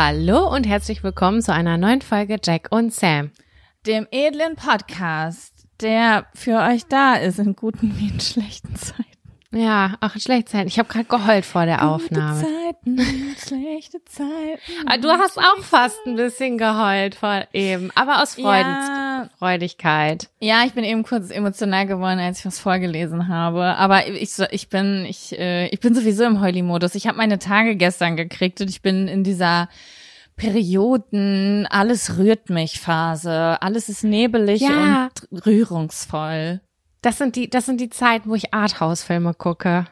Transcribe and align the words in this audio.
Hallo 0.00 0.46
und 0.48 0.64
herzlich 0.64 1.02
willkommen 1.02 1.42
zu 1.42 1.52
einer 1.52 1.76
neuen 1.76 2.02
Folge 2.02 2.38
Jack 2.40 2.68
und 2.70 2.94
Sam. 2.94 3.32
Dem 3.84 4.06
edlen 4.12 4.54
Podcast, 4.54 5.66
der 5.80 6.28
für 6.36 6.60
euch 6.60 6.86
da 6.86 7.14
ist 7.14 7.40
in 7.40 7.56
guten 7.56 7.98
wie 7.98 8.10
in 8.10 8.20
schlechten 8.20 8.76
Zeiten. 8.76 9.07
Ja, 9.50 9.94
auch 10.02 10.14
in 10.14 10.20
schlechten 10.20 10.46
Zeiten. 10.50 10.68
Ich 10.68 10.78
habe 10.78 10.90
gerade 10.90 11.06
geheult 11.06 11.46
vor 11.46 11.64
der 11.64 11.88
Aufnahme. 11.88 12.42
Gute 12.42 13.00
Zeiten, 13.00 13.36
schlechte 13.46 14.04
Zeiten. 14.04 14.60
Ah, 14.86 14.98
Du 14.98 15.08
hast 15.08 15.38
auch 15.38 15.62
fast 15.62 15.96
ein 16.06 16.16
bisschen 16.16 16.58
geheult 16.58 17.14
vor 17.14 17.44
eben, 17.54 17.90
aber 17.94 18.22
aus 18.22 18.34
Freuden, 18.34 18.68
Ja. 18.68 19.30
Freudigkeit. 19.38 20.28
Ja, 20.40 20.64
ich 20.66 20.72
bin 20.74 20.84
eben 20.84 21.02
kurz 21.02 21.30
emotional 21.30 21.86
geworden, 21.86 22.18
als 22.18 22.40
ich 22.40 22.44
was 22.46 22.58
vorgelesen 22.58 23.28
habe. 23.28 23.64
Aber 23.76 24.06
ich, 24.06 24.38
ich 24.50 24.68
bin, 24.68 25.06
ich, 25.08 25.32
äh, 25.38 25.68
ich 25.68 25.80
bin 25.80 25.94
sowieso 25.94 26.24
im 26.24 26.42
Heuli-Modus. 26.42 26.94
Ich 26.94 27.06
habe 27.06 27.16
meine 27.16 27.38
Tage 27.38 27.74
gestern 27.76 28.16
gekriegt 28.16 28.60
und 28.60 28.68
ich 28.68 28.82
bin 28.82 29.08
in 29.08 29.24
dieser 29.24 29.70
Perioden, 30.36 31.66
alles 31.70 32.18
rührt 32.18 32.50
mich 32.50 32.80
Phase. 32.80 33.60
Alles 33.62 33.88
ist 33.88 34.04
nebelig 34.04 34.60
Ja. 34.60 35.08
und 35.30 35.46
rührungsvoll. 35.46 36.60
Das 37.02 37.18
sind 37.18 37.36
die, 37.36 37.48
das 37.48 37.66
sind 37.66 37.80
die 37.80 37.90
Zeiten, 37.90 38.30
wo 38.30 38.34
ich 38.34 38.52
Arthouse-Filme 38.52 39.34
gucke. 39.34 39.86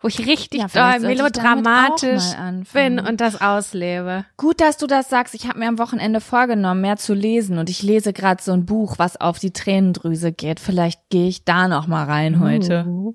Wo 0.00 0.08
ich 0.08 0.26
richtig 0.26 0.60
Ja, 0.60 0.68
doll 0.68 1.00
melodramatisch 1.00 2.24
bin 2.72 3.00
und 3.00 3.20
das 3.20 3.40
auslebe. 3.40 4.26
Gut, 4.36 4.60
dass 4.60 4.76
du 4.76 4.86
das 4.86 5.08
sagst. 5.08 5.34
Ich 5.34 5.48
habe 5.48 5.58
mir 5.58 5.68
am 5.68 5.78
Wochenende 5.78 6.20
vorgenommen, 6.20 6.82
mehr 6.82 6.96
zu 6.96 7.14
lesen 7.14 7.58
und 7.58 7.70
ich 7.70 7.82
lese 7.82 8.12
gerade 8.12 8.42
so 8.42 8.52
ein 8.52 8.66
Buch, 8.66 8.98
was 8.98 9.18
auf 9.18 9.38
die 9.38 9.52
Tränendrüse 9.52 10.32
geht. 10.32 10.60
Vielleicht 10.60 11.08
gehe 11.08 11.28
ich 11.28 11.44
da 11.44 11.66
noch 11.66 11.86
mal 11.86 12.04
rein 12.04 12.40
heute. 12.40 12.84
Uh. 12.86 13.14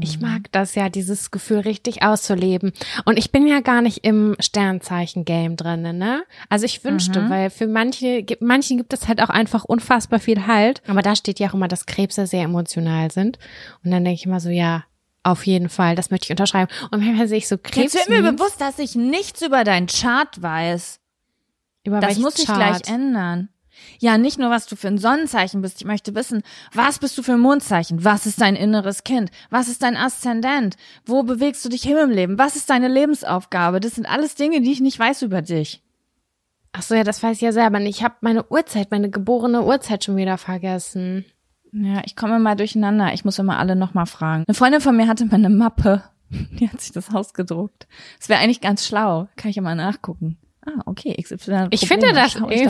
Ich 0.00 0.20
mag 0.20 0.50
das 0.52 0.74
ja, 0.74 0.88
dieses 0.88 1.30
Gefühl 1.30 1.60
richtig 1.60 2.02
auszuleben. 2.02 2.72
Und 3.04 3.18
ich 3.18 3.30
bin 3.32 3.46
ja 3.46 3.60
gar 3.60 3.80
nicht 3.82 4.04
im 4.04 4.36
Sternzeichen-Game 4.40 5.56
drinne, 5.56 5.92
ne? 5.92 6.24
Also 6.48 6.64
ich 6.66 6.82
wünschte, 6.84 7.28
weil 7.30 7.50
für 7.50 7.66
manche, 7.66 8.22
gibt- 8.22 8.42
manchen 8.42 8.76
gibt 8.78 8.92
es 8.92 9.08
halt 9.08 9.22
auch 9.22 9.28
einfach 9.30 9.64
unfassbar 9.64 10.18
viel 10.18 10.46
Halt. 10.46 10.82
Aber 10.88 11.02
da 11.02 11.14
steht 11.16 11.38
ja 11.38 11.48
auch 11.50 11.54
immer, 11.54 11.68
dass 11.68 11.86
Krebse 11.86 12.26
sehr 12.26 12.42
emotional 12.42 13.10
sind. 13.10 13.38
Und 13.84 13.90
dann 13.90 14.04
denke 14.04 14.18
ich 14.20 14.26
immer 14.26 14.40
so, 14.40 14.48
ja, 14.50 14.84
auf 15.22 15.46
jeden 15.46 15.68
Fall, 15.68 15.94
das 15.94 16.10
möchte 16.10 16.24
ich 16.26 16.30
unterschreiben. 16.30 16.70
Und 16.90 17.04
manchmal 17.04 17.28
sehe 17.28 17.38
ich 17.38 17.46
so 17.48 17.56
Krebs. 17.56 17.94
Jetzt 17.94 18.08
wird 18.08 18.22
mir 18.22 18.32
bewusst, 18.32 18.60
dass 18.60 18.78
ich 18.80 18.96
nichts 18.96 19.40
über 19.42 19.62
deinen 19.64 19.86
Chart 19.86 20.42
weiß. 20.42 20.98
über 21.84 22.00
Das 22.00 22.18
muss 22.18 22.38
ich 22.38 22.46
Chart? 22.46 22.56
gleich 22.82 22.92
ändern. 22.94 23.48
Ja, 23.98 24.18
nicht 24.18 24.38
nur, 24.38 24.50
was 24.50 24.66
du 24.66 24.76
für 24.76 24.88
ein 24.88 24.98
Sonnenzeichen 24.98 25.62
bist. 25.62 25.80
Ich 25.80 25.86
möchte 25.86 26.14
wissen, 26.14 26.42
was 26.72 26.98
bist 26.98 27.16
du 27.18 27.22
für 27.22 27.32
ein 27.32 27.40
Mondzeichen? 27.40 28.04
Was 28.04 28.26
ist 28.26 28.40
dein 28.40 28.56
inneres 28.56 29.04
Kind? 29.04 29.30
Was 29.50 29.68
ist 29.68 29.82
dein 29.82 29.96
Aszendent? 29.96 30.76
Wo 31.04 31.22
bewegst 31.22 31.64
du 31.64 31.68
dich 31.68 31.82
hin 31.82 31.96
im 31.96 32.10
Leben? 32.10 32.38
Was 32.38 32.56
ist 32.56 32.70
deine 32.70 32.88
Lebensaufgabe? 32.88 33.80
Das 33.80 33.94
sind 33.94 34.06
alles 34.06 34.34
Dinge, 34.34 34.60
die 34.60 34.72
ich 34.72 34.80
nicht 34.80 34.98
weiß 34.98 35.22
über 35.22 35.42
dich. 35.42 35.82
Ach 36.72 36.82
so, 36.82 36.94
ja, 36.94 37.04
das 37.04 37.22
weiß 37.22 37.36
ich 37.36 37.42
ja 37.42 37.52
selber. 37.52 37.80
Ich 37.80 38.02
habe 38.02 38.14
meine 38.22 38.48
Uhrzeit, 38.50 38.90
meine 38.90 39.10
geborene 39.10 39.62
Uhrzeit 39.62 40.04
schon 40.04 40.16
wieder 40.16 40.38
vergessen. 40.38 41.26
Ja, 41.72 42.02
ich 42.04 42.16
komme 42.16 42.38
mal 42.38 42.54
durcheinander. 42.54 43.12
Ich 43.12 43.24
muss 43.24 43.38
immer 43.38 43.58
alle 43.58 43.76
nochmal 43.76 44.06
fragen. 44.06 44.44
Eine 44.46 44.54
Freundin 44.54 44.80
von 44.80 44.96
mir 44.96 45.08
hatte 45.08 45.26
mal 45.26 45.34
eine 45.34 45.50
Mappe. 45.50 46.02
Die 46.30 46.68
hat 46.68 46.80
sich 46.80 46.92
das 46.92 47.14
ausgedruckt. 47.14 47.86
Das 48.18 48.28
wäre 48.28 48.40
eigentlich 48.40 48.60
ganz 48.60 48.86
schlau. 48.86 49.28
Kann 49.36 49.50
ich 49.50 49.56
ja 49.56 49.62
mal 49.62 49.74
nachgucken. 49.74 50.38
Ah, 50.64 50.80
okay. 50.86 51.14
XY 51.20 51.66
Ich 51.70 51.88
finde 51.88 52.12
das 52.12 52.36
ich 52.36 52.66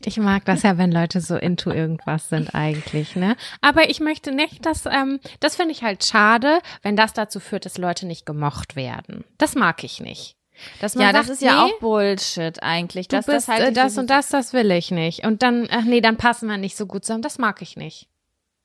die 0.00 0.08
Ich 0.08 0.16
mag 0.18 0.44
das 0.44 0.62
ja, 0.62 0.76
wenn 0.76 0.92
Leute 0.92 1.20
so 1.20 1.36
into 1.36 1.70
irgendwas 1.70 2.28
sind 2.28 2.54
eigentlich, 2.54 3.16
ne? 3.16 3.36
Aber 3.62 3.88
ich 3.88 4.00
möchte 4.00 4.32
nicht, 4.32 4.66
dass, 4.66 4.84
ähm, 4.86 5.20
das 5.40 5.56
finde 5.56 5.72
ich 5.72 5.82
halt 5.82 6.04
schade, 6.04 6.60
wenn 6.82 6.94
das 6.94 7.14
dazu 7.14 7.40
führt, 7.40 7.64
dass 7.64 7.78
Leute 7.78 8.06
nicht 8.06 8.26
gemocht 8.26 8.76
werden. 8.76 9.24
Das 9.38 9.54
mag 9.54 9.82
ich 9.82 10.00
nicht. 10.00 10.36
Dass 10.80 10.94
man 10.94 11.04
Ja, 11.06 11.12
das 11.12 11.26
sagt, 11.26 11.34
ist 11.34 11.42
ja 11.42 11.52
nee, 11.66 11.72
auch 11.72 11.80
Bullshit 11.80 12.62
eigentlich. 12.62 13.08
du 13.08 13.16
Das, 13.16 13.26
bist 13.26 13.36
das, 13.36 13.48
halte 13.48 13.64
äh, 13.66 13.68
ich 13.70 13.74
das 13.74 13.98
und 13.98 14.10
das, 14.10 14.28
das 14.28 14.52
will 14.52 14.70
ich 14.70 14.90
nicht. 14.90 15.24
Und 15.26 15.42
dann, 15.42 15.68
ach 15.70 15.84
nee, 15.84 16.00
dann 16.00 16.16
passen 16.16 16.48
wir 16.48 16.56
nicht 16.56 16.76
so 16.76 16.86
gut 16.86 17.04
zusammen. 17.04 17.22
Das 17.22 17.38
mag 17.38 17.62
ich 17.62 17.76
nicht. 17.76 18.08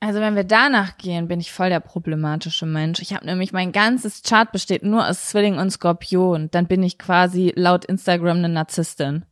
Also 0.03 0.19
wenn 0.19 0.35
wir 0.35 0.43
danach 0.43 0.97
gehen, 0.97 1.27
bin 1.27 1.39
ich 1.39 1.51
voll 1.51 1.69
der 1.69 1.79
problematische 1.79 2.65
Mensch. 2.65 2.99
Ich 3.01 3.13
habe 3.13 3.23
nämlich 3.23 3.53
mein 3.53 3.71
ganzes 3.71 4.23
Chart 4.23 4.51
besteht 4.51 4.81
nur 4.81 5.07
aus 5.07 5.29
Zwilling 5.29 5.59
und 5.59 5.69
Skorpion. 5.69 6.49
Dann 6.49 6.65
bin 6.65 6.81
ich 6.81 6.97
quasi 6.97 7.53
laut 7.55 7.85
Instagram 7.85 8.37
eine 8.37 8.49
Narzisstin. 8.49 9.25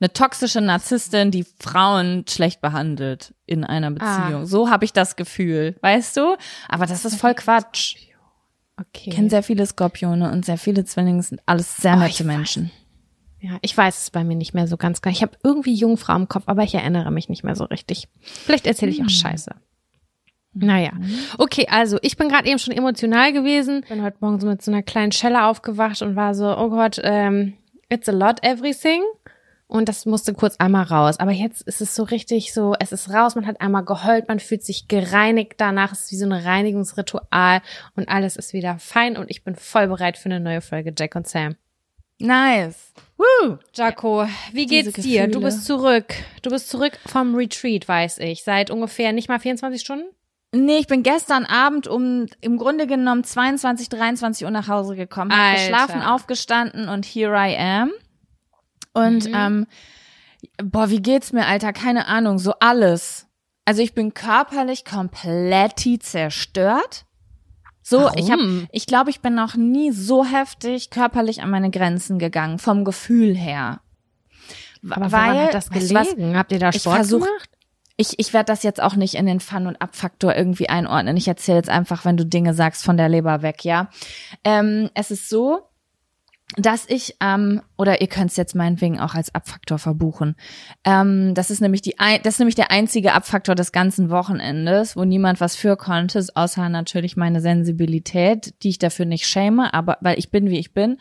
Eine 0.00 0.12
toxische 0.12 0.60
Narzisstin, 0.60 1.32
die 1.32 1.44
Frauen 1.58 2.24
schlecht 2.28 2.60
behandelt 2.60 3.34
in 3.44 3.64
einer 3.64 3.90
Beziehung. 3.90 4.42
Ah. 4.42 4.46
So 4.46 4.70
habe 4.70 4.84
ich 4.84 4.92
das 4.92 5.16
Gefühl, 5.16 5.76
weißt 5.80 6.16
du? 6.16 6.36
Aber 6.68 6.86
das 6.86 7.04
ist 7.04 7.16
voll 7.16 7.34
Quatsch. 7.34 7.96
Okay. 8.76 9.10
Ich 9.10 9.16
kenne 9.16 9.30
sehr 9.30 9.42
viele 9.42 9.66
Skorpione 9.66 10.30
und 10.30 10.44
sehr 10.44 10.58
viele 10.58 10.84
Zwillinge 10.84 11.24
sind 11.24 11.40
alles 11.46 11.76
sehr 11.76 11.94
Oh, 11.94 11.98
nette 11.98 12.20
weiß. 12.20 12.24
Menschen. 12.24 12.70
Ja, 13.40 13.58
ich 13.62 13.76
weiß 13.76 14.02
es 14.02 14.10
bei 14.10 14.22
mir 14.22 14.36
nicht 14.36 14.54
mehr 14.54 14.68
so 14.68 14.76
ganz 14.76 15.02
klar. 15.02 15.12
Ich 15.12 15.22
habe 15.22 15.36
irgendwie 15.42 15.74
Jungfrau 15.74 16.14
im 16.14 16.28
Kopf, 16.28 16.44
aber 16.46 16.62
ich 16.62 16.76
erinnere 16.76 17.10
mich 17.10 17.28
nicht 17.28 17.42
mehr 17.42 17.56
so 17.56 17.64
richtig. 17.64 18.06
Vielleicht 18.20 18.68
erzähle 18.68 18.92
ich 18.92 19.02
auch 19.02 19.08
Scheiße. 19.08 19.56
Naja, 20.60 20.90
okay, 21.38 21.66
also 21.70 21.98
ich 22.02 22.16
bin 22.16 22.28
gerade 22.28 22.48
eben 22.48 22.58
schon 22.58 22.74
emotional 22.74 23.32
gewesen. 23.32 23.84
Bin 23.88 24.02
heute 24.02 24.16
Morgen 24.20 24.40
so 24.40 24.46
mit 24.46 24.62
so 24.62 24.70
einer 24.70 24.82
kleinen 24.82 25.12
Schelle 25.12 25.44
aufgewacht 25.44 26.02
und 26.02 26.16
war 26.16 26.34
so, 26.34 26.56
oh 26.56 26.70
Gott, 26.70 27.00
ähm, 27.02 27.54
it's 27.88 28.08
a 28.08 28.12
lot 28.12 28.42
everything. 28.42 29.02
Und 29.68 29.90
das 29.90 30.06
musste 30.06 30.32
kurz 30.32 30.56
einmal 30.56 30.84
raus. 30.84 31.20
Aber 31.20 31.30
jetzt 31.30 31.60
ist 31.62 31.82
es 31.82 31.94
so 31.94 32.02
richtig 32.02 32.54
so, 32.54 32.74
es 32.80 32.90
ist 32.90 33.10
raus, 33.10 33.34
man 33.34 33.46
hat 33.46 33.60
einmal 33.60 33.84
geheult, 33.84 34.26
man 34.26 34.40
fühlt 34.40 34.64
sich 34.64 34.88
gereinigt 34.88 35.54
danach. 35.58 35.92
Es 35.92 36.04
ist 36.04 36.12
wie 36.12 36.16
so 36.16 36.24
ein 36.24 36.32
Reinigungsritual 36.32 37.60
und 37.94 38.08
alles 38.08 38.36
ist 38.36 38.54
wieder 38.54 38.78
fein 38.78 39.18
und 39.18 39.30
ich 39.30 39.44
bin 39.44 39.56
voll 39.56 39.88
bereit 39.88 40.16
für 40.16 40.30
eine 40.30 40.40
neue 40.40 40.62
Folge 40.62 40.94
Jack 40.98 41.14
und 41.16 41.28
Sam. 41.28 41.56
Nice. 42.18 42.92
Woo, 43.16 43.58
Jaco, 43.74 44.26
wie 44.52 44.66
geht's 44.66 44.94
dir? 44.94 45.28
Du 45.28 45.40
bist 45.40 45.66
zurück. 45.66 46.14
Du 46.42 46.50
bist 46.50 46.68
zurück 46.68 46.98
vom 47.06 47.34
Retreat, 47.34 47.86
weiß 47.86 48.18
ich. 48.18 48.42
Seit 48.42 48.70
ungefähr 48.70 49.12
nicht 49.12 49.28
mal 49.28 49.38
24 49.38 49.80
Stunden? 49.80 50.06
Nee, 50.54 50.78
ich 50.78 50.86
bin 50.86 51.02
gestern 51.02 51.44
Abend 51.44 51.86
um 51.88 52.26
im 52.40 52.56
Grunde 52.56 52.86
genommen 52.86 53.22
22, 53.22 53.88
23 53.90 54.44
Uhr 54.46 54.50
nach 54.50 54.68
Hause 54.68 54.96
gekommen, 54.96 55.30
hab 55.30 55.38
Alter. 55.40 55.60
geschlafen, 55.60 56.02
aufgestanden 56.02 56.88
und 56.88 57.04
here 57.04 57.34
I 57.36 57.56
am. 57.58 57.90
Und 58.94 59.26
Mhm. 59.26 59.34
ähm, 59.34 59.66
boah, 60.62 60.88
wie 60.88 61.02
geht's 61.02 61.32
mir, 61.32 61.46
Alter? 61.46 61.72
Keine 61.74 62.06
Ahnung, 62.06 62.38
so 62.38 62.54
alles. 62.60 63.26
Also 63.66 63.82
ich 63.82 63.92
bin 63.92 64.14
körperlich 64.14 64.86
komplett 64.86 65.80
zerstört. 66.00 67.04
So, 67.82 68.08
ich 68.16 68.30
habe, 68.30 68.40
Warum? 68.42 68.68
ich 68.72 68.86
glaube, 68.86 69.10
ich 69.10 69.20
bin 69.20 69.34
noch 69.34 69.54
nie 69.54 69.92
so 69.92 70.24
heftig 70.24 70.88
körperlich 70.90 71.42
an 71.42 71.50
meine 71.50 71.70
Grenzen 71.70 72.18
gegangen, 72.18 72.58
vom 72.58 72.84
Gefühl 72.84 73.34
her. 73.36 73.80
Aber 74.88 75.10
Weil, 75.12 75.44
hat 75.46 75.54
das 75.54 75.68
du 75.68 75.74
was? 75.94 76.08
gelegen? 76.14 76.36
Habt 76.36 76.52
ihr 76.52 76.58
da 76.58 76.72
Sport 76.72 76.96
versuch- 76.96 77.24
gemacht? 77.24 77.50
Ich, 78.00 78.18
ich 78.18 78.32
werde 78.32 78.46
das 78.46 78.62
jetzt 78.62 78.80
auch 78.80 78.94
nicht 78.94 79.14
in 79.14 79.26
den 79.26 79.40
Fun- 79.40 79.66
und 79.66 79.82
Abfaktor 79.82 80.34
irgendwie 80.34 80.68
einordnen. 80.68 81.16
Ich 81.16 81.26
erzähle 81.26 81.58
jetzt 81.58 81.68
einfach, 81.68 82.04
wenn 82.04 82.16
du 82.16 82.24
Dinge 82.24 82.54
sagst, 82.54 82.84
von 82.84 82.96
der 82.96 83.08
Leber 83.08 83.42
weg, 83.42 83.64
ja. 83.64 83.90
Ähm, 84.44 84.88
es 84.94 85.10
ist 85.10 85.28
so, 85.28 85.68
dass 86.56 86.88
ich, 86.88 87.16
ähm, 87.20 87.60
oder 87.76 88.00
ihr 88.00 88.06
könnt 88.06 88.30
es 88.30 88.36
jetzt 88.36 88.54
meinetwegen 88.54 89.00
auch 89.00 89.14
als 89.14 89.34
Abfaktor 89.34 89.78
verbuchen. 89.78 90.36
Ähm, 90.84 91.34
das 91.34 91.50
ist 91.50 91.60
nämlich 91.60 91.82
die, 91.82 91.98
ein, 91.98 92.20
das 92.22 92.34
ist 92.34 92.38
nämlich 92.38 92.54
der 92.54 92.70
einzige 92.70 93.14
Abfaktor 93.14 93.56
des 93.56 93.72
ganzen 93.72 94.10
Wochenendes, 94.10 94.96
wo 94.96 95.04
niemand 95.04 95.40
was 95.40 95.56
für 95.56 95.76
konnte, 95.76 96.24
außer 96.34 96.68
natürlich 96.68 97.16
meine 97.16 97.40
Sensibilität, 97.40 98.54
die 98.62 98.70
ich 98.70 98.78
dafür 98.78 99.06
nicht 99.06 99.26
schäme, 99.26 99.74
aber 99.74 99.98
weil 100.00 100.20
ich 100.20 100.30
bin 100.30 100.50
wie 100.50 100.58
ich 100.58 100.72
bin. 100.72 100.98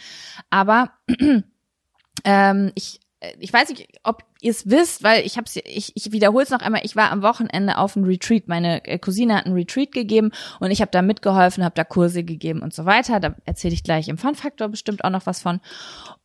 Aber 0.50 0.94
ähm, 2.26 2.72
ich 2.74 3.00
ich 3.40 3.52
weiß 3.52 3.70
nicht, 3.70 3.88
ob 4.04 4.24
ihr 4.42 4.52
es 4.52 4.70
wisst, 4.70 5.04
weil 5.04 5.26
ich 5.26 5.38
hab's, 5.38 5.56
ich, 5.56 5.92
ich 5.96 6.12
wiederhole 6.12 6.44
es 6.44 6.52
noch 6.52 6.62
einmal, 6.62 6.82
ich 6.84 6.96
war 6.96 7.12
am 7.12 7.24
Wochenende 7.24 7.78
auf 7.78 7.98
einem 7.98 8.06
Retreat. 8.06 8.48
Meine 8.48 8.86
äh, 8.86 9.00
Cousine 9.00 9.36
hat 9.36 9.46
einen 9.46 9.56
Retreat 9.56 9.92
gegeben 9.92 10.32
und 10.60 10.70
ich 10.70 10.82
habe 10.82 10.92
da 10.92 11.02
mitgeholfen, 11.02 11.64
habe 11.64 11.76
da 11.76 11.84
Kurse 11.84 12.24
gegeben 12.24 12.62
und 12.62 12.74
so 12.74 12.86
weiter. 12.86 13.20
Da 13.20 13.36
erzähle 13.46 13.74
ich 13.74 13.84
gleich 13.84 14.08
im 14.08 14.18
Fun-Faktor 14.18 14.68
bestimmt 14.68 15.04
auch 15.04 15.10
noch 15.10 15.26
was 15.26 15.42
von. 15.42 15.62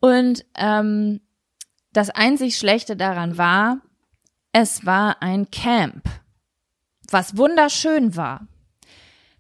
Und 0.01 0.45
ähm, 0.57 1.21
das 1.93 2.11
einzig 2.11 2.59
Schlechte 2.59 2.97
daran 2.97 3.39
war, 3.39 3.79
es 4.53 4.85
war 4.85 5.23
ein 5.23 5.51
Camp, 5.51 6.05
was 7.11 7.39
wunderschön 7.39 8.17
war. 8.17 8.47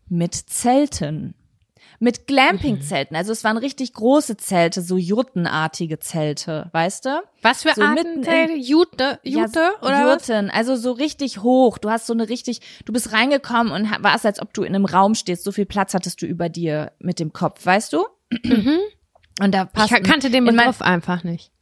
Mit 0.08 0.34
Zelten. 0.34 1.34
Mit 2.02 2.26
Glamping-Zelten. 2.26 3.14
Also 3.16 3.30
es 3.30 3.44
waren 3.44 3.56
richtig 3.56 3.92
große 3.92 4.36
Zelte, 4.36 4.82
so 4.82 4.96
juttenartige 4.96 6.00
Zelte, 6.00 6.68
weißt 6.72 7.04
du? 7.04 7.22
Was 7.42 7.62
für 7.62 7.70
So 7.76 7.82
Arten? 7.82 8.24
Jute? 8.58 9.20
Jute? 9.22 9.22
Ja, 9.22 9.44
oder 9.80 10.06
was? 10.06 10.26
Jurten, 10.26 10.50
also 10.50 10.74
so 10.74 10.90
richtig 10.90 11.42
hoch. 11.44 11.78
Du 11.78 11.90
hast 11.90 12.06
so 12.08 12.12
eine 12.12 12.28
richtig, 12.28 12.60
du 12.86 12.92
bist 12.92 13.12
reingekommen 13.12 13.72
und 13.72 13.88
warst, 14.02 14.26
als 14.26 14.42
ob 14.42 14.52
du 14.52 14.64
in 14.64 14.74
einem 14.74 14.84
Raum 14.84 15.14
stehst. 15.14 15.44
So 15.44 15.52
viel 15.52 15.64
Platz 15.64 15.94
hattest 15.94 16.20
du 16.22 16.26
über 16.26 16.48
dir 16.48 16.90
mit 16.98 17.20
dem 17.20 17.32
Kopf, 17.32 17.64
weißt 17.64 17.92
du? 17.92 18.04
Und 19.40 19.52
da 19.54 19.62
Ich 19.62 19.72
passt 19.72 19.90
kan- 19.92 20.02
kannte 20.02 20.30
den 20.30 20.44
Begriff 20.44 20.82
einfach 20.82 21.22
nicht. 21.22 21.52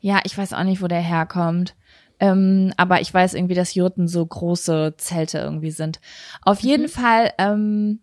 ja, 0.00 0.20
ich 0.22 0.38
weiß 0.38 0.52
auch 0.52 0.62
nicht, 0.62 0.82
wo 0.82 0.86
der 0.86 1.00
herkommt. 1.00 1.74
Ähm, 2.20 2.72
aber 2.76 3.00
ich 3.00 3.12
weiß 3.12 3.34
irgendwie, 3.34 3.54
dass 3.56 3.74
Jurten 3.74 4.06
so 4.06 4.24
große 4.24 4.94
Zelte 4.98 5.38
irgendwie 5.38 5.72
sind. 5.72 5.98
Auf 6.42 6.60
jeden 6.60 6.88
Fall, 6.88 7.32
ähm, 7.38 7.98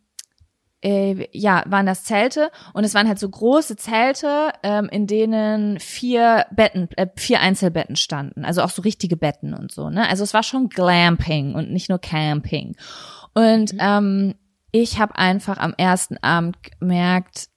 äh, 0.81 1.27
ja, 1.31 1.63
waren 1.67 1.85
das 1.85 2.03
Zelte 2.03 2.51
und 2.73 2.83
es 2.83 2.93
waren 2.93 3.07
halt 3.07 3.19
so 3.19 3.29
große 3.29 3.75
Zelte, 3.75 4.51
ähm, 4.63 4.89
in 4.89 5.07
denen 5.07 5.79
vier 5.79 6.45
Betten, 6.51 6.89
äh, 6.97 7.07
vier 7.15 7.39
Einzelbetten 7.39 7.95
standen, 7.95 8.45
also 8.45 8.61
auch 8.61 8.69
so 8.69 8.81
richtige 8.81 9.17
Betten 9.17 9.53
und 9.53 9.71
so, 9.71 9.89
ne? 9.89 10.09
Also 10.09 10.23
es 10.23 10.33
war 10.33 10.43
schon 10.43 10.69
Glamping 10.69 11.53
und 11.53 11.71
nicht 11.71 11.89
nur 11.89 11.99
Camping. 11.99 12.75
Und 13.33 13.75
ähm, 13.79 14.35
ich 14.71 14.99
habe 14.99 15.17
einfach 15.17 15.57
am 15.57 15.73
ersten 15.77 16.17
Abend 16.17 16.57
gemerkt, 16.79 17.47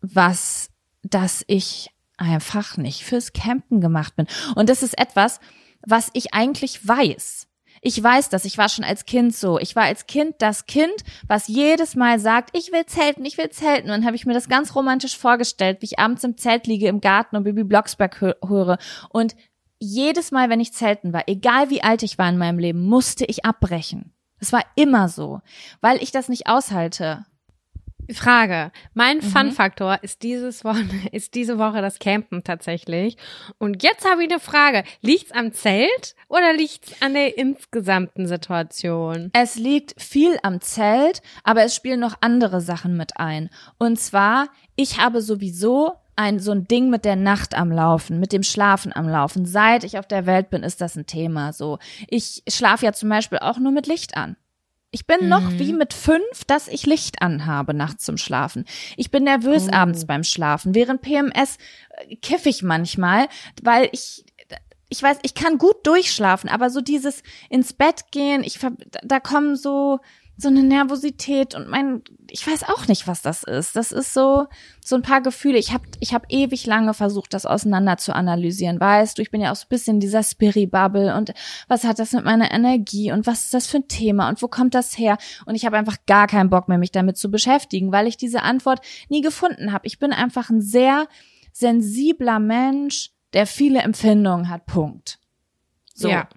was, 0.00 0.70
dass 1.02 1.44
ich 1.46 1.90
einfach 2.16 2.76
nicht 2.76 3.04
fürs 3.04 3.32
Campen 3.32 3.80
gemacht 3.80 4.16
bin. 4.16 4.26
Und 4.54 4.68
das 4.68 4.82
ist 4.82 4.98
etwas, 4.98 5.40
was 5.86 6.10
ich 6.12 6.34
eigentlich 6.34 6.86
weiß. 6.86 7.46
Ich 7.86 8.02
weiß 8.02 8.30
das, 8.30 8.46
ich 8.46 8.56
war 8.56 8.70
schon 8.70 8.82
als 8.84 9.04
Kind 9.04 9.36
so. 9.36 9.58
Ich 9.58 9.76
war 9.76 9.82
als 9.84 10.06
Kind 10.06 10.36
das 10.38 10.64
Kind, 10.64 10.94
was 11.28 11.48
jedes 11.48 11.96
Mal 11.96 12.18
sagt, 12.18 12.56
ich 12.56 12.72
will 12.72 12.86
zelten, 12.86 13.26
ich 13.26 13.36
will 13.36 13.50
zelten. 13.50 13.90
Und 13.90 13.90
dann 13.90 14.06
habe 14.06 14.16
ich 14.16 14.24
mir 14.24 14.32
das 14.32 14.48
ganz 14.48 14.74
romantisch 14.74 15.18
vorgestellt, 15.18 15.82
wie 15.82 15.86
ich 15.86 15.98
abends 15.98 16.24
im 16.24 16.38
Zelt 16.38 16.66
liege 16.66 16.88
im 16.88 17.02
Garten 17.02 17.36
und 17.36 17.44
Bibi 17.44 17.62
Blocksberg 17.62 18.16
hö- 18.22 18.48
höre. 18.48 18.78
Und 19.10 19.36
jedes 19.78 20.32
Mal, 20.32 20.48
wenn 20.48 20.60
ich 20.60 20.72
zelten 20.72 21.12
war, 21.12 21.24
egal 21.26 21.68
wie 21.68 21.82
alt 21.82 22.02
ich 22.02 22.16
war 22.16 22.30
in 22.30 22.38
meinem 22.38 22.58
Leben, 22.58 22.86
musste 22.86 23.26
ich 23.26 23.44
abbrechen. 23.44 24.14
Es 24.40 24.50
war 24.50 24.62
immer 24.76 25.10
so, 25.10 25.42
weil 25.82 26.02
ich 26.02 26.10
das 26.10 26.30
nicht 26.30 26.46
aushalte. 26.46 27.26
Frage. 28.12 28.70
Mein 28.92 29.18
Mhm. 29.18 29.22
Fun-Faktor 29.22 29.98
ist 30.02 30.22
dieses 30.22 30.64
Woche, 30.64 30.84
ist 31.12 31.34
diese 31.34 31.58
Woche 31.58 31.80
das 31.80 31.98
Campen 31.98 32.44
tatsächlich. 32.44 33.16
Und 33.58 33.82
jetzt 33.82 34.08
habe 34.08 34.24
ich 34.24 34.30
eine 34.30 34.40
Frage. 34.40 34.84
Liegt's 35.00 35.32
am 35.32 35.52
Zelt 35.52 36.14
oder 36.28 36.52
liegt's 36.52 37.00
an 37.00 37.14
der 37.14 37.38
insgesamten 37.38 38.26
Situation? 38.26 39.30
Es 39.32 39.56
liegt 39.56 40.00
viel 40.00 40.38
am 40.42 40.60
Zelt, 40.60 41.22
aber 41.42 41.64
es 41.64 41.74
spielen 41.74 42.00
noch 42.00 42.16
andere 42.20 42.60
Sachen 42.60 42.96
mit 42.96 43.16
ein. 43.18 43.50
Und 43.78 43.98
zwar, 43.98 44.48
ich 44.76 45.00
habe 45.00 45.22
sowieso 45.22 45.94
ein 46.16 46.38
so 46.38 46.52
ein 46.52 46.68
Ding 46.68 46.90
mit 46.90 47.04
der 47.04 47.16
Nacht 47.16 47.56
am 47.56 47.72
Laufen, 47.72 48.20
mit 48.20 48.32
dem 48.32 48.44
Schlafen 48.44 48.94
am 48.94 49.08
Laufen. 49.08 49.46
Seit 49.46 49.82
ich 49.82 49.98
auf 49.98 50.06
der 50.06 50.26
Welt 50.26 50.50
bin, 50.50 50.62
ist 50.62 50.80
das 50.80 50.96
ein 50.96 51.06
Thema. 51.06 51.52
So, 51.52 51.78
ich 52.08 52.42
schlafe 52.48 52.86
ja 52.86 52.92
zum 52.92 53.08
Beispiel 53.08 53.38
auch 53.38 53.58
nur 53.58 53.72
mit 53.72 53.86
Licht 53.86 54.16
an. 54.16 54.36
Ich 54.94 55.08
bin 55.08 55.28
noch 55.28 55.50
wie 55.58 55.72
mit 55.72 55.92
fünf, 55.92 56.44
dass 56.46 56.68
ich 56.68 56.86
Licht 56.86 57.20
anhabe 57.20 57.74
nachts 57.74 58.04
zum 58.04 58.16
Schlafen. 58.16 58.64
Ich 58.96 59.10
bin 59.10 59.24
nervös 59.24 59.68
abends 59.68 60.06
beim 60.06 60.22
Schlafen. 60.22 60.72
Während 60.72 61.02
PMS 61.02 61.58
äh, 61.88 62.14
kiff 62.14 62.46
ich 62.46 62.62
manchmal, 62.62 63.26
weil 63.60 63.88
ich 63.90 64.24
ich 64.88 65.02
weiß, 65.02 65.18
ich 65.22 65.34
kann 65.34 65.58
gut 65.58 65.84
durchschlafen, 65.84 66.48
aber 66.48 66.70
so 66.70 66.80
dieses 66.80 67.24
ins 67.50 67.72
Bett 67.72 68.12
gehen, 68.12 68.44
ich 68.44 68.60
da 69.02 69.18
kommen 69.18 69.56
so 69.56 69.98
so 70.36 70.48
eine 70.48 70.62
Nervosität 70.62 71.54
und 71.54 71.68
mein 71.68 72.02
ich 72.28 72.44
weiß 72.44 72.64
auch 72.64 72.88
nicht, 72.88 73.06
was 73.06 73.22
das 73.22 73.44
ist. 73.44 73.76
Das 73.76 73.92
ist 73.92 74.12
so 74.12 74.46
so 74.84 74.96
ein 74.96 75.02
paar 75.02 75.20
Gefühle. 75.20 75.58
Ich 75.58 75.72
habe 75.72 75.84
ich 76.00 76.12
habe 76.12 76.26
ewig 76.28 76.66
lange 76.66 76.92
versucht, 76.92 77.32
das 77.32 77.46
auseinander 77.46 77.96
zu 77.96 78.14
analysieren. 78.14 78.80
Weißt 78.80 79.16
du, 79.16 79.22
ich 79.22 79.30
bin 79.30 79.40
ja 79.40 79.52
auch 79.52 79.56
so 79.56 79.66
ein 79.66 79.68
bisschen 79.68 80.00
dieser 80.00 80.22
Spiri-Bubble 80.22 81.14
und 81.16 81.32
was 81.68 81.84
hat 81.84 82.00
das 82.00 82.12
mit 82.12 82.24
meiner 82.24 82.50
Energie 82.50 83.12
und 83.12 83.26
was 83.26 83.44
ist 83.44 83.54
das 83.54 83.66
für 83.68 83.78
ein 83.78 83.88
Thema 83.88 84.28
und 84.28 84.42
wo 84.42 84.48
kommt 84.48 84.74
das 84.74 84.98
her? 84.98 85.18
Und 85.46 85.54
ich 85.54 85.64
habe 85.64 85.76
einfach 85.76 85.98
gar 86.06 86.26
keinen 86.26 86.50
Bock 86.50 86.68
mehr, 86.68 86.78
mich 86.78 86.92
damit 86.92 87.16
zu 87.16 87.30
beschäftigen, 87.30 87.92
weil 87.92 88.08
ich 88.08 88.16
diese 88.16 88.42
Antwort 88.42 88.80
nie 89.08 89.20
gefunden 89.20 89.72
habe. 89.72 89.86
Ich 89.86 90.00
bin 90.00 90.12
einfach 90.12 90.50
ein 90.50 90.60
sehr 90.60 91.06
sensibler 91.52 92.40
Mensch, 92.40 93.12
der 93.32 93.46
viele 93.46 93.80
Empfindungen 93.80 94.48
hat. 94.48 94.66
Punkt. 94.66 95.20
So. 95.94 96.08
Ja. 96.08 96.28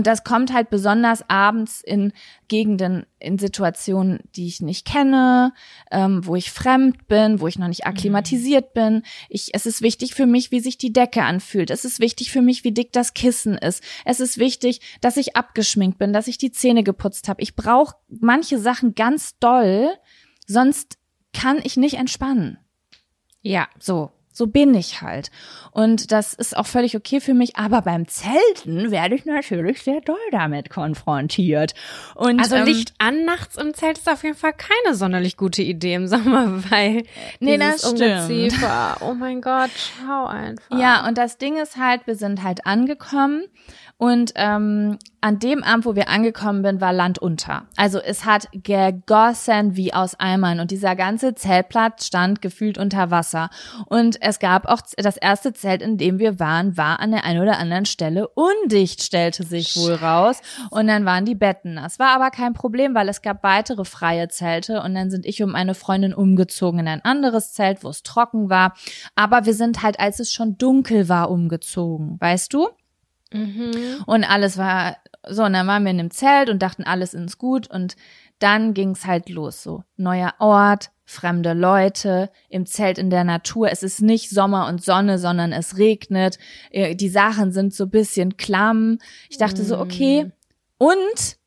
Und 0.00 0.06
das 0.06 0.24
kommt 0.24 0.50
halt 0.54 0.70
besonders 0.70 1.28
abends 1.28 1.82
in 1.82 2.14
Gegenden, 2.48 3.04
in 3.18 3.36
Situationen, 3.36 4.20
die 4.34 4.46
ich 4.46 4.62
nicht 4.62 4.86
kenne, 4.86 5.52
ähm, 5.90 6.24
wo 6.24 6.36
ich 6.36 6.50
fremd 6.50 7.06
bin, 7.06 7.38
wo 7.38 7.48
ich 7.48 7.58
noch 7.58 7.68
nicht 7.68 7.84
akklimatisiert 7.84 8.72
bin. 8.72 9.02
Ich, 9.28 9.50
es 9.52 9.66
ist 9.66 9.82
wichtig 9.82 10.14
für 10.14 10.24
mich, 10.24 10.52
wie 10.52 10.60
sich 10.60 10.78
die 10.78 10.94
Decke 10.94 11.24
anfühlt. 11.24 11.68
Es 11.68 11.84
ist 11.84 12.00
wichtig 12.00 12.32
für 12.32 12.40
mich, 12.40 12.64
wie 12.64 12.72
dick 12.72 12.94
das 12.94 13.12
Kissen 13.12 13.58
ist. 13.58 13.84
Es 14.06 14.20
ist 14.20 14.38
wichtig, 14.38 14.80
dass 15.02 15.18
ich 15.18 15.36
abgeschminkt 15.36 15.98
bin, 15.98 16.14
dass 16.14 16.28
ich 16.28 16.38
die 16.38 16.50
Zähne 16.50 16.82
geputzt 16.82 17.28
habe. 17.28 17.42
Ich 17.42 17.54
brauche 17.54 17.96
manche 18.08 18.58
Sachen 18.58 18.94
ganz 18.94 19.38
doll, 19.38 19.90
sonst 20.46 20.96
kann 21.34 21.60
ich 21.62 21.76
nicht 21.76 21.98
entspannen. 21.98 22.56
Ja. 23.42 23.68
So, 23.78 24.12
so 24.32 24.46
bin 24.46 24.74
ich 24.74 25.02
halt. 25.02 25.30
Und 25.72 26.12
das 26.12 26.34
ist 26.34 26.56
auch 26.56 26.66
völlig 26.66 26.96
okay 26.96 27.20
für 27.20 27.34
mich. 27.34 27.56
Aber 27.56 27.82
beim 27.82 28.06
Zelten 28.08 28.90
werde 28.90 29.14
ich 29.14 29.24
natürlich 29.24 29.82
sehr 29.82 30.00
doll 30.00 30.16
damit 30.30 30.70
konfrontiert. 30.70 31.74
Und, 32.14 32.40
Also 32.40 32.56
ähm, 32.56 32.66
Licht 32.66 32.94
an 32.98 33.24
nachts 33.24 33.56
im 33.56 33.74
Zelt 33.74 33.98
ist 33.98 34.08
auf 34.08 34.22
jeden 34.22 34.36
Fall 34.36 34.52
keine 34.52 34.94
sonderlich 34.94 35.36
gute 35.36 35.62
Idee 35.62 35.94
im 35.94 36.06
Sommer, 36.06 36.62
weil 36.70 37.04
Nee, 37.38 37.56
das 37.58 37.88
stimmt. 37.88 38.54
Oh 39.00 39.14
mein 39.14 39.40
Gott, 39.40 39.70
schau 39.74 40.26
einfach. 40.26 40.78
Ja, 40.78 41.06
und 41.06 41.18
das 41.18 41.38
Ding 41.38 41.56
ist 41.56 41.76
halt, 41.76 42.06
wir 42.06 42.16
sind 42.16 42.42
halt 42.42 42.66
angekommen 42.66 43.44
Und 44.00 44.32
ähm, 44.36 44.96
an 45.20 45.40
dem 45.40 45.62
Abend, 45.62 45.84
wo 45.84 45.94
wir 45.94 46.08
angekommen 46.08 46.64
sind, 46.64 46.80
war 46.80 46.94
Land 46.94 47.18
unter. 47.18 47.64
Also 47.76 47.98
es 47.98 48.24
hat 48.24 48.48
gegossen 48.54 49.76
wie 49.76 49.92
aus 49.92 50.18
Eimern 50.18 50.58
und 50.58 50.70
dieser 50.70 50.96
ganze 50.96 51.34
Zeltplatz 51.34 52.06
stand 52.06 52.40
gefühlt 52.40 52.78
unter 52.78 53.10
Wasser. 53.10 53.50
Und 53.84 54.16
es 54.22 54.38
gab 54.38 54.64
auch 54.64 54.80
das 54.96 55.18
erste 55.18 55.52
Zelt, 55.52 55.82
in 55.82 55.98
dem 55.98 56.18
wir 56.18 56.40
waren, 56.40 56.78
war 56.78 57.00
an 57.00 57.10
der 57.10 57.24
einen 57.24 57.42
oder 57.42 57.58
anderen 57.58 57.84
Stelle 57.84 58.28
undicht, 58.28 59.02
stellte 59.02 59.42
sich 59.42 59.76
wohl 59.76 59.96
raus. 59.96 60.40
Und 60.70 60.86
dann 60.86 61.04
waren 61.04 61.26
die 61.26 61.34
Betten. 61.34 61.76
Das 61.76 61.98
war 61.98 62.14
aber 62.14 62.30
kein 62.30 62.54
Problem, 62.54 62.94
weil 62.94 63.10
es 63.10 63.20
gab 63.20 63.42
weitere 63.42 63.84
freie 63.84 64.28
Zelte 64.28 64.80
und 64.80 64.94
dann 64.94 65.10
sind 65.10 65.26
ich 65.26 65.42
und 65.42 65.52
meine 65.52 65.74
Freundin 65.74 66.14
umgezogen 66.14 66.80
in 66.80 66.88
ein 66.88 67.04
anderes 67.04 67.52
Zelt, 67.52 67.84
wo 67.84 67.90
es 67.90 68.02
trocken 68.02 68.48
war. 68.48 68.72
Aber 69.14 69.44
wir 69.44 69.52
sind 69.52 69.82
halt, 69.82 70.00
als 70.00 70.20
es 70.20 70.32
schon 70.32 70.56
dunkel 70.56 71.10
war, 71.10 71.30
umgezogen. 71.30 72.16
Weißt 72.18 72.54
du? 72.54 72.70
Mhm. 73.32 74.02
Und 74.06 74.24
alles 74.24 74.58
war 74.58 74.96
so, 75.28 75.44
und 75.44 75.52
dann 75.52 75.66
waren 75.66 75.84
wir 75.84 75.90
in 75.90 75.98
dem 75.98 76.10
Zelt 76.10 76.48
und 76.48 76.60
dachten, 76.62 76.84
alles 76.84 77.14
ist 77.14 77.38
gut. 77.38 77.70
Und 77.70 77.96
dann 78.38 78.72
ging's 78.74 79.06
halt 79.06 79.28
los. 79.28 79.62
So, 79.62 79.84
neuer 79.96 80.34
Ort, 80.38 80.90
fremde 81.04 81.52
Leute, 81.52 82.30
im 82.48 82.64
Zelt 82.66 82.98
in 82.98 83.10
der 83.10 83.24
Natur. 83.24 83.70
Es 83.70 83.82
ist 83.82 84.00
nicht 84.00 84.30
Sommer 84.30 84.66
und 84.66 84.82
Sonne, 84.82 85.18
sondern 85.18 85.52
es 85.52 85.76
regnet. 85.76 86.38
Äh, 86.70 86.96
Die 86.96 87.08
Sachen 87.08 87.52
sind 87.52 87.74
so 87.74 87.86
bisschen 87.86 88.36
klamm. 88.36 88.98
Ich 89.28 89.36
dachte 89.36 89.62
so, 89.62 89.78
okay. 89.78 90.30
Und 90.78 91.39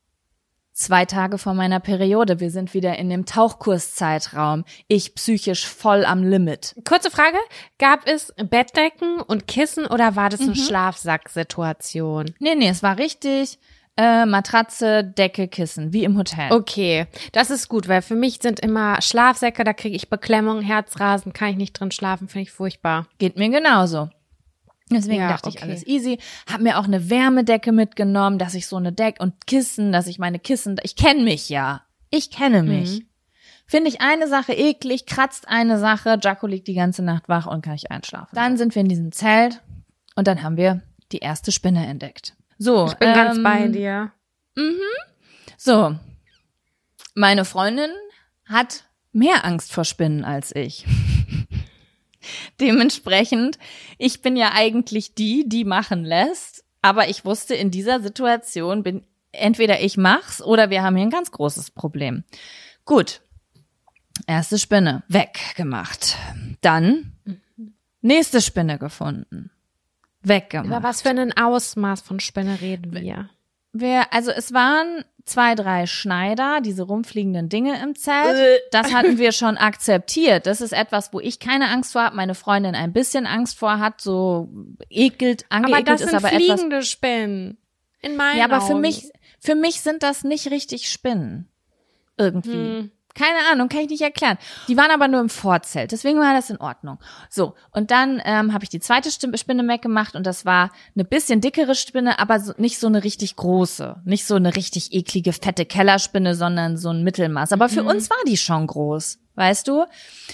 zwei 0.74 1.04
Tage 1.06 1.38
vor 1.38 1.54
meiner 1.54 1.80
Periode, 1.80 2.40
wir 2.40 2.50
sind 2.50 2.74
wieder 2.74 2.98
in 2.98 3.08
dem 3.08 3.24
Tauchkurszeitraum. 3.24 4.64
Ich 4.88 5.14
psychisch 5.14 5.66
voll 5.66 6.04
am 6.04 6.22
Limit. 6.22 6.74
Kurze 6.86 7.10
Frage, 7.10 7.38
gab 7.78 8.06
es 8.06 8.34
Bettdecken 8.36 9.20
und 9.20 9.46
Kissen 9.48 9.86
oder 9.86 10.16
war 10.16 10.28
das 10.30 10.40
Mhm. 10.40 10.46
eine 10.48 10.56
Schlafsacksituation? 10.56 12.34
Nee, 12.38 12.54
nee, 12.54 12.68
es 12.68 12.82
war 12.82 12.98
richtig. 12.98 13.58
Äh, 13.96 14.26
Matratze, 14.26 15.04
Decke, 15.04 15.46
Kissen, 15.46 15.92
wie 15.92 16.02
im 16.02 16.18
Hotel. 16.18 16.50
Okay, 16.52 17.06
das 17.30 17.50
ist 17.50 17.68
gut, 17.68 17.86
weil 17.86 18.02
für 18.02 18.16
mich 18.16 18.40
sind 18.42 18.58
immer 18.58 19.00
Schlafsäcke, 19.00 19.62
da 19.62 19.72
kriege 19.72 19.94
ich 19.94 20.10
Beklemmung, 20.10 20.62
Herzrasen, 20.62 21.32
kann 21.32 21.50
ich 21.50 21.56
nicht 21.56 21.78
drin 21.78 21.92
schlafen, 21.92 22.26
finde 22.26 22.42
ich 22.42 22.50
furchtbar. 22.50 23.06
Geht 23.18 23.36
mir 23.38 23.50
genauso. 23.50 24.10
Deswegen 24.90 25.20
Ja, 25.20 25.28
dachte 25.28 25.48
ich, 25.48 25.56
okay. 25.56 25.64
alles 25.64 25.86
easy. 25.86 26.18
Hab 26.50 26.60
mir 26.60 26.78
auch 26.78 26.84
eine 26.84 27.08
Wärmedecke 27.08 27.72
mitgenommen, 27.72 28.38
dass 28.38 28.54
ich 28.54 28.66
so 28.66 28.76
eine 28.76 28.92
Decke 28.92 29.22
und 29.22 29.46
Kissen, 29.46 29.92
dass 29.92 30.06
ich 30.06 30.18
meine 30.18 30.38
Kissen, 30.38 30.76
ich 30.82 30.94
kenne 30.96 31.22
mich 31.22 31.48
ja. 31.48 31.82
Ich 32.10 32.30
kenne 32.30 32.62
mich. 32.62 33.00
Mhm. 33.00 33.06
Finde 33.66 33.88
ich 33.88 34.02
eine 34.02 34.28
Sache 34.28 34.52
eklig, 34.52 35.06
kratzt 35.06 35.48
eine 35.48 35.78
Sache, 35.78 36.18
Jaco 36.22 36.46
liegt 36.46 36.68
die 36.68 36.74
ganze 36.74 37.02
Nacht 37.02 37.28
wach 37.30 37.46
und 37.46 37.62
kann 37.62 37.74
ich 37.74 37.90
einschlafen. 37.90 38.28
Dann 38.34 38.58
sind 38.58 38.74
wir 38.74 38.82
in 38.82 38.88
diesem 38.88 39.10
Zelt 39.10 39.62
und 40.16 40.28
dann 40.28 40.42
haben 40.42 40.58
wir 40.58 40.82
die 41.12 41.18
erste 41.18 41.50
Spinne 41.50 41.86
entdeckt. 41.86 42.34
So, 42.58 42.86
Ich 42.86 42.94
bin 42.94 43.12
ganz 43.14 43.38
ähm, 43.38 43.42
bei 43.42 43.68
dir. 43.68 44.12
So, 45.56 45.96
meine 47.14 47.44
Freundin 47.44 47.90
hat 48.44 48.84
mehr 49.12 49.44
Angst 49.44 49.72
vor 49.72 49.84
Spinnen 49.84 50.24
als 50.24 50.54
ich. 50.54 50.84
Dementsprechend, 52.60 53.58
ich 53.98 54.22
bin 54.22 54.36
ja 54.36 54.52
eigentlich 54.52 55.14
die, 55.14 55.48
die 55.48 55.64
machen 55.64 56.04
lässt, 56.04 56.64
aber 56.82 57.08
ich 57.08 57.24
wusste, 57.24 57.54
in 57.54 57.70
dieser 57.70 58.00
Situation 58.00 58.82
bin 58.82 59.06
entweder 59.32 59.80
ich 59.80 59.96
mach's 59.96 60.42
oder 60.42 60.70
wir 60.70 60.82
haben 60.82 60.96
hier 60.96 61.06
ein 61.06 61.10
ganz 61.10 61.30
großes 61.30 61.70
Problem. 61.70 62.24
Gut. 62.84 63.20
Erste 64.26 64.58
Spinne 64.58 65.02
weggemacht. 65.08 66.16
Dann 66.60 67.12
nächste 68.00 68.40
Spinne 68.40 68.78
gefunden. 68.78 69.50
Weggemacht. 70.22 70.66
Über 70.66 70.82
was 70.82 71.02
für 71.02 71.10
ein 71.10 71.36
Ausmaß 71.36 72.00
von 72.02 72.20
Spinne 72.20 72.60
reden 72.60 72.92
wir? 72.92 73.28
Wir, 73.72 74.12
also 74.12 74.30
es 74.30 74.52
waren 74.52 75.04
zwei, 75.24 75.54
drei 75.54 75.86
Schneider, 75.86 76.60
diese 76.62 76.82
rumfliegenden 76.82 77.48
Dinge 77.48 77.80
im 77.82 77.94
Zelt. 77.94 78.60
Das 78.72 78.92
hatten 78.92 79.18
wir 79.18 79.32
schon 79.32 79.56
akzeptiert. 79.56 80.46
Das 80.46 80.60
ist 80.60 80.72
etwas, 80.72 81.12
wo 81.12 81.20
ich 81.20 81.38
keine 81.40 81.68
Angst 81.68 81.92
vor 81.92 82.02
habe, 82.02 82.16
meine 82.16 82.34
Freundin 82.34 82.74
ein 82.74 82.92
bisschen 82.92 83.26
Angst 83.26 83.58
vor 83.58 83.78
hat, 83.78 84.00
so 84.00 84.48
ekelt, 84.90 85.46
Aber 85.48 85.66
angeekelt 85.66 85.88
das 85.88 86.00
ist 86.02 86.10
sind 86.10 86.16
aber 86.16 86.28
etwas. 86.32 86.44
fliegende 86.44 86.82
Spinnen. 86.82 87.58
In 88.02 88.16
meinen 88.16 88.38
Ja, 88.38 88.44
aber 88.44 88.60
für 88.60 88.72
Augen. 88.74 88.82
mich, 88.82 89.10
für 89.40 89.54
mich 89.54 89.80
sind 89.80 90.02
das 90.02 90.24
nicht 90.24 90.50
richtig 90.50 90.90
Spinnen. 90.90 91.48
Irgendwie. 92.18 92.52
Hm. 92.52 92.90
Keine 93.14 93.38
Ahnung, 93.52 93.68
kann 93.68 93.80
ich 93.80 93.90
nicht 93.90 94.02
erklären. 94.02 94.38
Die 94.68 94.76
waren 94.76 94.90
aber 94.90 95.08
nur 95.08 95.20
im 95.20 95.28
Vorzelt, 95.28 95.92
deswegen 95.92 96.18
war 96.18 96.34
das 96.34 96.50
in 96.50 96.58
Ordnung. 96.58 96.98
So, 97.30 97.54
und 97.70 97.90
dann 97.90 98.20
ähm, 98.24 98.52
habe 98.52 98.64
ich 98.64 98.70
die 98.70 98.80
zweite 98.80 99.10
Spinne 99.10 99.66
weggemacht 99.68 100.16
und 100.16 100.26
das 100.26 100.44
war 100.44 100.70
eine 100.94 101.04
bisschen 101.04 101.40
dickere 101.40 101.74
Spinne, 101.74 102.18
aber 102.18 102.40
so, 102.40 102.52
nicht 102.56 102.78
so 102.78 102.88
eine 102.88 103.04
richtig 103.04 103.36
große. 103.36 104.02
Nicht 104.04 104.26
so 104.26 104.34
eine 104.34 104.56
richtig 104.56 104.92
eklige, 104.92 105.32
fette 105.32 105.64
Kellerspinne, 105.64 106.34
sondern 106.34 106.76
so 106.76 106.90
ein 106.90 107.04
Mittelmaß. 107.04 107.52
Aber 107.52 107.68
für 107.68 107.84
uns 107.84 108.10
war 108.10 108.18
die 108.26 108.36
schon 108.36 108.66
groß, 108.66 109.18
weißt 109.34 109.68
du? 109.68 109.84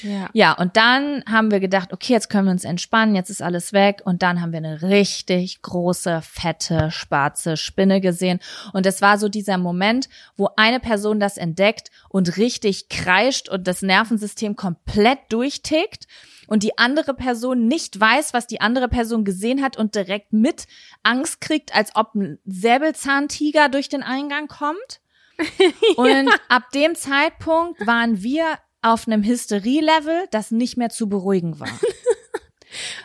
Ja. 0.03 0.29
Ja, 0.33 0.53
und 0.53 0.77
dann 0.77 1.25
haben 1.31 1.51
wir 1.51 1.61
gedacht, 1.61 1.93
okay, 1.93 2.13
jetzt 2.13 2.29
können 2.31 2.47
wir 2.47 2.53
uns 2.53 2.65
entspannen, 2.65 3.15
jetzt 3.15 3.31
ist 3.31 3.43
alles 3.43 3.73
weg. 3.73 4.03
Und 4.05 4.23
dann 4.23 4.41
haben 4.41 4.53
wir 4.53 4.59
eine 4.59 4.83
richtig 4.83 5.63
große, 5.63 6.21
fette, 6.23 6.91
schwarze 6.91 7.57
Spinne 7.57 8.01
gesehen. 8.01 8.41
Und 8.73 8.87
es 8.87 9.03
war 9.03 9.19
so 9.19 9.29
dieser 9.29 9.59
Moment, 9.59 10.09
wo 10.37 10.51
eine 10.57 10.81
Person 10.81 11.21
das 11.21 11.37
entdeckt 11.37 11.91
und 12.09 12.37
richtig 12.37 12.89
kreischt 12.89 13.49
und 13.49 13.67
das 13.67 13.83
Nervensystem 13.83 14.57
komplett 14.57 15.19
durchtickt 15.31 16.07
und 16.51 16.65
die 16.65 16.79
andere 16.79 17.15
Person 17.15 17.69
nicht 17.69 17.99
weiß, 17.99 18.35
was 18.35 18.49
die 18.49 18.61
andere 18.61 18.89
Person 18.89 19.25
gesehen 19.25 19.63
hat 19.63 19.77
und 19.77 19.95
direkt 19.95 20.33
mit 20.33 20.67
Angst 21.05 21.41
kriegt, 21.41 21.75
als 21.75 21.95
ob 21.95 22.15
ein 22.17 22.41
Säbelzahntiger 22.45 23.69
durch 23.69 23.89
den 23.89 24.03
Eingang 24.03 24.49
kommt. 24.49 25.01
Und 25.97 26.29
ab 26.49 26.71
dem 26.75 26.95
Zeitpunkt 26.95 27.87
waren 27.87 28.23
wir 28.23 28.59
auf 28.83 29.07
einem 29.07 29.23
Hysterie-Level, 29.23 30.27
das 30.31 30.51
nicht 30.51 30.77
mehr 30.77 30.91
zu 30.91 31.09
beruhigen 31.09 31.61
war. 31.61 31.69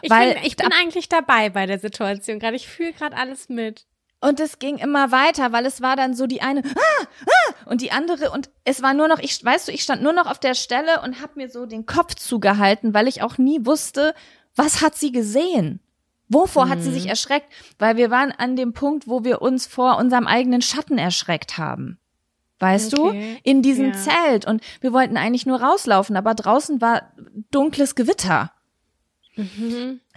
Ich, 0.01 0.11
Weil 0.11 0.35
bin, 0.35 0.43
ich 0.43 0.55
bin 0.55 0.71
eigentlich 0.71 1.09
dabei 1.09 1.49
bei 1.49 1.65
der 1.65 1.79
Situation 1.79 2.37
gerade. 2.37 2.55
Ich 2.55 2.67
fühle 2.67 2.93
gerade 2.93 3.17
alles 3.17 3.49
mit. 3.49 3.87
Und 4.21 4.39
es 4.39 4.59
ging 4.59 4.77
immer 4.77 5.11
weiter, 5.11 5.51
weil 5.51 5.65
es 5.65 5.81
war 5.81 5.95
dann 5.95 6.13
so 6.13 6.25
die 6.25 6.41
eine 6.41 6.63
ah, 6.63 7.05
ah, 7.25 7.53
und 7.65 7.81
die 7.81 7.91
andere 7.91 8.31
und 8.31 8.49
es 8.63 8.81
war 8.81 8.93
nur 8.93 9.07
noch 9.07 9.19
ich 9.19 9.43
weißt 9.43 9.67
du, 9.67 9.71
ich 9.71 9.83
stand 9.83 10.01
nur 10.01 10.13
noch 10.13 10.25
auf 10.25 10.39
der 10.39 10.55
Stelle 10.55 11.01
und 11.01 11.21
habe 11.21 11.33
mir 11.35 11.49
so 11.49 11.65
den 11.65 11.85
Kopf 11.85 12.15
zugehalten, 12.15 12.93
weil 12.93 13.07
ich 13.07 13.21
auch 13.21 13.37
nie 13.37 13.65
wusste, 13.65 14.15
was 14.55 14.81
hat 14.81 14.95
sie 14.95 15.11
gesehen? 15.11 15.79
Wovor 16.27 16.69
hat 16.69 16.81
sie 16.81 16.91
sich 16.91 17.07
erschreckt? 17.07 17.51
Weil 17.77 17.97
wir 17.97 18.09
waren 18.09 18.31
an 18.31 18.55
dem 18.55 18.73
Punkt, 18.73 19.07
wo 19.07 19.23
wir 19.23 19.43
uns 19.43 19.67
vor 19.67 19.97
unserem 19.97 20.25
eigenen 20.25 20.63
Schatten 20.63 20.97
erschreckt 20.97 21.59
haben. 21.59 21.99
Weißt 22.59 22.97
Okay, 22.97 23.39
du? 23.43 23.49
In 23.49 23.61
diesem 23.61 23.87
ja. 23.87 23.93
Zelt. 23.93 24.45
Und 24.45 24.61
wir 24.81 24.93
wollten 24.93 25.17
eigentlich 25.17 25.45
nur 25.45 25.61
rauslaufen, 25.61 26.15
aber 26.15 26.33
draußen 26.33 26.79
war 26.81 27.11
dunkles 27.51 27.95
Gewitter. 27.95 28.51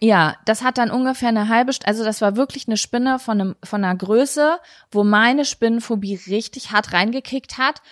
Ja, 0.01 0.37
das 0.45 0.63
hat 0.63 0.79
dann 0.79 0.93
ungefähr 0.93 1.31
eine 1.31 1.49
halbe, 1.49 1.73
St 1.73 1.87
also 1.89 2.05
das 2.05 2.21
war 2.21 2.37
wirklich 2.37 2.69
eine 2.69 2.77
Spinne 2.77 3.19
von, 3.19 3.41
einem, 3.41 3.57
von 3.65 3.83
einer 3.83 3.97
Größe, 3.97 4.59
wo 4.93 5.03
meine 5.03 5.45
Spinnenphobie 5.45 6.21
richtig 6.29 6.71
hart 6.71 6.93
reingekickt 6.93 7.59
hat. 7.59 7.83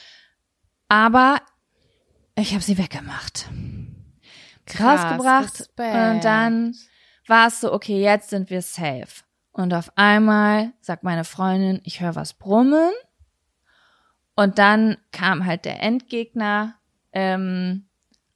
Aber 0.88 1.40
ich 2.36 2.52
habe 2.52 2.62
sie 2.62 2.78
weggemacht. 2.78 3.48
Krass, 4.66 5.02
Rausgebracht 5.02 5.60
Respekt. 5.60 5.94
und 5.94 6.24
dann 6.24 6.76
war 7.26 7.48
es 7.48 7.60
so, 7.60 7.72
okay, 7.72 8.00
jetzt 8.00 8.30
sind 8.30 8.50
wir 8.50 8.62
safe. 8.62 9.24
Und 9.50 9.74
auf 9.74 9.90
einmal 9.96 10.72
sagt 10.80 11.02
meine 11.02 11.24
Freundin, 11.24 11.80
ich 11.82 12.00
höre 12.00 12.14
was 12.14 12.34
brummen. 12.34 12.90
Und 14.36 14.58
dann 14.58 14.98
kam 15.12 15.46
halt 15.46 15.64
der 15.64 15.82
Endgegner. 15.82 16.74
Ähm, 17.12 17.86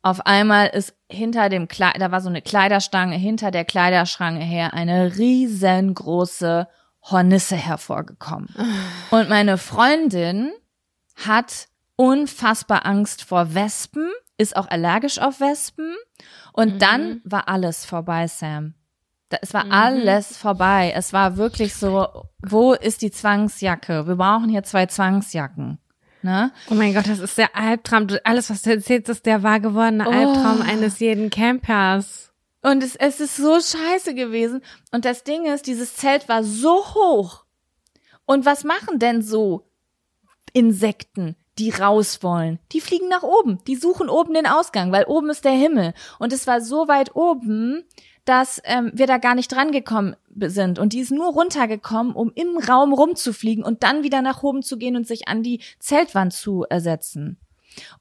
auf 0.03 0.27
einmal 0.27 0.69
ist 0.69 0.95
hinter 1.11 1.51
dem 1.51 1.69
Kleid, 1.69 2.01
da 2.01 2.11
war 2.11 2.23
so 2.23 2.31
eine 2.31 2.41
Kleiderstange, 2.41 3.17
hinter 3.17 3.51
der 3.51 3.67
Kleiderschranke 3.67 4.43
her 4.43 4.73
eine 4.73 5.17
riesengroße 5.17 6.67
Hornisse 7.03 7.57
hervorgekommen. 7.57 8.49
Und 9.11 9.29
meine 9.29 9.59
Freundin 9.59 10.53
hat 11.17 11.69
unfassbar 11.97 12.87
Angst 12.87 13.25
vor 13.25 13.55
Wespen, 13.55 14.11
ist 14.39 14.57
auch 14.57 14.69
allergisch 14.69 15.19
auf 15.19 15.39
Wespen. 15.41 15.95
Und 16.55 16.81
dann 16.81 17.21
war 17.25 17.49
alles 17.49 17.85
vorbei, 17.85 18.27
Sam. 18.27 18.75
Da, 19.29 19.37
es 19.43 19.53
war 19.53 19.71
alles 19.71 20.37
vorbei. 20.37 20.93
Es 20.95 21.13
war 21.13 21.37
wirklich 21.37 21.75
so, 21.75 22.25
wo 22.43 22.73
ist 22.73 23.03
die 23.03 23.11
Zwangsjacke? 23.11 24.07
Wir 24.07 24.17
brauchen 24.17 24.49
hier 24.49 24.65
zwei 24.65 24.87
Zwangsjacken. 24.87 25.79
Ne? 26.23 26.53
Oh 26.71 26.75
mein 26.75 26.95
Gott, 26.95 27.09
das 27.09 27.19
ist 27.19 27.39
der 27.39 27.57
Albtraum. 27.57 28.07
Alles, 28.25 28.51
was 28.51 28.63
du 28.63 28.71
erzählst, 28.71 29.09
ist 29.09 29.27
der 29.27 29.43
wahr 29.43 29.61
gewordene 29.61 30.07
Albtraum 30.07 30.63
eines 30.63 30.99
jeden 30.99 31.31
Campers. 31.31 32.31
Und 32.63 32.83
es, 32.83 32.95
es 32.97 33.21
ist 33.21 33.37
so 33.37 33.59
scheiße 33.59 34.15
gewesen. 34.15 34.61
Und 34.93 35.05
das 35.05 35.25
Ding 35.25 35.47
ist, 35.47 35.67
dieses 35.67 35.97
Zelt 35.97 36.29
war 36.29 36.45
so 36.45 36.85
hoch. 36.95 37.45
Und 38.27 38.45
was 38.45 38.65
machen 38.65 38.99
denn 38.99 39.23
so 39.23 39.67
Insekten, 40.53 41.37
die 41.59 41.71
raus 41.71 42.23
wollen? 42.23 42.59
Die 42.73 42.83
fliegen 42.83 43.09
nach 43.09 43.23
oben. 43.23 43.59
Die 43.67 43.77
suchen 43.77 44.09
oben 44.09 44.35
den 44.35 44.47
Ausgang, 44.47 44.93
weil 44.93 45.05
oben 45.05 45.31
ist 45.31 45.45
der 45.45 45.53
Himmel. 45.53 45.95
Und 46.19 46.33
es 46.33 46.47
war 46.47 46.61
so 46.61 46.87
weit 46.87 47.17
oben, 47.17 47.85
dass 48.25 48.61
ähm, 48.65 48.91
wir 48.95 49.07
da 49.07 49.19
gar 49.19 49.35
nicht 49.35 49.53
dran 49.53 49.73
gekommen 49.73 50.17
sind. 50.37 50.79
Und 50.79 50.93
die 50.93 51.01
ist 51.01 51.11
nur 51.11 51.33
runtergekommen, 51.33 52.13
um 52.15 52.33
im 52.35 52.59
Raum 52.59 52.93
rumzufliegen 52.93 53.65
und 53.65 53.83
dann 53.83 54.03
wieder 54.03 54.23
nach 54.23 54.43
oben 54.43 54.63
zu 54.63 54.79
gehen 54.79 54.97
und 54.97 55.07
sich 55.07 55.29
an 55.29 55.43
die 55.43 55.61
Zeltwand 55.79 56.33
zu 56.33 56.65
ersetzen. 56.69 57.39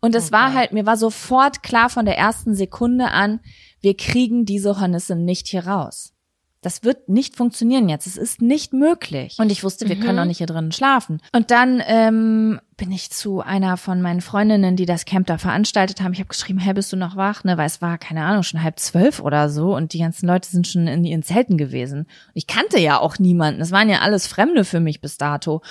Und 0.01 0.15
es 0.15 0.25
okay. 0.25 0.33
war 0.33 0.53
halt, 0.53 0.71
mir 0.71 0.85
war 0.85 0.97
sofort 0.97 1.63
klar 1.63 1.89
von 1.89 2.05
der 2.05 2.17
ersten 2.17 2.55
Sekunde 2.55 3.11
an, 3.11 3.39
wir 3.81 3.95
kriegen 3.95 4.45
diese 4.45 4.79
Hornisse 4.79 5.15
nicht 5.15 5.47
hier 5.47 5.67
raus. 5.67 6.13
Das 6.61 6.83
wird 6.83 7.07
nicht 7.07 7.35
funktionieren 7.35 7.87
jetzt. 7.87 8.05
Es 8.05 8.17
ist 8.17 8.41
nicht 8.41 8.73
möglich. 8.73 9.37
Und 9.39 9.51
ich 9.51 9.63
wusste, 9.63 9.87
wir 9.87 9.95
mhm. 9.95 10.01
können 10.01 10.19
auch 10.19 10.25
nicht 10.25 10.39
hier 10.39 10.47
drinnen 10.47 10.73
schlafen. 10.73 11.21
Und 11.31 11.51
dann 11.51 11.81
ähm, 11.85 12.59
bin 12.75 12.91
ich 12.91 13.11
zu 13.11 13.41
einer 13.41 13.77
von 13.77 14.01
meinen 14.01 14.21
Freundinnen, 14.21 14.75
die 14.75 14.85
das 14.85 15.05
Camp 15.05 15.27
da 15.27 15.37
veranstaltet 15.37 16.01
haben. 16.01 16.13
Ich 16.13 16.19
habe 16.19 16.27
geschrieben, 16.27 16.59
hey, 16.59 16.73
bist 16.73 16.91
du 16.91 16.97
noch 16.97 17.15
wach? 17.15 17.43
Ne, 17.43 17.57
weil 17.57 17.67
es 17.67 17.81
war, 17.81 17.97
keine 17.97 18.23
Ahnung, 18.23 18.43
schon 18.43 18.63
halb 18.63 18.79
zwölf 18.79 19.19
oder 19.19 19.49
so 19.49 19.75
und 19.75 19.93
die 19.93 19.99
ganzen 19.99 20.27
Leute 20.27 20.49
sind 20.49 20.67
schon 20.67 20.87
in 20.87 21.05
ihren 21.05 21.23
Zelten 21.23 21.57
gewesen. 21.57 22.07
Ich 22.33 22.47
kannte 22.47 22.79
ja 22.79 22.99
auch 22.99 23.19
niemanden. 23.19 23.61
Es 23.61 23.71
waren 23.71 23.89
ja 23.89 23.99
alles 23.99 24.27
Fremde 24.27 24.65
für 24.65 24.79
mich 24.79 24.99
bis 24.99 25.17
dato. 25.17 25.61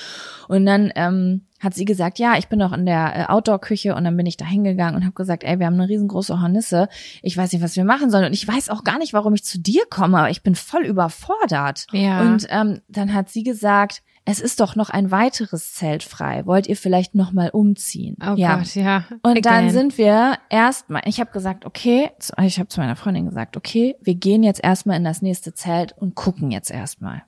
Und 0.48 0.64
dann 0.64 0.92
ähm, 0.94 1.42
hat 1.60 1.74
sie 1.74 1.84
gesagt, 1.84 2.18
ja, 2.18 2.36
ich 2.36 2.48
bin 2.48 2.58
noch 2.58 2.72
in 2.72 2.86
der 2.86 3.16
äh, 3.16 3.24
Outdoor-Küche 3.26 3.94
und 3.94 4.04
dann 4.04 4.16
bin 4.16 4.26
ich 4.26 4.36
da 4.36 4.44
hingegangen 4.44 4.96
und 4.96 5.02
habe 5.04 5.14
gesagt, 5.14 5.44
ey, 5.44 5.58
wir 5.58 5.66
haben 5.66 5.74
eine 5.74 5.88
riesengroße 5.88 6.40
Hornisse. 6.40 6.88
Ich 7.22 7.36
weiß 7.36 7.52
nicht, 7.52 7.62
was 7.62 7.76
wir 7.76 7.84
machen 7.84 8.10
sollen 8.10 8.26
und 8.26 8.32
ich 8.32 8.46
weiß 8.46 8.70
auch 8.70 8.84
gar 8.84 8.98
nicht, 8.98 9.12
warum 9.12 9.34
ich 9.34 9.44
zu 9.44 9.58
dir 9.58 9.82
komme, 9.90 10.18
aber 10.18 10.30
ich 10.30 10.42
bin 10.42 10.54
voll 10.54 10.84
überfordert. 10.84 11.86
Ja. 11.92 12.20
Und 12.20 12.46
ähm, 12.50 12.80
dann 12.88 13.14
hat 13.14 13.28
sie 13.28 13.42
gesagt, 13.42 14.02
es 14.30 14.40
ist 14.40 14.60
doch 14.60 14.76
noch 14.76 14.90
ein 14.90 15.10
weiteres 15.10 15.72
Zelt 15.72 16.02
frei. 16.02 16.44
Wollt 16.44 16.66
ihr 16.66 16.76
vielleicht 16.76 17.14
noch 17.14 17.32
mal 17.32 17.48
umziehen? 17.48 18.14
Oh 18.20 18.34
ja. 18.36 18.56
Gott, 18.56 18.74
ja. 18.74 19.04
Und 19.22 19.38
Again. 19.38 19.42
dann 19.42 19.70
sind 19.70 19.96
wir 19.96 20.34
erstmal, 20.50 21.00
ich 21.06 21.18
habe 21.18 21.30
gesagt, 21.30 21.64
okay, 21.64 22.10
ich 22.42 22.58
habe 22.58 22.68
zu 22.68 22.78
meiner 22.80 22.94
Freundin 22.94 23.24
gesagt, 23.24 23.56
okay, 23.56 23.96
wir 24.02 24.16
gehen 24.16 24.42
jetzt 24.42 24.62
erstmal 24.62 24.98
in 24.98 25.04
das 25.04 25.22
nächste 25.22 25.54
Zelt 25.54 25.94
und 25.96 26.14
gucken 26.14 26.50
jetzt 26.50 26.70
erstmal. 26.70 27.22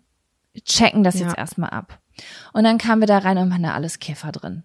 Checken 0.62 1.02
das 1.02 1.18
ja. 1.18 1.26
jetzt 1.26 1.38
erstmal 1.38 1.70
ab. 1.70 1.99
Und 2.53 2.65
dann 2.65 2.79
kamen 2.79 3.03
wir 3.03 3.07
da 3.07 3.19
rein 3.19 3.39
und 3.39 3.50
waren 3.50 3.62
da 3.62 3.75
alles 3.75 3.99
Käfer 3.99 4.33
drin. 4.33 4.62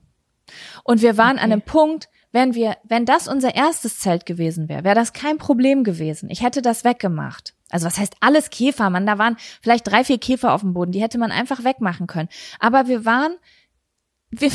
Und 0.84 1.02
wir 1.02 1.18
waren 1.18 1.38
okay. 1.38 1.46
an 1.46 1.52
einem 1.52 1.62
Punkt, 1.62 2.10
wenn 2.32 2.54
wir, 2.54 2.78
wenn 2.84 3.06
das 3.06 3.28
unser 3.28 3.56
erstes 3.56 4.00
Zelt 4.00 4.26
gewesen 4.26 4.68
wäre, 4.68 4.84
wäre 4.84 4.96
das 4.96 5.14
kein 5.14 5.38
Problem 5.38 5.84
gewesen. 5.84 6.30
Ich 6.30 6.44
hätte 6.44 6.62
das 6.62 6.84
weggemacht. 6.84 7.54
Also 7.70 7.88
was 7.88 7.98
heißt 7.98 8.18
alles 8.20 8.50
Käfer, 8.50 8.90
Mann? 8.90 9.06
Da 9.06 9.18
waren 9.18 9.38
vielleicht 9.62 9.88
drei, 9.88 10.04
vier 10.04 10.18
Käfer 10.18 10.54
auf 10.54 10.62
dem 10.62 10.74
Boden. 10.74 10.92
Die 10.92 11.02
hätte 11.02 11.18
man 11.18 11.32
einfach 11.32 11.64
wegmachen 11.64 12.08
können. 12.08 12.30
Aber 12.60 12.88
wir 12.88 13.06
waren, 13.06 13.38
wir, 14.32 14.52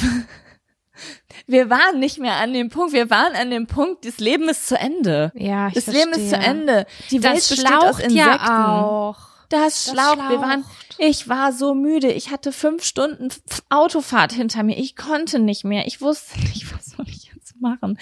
wir 1.47 1.71
waren 1.71 1.99
nicht 1.99 2.19
mehr 2.19 2.37
an 2.37 2.53
dem 2.53 2.69
Punkt. 2.69 2.93
Wir 2.93 3.09
waren 3.09 3.35
an 3.35 3.51
dem 3.51 3.67
Punkt, 3.67 4.05
das 4.05 4.19
Leben 4.19 4.49
ist 4.49 4.69
zu 4.69 4.79
Ende. 4.79 5.33
Ja, 5.35 5.69
ich 5.69 5.75
Das 5.75 5.85
verstehe. 5.85 6.05
Leben 6.05 6.21
ist 6.21 6.31
zu 6.31 6.37
Ende. 6.37 6.87
Die 7.11 7.23
Welt 7.23 7.37
besteht 7.37 7.73
aus 7.73 7.99
Insekten. 7.99 8.15
Ja 8.15 9.09
auch. 9.09 9.30
Das, 9.51 9.85
das 9.85 9.93
schlaucht. 9.93 10.31
Wir 10.31 10.41
waren, 10.41 10.65
ich 10.97 11.29
war 11.29 11.53
so 11.53 11.75
müde. 11.75 12.11
Ich 12.13 12.31
hatte 12.31 12.53
fünf 12.53 12.85
Stunden 12.85 13.29
Autofahrt 13.69 14.33
hinter 14.33 14.63
mir. 14.63 14.79
Ich 14.79 14.97
konnte 14.97 15.39
nicht 15.39 15.65
mehr. 15.65 15.87
Ich 15.87 16.01
wusste 16.01 16.39
nicht, 16.41 16.73
was 16.75 16.87
soll 16.97 17.07
ich 17.09 17.30
machen. 17.61 17.99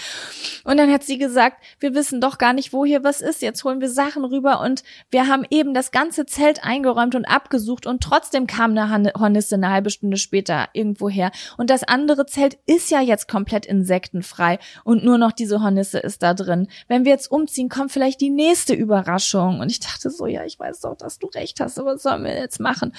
Und 0.65 0.77
dann 0.77 0.93
hat 0.93 1.05
sie 1.05 1.19
gesagt, 1.19 1.63
wir 1.81 1.95
wissen 1.95 2.21
doch 2.21 2.39
gar 2.39 2.53
nicht, 2.53 2.73
wo 2.73 2.85
hier 2.85 3.05
was 3.05 3.21
ist. 3.21 3.43
Jetzt 3.43 3.65
holen 3.65 3.81
wir 3.81 3.89
Sachen 3.89 4.25
rüber 4.25 4.61
und 4.61 4.83
wir 5.11 5.27
haben 5.27 5.45
eben 5.51 5.75
das 5.75 5.91
ganze 5.91 6.27
Zelt 6.27 6.65
eingeräumt 6.65 7.15
und 7.15 7.25
abgesucht 7.25 7.87
und 7.87 8.03
trotzdem 8.03 8.47
kam 8.47 8.77
eine 8.77 9.13
Hornisse 9.19 9.57
eine 9.57 9.71
halbe 9.71 9.91
Stunde 9.91 10.17
später 10.17 10.69
irgendwo 10.73 11.09
her. 11.09 11.31
Und 11.57 11.71
das 11.71 11.85
andere 11.85 12.27
Zelt 12.27 12.59
ist 12.67 12.91
ja 12.91 13.01
jetzt 13.01 13.29
komplett 13.29 13.67
insektenfrei 13.67 14.59
und 14.85 15.05
nur 15.05 15.19
noch 15.19 15.33
diese 15.33 15.63
Hornisse 15.63 15.99
ist 15.99 16.23
da 16.23 16.35
drin. 16.35 16.69
Wenn 16.87 17.05
wir 17.05 17.13
jetzt 17.13 17.31
umziehen, 17.31 17.69
kommt 17.69 17.93
vielleicht 17.93 18.21
die 18.21 18.31
nächste 18.31 18.75
Überraschung. 18.75 19.61
Und 19.61 19.71
ich 19.71 19.81
dachte 19.81 20.11
so, 20.11 20.27
ja, 20.27 20.45
ich 20.45 20.59
weiß 20.59 20.81
doch, 20.81 20.97
dass 20.97 21.19
du 21.19 21.27
recht 21.29 21.61
hast, 21.61 21.79
aber 21.79 21.95
was 21.95 22.03
sollen 22.03 22.25
wir 22.25 22.37
jetzt 22.37 22.61
machen? 22.61 22.91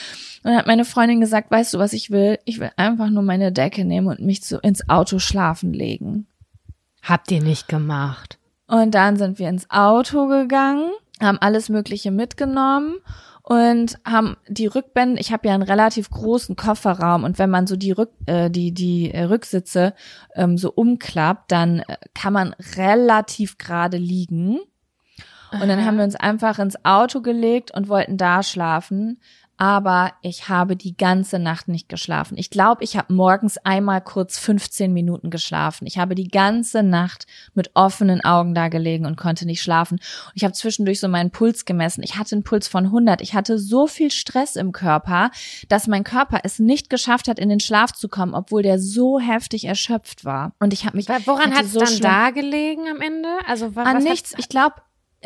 Und 0.43 0.51
dann 0.51 0.57
hat 0.57 0.67
meine 0.67 0.85
Freundin 0.85 1.21
gesagt, 1.21 1.51
weißt 1.51 1.73
du, 1.73 1.79
was 1.79 1.93
ich 1.93 2.11
will? 2.11 2.39
Ich 2.45 2.59
will 2.59 2.71
einfach 2.75 3.09
nur 3.09 3.23
meine 3.23 3.51
Decke 3.51 3.85
nehmen 3.85 4.07
und 4.07 4.19
mich 4.19 4.41
so 4.41 4.59
ins 4.59 4.89
Auto 4.89 5.19
schlafen 5.19 5.73
legen. 5.73 6.27
Habt 7.09 7.31
ihr 7.31 7.41
nicht 7.41 7.67
gemacht. 7.67 8.37
Und 8.67 8.93
dann 8.93 9.17
sind 9.17 9.39
wir 9.39 9.49
ins 9.49 9.67
Auto 9.71 10.27
gegangen, 10.27 10.91
haben 11.19 11.39
alles 11.39 11.67
Mögliche 11.67 12.11
mitgenommen 12.11 12.97
und 13.41 13.97
haben 14.05 14.37
die 14.47 14.67
Rückbände, 14.67 15.19
ich 15.19 15.31
habe 15.31 15.47
ja 15.47 15.55
einen 15.55 15.63
relativ 15.63 16.11
großen 16.11 16.55
Kofferraum 16.55 17.23
und 17.23 17.39
wenn 17.39 17.49
man 17.49 17.65
so 17.65 17.75
die 17.77 17.93
Rück, 17.93 18.11
äh, 18.27 18.51
die 18.51 18.75
die 18.75 19.11
äh, 19.11 19.23
Rücksitze 19.23 19.95
ähm, 20.35 20.59
so 20.59 20.71
umklappt, 20.71 21.51
dann 21.51 21.79
äh, 21.79 21.97
kann 22.13 22.31
man 22.31 22.55
relativ 22.77 23.57
gerade 23.57 23.97
liegen. 23.97 24.59
Und 25.51 25.67
dann 25.67 25.83
haben 25.83 25.97
wir 25.97 26.03
uns 26.03 26.15
einfach 26.15 26.59
ins 26.59 26.85
Auto 26.85 27.21
gelegt 27.21 27.71
und 27.71 27.89
wollten 27.89 28.17
da 28.17 28.43
schlafen 28.43 29.19
aber 29.59 30.13
ich 30.21 30.47
habe 30.47 30.77
die 30.77 30.95
ganze 30.95 31.37
Nacht 31.37 31.67
nicht 31.67 31.89
geschlafen. 31.89 32.37
Ich 32.37 32.49
glaube, 32.49 32.81
ich 32.81 32.95
habe 32.95 33.13
morgens 33.13 33.57
einmal 33.57 33.99
kurz 33.99 34.39
15 34.39 34.93
Minuten 34.93 35.29
geschlafen. 35.29 35.85
Ich 35.85 35.97
habe 35.97 36.15
die 36.15 36.29
ganze 36.29 36.81
Nacht 36.81 37.27
mit 37.55 37.71
offenen 37.73 38.23
Augen 38.23 38.55
da 38.55 38.69
gelegen 38.69 39.05
und 39.05 39.17
konnte 39.17 39.45
nicht 39.45 39.61
schlafen. 39.61 39.95
Und 39.95 40.31
ich 40.33 40.45
habe 40.45 40.53
zwischendurch 40.53 41.01
so 41.01 41.09
meinen 41.09 41.31
Puls 41.31 41.65
gemessen. 41.65 42.03
Ich 42.03 42.15
hatte 42.15 42.35
einen 42.35 42.43
Puls 42.43 42.69
von 42.69 42.85
100. 42.85 43.19
Ich 43.19 43.33
hatte 43.33 43.59
so 43.59 43.85
viel 43.85 44.11
Stress 44.11 44.55
im 44.55 44.71
Körper, 44.71 45.29
dass 45.67 45.87
mein 45.87 46.05
Körper 46.05 46.39
es 46.43 46.59
nicht 46.59 46.89
geschafft 46.89 47.27
hat, 47.27 47.37
in 47.37 47.49
den 47.49 47.59
Schlaf 47.59 47.91
zu 47.91 48.07
kommen, 48.07 48.35
obwohl 48.35 48.63
der 48.63 48.79
so 48.79 49.19
heftig 49.19 49.65
erschöpft 49.65 50.23
war. 50.23 50.53
Und 50.61 50.71
ich 50.71 50.85
habe 50.85 50.95
mich. 50.95 51.09
Woran 51.09 51.53
hat 51.53 51.65
es 51.65 51.73
so 51.73 51.81
dann 51.81 51.99
da 51.99 52.29
gelegen 52.29 52.87
am 52.89 53.01
Ende? 53.01 53.27
Also 53.45 53.75
was, 53.75 53.85
an 53.85 54.03
nichts. 54.03 54.33
Ich 54.37 54.47
glaube, 54.47 54.75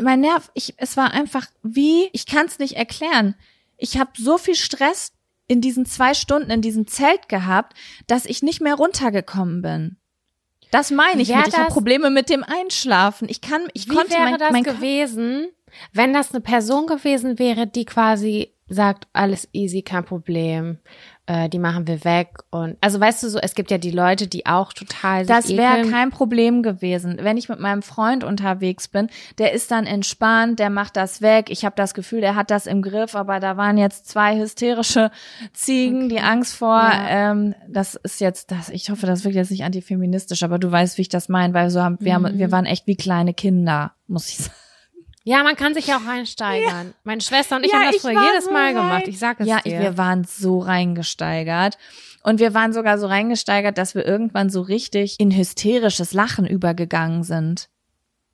mein 0.02 0.22
Nerv. 0.22 0.50
Ich, 0.56 0.74
es 0.78 0.98
war 0.98 1.12
einfach 1.12 1.46
wie. 1.62 2.10
Ich 2.14 2.26
kann 2.26 2.48
es 2.48 2.58
nicht 2.58 2.78
erklären 2.78 3.36
ich 3.84 4.00
habe 4.00 4.12
so 4.16 4.38
viel 4.38 4.56
Stress 4.56 5.12
in 5.48 5.60
diesen 5.60 5.86
zwei 5.86 6.14
Stunden 6.14 6.50
in 6.50 6.62
diesem 6.62 6.88
Zelt 6.88 7.28
gehabt, 7.28 7.78
dass 8.08 8.26
ich 8.26 8.42
nicht 8.42 8.62
mehr 8.62 8.76
runtergekommen 8.76 9.62
bin. 9.62 9.98
Das 10.72 10.90
meine 10.90 11.22
ich 11.22 11.36
mit. 11.36 11.50
Ich 11.50 11.58
habe 11.58 11.72
Probleme 11.72 12.10
mit 12.10 12.30
dem 12.30 12.44
Einschlafen. 12.44 13.28
Ich 13.30 13.42
kann, 13.42 13.68
ich 13.74 13.90
wie 13.90 13.94
konnte 13.94 14.12
wäre 14.12 14.24
mein, 14.24 14.40
das 14.40 14.52
mein 14.54 14.64
gewesen, 14.64 15.50
wenn 15.92 16.14
das 16.14 16.32
eine 16.32 16.40
Person 16.40 16.88
gewesen 16.88 17.38
wäre, 17.40 17.68
die 17.68 17.84
quasi 17.84 18.54
sagt, 18.70 19.08
alles 19.12 19.50
easy, 19.52 19.82
kein 19.82 20.06
Problem 20.06 20.80
äh, 21.26 21.48
die 21.48 21.60
machen 21.60 21.88
wir 21.88 22.04
weg 22.04 22.40
und 22.50 22.76
also 22.82 23.00
weißt 23.00 23.24
du 23.24 23.30
so, 23.30 23.40
es 23.40 23.56
gibt 23.56 23.72
ja 23.72 23.78
die 23.78 23.92
Leute, 23.92 24.28
die 24.28 24.46
auch 24.46 24.74
total 24.74 25.26
Das 25.26 25.48
wäre 25.50 25.90
kein 25.90 26.10
Problem 26.10 26.64
gewesen, 26.64 27.18
wenn 27.22 27.38
ich 27.38 27.48
mit 27.48 27.62
meinem 27.62 27.82
Freund 27.82 28.26
unterwegs 28.26 28.90
bin, 28.90 29.08
der 29.38 29.54
ist 29.54 29.72
dann 29.72 29.86
entspannt, 29.86 30.60
der 30.60 30.70
macht 30.70 30.98
das 30.98 31.22
weg. 31.22 31.50
Ich 31.50 31.64
habe 31.64 31.76
das 31.78 31.94
Gefühl, 31.94 32.20
der 32.20 32.36
hat 32.36 32.52
das 32.52 32.68
im 32.68 32.82
Griff, 32.82 33.16
aber 33.16 33.40
da 33.40 33.56
waren 33.56 33.78
jetzt 33.78 34.08
zwei 34.08 34.38
hysterische 34.38 35.12
Ziegen, 35.54 36.06
okay. 36.06 36.16
die 36.16 36.20
Angst 36.20 36.56
vor. 36.56 36.78
Ja. 36.78 37.32
Ähm, 37.32 37.56
das 37.70 37.96
ist 37.96 38.20
jetzt, 38.20 38.52
das. 38.52 38.70
Ich 38.70 38.90
hoffe, 38.90 39.06
das 39.06 39.24
wirkt 39.24 39.36
jetzt 39.36 39.52
nicht 39.52 39.64
antifeministisch, 39.64 40.44
aber 40.44 40.60
du 40.60 40.70
weißt, 40.70 40.98
wie 40.98 41.04
ich 41.04 41.10
das 41.10 41.30
meine, 41.30 41.54
weil 41.54 41.70
so 41.70 41.82
haben 41.82 41.98
wir 42.02 42.20
mhm. 42.20 42.26
haben, 42.26 42.38
wir 42.38 42.52
waren 42.52 42.66
echt 42.66 42.86
wie 42.86 42.98
kleine 42.98 43.34
Kinder, 43.34 43.94
muss 44.08 44.28
ich 44.28 44.38
sagen. 44.40 44.63
Ja, 45.26 45.44
man 45.44 45.56
kann 45.56 45.74
sich 45.74 45.88
ja 45.88 45.98
auch 45.98 46.06
reinsteigern. 46.06 46.88
Ja. 46.88 46.94
Meine 47.04 47.22
Schwester 47.22 47.56
und 47.56 47.66
ich 47.66 47.72
ja, 47.72 47.80
haben 47.80 47.92
das 47.92 48.02
früher 48.02 48.22
jedes 48.22 48.50
Mal 48.50 48.74
so 48.74 48.82
gemacht. 48.82 49.08
Ich 49.08 49.20
sag 49.20 49.40
es 49.40 49.48
ja, 49.48 49.62
dir. 49.62 49.76
Ja, 49.76 49.82
wir 49.82 49.98
waren 49.98 50.26
so 50.26 50.60
reingesteigert. 50.60 51.78
Und 52.24 52.40
wir 52.40 52.54
waren 52.54 52.74
sogar 52.74 52.98
so 52.98 53.08
reingesteigert, 53.08 53.78
dass 53.78 53.96
wir 53.96 54.06
irgendwann 54.06 54.50
so 54.50 54.62
richtig 54.62 55.20
in 55.20 55.36
hysterisches 55.36 56.14
Lachen 56.14 56.46
übergegangen 56.46 57.24
sind. 57.24 57.70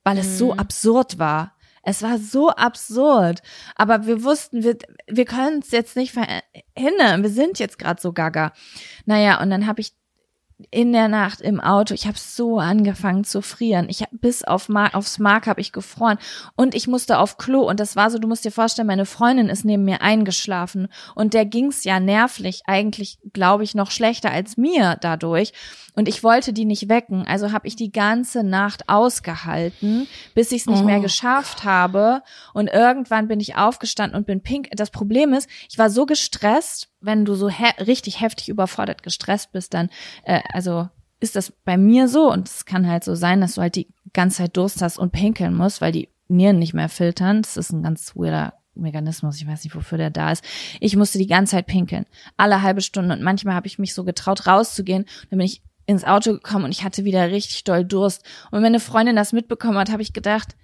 Weil 0.02 0.18
es 0.18 0.38
so 0.38 0.52
mhm. 0.52 0.58
absurd 0.58 1.18
war. 1.18 1.54
Es 1.82 2.02
war 2.02 2.18
so 2.18 2.50
absurd. 2.50 3.40
Aber 3.76 4.06
wir 4.06 4.24
wussten, 4.24 4.64
wir, 4.64 4.76
wir 5.06 5.24
können 5.24 5.60
es 5.60 5.70
jetzt 5.70 5.96
nicht 5.96 6.12
verhindern. 6.12 7.22
Wir 7.22 7.30
sind 7.30 7.58
jetzt 7.58 7.78
gerade 7.78 8.00
so 8.00 8.12
gaga. 8.12 8.52
Naja, 9.06 9.40
und 9.40 9.50
dann 9.50 9.66
habe 9.66 9.80
ich 9.80 9.92
in 10.70 10.92
der 10.92 11.08
Nacht 11.08 11.40
im 11.40 11.60
Auto, 11.60 11.94
ich 11.94 12.06
habe 12.06 12.18
so 12.18 12.58
angefangen 12.58 13.24
zu 13.24 13.42
frieren. 13.42 13.88
Ich 13.88 14.02
hab, 14.02 14.10
bis 14.12 14.44
auf 14.44 14.68
Mar 14.68 14.94
aufs 14.94 15.18
Mark 15.18 15.46
habe 15.46 15.60
ich 15.60 15.72
gefroren. 15.72 16.18
Und 16.56 16.74
ich 16.74 16.88
musste 16.88 17.18
auf 17.18 17.38
Klo. 17.38 17.68
Und 17.68 17.80
das 17.80 17.96
war 17.96 18.10
so, 18.10 18.18
du 18.18 18.28
musst 18.28 18.44
dir 18.44 18.52
vorstellen, 18.52 18.86
meine 18.86 19.06
Freundin 19.06 19.48
ist 19.48 19.64
neben 19.64 19.84
mir 19.84 20.02
eingeschlafen. 20.02 20.88
Und 21.14 21.34
der 21.34 21.46
ging's 21.46 21.84
ja 21.84 22.00
nervlich 22.00 22.62
eigentlich, 22.66 23.18
glaube 23.32 23.64
ich, 23.64 23.74
noch 23.74 23.90
schlechter 23.90 24.30
als 24.30 24.56
mir 24.56 24.96
dadurch. 25.00 25.52
Und 25.94 26.08
ich 26.08 26.22
wollte 26.22 26.52
die 26.52 26.64
nicht 26.64 26.88
wecken, 26.88 27.26
also 27.26 27.52
habe 27.52 27.66
ich 27.66 27.76
die 27.76 27.90
ganze 27.90 28.44
Nacht 28.44 28.88
ausgehalten, 28.88 30.06
bis 30.34 30.52
ich 30.52 30.62
es 30.62 30.66
nicht 30.66 30.82
oh. 30.82 30.86
mehr 30.86 31.00
geschafft 31.00 31.64
habe. 31.64 32.22
Und 32.54 32.68
irgendwann 32.68 33.28
bin 33.28 33.40
ich 33.40 33.56
aufgestanden 33.56 34.16
und 34.16 34.26
bin 34.26 34.42
pink. 34.42 34.68
Das 34.72 34.90
Problem 34.90 35.32
ist, 35.32 35.48
ich 35.68 35.78
war 35.78 35.90
so 35.90 36.06
gestresst 36.06 36.89
wenn 37.00 37.24
du 37.24 37.34
so 37.34 37.48
he 37.48 37.66
richtig 37.82 38.20
heftig 38.20 38.48
überfordert, 38.48 39.02
gestresst 39.02 39.52
bist, 39.52 39.74
dann, 39.74 39.90
äh, 40.24 40.40
also 40.52 40.88
ist 41.20 41.36
das 41.36 41.52
bei 41.64 41.76
mir 41.76 42.08
so 42.08 42.32
und 42.32 42.48
es 42.48 42.64
kann 42.64 42.88
halt 42.88 43.04
so 43.04 43.14
sein, 43.14 43.40
dass 43.40 43.54
du 43.54 43.60
halt 43.60 43.76
die 43.76 43.88
ganze 44.12 44.38
Zeit 44.38 44.56
Durst 44.56 44.82
hast 44.82 44.98
und 44.98 45.12
pinkeln 45.12 45.54
musst, 45.54 45.80
weil 45.80 45.92
die 45.92 46.08
Nieren 46.28 46.58
nicht 46.58 46.74
mehr 46.74 46.88
filtern. 46.88 47.42
Das 47.42 47.56
ist 47.56 47.72
ein 47.72 47.82
ganz 47.82 48.14
weirder 48.14 48.54
Mechanismus, 48.74 49.36
ich 49.36 49.46
weiß 49.46 49.64
nicht, 49.64 49.74
wofür 49.74 49.98
der 49.98 50.10
da 50.10 50.32
ist. 50.32 50.44
Ich 50.80 50.96
musste 50.96 51.18
die 51.18 51.26
ganze 51.26 51.52
Zeit 51.52 51.66
pinkeln, 51.66 52.06
alle 52.36 52.62
halbe 52.62 52.80
Stunde 52.80 53.14
und 53.14 53.22
manchmal 53.22 53.54
habe 53.54 53.66
ich 53.66 53.78
mich 53.78 53.94
so 53.94 54.04
getraut 54.04 54.46
rauszugehen, 54.46 55.04
dann 55.28 55.38
bin 55.38 55.46
ich 55.46 55.62
ins 55.86 56.04
Auto 56.04 56.32
gekommen 56.32 56.66
und 56.66 56.70
ich 56.70 56.84
hatte 56.84 57.04
wieder 57.04 57.30
richtig 57.30 57.64
doll 57.64 57.84
Durst. 57.84 58.24
Und 58.50 58.58
wenn 58.58 58.66
eine 58.66 58.80
Freundin 58.80 59.16
das 59.16 59.32
mitbekommen 59.32 59.76
hat, 59.76 59.90
habe 59.90 60.02
ich 60.02 60.12
gedacht, 60.12 60.56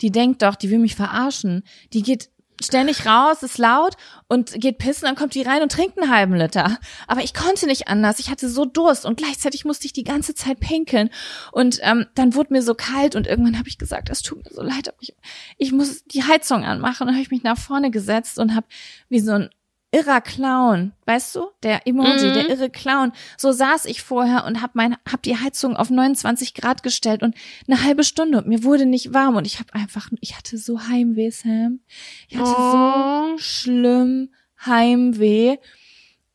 die 0.00 0.10
denkt 0.10 0.42
doch, 0.42 0.54
die 0.54 0.70
will 0.70 0.78
mich 0.78 0.94
verarschen. 0.94 1.62
Die 1.92 2.02
geht 2.02 2.30
ständig 2.62 3.06
raus, 3.06 3.42
ist 3.42 3.58
laut 3.58 3.94
und 4.26 4.52
geht 4.60 4.78
pissen, 4.78 5.06
dann 5.06 5.14
kommt 5.14 5.34
die 5.34 5.42
rein 5.42 5.62
und 5.62 5.72
trinkt 5.72 5.98
einen 5.98 6.10
halben 6.10 6.34
Liter. 6.34 6.78
Aber 7.06 7.22
ich 7.22 7.34
konnte 7.34 7.66
nicht 7.66 7.88
anders. 7.88 8.18
Ich 8.18 8.30
hatte 8.30 8.48
so 8.48 8.64
Durst 8.64 9.04
und 9.04 9.16
gleichzeitig 9.16 9.64
musste 9.64 9.86
ich 9.86 9.92
die 9.92 10.04
ganze 10.04 10.34
Zeit 10.34 10.60
pinkeln. 10.60 11.10
Und 11.52 11.78
ähm, 11.82 12.06
dann 12.14 12.34
wurde 12.34 12.52
mir 12.52 12.62
so 12.62 12.74
kalt 12.74 13.16
und 13.16 13.26
irgendwann 13.26 13.58
habe 13.58 13.68
ich 13.68 13.78
gesagt, 13.78 14.10
es 14.10 14.22
tut 14.22 14.44
mir 14.44 14.50
so 14.52 14.62
leid, 14.62 14.88
aber 14.88 14.98
ich, 15.00 15.14
ich 15.56 15.72
muss 15.72 16.04
die 16.04 16.24
Heizung 16.24 16.64
anmachen. 16.64 17.08
Und 17.08 17.14
habe 17.14 17.22
ich 17.22 17.30
mich 17.30 17.42
nach 17.42 17.58
vorne 17.58 17.90
gesetzt 17.90 18.38
und 18.38 18.54
habe 18.54 18.66
wie 19.08 19.20
so 19.20 19.32
ein 19.32 19.50
irrer 19.90 20.20
Clown, 20.20 20.92
weißt 21.06 21.36
du? 21.36 21.46
Der 21.62 21.86
Emoji, 21.86 22.28
mhm. 22.28 22.34
der 22.34 22.50
irre 22.50 22.70
Clown. 22.70 23.12
So 23.36 23.52
saß 23.52 23.86
ich 23.86 24.02
vorher 24.02 24.44
und 24.44 24.60
hab 24.60 24.74
mein, 24.74 24.96
hab 25.10 25.22
die 25.22 25.36
Heizung 25.36 25.76
auf 25.76 25.90
29 25.90 26.54
Grad 26.54 26.82
gestellt 26.82 27.22
und 27.22 27.34
eine 27.66 27.82
halbe 27.82 28.04
Stunde 28.04 28.38
und 28.38 28.46
mir 28.46 28.64
wurde 28.64 28.86
nicht 28.86 29.14
warm 29.14 29.36
und 29.36 29.46
ich 29.46 29.58
habe 29.58 29.74
einfach, 29.74 30.08
ich 30.20 30.36
hatte 30.36 30.58
so 30.58 30.80
Heimweh, 30.88 31.30
Sam. 31.30 31.80
Ich 32.28 32.36
hatte 32.36 32.54
oh. 32.56 33.32
so 33.32 33.38
schlimm 33.38 34.30
Heimweh 34.64 35.56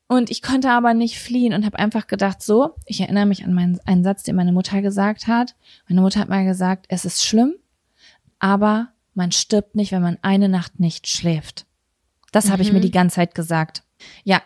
und 0.07 0.31
ich 0.31 0.41
konnte 0.41 0.71
aber 0.71 0.93
nicht 0.93 1.19
fliehen 1.19 1.53
und 1.53 1.65
habe 1.65 1.79
einfach 1.79 2.07
gedacht, 2.07 2.41
so, 2.41 2.75
ich 2.85 3.01
erinnere 3.01 3.25
mich 3.25 3.43
an 3.43 3.53
meinen, 3.53 3.79
einen 3.85 4.03
Satz, 4.03 4.23
den 4.23 4.35
meine 4.35 4.51
Mutter 4.51 4.81
gesagt 4.81 5.27
hat. 5.27 5.55
Meine 5.87 6.01
Mutter 6.01 6.19
hat 6.19 6.29
mal 6.29 6.45
gesagt, 6.45 6.85
es 6.89 7.05
ist 7.05 7.25
schlimm, 7.25 7.55
aber 8.39 8.89
man 9.13 9.31
stirbt 9.31 9.75
nicht, 9.75 9.91
wenn 9.91 10.01
man 10.01 10.17
eine 10.23 10.49
Nacht 10.49 10.79
nicht 10.79 11.07
schläft. 11.07 11.67
Das 12.33 12.47
mhm. 12.47 12.51
habe 12.51 12.61
ich 12.63 12.73
mir 12.73 12.79
mhm. 12.79 12.83
die 12.83 12.91
ganze 12.91 13.15
Zeit 13.15 13.33
gesagt. 13.33 13.83
Ja, 14.25 14.41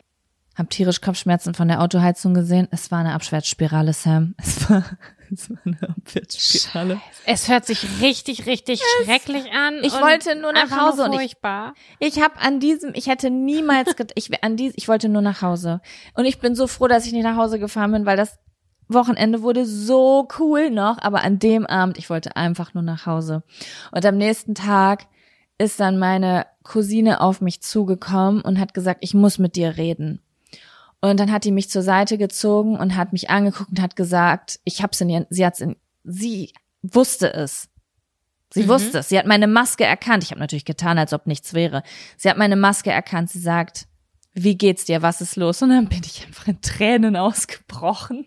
habe 0.57 0.69
tierisch 0.69 1.01
Kopfschmerzen 1.01 1.53
von 1.53 1.67
der 1.67 1.81
Autoheizung 1.81 2.33
gesehen. 2.33 2.67
Es 2.71 2.89
war 2.91 2.99
eine 2.99 3.13
Abwärtsspirale, 3.13 3.93
Sam. 3.93 4.35
Es 4.43 4.69
war, 4.69 4.83
es 5.31 5.49
war 5.49 5.57
eine 5.65 5.89
Abwärtsspirale. 5.89 7.01
Es 7.25 7.49
hört 7.49 7.65
sich 7.65 7.85
richtig, 8.01 8.45
richtig 8.45 8.81
es, 8.81 9.05
schrecklich 9.05 9.51
an. 9.51 9.75
Ich 9.83 9.93
wollte 9.93 10.35
nur 10.35 10.53
nach 10.53 10.71
Hause 10.71 11.03
und 11.03 11.19
ich, 11.19 11.33
ich 11.99 12.21
habe 12.21 12.39
an 12.39 12.59
diesem, 12.59 12.93
ich 12.93 13.07
hätte 13.07 13.29
niemals, 13.29 13.89
ich 14.15 14.43
an 14.43 14.55
dies, 14.55 14.73
ich 14.77 14.87
wollte 14.87 15.09
nur 15.09 15.21
nach 15.21 15.41
Hause 15.41 15.81
und 16.13 16.25
ich 16.25 16.39
bin 16.39 16.55
so 16.55 16.65
froh, 16.65 16.87
dass 16.87 17.05
ich 17.05 17.11
nicht 17.11 17.23
nach 17.23 17.35
Hause 17.35 17.59
gefahren 17.59 17.91
bin, 17.91 18.05
weil 18.05 18.15
das 18.15 18.39
Wochenende 18.87 19.41
wurde 19.41 19.65
so 19.65 20.27
cool 20.39 20.69
noch, 20.69 20.97
aber 20.99 21.23
an 21.23 21.39
dem 21.39 21.67
Abend, 21.67 21.97
ich 21.97 22.09
wollte 22.09 22.37
einfach 22.37 22.73
nur 22.73 22.83
nach 22.83 23.05
Hause. 23.05 23.43
Und 23.91 24.05
am 24.05 24.15
nächsten 24.15 24.55
Tag 24.55 25.07
ist 25.57 25.79
dann 25.79 25.99
meine 25.99 26.45
Cousine 26.67 27.21
auf 27.21 27.41
mich 27.41 27.61
zugekommen 27.61 28.41
und 28.41 28.59
hat 28.59 28.73
gesagt, 28.73 28.99
ich 29.01 29.13
muss 29.13 29.39
mit 29.39 29.55
dir 29.55 29.77
reden. 29.77 30.21
Und 30.99 31.19
dann 31.19 31.31
hat 31.31 31.45
die 31.45 31.51
mich 31.51 31.69
zur 31.69 31.83
Seite 31.83 32.17
gezogen 32.17 32.77
und 32.77 32.95
hat 32.95 33.13
mich 33.13 33.29
angeguckt 33.29 33.69
und 33.71 33.81
hat 33.81 33.95
gesagt, 33.95 34.59
ich 34.63 34.81
hab's 34.81 34.99
in 35.01 35.09
ihr, 35.09 35.27
sie 35.29 35.45
hat's 35.45 35.61
in, 35.61 35.75
sie 36.03 36.51
wusste 36.81 37.33
es. 37.33 37.69
Sie 38.51 38.63
mhm. 38.63 38.67
wusste 38.69 38.99
es. 38.99 39.09
Sie 39.09 39.17
hat 39.17 39.25
meine 39.25 39.47
Maske 39.47 39.83
erkannt. 39.83 40.23
Ich 40.23 40.31
habe 40.31 40.39
natürlich 40.39 40.65
getan, 40.65 40.97
als 40.97 41.13
ob 41.13 41.27
nichts 41.27 41.53
wäre. 41.53 41.83
Sie 42.17 42.29
hat 42.29 42.37
meine 42.37 42.55
Maske 42.55 42.91
erkannt. 42.91 43.29
Sie 43.29 43.39
sagt, 43.39 43.87
wie 44.33 44.57
geht's 44.57 44.85
dir? 44.85 45.01
Was 45.01 45.21
ist 45.21 45.35
los? 45.35 45.61
Und 45.61 45.69
dann 45.69 45.89
bin 45.89 46.01
ich 46.05 46.25
einfach 46.25 46.47
in 46.47 46.61
Tränen 46.61 47.15
ausgebrochen. 47.17 48.25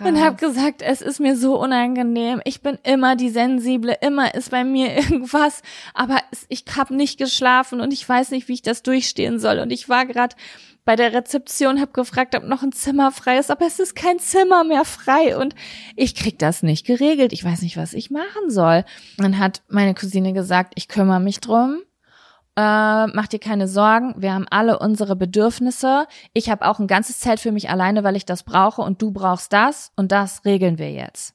Und 0.00 0.20
habe 0.20 0.36
gesagt, 0.36 0.82
es 0.82 1.00
ist 1.00 1.20
mir 1.20 1.36
so 1.36 1.58
unangenehm. 1.58 2.40
Ich 2.44 2.60
bin 2.60 2.78
immer 2.82 3.16
die 3.16 3.30
sensible, 3.30 3.96
immer 4.00 4.34
ist 4.34 4.50
bei 4.50 4.64
mir 4.64 4.94
irgendwas, 4.96 5.62
aber 5.94 6.18
ich 6.48 6.64
habe 6.76 6.94
nicht 6.94 7.18
geschlafen 7.18 7.80
und 7.80 7.92
ich 7.92 8.08
weiß 8.08 8.30
nicht, 8.30 8.48
wie 8.48 8.54
ich 8.54 8.62
das 8.62 8.82
durchstehen 8.82 9.38
soll. 9.38 9.58
Und 9.60 9.70
ich 9.70 9.88
war 9.88 10.06
gerade 10.06 10.36
bei 10.84 10.96
der 10.96 11.14
Rezeption, 11.14 11.80
habe 11.80 11.92
gefragt, 11.92 12.34
ob 12.34 12.44
noch 12.44 12.62
ein 12.62 12.72
Zimmer 12.72 13.10
frei 13.10 13.38
ist, 13.38 13.50
aber 13.50 13.66
es 13.66 13.78
ist 13.78 13.96
kein 13.96 14.18
Zimmer 14.18 14.64
mehr 14.64 14.84
frei 14.84 15.36
und 15.38 15.54
ich 15.96 16.14
krieg 16.14 16.38
das 16.38 16.62
nicht 16.62 16.84
geregelt. 16.86 17.32
Ich 17.32 17.44
weiß 17.44 17.62
nicht, 17.62 17.76
was 17.76 17.94
ich 17.94 18.10
machen 18.10 18.50
soll. 18.50 18.84
Dann 19.16 19.38
hat 19.38 19.62
meine 19.68 19.94
Cousine 19.94 20.34
gesagt, 20.34 20.74
ich 20.76 20.88
kümmere 20.88 21.20
mich 21.20 21.40
drum 21.40 21.82
äh, 22.56 23.06
mach 23.06 23.26
dir 23.26 23.40
keine 23.40 23.66
Sorgen, 23.66 24.14
wir 24.16 24.32
haben 24.32 24.46
alle 24.48 24.78
unsere 24.78 25.16
Bedürfnisse. 25.16 26.06
Ich 26.32 26.50
habe 26.50 26.66
auch 26.66 26.78
ein 26.78 26.86
ganzes 26.86 27.18
Zelt 27.18 27.40
für 27.40 27.52
mich 27.52 27.68
alleine, 27.70 28.04
weil 28.04 28.16
ich 28.16 28.26
das 28.26 28.42
brauche 28.42 28.82
und 28.82 29.02
du 29.02 29.10
brauchst 29.10 29.52
das 29.52 29.92
und 29.96 30.12
das 30.12 30.44
regeln 30.44 30.78
wir 30.78 30.92
jetzt. 30.92 31.34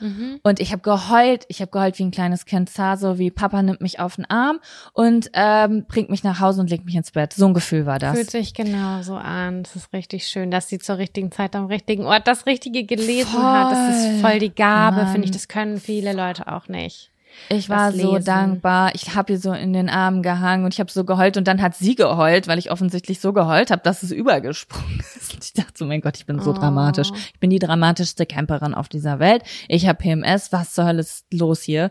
Mhm. 0.00 0.40
Und 0.42 0.60
ich 0.60 0.72
habe 0.72 0.82
geheult, 0.82 1.44
ich 1.48 1.60
habe 1.60 1.70
geheult 1.70 1.98
wie 1.98 2.04
ein 2.04 2.10
kleines 2.10 2.44
Kind, 2.44 2.70
so 2.70 3.18
wie 3.18 3.30
Papa 3.30 3.62
nimmt 3.62 3.80
mich 3.80 3.98
auf 3.98 4.16
den 4.16 4.28
Arm 4.28 4.60
und 4.92 5.30
ähm, 5.32 5.86
bringt 5.88 6.10
mich 6.10 6.22
nach 6.22 6.40
Hause 6.40 6.60
und 6.60 6.70
legt 6.70 6.84
mich 6.84 6.94
ins 6.94 7.12
Bett. 7.12 7.32
So 7.32 7.46
ein 7.46 7.54
Gefühl 7.54 7.86
war 7.86 7.98
das. 7.98 8.14
Fühlt 8.14 8.30
sich 8.30 8.52
genau 8.52 9.02
so 9.02 9.14
an. 9.14 9.62
Das 9.62 9.76
ist 9.76 9.92
richtig 9.92 10.26
schön, 10.26 10.50
dass 10.50 10.68
sie 10.68 10.78
zur 10.78 10.98
richtigen 10.98 11.32
Zeit 11.32 11.56
am 11.56 11.66
richtigen 11.66 12.04
Ort 12.04 12.26
das 12.26 12.46
Richtige 12.46 12.84
gelesen 12.84 13.30
voll. 13.30 13.42
hat. 13.42 13.72
Das 13.72 14.04
ist 14.04 14.20
voll 14.20 14.38
die 14.38 14.54
Gabe, 14.54 15.06
finde 15.06 15.26
ich. 15.26 15.30
Das 15.30 15.48
können 15.48 15.78
viele 15.78 16.12
Leute 16.12 16.48
auch 16.48 16.68
nicht. 16.68 17.10
Ich 17.48 17.68
war 17.68 17.92
so 17.92 18.18
dankbar. 18.18 18.94
Ich 18.94 19.14
habe 19.14 19.32
ihr 19.32 19.38
so 19.38 19.52
in 19.52 19.72
den 19.72 19.88
Armen 19.88 20.22
gehangen 20.22 20.64
und 20.64 20.74
ich 20.74 20.80
habe 20.80 20.90
so 20.90 21.04
geheult 21.04 21.36
und 21.36 21.46
dann 21.46 21.62
hat 21.62 21.76
sie 21.76 21.94
geheult, 21.94 22.48
weil 22.48 22.58
ich 22.58 22.70
offensichtlich 22.70 23.20
so 23.20 23.32
geheult 23.32 23.70
habe, 23.70 23.82
dass 23.82 24.02
es 24.02 24.10
übergesprungen 24.10 25.00
ist. 25.16 25.34
Und 25.34 25.44
ich 25.44 25.52
dachte 25.52 25.72
so, 25.74 25.84
mein 25.84 26.00
Gott, 26.00 26.16
ich 26.16 26.26
bin 26.26 26.40
so 26.40 26.50
oh. 26.50 26.54
dramatisch. 26.54 27.10
Ich 27.34 27.40
bin 27.40 27.50
die 27.50 27.58
dramatischste 27.58 28.26
Camperin 28.26 28.74
auf 28.74 28.88
dieser 28.88 29.18
Welt. 29.18 29.42
Ich 29.68 29.86
habe 29.86 29.98
PMS. 29.98 30.52
Was 30.52 30.74
zur 30.74 30.86
Hölle 30.86 31.00
ist 31.00 31.26
los 31.32 31.62
hier? 31.62 31.90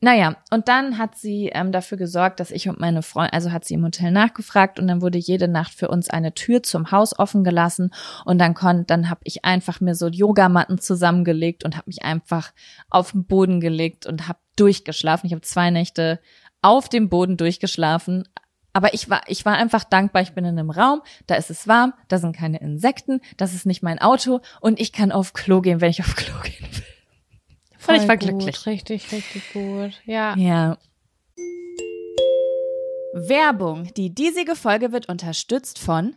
Naja, 0.00 0.36
und 0.50 0.68
dann 0.68 0.98
hat 0.98 1.16
sie 1.16 1.50
ähm, 1.54 1.72
dafür 1.72 1.96
gesorgt, 1.96 2.38
dass 2.38 2.50
ich 2.50 2.68
und 2.68 2.78
meine 2.78 3.02
Freundin, 3.02 3.32
also 3.32 3.50
hat 3.50 3.64
sie 3.64 3.74
im 3.74 3.84
Hotel 3.84 4.10
nachgefragt 4.10 4.78
und 4.78 4.88
dann 4.88 5.00
wurde 5.00 5.16
jede 5.16 5.48
Nacht 5.48 5.72
für 5.72 5.88
uns 5.88 6.10
eine 6.10 6.34
Tür 6.34 6.62
zum 6.62 6.90
Haus 6.90 7.18
offen 7.18 7.44
gelassen 7.44 7.90
und 8.26 8.38
dann 8.38 8.52
konnte, 8.52 8.84
dann 8.84 9.08
habe 9.08 9.20
ich 9.24 9.46
einfach 9.46 9.80
mir 9.80 9.94
so 9.94 10.08
Yogamatten 10.08 10.78
zusammengelegt 10.78 11.64
und 11.64 11.76
habe 11.76 11.86
mich 11.86 12.02
einfach 12.02 12.52
auf 12.90 13.12
den 13.12 13.24
Boden 13.24 13.58
gelegt 13.58 14.04
und 14.04 14.28
habe 14.28 14.38
durchgeschlafen. 14.56 15.28
Ich 15.28 15.32
habe 15.32 15.42
zwei 15.42 15.70
Nächte 15.70 16.20
auf 16.60 16.90
dem 16.90 17.08
Boden 17.08 17.38
durchgeschlafen. 17.38 18.28
Aber 18.74 18.92
ich 18.92 19.08
war, 19.08 19.22
ich 19.28 19.46
war 19.46 19.54
einfach 19.54 19.84
dankbar. 19.84 20.20
Ich 20.20 20.34
bin 20.34 20.44
in 20.44 20.58
einem 20.58 20.68
Raum, 20.68 21.00
da 21.26 21.36
ist 21.36 21.48
es 21.48 21.66
warm, 21.66 21.94
da 22.08 22.18
sind 22.18 22.36
keine 22.36 22.60
Insekten, 22.60 23.22
das 23.38 23.54
ist 23.54 23.64
nicht 23.64 23.82
mein 23.82 23.98
Auto 23.98 24.40
und 24.60 24.78
ich 24.78 24.92
kann 24.92 25.10
auf 25.10 25.32
Klo 25.32 25.62
gehen, 25.62 25.80
wenn 25.80 25.88
ich 25.88 26.00
auf 26.00 26.14
Klo 26.14 26.34
gehen 26.42 26.68
will. 26.70 26.95
Voll 27.86 27.96
ich 27.96 28.08
war 28.08 28.16
gut, 28.16 28.28
glücklich. 28.28 28.66
Richtig, 28.66 29.12
richtig 29.12 29.52
gut. 29.52 29.92
Ja. 30.04 30.36
Ja. 30.36 30.76
Werbung. 33.14 33.94
Die 33.96 34.14
diesige 34.14 34.56
Folge 34.56 34.92
wird 34.92 35.08
unterstützt 35.08 35.78
von 35.78 36.16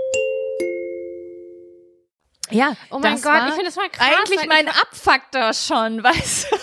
Ja, 2.51 2.73
oh 2.89 2.99
mein 2.99 3.21
Gott, 3.21 3.41
ich 3.47 3.53
finde 3.53 3.65
das 3.65 3.75
mal 3.75 3.89
krass. 3.89 4.07
Eigentlich 4.07 4.47
mein 4.47 4.67
Abfaktor 4.67 5.53
schon, 5.53 6.03
weißt 6.03 6.51
du? 6.51 6.55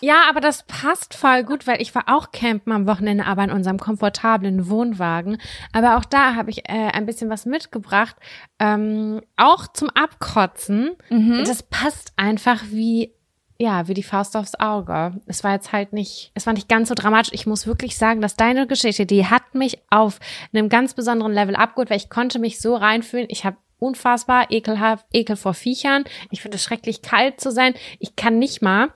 Ja, 0.00 0.22
aber 0.28 0.40
das 0.40 0.62
passt 0.62 1.14
voll 1.14 1.44
gut, 1.44 1.66
weil 1.66 1.80
ich 1.82 1.94
war 1.94 2.04
auch 2.06 2.32
campen 2.32 2.72
am 2.72 2.86
Wochenende, 2.86 3.26
aber 3.26 3.44
in 3.44 3.50
unserem 3.50 3.78
komfortablen 3.78 4.70
Wohnwagen. 4.70 5.38
Aber 5.72 5.98
auch 5.98 6.04
da 6.04 6.34
habe 6.34 6.50
ich 6.50 6.68
äh, 6.68 6.90
ein 6.92 7.04
bisschen 7.04 7.28
was 7.28 7.44
mitgebracht, 7.44 8.16
ähm, 8.58 9.20
auch 9.36 9.66
zum 9.68 9.90
Abkotzen. 9.90 10.96
Mhm. 11.10 11.44
Das 11.44 11.62
passt 11.62 12.12
einfach 12.16 12.62
wie 12.70 13.12
ja, 13.60 13.88
wie 13.88 13.94
die 13.94 14.02
Faust 14.02 14.38
aufs 14.38 14.54
Auge. 14.54 15.20
Es 15.26 15.44
war 15.44 15.52
jetzt 15.52 15.70
halt 15.70 15.92
nicht, 15.92 16.32
es 16.32 16.46
war 16.46 16.54
nicht 16.54 16.66
ganz 16.66 16.88
so 16.88 16.94
dramatisch. 16.94 17.34
Ich 17.34 17.46
muss 17.46 17.66
wirklich 17.66 17.98
sagen, 17.98 18.22
dass 18.22 18.34
deine 18.34 18.66
Geschichte, 18.66 19.04
die 19.04 19.26
hat 19.26 19.54
mich 19.54 19.82
auf 19.90 20.18
einem 20.54 20.70
ganz 20.70 20.94
besonderen 20.94 21.34
Level 21.34 21.54
abgeholt, 21.54 21.90
weil 21.90 21.98
ich 21.98 22.08
konnte 22.08 22.38
mich 22.38 22.58
so 22.58 22.74
reinfühlen. 22.74 23.26
Ich 23.28 23.44
habe 23.44 23.58
unfassbar 23.80 24.50
ekelhaft, 24.50 25.06
Ekel 25.12 25.36
vor 25.36 25.54
Viechern. 25.54 26.04
Ich 26.30 26.42
finde 26.42 26.56
es 26.56 26.62
schrecklich 26.62 27.02
kalt 27.02 27.40
zu 27.40 27.50
sein. 27.50 27.74
Ich 27.98 28.14
kann 28.16 28.38
nicht 28.38 28.62
mal, 28.62 28.88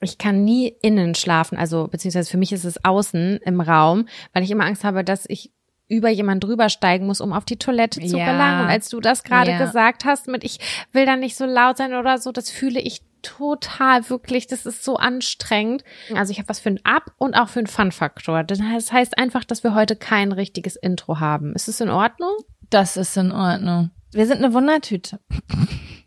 ich 0.00 0.18
kann 0.18 0.44
nie 0.44 0.76
innen 0.82 1.14
schlafen, 1.14 1.56
also 1.58 1.88
beziehungsweise 1.88 2.30
für 2.30 2.36
mich 2.36 2.52
ist 2.52 2.64
es 2.64 2.84
außen 2.84 3.38
im 3.44 3.60
Raum, 3.60 4.06
weil 4.32 4.42
ich 4.42 4.50
immer 4.50 4.64
Angst 4.64 4.84
habe, 4.84 5.02
dass 5.02 5.24
ich 5.28 5.52
über 5.88 6.08
jemand 6.10 6.42
drüber 6.42 6.68
steigen 6.68 7.06
muss, 7.06 7.20
um 7.20 7.32
auf 7.32 7.44
die 7.44 7.58
Toilette 7.58 8.00
zu 8.00 8.18
Ja. 8.18 8.32
gelangen. 8.32 8.62
Und 8.64 8.70
als 8.70 8.88
du 8.88 9.00
das 9.00 9.22
gerade 9.22 9.52
Ja. 9.52 9.58
gesagt 9.58 10.04
hast, 10.04 10.26
mit 10.28 10.42
ich 10.44 10.58
will 10.92 11.06
da 11.06 11.16
nicht 11.16 11.36
so 11.36 11.46
laut 11.46 11.76
sein 11.76 11.94
oder 11.94 12.18
so, 12.18 12.32
das 12.32 12.50
fühle 12.50 12.80
ich 12.80 13.02
total 13.22 14.08
wirklich. 14.10 14.46
Das 14.46 14.66
ist 14.66 14.84
so 14.84 14.96
anstrengend. 14.96 15.84
Also 16.14 16.30
ich 16.32 16.38
habe 16.38 16.48
was 16.48 16.60
für 16.60 16.70
ein 16.70 16.80
Up 16.84 17.12
und 17.18 17.34
auch 17.34 17.48
für 17.48 17.60
einen 17.60 17.66
Fun-Faktor. 17.66 18.44
Das 18.44 18.60
heißt 18.60 19.16
einfach, 19.18 19.44
dass 19.44 19.62
wir 19.64 19.74
heute 19.74 19.96
kein 19.96 20.32
richtiges 20.32 20.76
Intro 20.76 21.20
haben. 21.20 21.54
Ist 21.54 21.68
es 21.68 21.80
in 21.80 21.88
Ordnung? 21.88 22.32
Das 22.70 22.96
ist 22.96 23.16
in 23.16 23.32
Ordnung. 23.32 23.90
Wir 24.12 24.26
sind 24.26 24.42
eine 24.42 24.54
Wundertüte. 24.54 25.20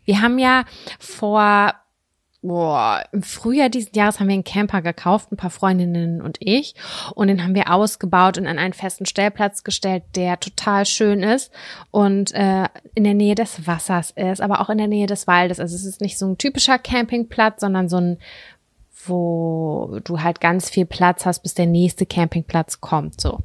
Wir 0.04 0.20
haben 0.22 0.38
ja 0.38 0.64
vor, 0.98 1.74
boah, 2.42 3.04
im 3.12 3.22
Frühjahr 3.22 3.68
diesen 3.68 3.94
Jahres 3.94 4.18
haben 4.18 4.28
wir 4.28 4.34
einen 4.34 4.44
Camper 4.44 4.82
gekauft, 4.82 5.30
ein 5.30 5.36
paar 5.36 5.50
Freundinnen 5.50 6.20
und 6.20 6.38
ich. 6.40 6.74
Und 7.14 7.28
den 7.28 7.44
haben 7.44 7.54
wir 7.54 7.72
ausgebaut 7.72 8.38
und 8.38 8.46
an 8.46 8.58
einen 8.58 8.72
festen 8.72 9.06
Stellplatz 9.06 9.62
gestellt, 9.62 10.02
der 10.16 10.40
total 10.40 10.86
schön 10.86 11.22
ist 11.22 11.52
und 11.90 12.32
äh, 12.34 12.68
in 12.94 13.04
der 13.04 13.14
Nähe 13.14 13.34
des 13.34 13.66
Wassers 13.66 14.10
ist, 14.12 14.40
aber 14.40 14.60
auch 14.60 14.70
in 14.70 14.78
der 14.78 14.88
Nähe 14.88 15.06
des 15.06 15.26
Waldes. 15.26 15.60
Also 15.60 15.76
es 15.76 15.84
ist 15.84 16.00
nicht 16.00 16.18
so 16.18 16.26
ein 16.26 16.38
typischer 16.38 16.78
Campingplatz, 16.78 17.60
sondern 17.60 17.88
so 17.88 17.98
ein 17.98 18.18
wo 19.06 19.98
du 20.04 20.20
halt 20.20 20.40
ganz 20.40 20.68
viel 20.68 20.84
Platz 20.84 21.24
hast, 21.24 21.42
bis 21.42 21.54
der 21.54 21.64
nächste 21.64 22.04
Campingplatz 22.04 22.80
kommt, 22.80 23.18
so 23.18 23.38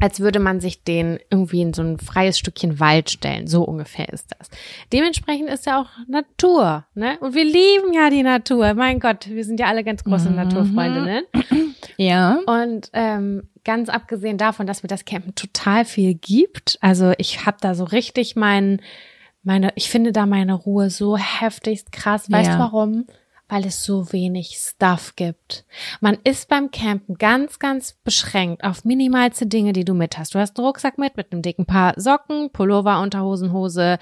als 0.00 0.20
würde 0.20 0.38
man 0.38 0.60
sich 0.60 0.84
den 0.84 1.18
irgendwie 1.30 1.60
in 1.60 1.74
so 1.74 1.82
ein 1.82 1.98
freies 1.98 2.38
Stückchen 2.38 2.78
Wald 2.80 3.10
stellen. 3.10 3.46
So 3.46 3.62
ungefähr 3.64 4.08
ist 4.10 4.32
das. 4.38 4.48
Dementsprechend 4.92 5.48
ist 5.50 5.66
ja 5.66 5.80
auch 5.80 5.88
Natur, 6.06 6.84
ne? 6.94 7.18
Und 7.20 7.34
wir 7.34 7.44
lieben 7.44 7.92
ja 7.92 8.08
die 8.10 8.22
Natur. 8.22 8.74
Mein 8.74 9.00
Gott, 9.00 9.28
wir 9.28 9.44
sind 9.44 9.58
ja 9.60 9.66
alle 9.66 9.84
ganz 9.84 10.04
große 10.04 10.30
Mhm. 10.30 10.36
Naturfreundinnen. 10.36 11.24
Ja. 11.96 12.38
Und 12.46 12.90
ähm, 12.92 13.48
ganz 13.64 13.88
abgesehen 13.88 14.38
davon, 14.38 14.66
dass 14.66 14.82
mir 14.82 14.88
das 14.88 15.04
Campen 15.04 15.34
total 15.34 15.84
viel 15.84 16.14
gibt. 16.14 16.78
Also 16.80 17.12
ich 17.18 17.44
habe 17.44 17.58
da 17.60 17.74
so 17.74 17.84
richtig 17.84 18.36
mein, 18.36 18.80
meine, 19.42 19.72
ich 19.74 19.90
finde 19.90 20.12
da 20.12 20.26
meine 20.26 20.54
Ruhe 20.54 20.90
so 20.90 21.16
heftigst 21.16 21.90
krass. 21.92 22.30
Weißt 22.30 22.48
du 22.50 22.52
Ja. 22.54 22.58
warum? 22.60 23.06
Weil 23.48 23.64
es 23.64 23.82
so 23.82 24.12
wenig 24.12 24.58
Stuff 24.58 25.16
gibt. 25.16 25.64
Man 26.00 26.18
ist 26.22 26.48
beim 26.48 26.70
Campen 26.70 27.16
ganz, 27.16 27.58
ganz 27.58 27.94
beschränkt 28.04 28.62
auf 28.62 28.84
minimalste 28.84 29.46
Dinge, 29.46 29.72
die 29.72 29.84
du 29.84 29.94
mit 29.94 30.18
hast. 30.18 30.34
Du 30.34 30.38
hast 30.38 30.58
einen 30.58 30.66
Rucksack 30.66 30.98
mit, 30.98 31.16
mit 31.16 31.32
einem 31.32 31.42
dicken 31.42 31.64
Paar 31.64 31.94
Socken, 31.96 32.50
Pullover, 32.50 33.00
Unterhosen, 33.00 33.52
Hose, 33.52 33.98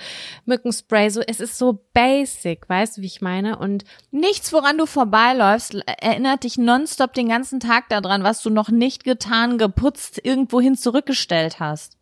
Mückenspray. 0.47 1.11
So, 1.11 1.21
es 1.21 1.41
ist 1.41 1.59
so 1.59 1.85
basic, 1.93 2.69
weißt 2.69 2.97
du, 2.97 3.03
wie 3.03 3.07
ich 3.07 3.21
meine? 3.21 3.59
Und 3.59 3.85
Nichts, 4.11 4.53
woran 4.53 4.79
du 4.79 4.87
vorbeiläufst, 4.87 5.75
erinnert 5.87 6.45
dich 6.45 6.59
nonstop 6.59 7.13
den 7.13 7.29
ganzen 7.29 7.61
Tag 7.61 7.89
daran, 7.89 8.25
was 8.25 8.43
du 8.43 8.51
noch 8.51 8.71
nicht 8.71 9.05
getan, 9.05 9.59
geputzt, 9.59 10.21
irgendwohin 10.25 10.77
zurückgestellt 10.77 11.61
hast. 11.61 11.97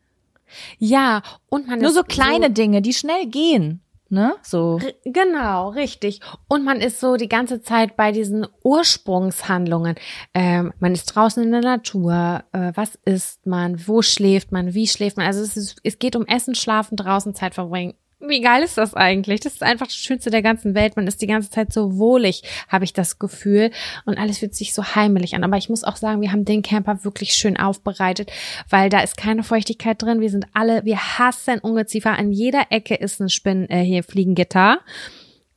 ja, 0.79 1.23
und 1.49 1.67
man 1.67 1.81
Nur 1.81 1.93
so 1.93 2.03
kleine 2.05 2.51
Dinge, 2.51 2.81
die 2.83 2.95
schnell 2.95 3.27
gehen. 3.27 3.84
Ne? 4.15 4.37
So. 4.43 4.79
R- 4.81 4.95
Genau, 5.05 5.71
richtig. 5.71 6.21
Und 6.47 6.65
man 6.65 6.81
ist 6.81 7.01
so 7.01 7.17
die 7.17 7.29
ganze 7.29 7.61
Zeit 7.63 7.97
bei 7.97 8.13
diesen 8.13 8.47
Ursprungshandlungen. 8.63 9.97
Ähm, 10.35 10.73
man 10.79 10.93
ist 10.93 11.07
draußen 11.07 11.43
in 11.43 11.51
der 11.51 11.61
Natur. 11.63 12.45
Äh, 12.53 12.71
was 12.77 12.97
isst 13.05 13.45
man? 13.47 13.87
Wo 13.89 14.03
schläft 14.03 14.53
man? 14.53 14.73
Wie 14.73 14.87
schläft 14.87 15.17
man? 15.17 15.27
Also 15.27 15.43
es, 15.43 15.57
ist, 15.57 15.81
es 15.83 15.99
geht 15.99 16.15
um 16.15 16.27
Essen, 16.27 16.55
Schlafen, 16.55 16.97
draußen 16.97 17.35
Zeit 17.35 17.55
verbringen. 17.55 17.95
Wie 18.27 18.41
geil 18.41 18.63
ist 18.63 18.79
das 18.79 18.95
eigentlich? 18.95 19.41
Das 19.41 19.55
ist 19.55 19.63
einfach 19.63 19.87
das 19.87 19.97
Schönste 19.97 20.31
der 20.31 20.43
ganzen 20.43 20.75
Welt. 20.75 20.97
Man 20.97 21.07
ist 21.07 21.21
die 21.21 21.27
ganze 21.27 21.51
Zeit 21.51 21.73
so 21.73 21.99
wohlig, 21.99 22.43
habe 22.69 22.85
ich 22.85 22.93
das 22.93 23.19
Gefühl. 23.19 23.71
Und 24.07 24.19
alles 24.19 24.39
fühlt 24.39 24.55
sich 24.55 24.75
so 24.75 24.83
heimelig 24.83 25.35
an. 25.35 25.45
Aber 25.45 25.57
ich 25.57 25.69
muss 25.69 25.85
auch 25.85 25.97
sagen, 25.97 26.21
wir 26.21 26.33
haben 26.33 26.45
den 26.45 26.63
Camper 26.63 27.05
wirklich 27.05 27.35
schön 27.35 27.57
aufbereitet, 27.57 28.33
weil 28.71 28.89
da 28.89 29.01
ist 29.01 29.17
keine 29.17 29.43
Feuchtigkeit 29.43 30.01
drin. 30.01 30.21
Wir 30.21 30.31
sind 30.31 30.47
alle, 30.55 30.85
wir 30.85 30.99
hassen 31.19 31.59
Ungeziefer. 31.59 32.19
An 32.19 32.33
jeder 32.33 32.67
Ecke 32.71 32.95
ist 32.95 33.21
ein 33.21 33.29
Spinn, 33.29 33.69
äh, 33.69 33.83
hier 33.83 34.03
Fliegengitter. 34.03 34.81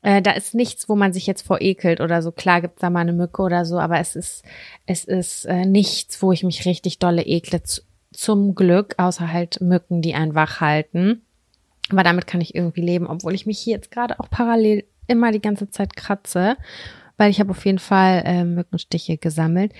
Äh, 0.01 0.21
da 0.21 0.31
ist 0.31 0.53
nichts, 0.53 0.87
wo 0.89 0.95
man 0.95 1.13
sich 1.13 1.27
jetzt 1.27 1.45
vor 1.45 1.61
ekelt 1.61 2.01
oder 2.01 2.21
so. 2.21 2.31
Klar 2.31 2.61
gibt's 2.61 2.81
da 2.81 2.89
mal 2.89 3.01
eine 3.01 3.13
Mücke 3.13 3.41
oder 3.41 3.65
so, 3.65 3.79
aber 3.79 3.99
es 3.99 4.15
ist, 4.15 4.43
es 4.85 5.03
ist 5.05 5.45
äh, 5.45 5.65
nichts, 5.65 6.21
wo 6.21 6.31
ich 6.31 6.43
mich 6.43 6.65
richtig 6.65 6.99
dolle 6.99 7.23
ekle. 7.23 7.61
Zum 8.13 8.55
Glück, 8.55 8.95
außer 8.97 9.31
halt 9.31 9.59
Mücken, 9.61 10.01
die 10.01 10.13
einen 10.15 10.33
wach 10.33 10.61
halten. 10.61 11.23
Aber 11.91 12.03
damit 12.03 12.27
kann 12.27 12.41
ich 12.41 12.55
irgendwie 12.55 12.81
leben, 12.81 13.07
obwohl 13.07 13.33
ich 13.33 13.45
mich 13.45 13.59
hier 13.59 13.75
jetzt 13.75 13.91
gerade 13.91 14.19
auch 14.19 14.29
parallel 14.29 14.83
immer 15.07 15.31
die 15.31 15.41
ganze 15.41 15.69
Zeit 15.69 15.95
kratze, 15.95 16.57
weil 17.17 17.31
ich 17.31 17.39
habe 17.39 17.51
auf 17.51 17.65
jeden 17.65 17.79
Fall 17.79 18.23
äh, 18.25 18.43
Mückenstiche 18.43 19.17
gesammelt. 19.17 19.73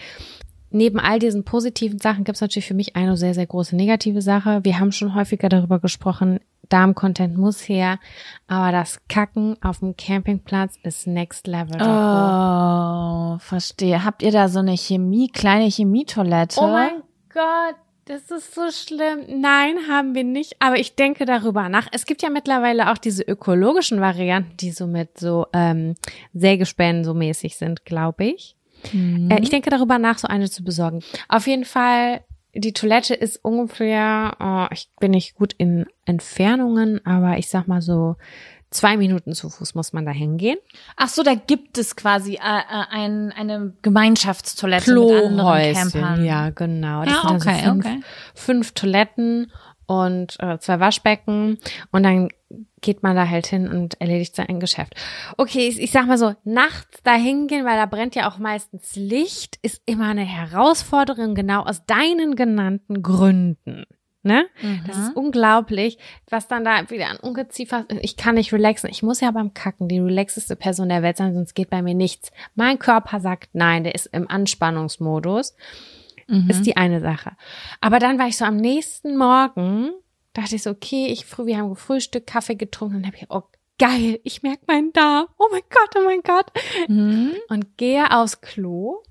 Neben 0.70 1.00
all 1.00 1.20
diesen 1.20 1.44
positiven 1.44 2.00
Sachen 2.00 2.24
gibt 2.24 2.36
es 2.36 2.42
natürlich 2.42 2.68
für 2.68 2.74
mich 2.74 2.96
eine 2.96 3.16
sehr, 3.16 3.34
sehr 3.34 3.46
große 3.46 3.76
negative 3.76 4.22
Sache. 4.22 4.64
Wir 4.64 4.80
haben 4.80 4.92
schon 4.92 5.16
häufiger 5.16 5.48
darüber 5.48 5.80
gesprochen, 5.80 6.40
Darm-Content 6.70 7.38
muss 7.38 7.70
her, 7.70 8.00
aber 8.48 8.74
das 8.74 9.00
Kacken 9.08 9.56
auf 9.64 9.80
dem 9.80 9.96
Campingplatz 9.96 10.78
ist 10.84 11.08
Next 11.08 11.48
Level. 11.48 11.78
Oh, 11.82 13.38
verstehe. 13.40 14.04
Habt 14.04 14.22
ihr 14.22 14.32
da 14.32 14.50
so 14.50 14.60
eine 14.60 14.76
Chemie, 14.76 15.30
kleine 15.30 15.70
Chemietoilette? 15.70 16.60
Oh 16.60 16.68
mein 16.68 17.02
Gott, 17.34 17.76
das 18.08 18.32
ist 18.32 18.56
so 18.56 18.72
schlimm. 18.72 19.42
Nein, 19.42 19.88
haben 19.90 20.16
wir 20.16 20.24
nicht. 20.24 20.56
Aber 20.60 20.80
ich 20.80 20.96
denke 20.96 21.26
darüber 21.26 21.68
nach. 21.70 21.88
Es 21.92 22.06
gibt 22.06 22.22
ja 22.22 22.30
mittlerweile 22.30 22.92
auch 22.92 22.98
diese 22.98 23.24
ökologischen 23.24 24.00
Varianten, 24.00 24.56
die 24.58 24.72
so 24.72 24.88
mit 24.88 25.20
so 25.20 25.48
ähm, 25.54 25.96
Sägespänen 26.34 27.04
so 27.04 27.14
mäßig 27.14 27.58
sind, 27.58 27.86
glaube 27.86 28.26
ich. 28.26 28.56
Mhm. 28.94 29.30
Äh, 29.30 29.42
ich 29.42 29.50
denke 29.50 29.70
darüber 29.70 30.00
nach, 30.00 30.18
so 30.18 30.28
eine 30.28 30.50
zu 30.50 30.64
besorgen. 30.64 31.04
Auf 31.28 31.48
jeden 31.48 31.66
Fall, 31.66 32.22
die 32.54 32.74
Toilette 32.74 33.14
ist 33.14 33.44
ungefähr, 33.44 34.36
oh, 34.40 34.74
ich 34.74 34.90
bin 35.00 35.12
nicht 35.12 35.36
gut 35.36 35.54
in 35.58 35.86
Entfernungen, 36.06 37.06
aber 37.06 37.38
ich 37.38 37.50
sag 37.50 37.68
mal 37.68 37.82
so 37.82 38.16
zwei 38.70 38.98
Minuten 38.98 39.34
zu 39.34 39.50
Fuß 39.50 39.76
muss 39.76 39.94
man 39.94 40.06
da 40.06 40.12
hingehen. 40.12 40.58
Ach 40.96 41.10
so, 41.10 41.24
da 41.24 41.36
gibt 41.36 41.78
es 41.78 41.96
quasi 41.96 42.36
äh, 42.36 42.38
äh, 42.38 42.86
ein, 42.90 43.32
eine 43.32 43.74
Gemeinschaftstoilette 43.82 44.94
mit 44.94 45.24
anderen 45.24 45.74
Campern. 45.74 46.26
ja, 46.26 46.50
genau. 46.50 47.04
Ja, 47.04 47.22
sind 47.22 47.24
dann 47.24 47.36
okay, 47.36 47.64
fünf, 47.64 47.86
okay. 47.86 48.00
fünf 48.36 48.72
Toiletten 48.74 49.52
und 49.86 50.38
äh, 50.40 50.60
zwei 50.60 50.80
Waschbecken 50.80 51.58
und 51.92 52.04
dann 52.04 52.30
geht 52.82 53.04
man 53.04 53.16
da 53.16 53.28
halt 53.28 53.48
hin 53.48 53.68
und 53.68 54.00
erledigt 54.00 54.36
sein 54.36 54.60
Geschäft. 54.60 54.96
Okay, 55.38 55.68
ich, 55.68 55.82
ich 55.82 55.92
sag 55.92 56.06
mal 56.06 56.18
so, 56.18 56.36
nachts 56.44 57.02
da 57.04 57.16
hingehen, 57.16 57.66
weil 57.66 57.76
da 57.76 57.86
brennt 57.86 58.16
ja 58.16 58.30
auch 58.30 58.38
meistens 58.38 58.96
Licht, 58.96 59.58
ist 59.62 59.82
immer 59.86 60.10
eine 60.10 60.26
Herausforderung, 60.26 61.34
genau 61.34 61.64
aus 61.64 61.86
deinen 61.86 62.36
genannten 62.36 63.02
Gründen. 63.02 63.86
Ne? 64.24 64.46
Das 64.86 64.98
ist 64.98 65.16
unglaublich, 65.16 65.98
was 66.30 66.48
dann 66.48 66.66
da 66.66 66.90
wieder 66.90 67.10
an 67.10 67.18
Ungeziefer. 67.18 67.86
Ich 68.02 68.18
kann 68.18 68.36
nicht 68.36 68.52
relaxen. 68.52 68.90
Ich 68.90 69.04
muss 69.04 69.22
ja 69.22 69.32
beim 69.32 69.54
Kacken 69.54 69.88
die 69.88 70.00
relaxeste 70.00 70.56
Person 70.56 70.90
der 70.90 71.02
Welt 71.02 71.18
sein, 71.18 71.34
sonst 71.34 71.54
geht 71.54 71.70
bei 71.70 71.82
mir 71.82 71.94
nichts. 71.94 72.32
Mein 72.56 72.78
Körper 72.78 73.20
sagt 73.20 73.50
nein, 73.54 73.84
der 73.84 73.96
ist 73.96 74.08
im 74.08 74.30
Anspannungsmodus. 74.30 75.56
Ist 76.50 76.66
die 76.66 76.76
eine 76.76 77.00
Sache. 77.00 77.38
Aber 77.80 78.00
dann 78.00 78.20
war 78.20 78.28
ich 78.28 78.36
so 78.36 78.44
am 78.44 78.58
nächsten 78.58 79.16
Morgen, 79.16 79.92
dachte 80.34 80.58
ich 80.58 80.64
so, 80.64 80.72
okay, 80.72 81.08
ich 81.08 81.26
früh, 81.26 81.46
wir 81.46 81.58
haben 81.58 81.70
gefrühstückt, 81.70 82.28
Kaffee 82.28 82.56
getrunken, 82.56 82.96
dann 82.96 83.08
habe 83.08 83.16
ich, 83.16 83.28
oh 83.30 83.44
geil, 83.80 84.20
ich 84.26 84.44
merke 84.44 84.64
meinen 84.68 84.92
Darm. 84.92 85.28
Oh 85.38 85.48
mein 85.52 85.62
Gott, 85.70 85.96
oh 85.96 86.04
mein 86.04 86.22
Gott. 86.24 86.52
Mhm. 86.90 87.32
Und 87.48 87.78
gehe 87.78 88.12
aufs 88.12 88.42
Klo, 88.42 89.04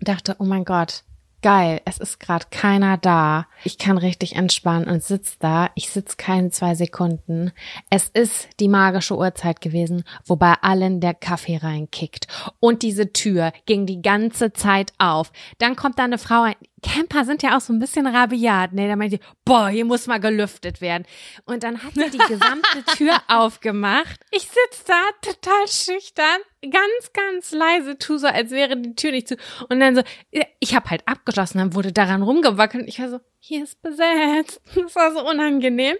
dachte, 0.00 0.36
oh 0.38 0.44
mein 0.44 0.64
Gott, 0.64 1.02
geil, 1.42 1.80
es 1.84 1.98
ist 1.98 2.20
gerade 2.20 2.46
keiner 2.50 2.96
da. 2.96 3.46
Ich 3.64 3.78
kann 3.78 3.98
richtig 3.98 4.36
entspannen 4.36 4.88
und 4.88 5.02
sitz 5.02 5.38
da. 5.38 5.70
Ich 5.74 5.90
sitz 5.90 6.16
keine 6.16 6.50
zwei 6.50 6.74
Sekunden. 6.74 7.52
Es 7.90 8.08
ist 8.08 8.48
die 8.60 8.68
magische 8.68 9.16
Uhrzeit 9.16 9.60
gewesen, 9.60 10.04
wo 10.24 10.36
bei 10.36 10.54
allen 10.62 11.00
der 11.00 11.14
Kaffee 11.14 11.56
reinkickt. 11.56 12.26
Und 12.60 12.82
diese 12.82 13.12
Tür 13.12 13.52
ging 13.66 13.86
die 13.86 14.02
ganze 14.02 14.52
Zeit 14.52 14.92
auf. 14.98 15.32
Dann 15.58 15.76
kommt 15.76 15.98
da 15.98 16.04
eine 16.04 16.18
Frau. 16.18 16.46
Camper 16.82 17.24
sind 17.24 17.42
ja 17.42 17.56
auch 17.56 17.60
so 17.60 17.72
ein 17.72 17.78
bisschen 17.78 18.06
rabiat, 18.06 18.72
ne? 18.72 18.88
Da 18.88 18.96
meint 18.96 19.12
die, 19.12 19.20
boah, 19.44 19.68
hier 19.68 19.84
muss 19.84 20.06
mal 20.06 20.18
gelüftet 20.18 20.80
werden. 20.80 21.04
Und 21.44 21.62
dann 21.62 21.82
hat 21.82 21.94
sie 21.94 22.10
die 22.10 22.18
gesamte 22.18 22.84
Tür 22.96 23.16
aufgemacht. 23.28 24.20
Ich 24.30 24.42
sitz 24.42 24.84
da 24.86 25.00
total 25.22 25.68
schüchtern, 25.68 26.40
ganz, 26.62 27.12
ganz 27.12 27.52
leise, 27.52 27.98
tu 27.98 28.18
so, 28.18 28.26
als 28.26 28.50
wäre 28.50 28.76
die 28.76 28.94
Tür 28.94 29.12
nicht 29.12 29.28
zu. 29.28 29.36
Und 29.68 29.80
dann 29.80 29.94
so, 29.94 30.02
ich 30.58 30.74
habe 30.74 30.90
halt 30.90 31.06
abgeschlossen, 31.06 31.58
dann 31.58 31.74
wurde 31.74 31.92
daran 31.92 32.22
rumgewackelt. 32.22 32.88
Ich 32.88 33.00
war 33.00 33.08
so, 33.08 33.20
hier 33.38 33.64
ist 33.64 33.80
besetzt. 33.82 34.60
Das 34.74 34.94
war 34.96 35.12
so 35.12 35.28
unangenehm. 35.28 35.96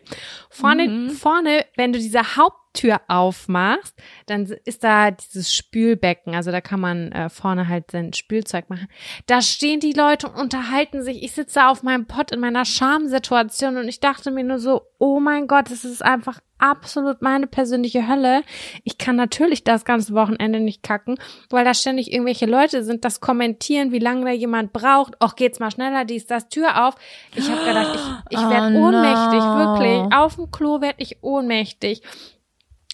Vorne, 0.48 0.88
mhm. 0.88 1.10
vorne, 1.10 1.66
wenn 1.76 1.92
du 1.92 1.98
diese 1.98 2.36
Haupttür 2.70 3.00
aufmachst, 3.08 3.96
dann 4.26 4.44
ist 4.64 4.84
da 4.84 5.10
dieses 5.10 5.54
Spülbecken. 5.54 6.34
Also 6.34 6.52
da 6.52 6.60
kann 6.60 6.80
man 6.80 7.10
äh, 7.12 7.28
vorne 7.28 7.68
halt 7.68 7.90
sein 7.90 8.12
Spülzeug 8.12 8.70
machen. 8.70 8.86
Da 9.26 9.42
stehen 9.42 9.80
die 9.80 9.92
Leute 9.92 10.28
und 10.28 10.36
unterhalten 10.36 11.02
sich. 11.02 11.22
Ich 11.22 11.32
sitze 11.32 11.66
auf 11.66 11.82
meinem 11.82 12.06
Pott 12.06 12.30
in 12.30 12.40
meiner 12.40 12.64
Schamsituation 12.64 13.76
und 13.76 13.88
ich 13.88 14.00
dachte 14.00 14.30
mir 14.30 14.44
nur 14.44 14.60
so, 14.60 14.82
oh 14.98 15.18
mein 15.18 15.48
Gott, 15.48 15.70
es 15.70 15.84
ist 15.84 16.04
einfach 16.04 16.40
absolut 16.58 17.22
meine 17.22 17.46
persönliche 17.46 18.06
Hölle. 18.06 18.42
Ich 18.84 18.98
kann 18.98 19.16
natürlich 19.16 19.64
das 19.64 19.84
ganze 19.84 20.14
Wochenende 20.14 20.60
nicht 20.60 20.82
kacken, 20.82 21.16
weil 21.48 21.64
da 21.64 21.74
ständig 21.74 22.12
irgendwelche 22.12 22.46
Leute 22.46 22.84
sind, 22.84 23.04
das 23.04 23.20
kommentieren, 23.20 23.92
wie 23.92 23.98
lange 23.98 24.26
da 24.26 24.30
jemand 24.30 24.72
braucht. 24.72 25.14
Och, 25.22 25.34
geht's 25.34 25.58
mal 25.58 25.70
schneller, 25.70 26.04
die 26.04 26.16
ist 26.16 26.30
das 26.30 26.48
Tür 26.48 26.86
auf. 26.86 26.94
Ich 27.34 27.50
habe 27.50 27.64
gedacht, 27.64 27.98
ich, 28.30 28.38
ich 28.38 28.48
werde 28.48 28.76
oh, 28.78 28.86
ohnmächtig, 28.86 29.40
no. 29.40 29.58
wirklich. 29.58 30.14
Auf 30.14 30.36
dem 30.36 30.50
Klo 30.50 30.80
werde 30.80 31.02
ich 31.02 31.22
ohnmächtig. 31.22 32.02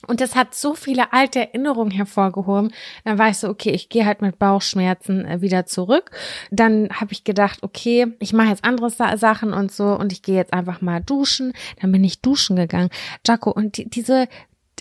Und 0.07 0.21
das 0.21 0.35
hat 0.35 0.55
so 0.55 0.75
viele 0.75 1.13
alte 1.13 1.41
Erinnerungen 1.41 1.91
hervorgehoben. 1.91 2.73
Dann 3.05 3.19
war 3.19 3.29
ich 3.29 3.39
so, 3.39 3.49
okay, 3.49 3.71
ich 3.71 3.89
gehe 3.89 4.07
halt 4.07 4.23
mit 4.23 4.39
Bauchschmerzen 4.39 5.25
äh, 5.25 5.41
wieder 5.41 5.67
zurück. 5.67 6.11
Dann 6.51 6.89
habe 6.91 7.13
ich 7.13 7.25
gedacht, 7.25 7.63
okay, 7.63 8.07
ich 8.19 8.33
mache 8.33 8.49
jetzt 8.49 8.65
andere 8.65 8.91
Sachen 8.91 9.53
und 9.53 9.73
so 9.73 9.97
und 9.97 10.13
ich 10.13 10.23
gehe 10.23 10.37
jetzt 10.37 10.53
einfach 10.53 10.81
mal 10.81 11.01
duschen. 11.01 11.53
Dann 11.81 11.93
bin 11.93 12.05
ich 12.05 12.21
duschen 12.21 12.57
gegangen. 12.57 12.91
Jaco, 13.27 13.51
und 13.51 13.77
die, 13.77 13.89
diese 13.89 14.29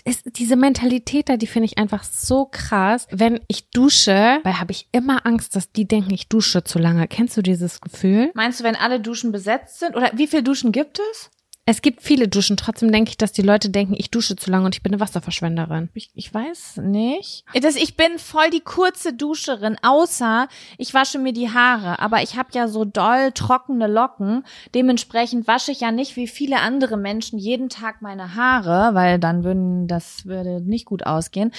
ist 0.06 0.38
diese 0.38 0.54
Mentalität 0.54 1.28
da, 1.28 1.36
die 1.36 1.48
finde 1.48 1.66
ich 1.66 1.78
einfach 1.78 2.04
so 2.04 2.46
krass. 2.46 3.08
Wenn 3.10 3.40
ich 3.48 3.70
dusche, 3.70 4.38
weil 4.44 4.60
habe 4.60 4.70
ich 4.70 4.88
immer 4.92 5.26
Angst, 5.26 5.56
dass 5.56 5.72
die 5.72 5.86
denken, 5.86 6.14
ich 6.14 6.28
dusche 6.28 6.62
zu 6.62 6.78
lange. 6.78 7.08
Kennst 7.08 7.36
du 7.36 7.42
dieses 7.42 7.80
Gefühl? 7.80 8.30
Meinst 8.34 8.60
du, 8.60 8.64
wenn 8.64 8.76
alle 8.76 9.00
Duschen 9.00 9.32
besetzt 9.32 9.80
sind? 9.80 9.96
Oder 9.96 10.12
wie 10.14 10.28
viele 10.28 10.44
Duschen 10.44 10.70
gibt 10.70 11.00
es? 11.10 11.30
Es 11.68 11.82
gibt 11.82 12.00
viele 12.00 12.28
Duschen, 12.28 12.56
trotzdem 12.56 12.92
denke 12.92 13.10
ich, 13.10 13.18
dass 13.18 13.32
die 13.32 13.42
Leute 13.42 13.70
denken, 13.70 13.96
ich 13.98 14.12
dusche 14.12 14.36
zu 14.36 14.52
lange 14.52 14.66
und 14.66 14.76
ich 14.76 14.84
bin 14.84 14.92
eine 14.92 15.00
Wasserverschwenderin. 15.00 15.88
Ich, 15.94 16.10
ich 16.14 16.32
weiß 16.32 16.76
nicht. 16.84 17.44
Das, 17.60 17.74
ich 17.74 17.96
bin 17.96 18.20
voll 18.20 18.50
die 18.50 18.60
kurze 18.60 19.12
Duscherin, 19.12 19.76
außer 19.82 20.46
ich 20.78 20.94
wasche 20.94 21.18
mir 21.18 21.32
die 21.32 21.50
Haare. 21.50 21.98
Aber 21.98 22.22
ich 22.22 22.36
habe 22.36 22.50
ja 22.52 22.68
so 22.68 22.84
doll 22.84 23.32
trockene 23.32 23.88
Locken. 23.88 24.44
Dementsprechend 24.76 25.48
wasche 25.48 25.72
ich 25.72 25.80
ja 25.80 25.90
nicht 25.90 26.14
wie 26.14 26.28
viele 26.28 26.60
andere 26.60 26.96
Menschen 26.96 27.36
jeden 27.36 27.68
Tag 27.68 28.00
meine 28.00 28.36
Haare, 28.36 28.94
weil 28.94 29.18
dann 29.18 29.42
würden 29.42 29.88
das 29.88 30.24
würde 30.24 30.60
nicht 30.60 30.84
gut 30.84 31.04
ausgehen. 31.04 31.50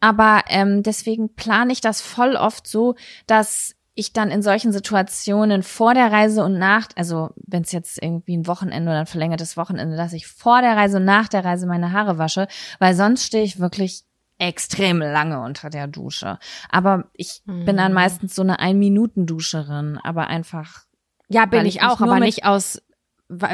Aber 0.00 0.44
ähm, 0.48 0.82
deswegen 0.82 1.34
plane 1.34 1.74
ich 1.74 1.82
das 1.82 2.00
voll 2.00 2.36
oft 2.36 2.66
so, 2.66 2.94
dass 3.26 3.74
ich 4.02 4.12
dann 4.12 4.30
in 4.30 4.42
solchen 4.42 4.72
Situationen 4.72 5.62
vor 5.62 5.94
der 5.94 6.12
Reise 6.12 6.44
und 6.44 6.58
nach, 6.58 6.88
also 6.96 7.30
wenn 7.36 7.62
es 7.62 7.72
jetzt 7.72 8.02
irgendwie 8.02 8.36
ein 8.36 8.46
Wochenende 8.46 8.90
oder 8.90 9.00
ein 9.00 9.06
verlängertes 9.06 9.56
Wochenende, 9.56 9.96
dass 9.96 10.12
ich 10.12 10.26
vor 10.26 10.60
der 10.60 10.76
Reise 10.76 10.98
und 10.98 11.04
nach 11.04 11.28
der 11.28 11.44
Reise 11.44 11.66
meine 11.66 11.92
Haare 11.92 12.18
wasche, 12.18 12.48
weil 12.78 12.94
sonst 12.94 13.24
stehe 13.24 13.44
ich 13.44 13.60
wirklich 13.60 14.04
extrem 14.38 14.98
lange 14.98 15.40
unter 15.40 15.70
der 15.70 15.86
Dusche. 15.86 16.38
Aber 16.68 17.04
ich 17.14 17.42
mhm. 17.44 17.64
bin 17.64 17.76
dann 17.76 17.92
meistens 17.92 18.34
so 18.34 18.42
eine 18.42 18.58
Ein-Minuten-Duscherin, 18.58 19.98
aber 20.02 20.26
einfach. 20.26 20.84
Ja, 21.28 21.46
bin 21.46 21.64
ich, 21.64 21.76
ich 21.76 21.82
auch, 21.82 22.00
aber 22.00 22.18
nicht 22.18 22.44
aus 22.44 22.82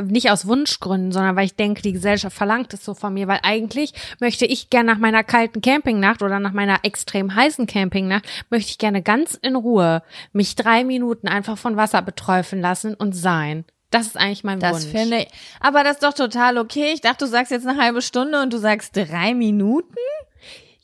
nicht 0.07 0.31
aus 0.31 0.47
Wunschgründen, 0.47 1.13
sondern 1.13 1.37
weil 1.37 1.47
ich 1.47 1.57
denke, 1.57 1.83
die 1.83 1.93
Gesellschaft 1.93 2.37
verlangt 2.37 2.75
es 2.75 2.85
so 2.85 2.95
von 2.95 3.15
mir, 3.15 3.29
weil 3.29 3.41
eigentlich 3.43 3.93
möchte 4.21 4.47
ich 4.47 4.71
gerne 4.71 4.93
nach 4.93 4.99
meiner 4.99 5.25
kalten 5.25 5.61
Campingnacht 5.61 6.23
oder 6.23 6.41
nach 6.41 6.53
meiner 6.53 6.81
extrem 6.85 7.35
heißen 7.35 7.67
Campingnacht, 7.67 8.27
möchte 8.51 8.71
ich 8.71 8.79
gerne 8.79 9.03
ganz 9.03 9.35
in 9.35 9.57
Ruhe 9.57 10.03
mich 10.33 10.55
drei 10.57 10.85
Minuten 10.85 11.29
einfach 11.29 11.59
von 11.59 11.77
Wasser 11.77 12.03
beträufeln 12.03 12.63
lassen 12.63 12.95
und 12.95 13.15
sein. 13.15 13.65
Das 13.91 14.07
ist 14.07 14.17
eigentlich 14.19 14.45
mein 14.45 14.61
das 14.61 14.73
Wunsch. 14.73 14.93
Das 14.93 15.01
finde 15.01 15.19
ich. 15.19 15.29
Aber 15.61 15.83
das 15.83 15.95
ist 15.95 16.03
doch 16.03 16.13
total 16.13 16.59
okay. 16.59 16.93
Ich 16.93 17.01
dachte, 17.01 17.25
du 17.25 17.31
sagst 17.31 17.51
jetzt 17.51 17.67
eine 17.67 17.81
halbe 17.81 18.03
Stunde 18.03 18.43
und 18.43 18.53
du 18.53 18.59
sagst 18.59 18.95
drei 18.95 19.35
Minuten? 19.35 19.97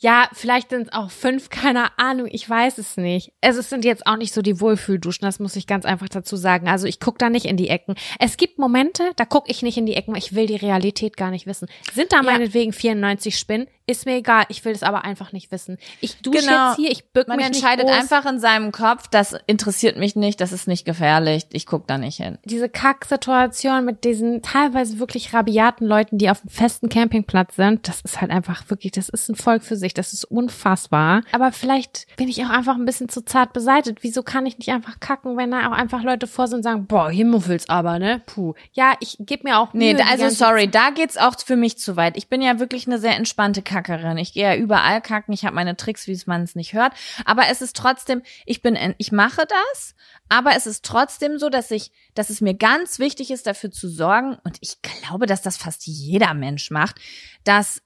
Ja, 0.04 0.28
vielleicht 0.34 0.68
sind 0.68 0.88
es 0.88 0.92
auch 0.92 1.10
fünf, 1.10 1.48
keine 1.48 1.98
Ahnung, 1.98 2.28
ich 2.30 2.48
weiß 2.48 2.76
es 2.76 2.98
nicht. 2.98 3.32
Es 3.40 3.56
sind 3.70 3.86
jetzt 3.86 4.06
auch 4.06 4.18
nicht 4.18 4.34
so 4.34 4.42
die 4.42 4.60
Wohlfühlduschen, 4.60 5.24
das 5.24 5.38
muss 5.38 5.56
ich 5.56 5.66
ganz 5.66 5.86
einfach 5.86 6.10
dazu 6.10 6.36
sagen. 6.36 6.68
Also 6.68 6.86
ich 6.86 7.00
gucke 7.00 7.16
da 7.16 7.30
nicht 7.30 7.46
in 7.46 7.56
die 7.56 7.70
Ecken. 7.70 7.94
Es 8.20 8.36
gibt 8.36 8.58
Momente, 8.58 9.02
da 9.16 9.24
gucke 9.24 9.50
ich 9.50 9.62
nicht 9.62 9.78
in 9.78 9.86
die 9.86 9.94
Ecken, 9.94 10.14
ich 10.14 10.34
will 10.34 10.44
die 10.46 10.56
Realität 10.56 11.16
gar 11.16 11.30
nicht 11.30 11.46
wissen. 11.46 11.68
Sind 11.94 12.12
da 12.12 12.18
ja. 12.18 12.22
meinetwegen 12.22 12.74
94 12.74 13.38
Spinnen? 13.38 13.66
Ist 13.86 14.06
mir 14.06 14.16
egal, 14.16 14.44
ich 14.48 14.64
will 14.64 14.72
das 14.72 14.82
aber 14.82 15.04
einfach 15.04 15.32
nicht 15.32 15.52
wissen. 15.52 15.76
Ich 16.00 16.16
dusche 16.22 16.46
genau. 16.46 16.68
jetzt 16.68 16.76
hier, 16.76 16.90
ich 16.90 17.04
bück 17.10 17.28
Man 17.28 17.36
mich 17.36 17.46
entscheidet 17.46 17.86
nicht 17.86 17.94
einfach 17.94 18.24
in 18.24 18.40
seinem 18.40 18.72
Kopf, 18.72 19.08
das 19.08 19.36
interessiert 19.46 19.98
mich 19.98 20.16
nicht, 20.16 20.40
das 20.40 20.52
ist 20.52 20.66
nicht 20.66 20.86
gefährlich, 20.86 21.44
ich 21.52 21.66
guck 21.66 21.86
da 21.86 21.98
nicht 21.98 22.16
hin. 22.16 22.38
Diese 22.44 22.70
Kacksituation 22.70 23.84
mit 23.84 24.04
diesen 24.04 24.40
teilweise 24.40 24.98
wirklich 24.98 25.34
rabiaten 25.34 25.86
Leuten, 25.86 26.16
die 26.16 26.30
auf 26.30 26.40
einem 26.40 26.48
festen 26.50 26.88
Campingplatz 26.88 27.56
sind, 27.56 27.86
das 27.86 28.00
ist 28.00 28.20
halt 28.20 28.30
einfach 28.30 28.70
wirklich, 28.70 28.92
das 28.92 29.10
ist 29.10 29.28
ein 29.28 29.34
Volk 29.34 29.62
für 29.62 29.76
sich, 29.76 29.92
das 29.92 30.14
ist 30.14 30.24
unfassbar. 30.24 31.22
Aber 31.32 31.52
vielleicht 31.52 32.06
bin 32.16 32.28
ich 32.28 32.42
auch 32.44 32.50
einfach 32.50 32.76
ein 32.76 32.86
bisschen 32.86 33.10
zu 33.10 33.22
zart 33.24 33.52
beseitet. 33.52 33.98
Wieso 34.00 34.22
kann 34.22 34.46
ich 34.46 34.56
nicht 34.56 34.70
einfach 34.70 34.98
kacken, 34.98 35.36
wenn 35.36 35.50
da 35.50 35.68
auch 35.68 35.72
einfach 35.72 36.02
Leute 36.02 36.26
vor 36.26 36.48
sind 36.48 36.58
und 36.58 36.62
sagen, 36.62 36.86
boah, 36.86 37.10
hier 37.10 37.26
muffelt's 37.26 37.68
aber, 37.68 37.98
ne? 37.98 38.22
Puh. 38.24 38.54
Ja, 38.72 38.94
ich 39.00 39.16
gebe 39.20 39.44
mir 39.44 39.58
auch 39.58 39.74
Mühe, 39.74 39.94
Nee, 39.94 40.02
also 40.10 40.30
sorry, 40.30 40.68
da 40.68 40.90
geht's 40.90 41.16
auch 41.18 41.34
für 41.44 41.56
mich 41.56 41.76
zu 41.78 41.96
weit. 41.96 42.16
Ich 42.16 42.28
bin 42.28 42.40
ja 42.40 42.58
wirklich 42.58 42.86
eine 42.86 42.98
sehr 42.98 43.16
entspannte 43.16 43.62
Kackerin. 43.82 44.18
Ich 44.18 44.32
gehe 44.32 44.44
ja 44.44 44.56
überall 44.56 45.00
kacken. 45.00 45.34
Ich 45.34 45.44
habe 45.44 45.54
meine 45.54 45.76
Tricks, 45.76 46.06
wie 46.06 46.18
man 46.26 46.42
es 46.42 46.54
nicht 46.54 46.74
hört. 46.74 46.92
Aber 47.24 47.48
es 47.48 47.60
ist 47.60 47.76
trotzdem, 47.76 48.22
ich 48.46 48.62
bin, 48.62 48.78
ich 48.98 49.12
mache 49.12 49.46
das. 49.46 49.94
Aber 50.28 50.56
es 50.56 50.66
ist 50.66 50.84
trotzdem 50.84 51.38
so, 51.38 51.48
dass 51.48 51.70
ich, 51.70 51.90
dass 52.14 52.30
es 52.30 52.40
mir 52.40 52.54
ganz 52.54 52.98
wichtig 52.98 53.30
ist, 53.30 53.46
dafür 53.46 53.70
zu 53.70 53.88
sorgen. 53.88 54.38
Und 54.44 54.58
ich 54.60 54.80
glaube, 54.82 55.26
dass 55.26 55.42
das 55.42 55.56
fast 55.56 55.86
jeder 55.86 56.34
Mensch 56.34 56.70
macht, 56.70 57.00
dass 57.44 57.82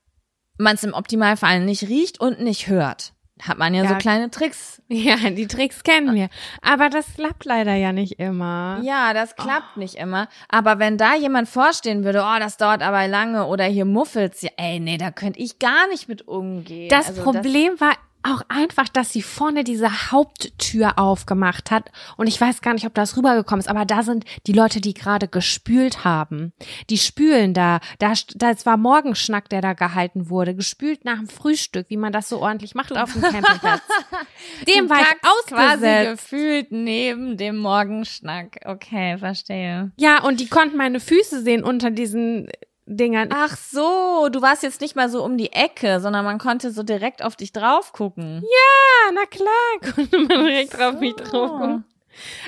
man 0.59 0.75
es 0.75 0.85
im 0.85 0.95
Optimalfall 0.95 1.61
nicht 1.61 1.85
riecht 1.85 2.21
und 2.21 2.41
nicht 2.41 2.67
hört 2.69 3.15
hat 3.43 3.59
man 3.59 3.75
ja, 3.75 3.83
ja, 3.85 3.89
so 3.91 3.95
kleine 3.97 4.31
Tricks. 4.31 4.83
Ja, 4.91 5.17
die 5.17 5.47
Tricks 5.47 5.83
kennen 5.83 6.15
wir. 6.15 6.31
Aber 6.63 6.89
das 6.89 7.15
klappt 7.15 7.45
leider 7.45 7.75
ja 7.75 7.93
nicht 7.93 8.19
immer. 8.19 8.81
Ja, 8.83 9.13
das 9.13 9.37
klappt 9.37 9.77
oh. 9.77 9.81
nicht 9.81 9.97
immer. 9.97 10.29
Aber 10.49 10.79
wenn 10.79 10.97
da 10.97 11.15
jemand 11.15 11.47
vorstehen 11.47 12.05
würde, 12.05 12.21
oh, 12.21 12.39
das 12.39 12.57
dauert 12.57 12.83
aber 12.83 13.07
lange 13.07 13.47
oder 13.49 13.65
hier 13.65 13.85
muffelt's, 13.85 14.41
ja, 14.41 14.49
ey, 14.57 14.81
nee, 14.81 14.97
da 14.97 15.11
könnte 15.11 15.41
ich 15.41 15.59
gar 15.59 15.89
nicht 15.89 16.09
mit 16.09 16.27
umgehen. 16.27 16.89
Das 16.89 17.09
also 17.09 17.23
Problem 17.23 17.73
das 17.73 17.81
war 17.83 17.95
auch 18.23 18.43
einfach, 18.49 18.89
dass 18.89 19.13
sie 19.13 19.23
vorne 19.23 19.65
diese 19.65 20.11
Haupttür 20.11 20.99
aufgemacht 20.99 21.71
hat. 21.71 21.91
Und 22.17 22.27
ich 22.27 22.41
weiß 22.41 22.61
gar 22.61 22.75
nicht, 22.75 22.87
ob 22.87 22.95
das 22.95 23.17
rübergekommen 23.17 23.61
ist, 23.61 23.69
aber 23.69 23.85
da 23.85 24.03
sind 24.03 24.25
die 24.47 24.53
Leute, 24.53 24.81
die 24.81 24.95
gerade 24.95 25.29
gespült 25.29 26.05
haben. 26.05 26.53
Die 26.91 26.99
spülen 26.99 27.55
da. 27.55 27.81
Da, 27.99 28.13
das 28.35 28.67
war 28.67 28.77
Morgenschnack, 28.77 29.49
der 29.49 29.61
da 29.61 29.73
gehalten 29.73 30.31
wurde. 30.31 30.55
Gespült 30.55 31.05
nach 31.05 31.19
dem 31.19 31.29
Frühstück, 31.29 31.87
wie 31.89 31.97
man 31.97 32.13
das 32.13 32.29
so 32.29 32.41
ordentlich 32.41 32.75
macht 32.75 32.97
auf 32.97 33.13
dem 33.13 33.23
Campingplatz. 33.23 33.83
dem 34.69 34.91
war 34.91 35.01
ich 35.01 35.07
ausgesetzt. 35.23 35.81
quasi 35.81 36.11
gefühlt 36.11 36.73
neben 36.73 37.37
dem 37.37 37.59
Morgenschnack. 37.59 38.61
Okay, 38.65 39.19
verstehe. 39.19 39.93
Ja, 39.97 40.23
und 40.25 40.41
die 40.41 40.49
konnten 40.49 40.77
meine 40.77 41.01
Füße 41.01 41.43
sehen 41.43 41.63
unter 41.63 41.91
diesen 41.91 42.49
Dingern. 42.89 43.29
Ach 43.33 43.57
so, 43.57 44.29
du 44.31 44.41
warst 44.43 44.63
jetzt 44.63 44.81
nicht 44.81 44.97
mal 44.97 45.09
so 45.09 45.25
um 45.25 45.37
die 45.37 45.53
Ecke, 45.53 46.01
sondern 46.01 46.25
man 46.25 46.39
konnte 46.39 46.71
so 46.71 46.83
direkt 46.83 47.23
auf 47.23 47.37
dich 47.37 47.53
drauf 47.53 47.93
gucken. 47.93 48.43
Ja, 48.43 49.13
na 49.15 49.27
klar, 49.27 49.93
konnte 49.95 50.19
man 50.19 50.47
direkt 50.47 50.73
so. 50.73 50.83
auf 50.83 51.01
mich 51.01 51.15
drauf 51.15 51.51
gucken. 51.51 51.85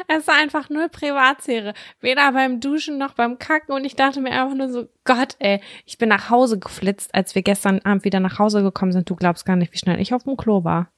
Es 0.09 0.27
war 0.27 0.35
einfach 0.37 0.69
null 0.69 0.89
Privatsphäre. 0.89 1.75
Weder 2.01 2.33
beim 2.33 2.61
Duschen 2.61 2.99
noch 2.99 3.15
beim 3.15 3.39
Kacken. 3.39 3.73
Und 3.73 3.85
ich 3.85 3.95
dachte 3.95 4.21
mir 4.21 4.33
einfach 4.33 4.57
nur 4.57 4.69
so, 4.69 4.89
Gott, 5.05 5.37
ey, 5.39 5.61
ich 5.87 5.99
bin 5.99 6.09
nach 6.09 6.29
Hause 6.29 6.59
geflitzt, 6.59 7.15
als 7.15 7.35
wir 7.35 7.43
gestern 7.43 7.81
Abend 7.81 8.05
wieder 8.05 8.19
nach 8.19 8.39
Hause 8.39 8.63
gekommen 8.63 8.93
sind. 8.93 9.09
Du 9.09 9.15
glaubst 9.15 9.47
gar 9.47 9.57
nicht, 9.57 9.73
wie 9.73 9.79
schnell 9.79 10.01
ich 10.01 10.13
auf 10.13 10.25
dem 10.25 10.37
Klo 10.37 10.65
war. 10.65 10.89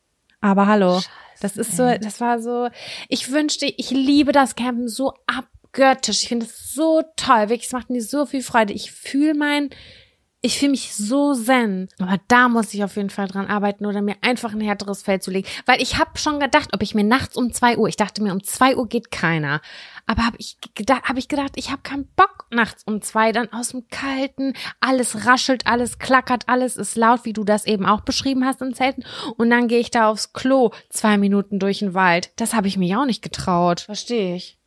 Aber 0.41 0.67
hallo. 0.67 1.01
Scheiße, 1.01 1.11
das 1.43 1.57
ist 1.57 1.77
so, 1.77 1.85
das 2.01 2.21
war 2.21 2.41
so, 2.41 2.69
ich 3.09 3.31
wünschte, 3.31 3.67
ich 3.67 3.91
liebe 3.91 4.33
das 4.33 4.55
Campen 4.55 4.89
so 4.89 5.13
ab 5.27 5.47
göttisch. 5.73 6.23
Ich 6.23 6.29
finde 6.29 6.47
es 6.47 6.73
so 6.75 7.03
toll. 7.17 7.49
Wirklich, 7.49 7.67
es 7.67 7.73
macht 7.73 7.91
mir 7.91 8.03
so 8.03 8.27
viel 8.27 8.43
Freude. 8.43 8.73
Ich 8.73 8.93
fühle 8.93 9.35
mein, 9.35 9.71
ich 10.45 10.59
fühle 10.59 10.73
mich 10.73 10.93
so 10.93 11.35
zen. 11.35 11.89
Aber 12.01 12.19
da 12.27 12.49
muss 12.49 12.75
ich 12.75 12.83
auf 12.83 12.97
jeden 12.97 13.11
Fall 13.11 13.29
dran 13.29 13.47
arbeiten 13.47 13.87
oder 13.87 14.03
mir 14.03 14.17
einfach 14.23 14.53
ein 14.53 14.61
härteres 14.61 15.03
Feld 15.03 15.23
zu 15.23 15.31
legen. 15.31 15.49
Weil 15.67 15.81
ich 15.81 15.99
habe 15.99 16.19
schon 16.19 16.41
gedacht, 16.41 16.71
ob 16.75 16.83
ich 16.83 16.97
mir 16.97 17.05
nachts 17.05 17.37
um 17.37 17.53
zwei 17.53 17.79
Uhr, 17.79 17.89
ich 17.89 17.97
dachte 17.97 18.23
mir, 18.23 18.33
um 18.33 18.43
zwei 18.43 18.77
Uhr 18.77 18.89
geht 18.89 19.13
keiner. 19.13 19.61
Aber 20.07 20.27
habe 20.27 20.37
ich 20.41 20.59
gedacht, 20.75 21.05
habe 21.05 21.21
ich 21.21 21.29
gedacht, 21.29 21.53
ich 21.55 21.71
habe 21.71 21.83
keinen 21.83 22.09
Bock 22.17 22.47
nachts 22.51 22.83
um 22.85 23.01
zwei 23.03 23.31
dann 23.31 23.53
aus 23.53 23.69
dem 23.69 23.87
Kalten, 23.89 24.55
alles 24.81 25.27
raschelt, 25.27 25.69
alles 25.69 26.01
klackert, 26.01 26.49
alles 26.49 26.77
ist 26.77 26.97
laut, 26.97 27.25
wie 27.25 27.33
du 27.33 27.45
das 27.45 27.65
eben 27.65 27.87
auch 27.87 28.01
beschrieben 28.01 28.45
hast 28.45 28.61
in 28.63 28.75
Zelten. 28.75 29.05
Und 29.37 29.49
dann 29.49 29.69
gehe 29.69 29.79
ich 29.79 29.93
da 29.93 30.09
aufs 30.09 30.33
Klo 30.33 30.73
zwei 30.91 31.19
Minuten 31.19 31.61
durch 31.61 31.79
den 31.79 31.95
Wald. 31.95 32.33
Das 32.35 32.53
habe 32.53 32.67
ich 32.67 32.77
mir 32.77 32.99
auch 32.99 33.07
nicht 33.07 33.23
getraut. 33.23 33.83
Verstehe 33.83 34.35
ich. 34.35 34.59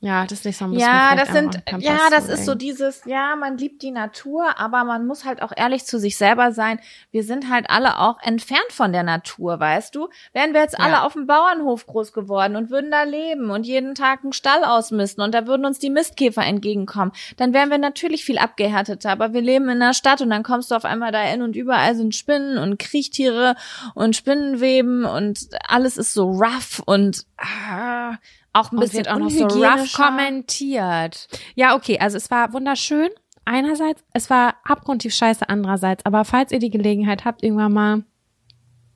Ja, 0.00 0.26
das 0.26 0.38
ist 0.38 0.44
nicht 0.44 0.56
so 0.58 0.64
ein 0.66 0.70
bisschen. 0.70 0.88
Ja, 0.88 1.16
das 1.16 1.32
sind, 1.32 1.62
ja, 1.78 2.08
das 2.08 2.28
ist 2.28 2.44
so 2.44 2.54
dieses, 2.54 3.04
ja, 3.04 3.34
man 3.34 3.58
liebt 3.58 3.82
die 3.82 3.90
Natur, 3.90 4.56
aber 4.56 4.84
man 4.84 5.08
muss 5.08 5.24
halt 5.24 5.42
auch 5.42 5.50
ehrlich 5.56 5.86
zu 5.86 5.98
sich 5.98 6.16
selber 6.16 6.52
sein. 6.52 6.78
Wir 7.10 7.24
sind 7.24 7.50
halt 7.50 7.68
alle 7.68 7.98
auch 7.98 8.22
entfernt 8.22 8.70
von 8.70 8.92
der 8.92 9.02
Natur, 9.02 9.58
weißt 9.58 9.96
du? 9.96 10.08
Wären 10.32 10.54
wir 10.54 10.60
jetzt 10.60 10.78
ja. 10.78 10.84
alle 10.84 11.02
auf 11.02 11.14
dem 11.14 11.26
Bauernhof 11.26 11.84
groß 11.86 12.12
geworden 12.12 12.54
und 12.54 12.70
würden 12.70 12.92
da 12.92 13.02
leben 13.02 13.50
und 13.50 13.66
jeden 13.66 13.96
Tag 13.96 14.22
einen 14.22 14.32
Stall 14.32 14.62
ausmisten 14.62 15.24
und 15.24 15.34
da 15.34 15.48
würden 15.48 15.66
uns 15.66 15.80
die 15.80 15.90
Mistkäfer 15.90 16.44
entgegenkommen, 16.44 17.10
dann 17.36 17.52
wären 17.52 17.70
wir 17.70 17.78
natürlich 17.78 18.24
viel 18.24 18.38
abgehärteter, 18.38 19.10
aber 19.10 19.32
wir 19.32 19.40
leben 19.40 19.68
in 19.68 19.80
der 19.80 19.94
Stadt 19.94 20.20
und 20.20 20.30
dann 20.30 20.44
kommst 20.44 20.70
du 20.70 20.76
auf 20.76 20.84
einmal 20.84 21.10
da 21.10 21.22
hin 21.22 21.42
und 21.42 21.56
überall 21.56 21.96
sind 21.96 22.14
Spinnen 22.14 22.58
und 22.58 22.78
Kriechtiere 22.78 23.56
und 23.96 24.14
Spinnenweben 24.14 25.04
und 25.04 25.48
alles 25.66 25.96
ist 25.96 26.12
so 26.14 26.30
rough 26.30 26.80
und, 26.86 27.24
ah, 27.36 28.16
auch 28.60 28.72
ein 28.72 28.78
bisschen 28.78 29.06
auch 29.06 29.18
noch 29.18 29.30
so 29.30 29.46
rough 29.46 29.92
kommentiert. 29.92 31.28
Ja, 31.54 31.74
okay, 31.74 31.98
also 31.98 32.16
es 32.16 32.30
war 32.30 32.52
wunderschön. 32.52 33.08
Einerseits, 33.44 34.04
es 34.12 34.28
war 34.28 34.56
abgrundtief 34.64 35.14
scheiße 35.14 35.48
andererseits, 35.48 36.04
aber 36.04 36.24
falls 36.24 36.52
ihr 36.52 36.58
die 36.58 36.70
Gelegenheit 36.70 37.24
habt, 37.24 37.42
irgendwann 37.42 37.72
mal 37.72 38.02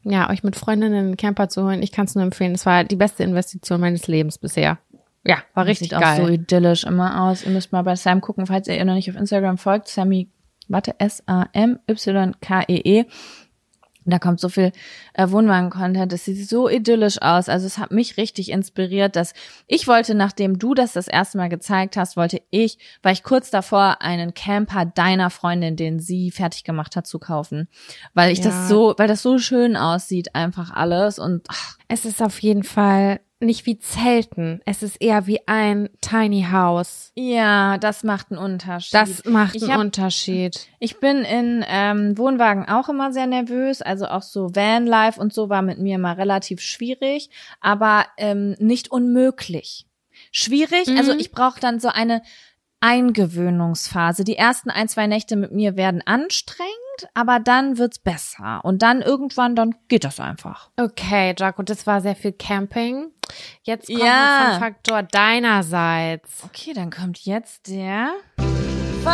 ja, 0.04 0.30
euch 0.30 0.42
mit 0.42 0.56
Freundinnen 0.56 1.06
einen 1.06 1.16
Camper 1.16 1.48
zu 1.48 1.62
holen, 1.62 1.82
ich 1.82 1.92
kann 1.92 2.06
es 2.06 2.14
nur 2.14 2.24
empfehlen. 2.24 2.54
Es 2.54 2.66
war 2.66 2.84
die 2.84 2.96
beste 2.96 3.22
Investition 3.22 3.80
meines 3.80 4.08
Lebens 4.08 4.38
bisher. 4.38 4.78
Ja, 5.24 5.38
war 5.54 5.66
richtig 5.66 5.90
Sieht 5.90 5.98
geil. 5.98 6.16
Sieht 6.16 6.24
auch 6.24 6.26
so 6.26 6.32
idyllisch 6.32 6.84
immer 6.84 7.22
aus. 7.22 7.44
Ihr 7.44 7.52
müsst 7.52 7.72
mal 7.72 7.82
bei 7.82 7.94
Sam 7.94 8.20
gucken, 8.20 8.46
falls 8.46 8.66
ihr 8.66 8.76
ihr 8.76 8.84
noch 8.84 8.94
nicht 8.94 9.08
auf 9.08 9.16
Instagram 9.16 9.58
folgt. 9.58 9.88
Sammy, 9.88 10.28
warte, 10.68 10.98
S-A-M-Y-K-E-E. 10.98 13.02
-E. 13.02 13.06
Da 14.04 14.18
kommt 14.18 14.40
so 14.40 14.48
viel 14.48 14.72
äh, 15.14 15.28
Wohnwagen-Content, 15.28 16.12
das 16.12 16.24
sieht 16.24 16.48
so 16.48 16.68
idyllisch 16.68 17.20
aus. 17.22 17.48
Also 17.48 17.66
es 17.66 17.78
hat 17.78 17.92
mich 17.92 18.16
richtig 18.16 18.50
inspiriert, 18.50 19.16
dass 19.16 19.34
ich 19.66 19.86
wollte, 19.86 20.14
nachdem 20.14 20.58
du 20.58 20.74
das 20.74 20.92
das 20.92 21.08
erste 21.08 21.38
Mal 21.38 21.48
gezeigt 21.48 21.96
hast, 21.96 22.16
wollte 22.16 22.42
ich, 22.50 22.78
war 23.02 23.12
ich 23.12 23.22
kurz 23.22 23.50
davor, 23.50 23.98
einen 24.00 24.34
Camper 24.34 24.84
deiner 24.84 25.30
Freundin, 25.30 25.76
den 25.76 26.00
sie 26.00 26.30
fertig 26.30 26.64
gemacht 26.64 26.96
hat, 26.96 27.06
zu 27.06 27.18
kaufen, 27.18 27.68
weil 28.14 28.32
ich 28.32 28.38
ja. 28.38 28.46
das 28.46 28.68
so, 28.68 28.94
weil 28.96 29.08
das 29.08 29.22
so 29.22 29.38
schön 29.38 29.76
aussieht, 29.76 30.34
einfach 30.34 30.70
alles 30.72 31.18
und 31.18 31.46
ach. 31.48 31.76
Es 31.92 32.06
ist 32.06 32.22
auf 32.22 32.38
jeden 32.40 32.64
Fall 32.64 33.20
nicht 33.38 33.66
wie 33.66 33.78
Zelten. 33.78 34.62
Es 34.64 34.82
ist 34.82 34.96
eher 35.02 35.26
wie 35.26 35.46
ein 35.46 35.90
Tiny 36.00 36.46
House. 36.50 37.12
Ja, 37.16 37.76
das 37.76 38.02
macht 38.02 38.30
einen 38.30 38.38
Unterschied. 38.38 38.94
Das 38.94 39.26
macht 39.26 39.56
ich 39.56 39.64
einen 39.64 39.72
hab, 39.72 39.80
Unterschied. 39.80 40.68
Ich 40.78 41.00
bin 41.00 41.18
in 41.18 41.62
ähm, 41.68 42.16
Wohnwagen 42.16 42.66
auch 42.66 42.88
immer 42.88 43.12
sehr 43.12 43.26
nervös. 43.26 43.82
Also 43.82 44.06
auch 44.06 44.22
so 44.22 44.54
Vanlife 44.54 45.20
und 45.20 45.34
so 45.34 45.50
war 45.50 45.60
mit 45.60 45.80
mir 45.80 45.96
immer 45.96 46.16
relativ 46.16 46.62
schwierig, 46.62 47.28
aber 47.60 48.06
ähm, 48.16 48.56
nicht 48.58 48.90
unmöglich. 48.90 49.86
Schwierig, 50.30 50.88
also 50.88 50.92
mhm. 50.92 50.98
also 50.98 51.12
ich 51.18 51.30
brauche 51.30 51.60
dann 51.60 51.78
so 51.78 51.88
eine 51.88 52.22
Eingewöhnungsphase. 52.80 54.24
Die 54.24 54.36
ersten 54.36 54.70
ein, 54.70 54.88
zwei 54.88 55.06
Nächte 55.06 55.36
mit 55.36 55.52
mir 55.52 55.76
werden 55.76 56.02
anstrengend, 56.04 56.72
aber 57.14 57.40
dann 57.40 57.78
wird's 57.78 57.98
besser. 57.98 58.60
Und 58.64 58.82
dann 58.82 59.02
irgendwann, 59.02 59.56
dann 59.56 59.74
geht 59.88 60.04
das 60.04 60.20
einfach. 60.20 60.70
Okay, 60.76 61.34
Jaco, 61.38 61.62
das 61.62 61.86
war 61.86 62.00
sehr 62.00 62.16
viel 62.16 62.32
Camping. 62.32 63.10
Jetzt 63.62 63.88
kommt 63.88 64.00
ja. 64.00 64.52
ein 64.52 64.60
Faktor 64.60 65.02
deinerseits. 65.02 66.44
Okay, 66.44 66.72
dann 66.74 66.90
kommt 66.90 67.24
jetzt 67.24 67.68
der 67.68 68.10
Fun, 69.02 69.12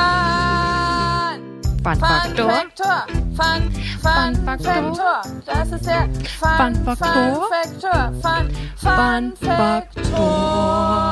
Fun 1.83 1.97
Faktor. 1.97 2.51
Faktor. 2.51 3.07
Fun, 3.35 3.72
Fun, 4.03 4.35
Fun 4.35 4.35
Faktor. 4.45 5.22
Das 5.47 5.72
ist 5.72 5.87
der 5.87 6.09
Fun, 6.39 6.74
Fun 6.74 6.74
Faktor. 6.85 7.35
Fun 7.35 7.43
Faktor. 7.49 8.12
Fun, 8.20 8.51
Fun 8.76 9.33
Faktor. 9.37 11.09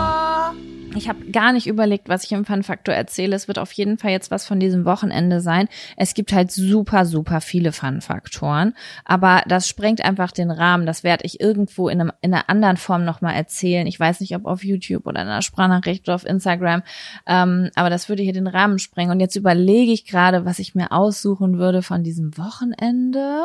Ich 0.97 1.09
habe 1.09 1.31
gar 1.31 1.53
nicht 1.53 1.67
überlegt, 1.67 2.09
was 2.09 2.25
ich 2.25 2.33
im 2.33 2.45
Fun-Faktor 2.45 2.95
erzähle. 2.95 3.37
Es 3.37 3.49
wird 3.49 3.59
auf 3.59 3.73
jeden 3.73 3.99
Fall 3.99 4.11
jetzt 4.11 4.31
was 4.31 4.47
von 4.47 4.59
diesem 4.59 4.85
Wochenende 4.85 5.41
sein. 5.41 5.69
Es 5.97 6.15
gibt 6.15 6.33
halt 6.33 6.51
super, 6.51 7.05
super 7.05 7.41
viele 7.41 7.73
Fun-Faktoren. 7.73 8.75
Aber 9.05 9.43
das 9.47 9.69
sprengt 9.69 10.05
einfach 10.05 10.33
den 10.33 10.51
Rahmen. 10.51 10.87
Das 10.87 11.05
werde 11.05 11.25
ich 11.25 11.41
irgendwo 11.41 11.89
in, 11.89 12.01
einem, 12.01 12.13
in 12.21 12.33
einer 12.33 12.49
anderen 12.49 12.77
Form 12.77 13.05
nochmal 13.05 13.35
erzählen. 13.35 13.87
Ich 13.87 14.01
weiß 14.01 14.21
nicht, 14.21 14.35
ob 14.35 14.47
auf 14.47 14.65
YouTube 14.65 15.07
oder 15.07 15.23
in 15.23 15.29
einer 15.29 15.43
Sprachnachricht 15.43 16.09
oder 16.09 16.15
auf 16.15 16.27
Instagram. 16.27 16.83
Ähm, 17.27 17.71
aber 17.75 17.91
das 17.91 18.09
würde 18.09 18.23
hier 18.23 18.33
den 18.33 18.47
Rahmen 18.47 18.79
sprengen. 18.79 19.13
Und 19.13 19.21
jetzt 19.21 19.37
überlege 19.37 19.93
ich 19.93 20.07
gerade, 20.07 20.45
was 20.45 20.59
ich 20.59 20.75
mir 20.75 20.93
aussuchen 20.93 21.59
würde 21.59 21.83
von 21.83 22.03
diesem 22.03 22.37
Wochenende. 22.39 23.43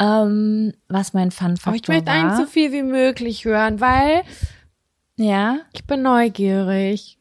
Ähm, 0.00 0.72
was 0.88 1.12
mein 1.12 1.30
Fun-Faktor 1.30 1.72
war. 1.72 1.74
Ich 1.74 1.88
möchte 1.88 2.10
eigentlich 2.10 2.36
so 2.38 2.46
viel 2.46 2.72
wie 2.72 2.82
möglich 2.82 3.44
hören, 3.44 3.80
weil 3.80 4.22
ja. 5.16 5.60
Ich 5.72 5.86
bin 5.86 6.02
neugierig. 6.02 7.18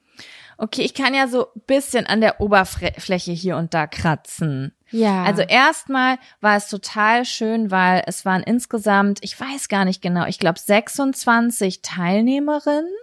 Okay, 0.58 0.84
ich 0.84 0.94
kann 0.94 1.14
ja 1.14 1.28
so 1.28 1.48
bisschen 1.68 2.06
an 2.06 2.22
der 2.22 2.40
Oberfläche 2.40 3.32
hier 3.32 3.58
und 3.58 3.74
da 3.74 3.88
kratzen. 3.88 4.74
Ja. 4.92 5.24
Also 5.24 5.42
erstmal 5.42 6.18
war 6.40 6.56
es 6.56 6.70
total 6.70 7.26
schön, 7.26 7.72
weil 7.72 8.04
es 8.06 8.26
waren 8.26 8.44
insgesamt, 8.44 9.20
ich 9.24 9.40
weiß 9.40 9.68
gar 9.68 9.86
nicht 9.86 10.02
genau, 10.02 10.26
ich 10.28 10.38
glaube 10.38 10.60
26 10.60 11.82
Teilnehmerinnen 11.82 12.94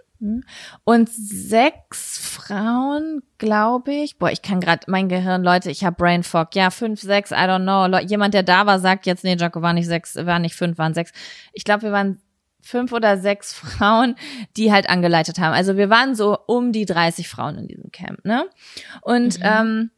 und 0.83 1.09
sechs 1.09 2.19
Frauen, 2.19 3.23
glaube 3.37 3.91
ich. 3.91 4.17
Boah, 4.17 4.31
ich 4.31 4.41
kann 4.41 4.61
gerade 4.61 4.85
mein 4.87 5.09
Gehirn, 5.09 5.43
Leute, 5.43 5.71
ich 5.71 5.83
habe 5.83 5.95
Brain 5.95 6.23
Fog. 6.23 6.55
Ja, 6.55 6.69
fünf, 6.69 7.01
sechs, 7.01 7.31
I 7.31 7.35
don't 7.35 7.63
know. 7.63 7.97
Jemand, 7.99 8.33
der 8.33 8.43
da 8.43 8.65
war, 8.65 8.79
sagt 8.79 9.05
jetzt, 9.05 9.23
nee, 9.23 9.35
Jaco 9.35 9.61
war 9.61 9.73
nicht 9.73 9.87
sechs, 9.87 10.15
war 10.15 10.39
nicht 10.39 10.55
fünf, 10.55 10.77
waren 10.77 10.93
sechs. 10.93 11.11
Ich 11.53 11.63
glaube, 11.63 11.83
wir 11.83 11.91
waren 11.91 12.21
fünf 12.61 12.91
oder 12.91 13.17
sechs 13.17 13.53
Frauen, 13.53 14.15
die 14.57 14.71
halt 14.71 14.89
angeleitet 14.89 15.39
haben. 15.39 15.53
Also 15.53 15.77
wir 15.77 15.89
waren 15.89 16.15
so 16.15 16.37
um 16.47 16.71
die 16.71 16.85
30 16.85 17.27
Frauen 17.27 17.57
in 17.57 17.67
diesem 17.67 17.91
Camp, 17.91 18.23
ne? 18.25 18.45
Und 19.01 19.39
mhm. 19.39 19.45
ähm, 19.45 19.91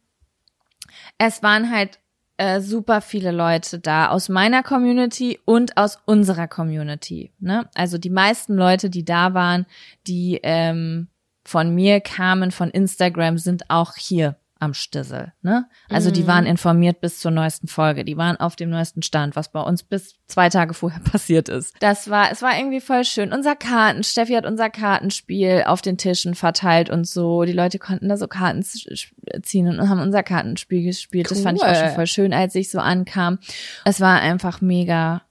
es 1.18 1.42
waren 1.42 1.70
halt 1.70 1.98
äh, 2.36 2.60
super 2.60 3.00
viele 3.00 3.30
Leute 3.30 3.78
da 3.78 4.08
aus 4.08 4.28
meiner 4.28 4.62
Community 4.62 5.38
und 5.44 5.76
aus 5.76 5.98
unserer 6.04 6.48
Community. 6.48 7.32
Ne? 7.38 7.68
Also 7.74 7.96
die 7.96 8.10
meisten 8.10 8.54
Leute, 8.54 8.90
die 8.90 9.04
da 9.04 9.34
waren, 9.34 9.66
die 10.06 10.40
ähm, 10.42 11.08
von 11.44 11.74
mir 11.74 12.00
kamen, 12.00 12.50
von 12.50 12.70
Instagram, 12.70 13.38
sind 13.38 13.70
auch 13.70 13.94
hier 13.96 14.36
am 14.64 14.74
Stissel. 14.74 15.32
Ne? 15.42 15.66
Also 15.88 16.10
mhm. 16.10 16.14
die 16.14 16.26
waren 16.26 16.46
informiert 16.46 17.00
bis 17.00 17.20
zur 17.20 17.30
neuesten 17.30 17.68
Folge. 17.68 18.04
Die 18.04 18.16
waren 18.16 18.38
auf 18.38 18.56
dem 18.56 18.70
neuesten 18.70 19.02
Stand, 19.02 19.36
was 19.36 19.52
bei 19.52 19.60
uns 19.60 19.82
bis 19.82 20.14
zwei 20.26 20.48
Tage 20.48 20.74
vorher 20.74 21.00
passiert 21.12 21.48
ist. 21.48 21.74
Das 21.80 22.10
war, 22.10 22.32
es 22.32 22.42
war 22.42 22.56
irgendwie 22.56 22.80
voll 22.80 23.04
schön. 23.04 23.32
Unser 23.32 23.54
Karten, 23.54 24.02
Steffi 24.02 24.32
hat 24.34 24.46
unser 24.46 24.70
Kartenspiel 24.70 25.64
auf 25.66 25.82
den 25.82 25.98
Tischen 25.98 26.34
verteilt 26.34 26.90
und 26.90 27.06
so. 27.06 27.44
Die 27.44 27.52
Leute 27.52 27.78
konnten 27.78 28.08
da 28.08 28.16
so 28.16 28.26
Karten 28.26 28.62
ziehen 28.62 29.68
und 29.68 29.88
haben 29.88 30.00
unser 30.00 30.22
Kartenspiel 30.22 30.82
gespielt. 30.82 31.28
Cool. 31.30 31.36
Das 31.36 31.42
fand 31.42 31.58
ich 31.58 31.64
auch 31.64 31.74
schon 31.74 31.94
voll 31.94 32.06
schön, 32.06 32.32
als 32.32 32.54
ich 32.54 32.70
so 32.70 32.78
ankam. 32.78 33.38
Es 33.84 34.00
war 34.00 34.20
einfach 34.20 34.60
mega 34.60 35.22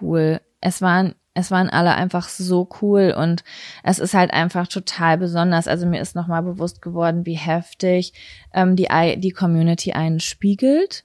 cool. 0.00 0.40
Es 0.60 0.80
waren 0.80 1.14
es 1.36 1.50
waren 1.50 1.68
alle 1.68 1.94
einfach 1.94 2.28
so 2.28 2.68
cool 2.80 3.14
und 3.16 3.44
es 3.82 3.98
ist 3.98 4.14
halt 4.14 4.32
einfach 4.32 4.66
total 4.66 5.18
besonders. 5.18 5.68
Also 5.68 5.86
mir 5.86 6.00
ist 6.00 6.16
nochmal 6.16 6.42
bewusst 6.42 6.80
geworden, 6.80 7.26
wie 7.26 7.34
heftig 7.34 8.14
ähm, 8.54 8.74
die, 8.74 8.88
die 9.18 9.30
Community 9.30 9.92
einen 9.92 10.20
spiegelt. 10.20 11.04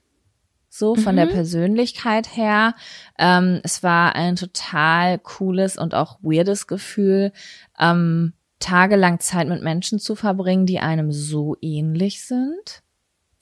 So 0.70 0.94
von 0.94 1.12
mhm. 1.12 1.18
der 1.18 1.26
Persönlichkeit 1.26 2.34
her. 2.34 2.74
Ähm, 3.18 3.60
es 3.62 3.82
war 3.82 4.14
ein 4.14 4.36
total 4.36 5.18
cooles 5.18 5.76
und 5.76 5.94
auch 5.94 6.18
weirdes 6.22 6.66
Gefühl, 6.66 7.32
ähm, 7.78 8.32
tagelang 8.58 9.20
Zeit 9.20 9.48
mit 9.48 9.62
Menschen 9.62 9.98
zu 9.98 10.14
verbringen, 10.14 10.64
die 10.64 10.80
einem 10.80 11.12
so 11.12 11.56
ähnlich 11.60 12.24
sind. 12.24 12.82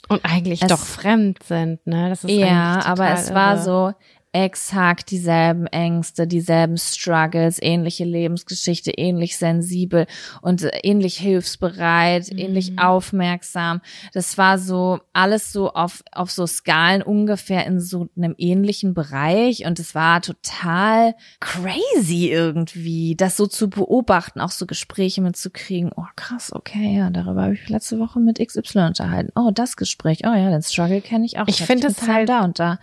Und 0.08 0.24
eigentlich 0.24 0.62
es, 0.62 0.68
doch 0.68 0.80
fremd 0.80 1.44
sind, 1.44 1.86
ne? 1.86 2.08
Das 2.08 2.24
ist 2.24 2.32
ja, 2.32 2.84
aber 2.84 3.10
es 3.10 3.26
irre. 3.26 3.34
war 3.36 3.58
so, 3.58 3.92
exakt 4.32 5.10
dieselben 5.10 5.66
Ängste, 5.66 6.26
dieselben 6.26 6.76
Struggles, 6.76 7.58
ähnliche 7.60 8.04
Lebensgeschichte, 8.04 8.92
ähnlich 8.92 9.36
sensibel 9.36 10.06
und 10.40 10.68
ähnlich 10.82 11.18
hilfsbereit, 11.18 12.32
mhm. 12.32 12.38
ähnlich 12.38 12.78
aufmerksam. 12.78 13.80
Das 14.12 14.38
war 14.38 14.58
so 14.58 15.00
alles 15.12 15.52
so 15.52 15.72
auf, 15.72 16.02
auf 16.12 16.30
so 16.30 16.46
Skalen 16.46 17.02
ungefähr 17.02 17.66
in 17.66 17.80
so 17.80 18.08
einem 18.16 18.34
ähnlichen 18.38 18.94
Bereich 18.94 19.66
und 19.66 19.80
es 19.80 19.94
war 19.94 20.22
total 20.22 21.14
crazy 21.40 22.28
irgendwie, 22.30 23.16
das 23.16 23.36
so 23.36 23.48
zu 23.48 23.68
beobachten, 23.68 24.40
auch 24.40 24.52
so 24.52 24.66
Gespräche 24.66 25.22
mitzukriegen. 25.22 25.90
Oh 25.96 26.06
krass, 26.14 26.52
okay, 26.54 26.96
ja, 26.96 27.10
darüber 27.10 27.42
habe 27.42 27.54
ich 27.54 27.68
letzte 27.68 27.98
Woche 27.98 28.20
mit 28.20 28.38
XY 28.38 28.78
unterhalten. 28.78 29.32
Oh, 29.34 29.50
das 29.52 29.76
Gespräch. 29.76 30.20
Oh 30.24 30.34
ja, 30.34 30.50
den 30.50 30.62
Struggle 30.62 31.00
kenne 31.00 31.26
ich 31.26 31.38
auch. 31.38 31.48
Ich 31.48 31.62
finde 31.62 31.88
es 31.88 32.06
halt 32.06 32.28
da 32.28 32.44
und 32.44 32.58
da. 32.60 32.78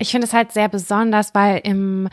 Ich 0.00 0.10
finde 0.10 0.26
es 0.26 0.32
halt 0.32 0.50
sehr 0.52 0.68
besonders, 0.68 1.34
weil 1.34 1.60
im 1.62 2.08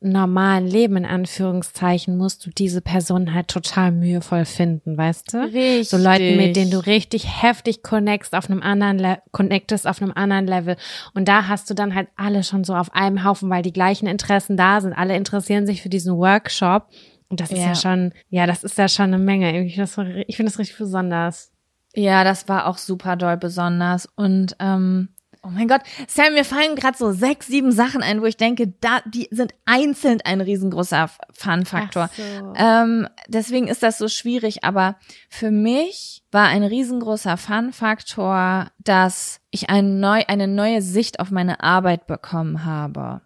normalen 0.00 0.66
Leben 0.66 0.96
in 0.96 1.04
Anführungszeichen 1.04 2.16
musst 2.16 2.44
du 2.44 2.50
diese 2.50 2.80
Person 2.80 3.34
halt 3.34 3.48
total 3.48 3.92
mühevoll 3.92 4.46
finden, 4.46 4.96
weißt 4.96 5.34
du? 5.34 5.38
Richtig. 5.44 5.90
So 5.90 5.98
Leute, 5.98 6.36
mit 6.36 6.56
denen 6.56 6.70
du 6.70 6.78
richtig 6.78 7.42
heftig 7.42 7.82
connectest 7.82 8.34
auf 8.34 8.48
einem 8.50 8.62
anderen 8.62 8.98
Le 8.98 9.22
connectest 9.30 9.86
auf 9.86 10.00
einem 10.00 10.12
anderen 10.14 10.46
Level 10.46 10.76
und 11.14 11.28
da 11.28 11.48
hast 11.48 11.68
du 11.68 11.74
dann 11.74 11.94
halt 11.94 12.08
alle 12.16 12.42
schon 12.42 12.64
so 12.64 12.74
auf 12.74 12.94
einem 12.94 13.24
Haufen, 13.24 13.50
weil 13.50 13.62
die 13.62 13.72
gleichen 13.72 14.06
Interessen 14.06 14.56
da 14.56 14.80
sind. 14.80 14.94
Alle 14.94 15.16
interessieren 15.16 15.66
sich 15.66 15.82
für 15.82 15.90
diesen 15.90 16.16
Workshop 16.16 16.88
und 17.28 17.40
das 17.40 17.52
ist 17.52 17.58
ja, 17.58 17.68
ja 17.68 17.74
schon, 17.74 18.12
ja, 18.30 18.46
das 18.46 18.64
ist 18.64 18.78
ja 18.78 18.88
schon 18.88 19.06
eine 19.06 19.18
Menge. 19.18 19.64
Ich 19.64 19.74
finde 19.74 20.14
das, 20.14 20.24
ich 20.26 20.36
finde 20.36 20.50
das 20.50 20.58
richtig 20.58 20.78
besonders. 20.78 21.52
Ja, 21.94 22.24
das 22.24 22.48
war 22.48 22.66
auch 22.66 22.78
super 22.78 23.16
doll 23.16 23.36
besonders 23.36 24.06
und 24.16 24.56
ähm, 24.60 25.10
Oh 25.42 25.48
mein 25.48 25.68
Gott, 25.68 25.80
Sam, 26.06 26.34
mir 26.34 26.44
fallen 26.44 26.76
gerade 26.76 26.98
so 26.98 27.12
sechs, 27.12 27.46
sieben 27.46 27.72
Sachen 27.72 28.02
ein, 28.02 28.20
wo 28.20 28.26
ich 28.26 28.36
denke, 28.36 28.74
da, 28.80 29.00
die 29.06 29.26
sind 29.30 29.54
einzeln 29.64 30.20
ein 30.22 30.42
riesengroßer 30.42 31.08
Fun-Faktor. 31.32 32.10
So. 32.14 32.52
Ähm, 32.56 33.08
deswegen 33.26 33.66
ist 33.66 33.82
das 33.82 33.96
so 33.96 34.08
schwierig, 34.08 34.64
aber 34.64 34.96
für 35.30 35.50
mich 35.50 36.24
war 36.30 36.48
ein 36.48 36.62
riesengroßer 36.62 37.38
Fun-Faktor, 37.38 38.70
dass 38.80 39.40
ich 39.50 39.70
ein 39.70 39.98
neu, 39.98 40.24
eine 40.28 40.46
neue 40.46 40.82
Sicht 40.82 41.20
auf 41.20 41.30
meine 41.30 41.62
Arbeit 41.62 42.06
bekommen 42.06 42.66
habe. 42.66 43.22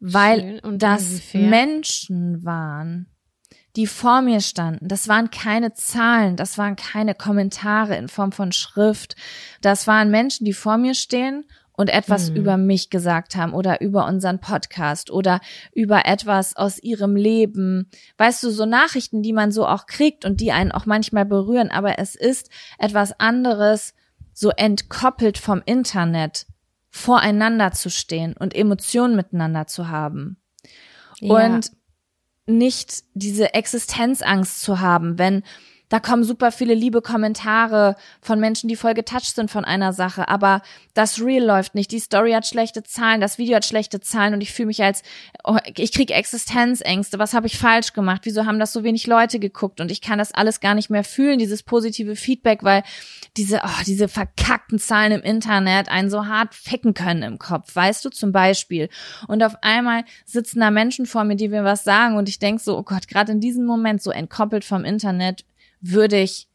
Weil 0.00 0.60
das 0.62 1.20
Menschen 1.34 2.44
waren, 2.44 3.09
die 3.76 3.86
vor 3.86 4.22
mir 4.22 4.40
standen. 4.40 4.88
Das 4.88 5.08
waren 5.08 5.30
keine 5.30 5.72
Zahlen, 5.74 6.36
das 6.36 6.58
waren 6.58 6.76
keine 6.76 7.14
Kommentare 7.14 7.96
in 7.96 8.08
Form 8.08 8.32
von 8.32 8.52
Schrift. 8.52 9.16
Das 9.60 9.86
waren 9.86 10.10
Menschen, 10.10 10.44
die 10.44 10.52
vor 10.52 10.76
mir 10.76 10.94
stehen 10.94 11.44
und 11.72 11.88
etwas 11.88 12.28
hm. 12.28 12.36
über 12.36 12.56
mich 12.56 12.90
gesagt 12.90 13.36
haben 13.36 13.54
oder 13.54 13.80
über 13.80 14.06
unseren 14.06 14.38
Podcast 14.40 15.10
oder 15.10 15.40
über 15.72 16.04
etwas 16.04 16.54
aus 16.54 16.78
ihrem 16.78 17.16
Leben. 17.16 17.88
Weißt 18.18 18.42
du, 18.42 18.50
so 18.50 18.66
Nachrichten, 18.66 19.22
die 19.22 19.32
man 19.32 19.50
so 19.50 19.66
auch 19.66 19.86
kriegt 19.86 20.24
und 20.24 20.40
die 20.40 20.52
einen 20.52 20.72
auch 20.72 20.84
manchmal 20.84 21.24
berühren, 21.24 21.70
aber 21.70 21.98
es 21.98 22.16
ist 22.16 22.50
etwas 22.78 23.18
anderes, 23.18 23.94
so 24.34 24.50
entkoppelt 24.50 25.38
vom 25.38 25.62
Internet 25.64 26.46
voreinander 26.90 27.72
zu 27.72 27.88
stehen 27.88 28.34
und 28.36 28.54
Emotionen 28.54 29.16
miteinander 29.16 29.66
zu 29.66 29.88
haben. 29.88 30.36
Ja. 31.20 31.46
Und 31.46 31.70
nicht 32.58 33.04
diese 33.14 33.54
Existenzangst 33.54 34.60
zu 34.60 34.80
haben, 34.80 35.18
wenn 35.18 35.42
da 35.90 35.98
kommen 35.98 36.22
super 36.22 36.52
viele 36.52 36.72
liebe 36.72 37.02
Kommentare 37.02 37.96
von 38.22 38.38
Menschen, 38.40 38.68
die 38.68 38.76
voll 38.76 38.94
getouched 38.94 39.34
sind 39.34 39.50
von 39.50 39.64
einer 39.64 39.92
Sache, 39.92 40.28
aber 40.28 40.62
das 40.94 41.20
Real 41.20 41.44
läuft 41.44 41.74
nicht. 41.74 41.90
Die 41.90 41.98
Story 41.98 42.32
hat 42.32 42.46
schlechte 42.46 42.84
Zahlen, 42.84 43.20
das 43.20 43.38
Video 43.38 43.56
hat 43.56 43.64
schlechte 43.64 44.00
Zahlen 44.00 44.34
und 44.34 44.40
ich 44.40 44.52
fühle 44.52 44.68
mich 44.68 44.82
als, 44.82 45.02
oh, 45.42 45.58
ich 45.76 45.92
kriege 45.92 46.14
Existenzängste. 46.14 47.18
Was 47.18 47.34
habe 47.34 47.48
ich 47.48 47.58
falsch 47.58 47.92
gemacht? 47.92 48.22
Wieso 48.24 48.46
haben 48.46 48.60
das 48.60 48.72
so 48.72 48.84
wenig 48.84 49.08
Leute 49.08 49.40
geguckt? 49.40 49.80
Und 49.80 49.90
ich 49.90 50.00
kann 50.00 50.18
das 50.18 50.32
alles 50.32 50.60
gar 50.60 50.74
nicht 50.74 50.90
mehr 50.90 51.02
fühlen, 51.02 51.40
dieses 51.40 51.64
positive 51.64 52.14
Feedback, 52.14 52.62
weil 52.62 52.84
diese, 53.36 53.60
oh, 53.64 53.82
diese 53.84 54.06
verkackten 54.06 54.78
Zahlen 54.78 55.10
im 55.10 55.22
Internet 55.22 55.88
einen 55.88 56.08
so 56.08 56.26
hart 56.26 56.54
ficken 56.54 56.94
können 56.94 57.24
im 57.24 57.38
Kopf, 57.40 57.74
weißt 57.74 58.04
du, 58.04 58.10
zum 58.10 58.30
Beispiel. 58.30 58.88
Und 59.26 59.42
auf 59.42 59.56
einmal 59.62 60.04
sitzen 60.24 60.60
da 60.60 60.70
Menschen 60.70 61.06
vor 61.06 61.24
mir, 61.24 61.34
die 61.34 61.48
mir 61.48 61.64
was 61.64 61.82
sagen 61.82 62.16
und 62.16 62.28
ich 62.28 62.38
denk 62.38 62.60
so, 62.60 62.78
oh 62.78 62.84
Gott, 62.84 63.08
gerade 63.08 63.32
in 63.32 63.40
diesem 63.40 63.66
Moment 63.66 64.00
so 64.02 64.12
entkoppelt 64.12 64.64
vom 64.64 64.84
Internet, 64.84 65.44
würde 65.80 66.20
ich 66.20 66.50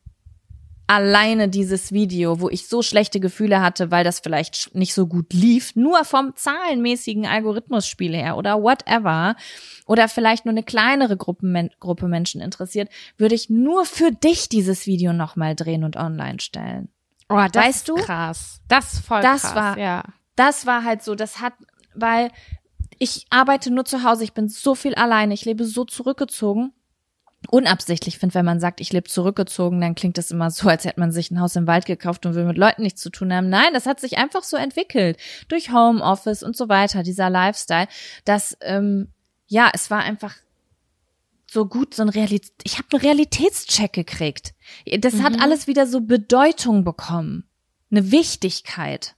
alleine 0.87 1.49
dieses 1.49 1.91
Video, 1.91 2.39
wo 2.39 2.49
ich 2.49 2.67
so 2.67 2.81
schlechte 2.81 3.19
Gefühle 3.19 3.61
hatte, 3.61 3.89
weil 3.89 4.03
das 4.03 4.19
vielleicht 4.19 4.75
nicht 4.75 4.93
so 4.93 5.07
gut 5.07 5.33
lief, 5.33 5.75
nur 5.75 6.05
vom 6.05 6.35
zahlenmäßigen 6.35 7.25
Algorithmusspiel 7.25 8.15
her 8.15 8.37
oder 8.37 8.61
whatever, 8.61 9.35
oder 9.87 10.07
vielleicht 10.07 10.45
nur 10.45 10.51
eine 10.51 10.63
kleinere 10.63 11.17
Gruppe, 11.17 11.69
Gruppe 11.79 12.07
Menschen 12.07 12.41
interessiert, 12.41 12.89
würde 13.17 13.35
ich 13.35 13.49
nur 13.49 13.85
für 13.85 14.11
dich 14.11 14.49
dieses 14.49 14.85
Video 14.85 15.13
nochmal 15.13 15.55
drehen 15.55 15.83
und 15.83 15.97
online 15.97 16.39
stellen. 16.39 16.89
Oh, 17.29 17.43
das 17.51 17.65
weißt 17.65 17.89
du? 17.89 17.95
krass. 17.95 18.61
Das 18.67 18.93
ist 18.93 19.05
voll 19.05 19.21
das 19.21 19.41
krass. 19.41 19.55
War, 19.55 19.77
ja. 19.79 20.03
Das 20.35 20.67
war 20.67 20.83
halt 20.83 21.01
so, 21.01 21.15
das 21.15 21.41
hat, 21.41 21.53
weil 21.95 22.29
ich 22.99 23.25
arbeite 23.31 23.71
nur 23.71 23.85
zu 23.85 24.03
Hause, 24.03 24.23
ich 24.23 24.33
bin 24.33 24.49
so 24.49 24.75
viel 24.75 24.93
alleine, 24.93 25.33
ich 25.33 25.45
lebe 25.45 25.65
so 25.65 25.83
zurückgezogen 25.83 26.73
unabsichtlich 27.49 28.17
finde, 28.17 28.35
wenn 28.35 28.45
man 28.45 28.59
sagt, 28.59 28.81
ich 28.81 28.93
lebe 28.93 29.09
zurückgezogen, 29.09 29.81
dann 29.81 29.95
klingt 29.95 30.17
das 30.17 30.31
immer 30.31 30.51
so, 30.51 30.69
als 30.69 30.85
hätte 30.85 30.99
man 30.99 31.11
sich 31.11 31.31
ein 31.31 31.39
Haus 31.39 31.55
im 31.55 31.67
Wald 31.67 31.85
gekauft 31.85 32.25
und 32.25 32.35
will 32.35 32.45
mit 32.45 32.57
Leuten 32.57 32.83
nichts 32.83 33.01
zu 33.01 33.09
tun 33.09 33.33
haben. 33.33 33.49
Nein, 33.49 33.73
das 33.73 33.85
hat 33.85 33.99
sich 33.99 34.17
einfach 34.17 34.43
so 34.43 34.57
entwickelt 34.57 35.17
durch 35.47 35.71
Homeoffice 35.71 36.43
und 36.43 36.55
so 36.55 36.69
weiter, 36.69 37.03
dieser 37.03 37.29
Lifestyle, 37.29 37.87
dass 38.23 38.57
ähm, 38.61 39.09
ja, 39.47 39.69
es 39.73 39.91
war 39.91 39.99
einfach 39.99 40.35
so 41.47 41.65
gut, 41.65 41.93
so 41.93 42.03
ein 42.03 42.09
Realität, 42.09 42.53
ich 42.63 42.77
habe 42.77 42.87
einen 42.91 43.01
Realitätscheck 43.01 43.93
gekriegt. 43.93 44.53
Das 44.99 45.15
mhm. 45.15 45.23
hat 45.23 45.41
alles 45.41 45.67
wieder 45.67 45.87
so 45.87 46.01
Bedeutung 46.01 46.83
bekommen, 46.83 47.47
eine 47.91 48.11
Wichtigkeit. 48.11 49.15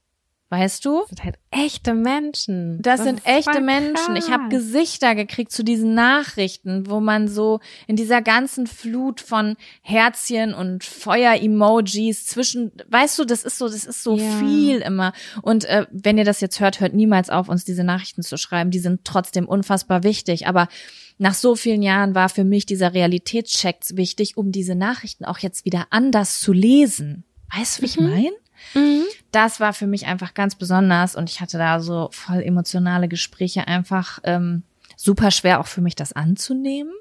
Weißt 0.49 0.85
du? 0.85 1.01
Das 1.01 1.09
sind 1.09 1.23
halt 1.25 1.35
echte 1.51 1.93
Menschen. 1.93 2.81
Das, 2.81 2.99
das 2.99 3.05
sind 3.05 3.21
echte 3.25 3.59
Menschen. 3.59 4.15
Ich 4.15 4.31
habe 4.31 4.47
Gesichter 4.47 5.13
gekriegt 5.13 5.51
zu 5.51 5.61
diesen 5.61 5.93
Nachrichten, 5.93 6.89
wo 6.89 7.01
man 7.01 7.27
so 7.27 7.59
in 7.85 7.97
dieser 7.97 8.21
ganzen 8.21 8.65
Flut 8.65 9.19
von 9.19 9.57
Herzchen 9.81 10.53
und 10.53 10.85
Feuer-Emojis 10.85 12.25
zwischen, 12.27 12.71
weißt 12.87 13.19
du, 13.19 13.25
das 13.25 13.43
ist 13.43 13.57
so, 13.57 13.67
das 13.67 13.83
ist 13.83 14.03
so 14.03 14.15
ja. 14.15 14.39
viel 14.39 14.77
immer. 14.77 15.11
Und 15.41 15.65
äh, 15.65 15.85
wenn 15.91 16.17
ihr 16.17 16.25
das 16.25 16.39
jetzt 16.39 16.61
hört, 16.61 16.79
hört 16.79 16.93
niemals 16.93 17.29
auf, 17.29 17.49
uns 17.49 17.65
diese 17.65 17.83
Nachrichten 17.83 18.23
zu 18.23 18.37
schreiben. 18.37 18.71
Die 18.71 18.79
sind 18.79 19.03
trotzdem 19.03 19.49
unfassbar 19.49 20.03
wichtig. 20.03 20.47
Aber 20.47 20.69
nach 21.17 21.33
so 21.33 21.57
vielen 21.57 21.81
Jahren 21.81 22.15
war 22.15 22.29
für 22.29 22.45
mich 22.45 22.65
dieser 22.65 22.93
Realitätscheck 22.93 23.79
wichtig, 23.91 24.37
um 24.37 24.53
diese 24.53 24.75
Nachrichten 24.75 25.25
auch 25.25 25.39
jetzt 25.39 25.65
wieder 25.65 25.87
anders 25.89 26.39
zu 26.39 26.53
lesen. 26.53 27.25
Weißt 27.53 27.77
du, 27.77 27.81
wie 27.81 27.85
ich 27.87 27.99
mhm. 27.99 28.09
meine? 28.09 28.46
Mhm. 28.73 29.03
Das 29.31 29.59
war 29.59 29.73
für 29.73 29.87
mich 29.87 30.05
einfach 30.05 30.33
ganz 30.33 30.55
besonders 30.55 31.15
und 31.15 31.29
ich 31.29 31.41
hatte 31.41 31.57
da 31.57 31.79
so 31.79 32.09
voll 32.11 32.41
emotionale 32.41 33.07
Gespräche 33.07 33.67
einfach 33.67 34.19
ähm, 34.23 34.63
super 34.95 35.31
schwer 35.31 35.59
auch 35.59 35.67
für 35.67 35.81
mich 35.81 35.95
das 35.95 36.13
anzunehmen, 36.13 36.93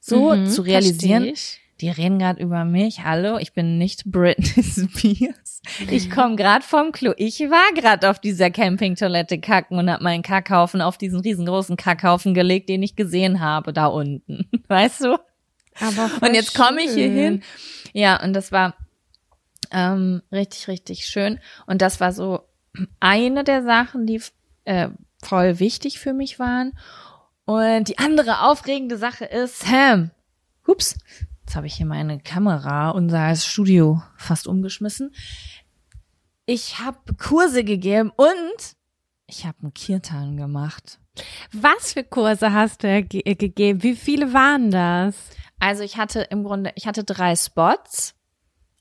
so 0.00 0.34
mhm, 0.34 0.46
zu 0.46 0.62
realisieren. 0.62 1.34
Die 1.80 1.90
reden 1.90 2.18
gerade 2.18 2.42
über 2.42 2.64
mich. 2.64 3.04
Hallo, 3.04 3.38
ich 3.38 3.52
bin 3.52 3.78
nicht 3.78 4.04
Britney 4.04 4.62
Spears. 4.64 5.62
Ich 5.88 6.10
komme 6.10 6.34
gerade 6.34 6.64
vom 6.64 6.90
Klo. 6.90 7.12
Ich 7.16 7.38
war 7.40 7.72
gerade 7.74 8.10
auf 8.10 8.18
dieser 8.18 8.50
Campingtoilette 8.50 9.38
kacken 9.38 9.78
und 9.78 9.88
habe 9.88 10.02
meinen 10.02 10.22
Kackhaufen 10.22 10.80
auf 10.80 10.98
diesen 10.98 11.20
riesengroßen 11.20 11.76
Kackhaufen 11.76 12.34
gelegt, 12.34 12.68
den 12.68 12.82
ich 12.82 12.96
gesehen 12.96 13.40
habe 13.40 13.72
da 13.72 13.86
unten. 13.86 14.48
Weißt 14.68 15.04
du? 15.04 15.18
Aber 15.80 16.10
und 16.20 16.34
jetzt 16.34 16.54
komme 16.54 16.82
ich 16.82 16.90
hier 16.90 17.10
hin. 17.10 17.42
Ja, 17.92 18.20
und 18.22 18.32
das 18.32 18.50
war 18.50 18.74
ähm, 19.72 20.22
richtig, 20.32 20.68
richtig 20.68 21.06
schön. 21.06 21.38
Und 21.66 21.82
das 21.82 22.00
war 22.00 22.12
so 22.12 22.40
eine 23.00 23.44
der 23.44 23.62
Sachen, 23.62 24.06
die 24.06 24.20
äh, 24.64 24.88
voll 25.22 25.58
wichtig 25.58 25.98
für 25.98 26.12
mich 26.12 26.38
waren. 26.38 26.78
Und 27.44 27.88
die 27.88 27.98
andere 27.98 28.42
aufregende 28.42 28.98
Sache 28.98 29.24
ist, 29.24 29.60
Sam, 29.60 30.10
hups, 30.66 30.98
jetzt 31.40 31.56
habe 31.56 31.66
ich 31.66 31.74
hier 31.74 31.86
meine 31.86 32.20
Kamera, 32.20 32.90
unser 32.90 33.34
Studio 33.36 34.02
fast 34.16 34.46
umgeschmissen. 34.46 35.14
Ich 36.44 36.78
habe 36.78 37.14
Kurse 37.14 37.64
gegeben 37.64 38.10
und 38.16 38.76
ich 39.26 39.46
habe 39.46 39.58
einen 39.62 39.74
Kirtan 39.74 40.36
gemacht. 40.36 40.98
Was 41.52 41.94
für 41.94 42.04
Kurse 42.04 42.52
hast 42.52 42.84
du 42.84 43.02
ge 43.02 43.22
gegeben? 43.34 43.82
Wie 43.82 43.96
viele 43.96 44.32
waren 44.32 44.70
das? 44.70 45.16
Also 45.58 45.82
ich 45.82 45.96
hatte 45.96 46.20
im 46.20 46.44
Grunde, 46.44 46.72
ich 46.76 46.86
hatte 46.86 47.04
drei 47.04 47.34
Spots 47.34 48.14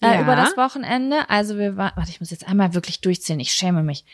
äh, 0.01 0.15
ja. 0.15 0.21
über 0.21 0.35
das 0.35 0.57
Wochenende. 0.57 1.29
Also 1.29 1.57
wir 1.57 1.77
waren, 1.77 1.93
warte, 1.95 2.09
ich 2.11 2.19
muss 2.19 2.31
jetzt 2.31 2.47
einmal 2.47 2.73
wirklich 2.73 3.01
durchzählen, 3.01 3.39
ich 3.39 3.51
schäme 3.53 3.83
mich. 3.83 4.05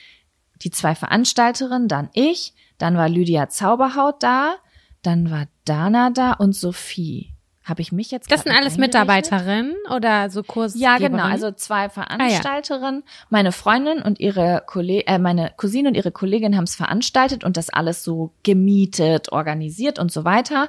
Die 0.64 0.72
zwei 0.72 0.96
Veranstalterinnen, 0.96 1.88
dann 1.88 2.10
ich, 2.14 2.54
dann 2.78 2.96
war 2.96 3.10
Lydia 3.10 3.50
Zauberhaut 3.50 4.24
da, 4.24 4.56
dann 5.02 5.30
war 5.30 5.48
Dana 5.66 6.10
da 6.10 6.34
und 6.34 6.54
Sophie. 6.54 7.34
Habe 7.66 7.82
ich 7.82 7.94
mich 7.94 8.12
jetzt 8.12 8.30
Das 8.30 8.44
sind 8.44 8.52
alles? 8.52 8.78
Mitarbeiterinnen 8.78 9.74
oder 9.96 10.30
so 10.30 10.44
Kurs? 10.44 10.76
Ja, 10.76 10.98
genau. 10.98 11.24
Also 11.24 11.52
zwei 11.52 11.88
Veranstalterinnen, 11.88 13.04
meine 13.30 13.54
Freundin 13.54 14.02
und 14.02 14.20
ihre 14.20 14.64
Kollegin, 14.66 15.08
äh, 15.08 15.18
meine 15.18 15.54
Cousine 15.56 15.88
und 15.88 15.96
ihre 15.96 16.12
Kollegin 16.12 16.58
haben 16.58 16.66
es 16.66 16.76
veranstaltet 16.76 17.46
und 17.46 17.56
das 17.56 17.70
alles 17.70 18.04
so 18.04 18.34
gemietet, 18.44 19.32
organisiert 19.32 19.98
und 19.98 20.12
so 20.12 20.26
weiter. 20.26 20.68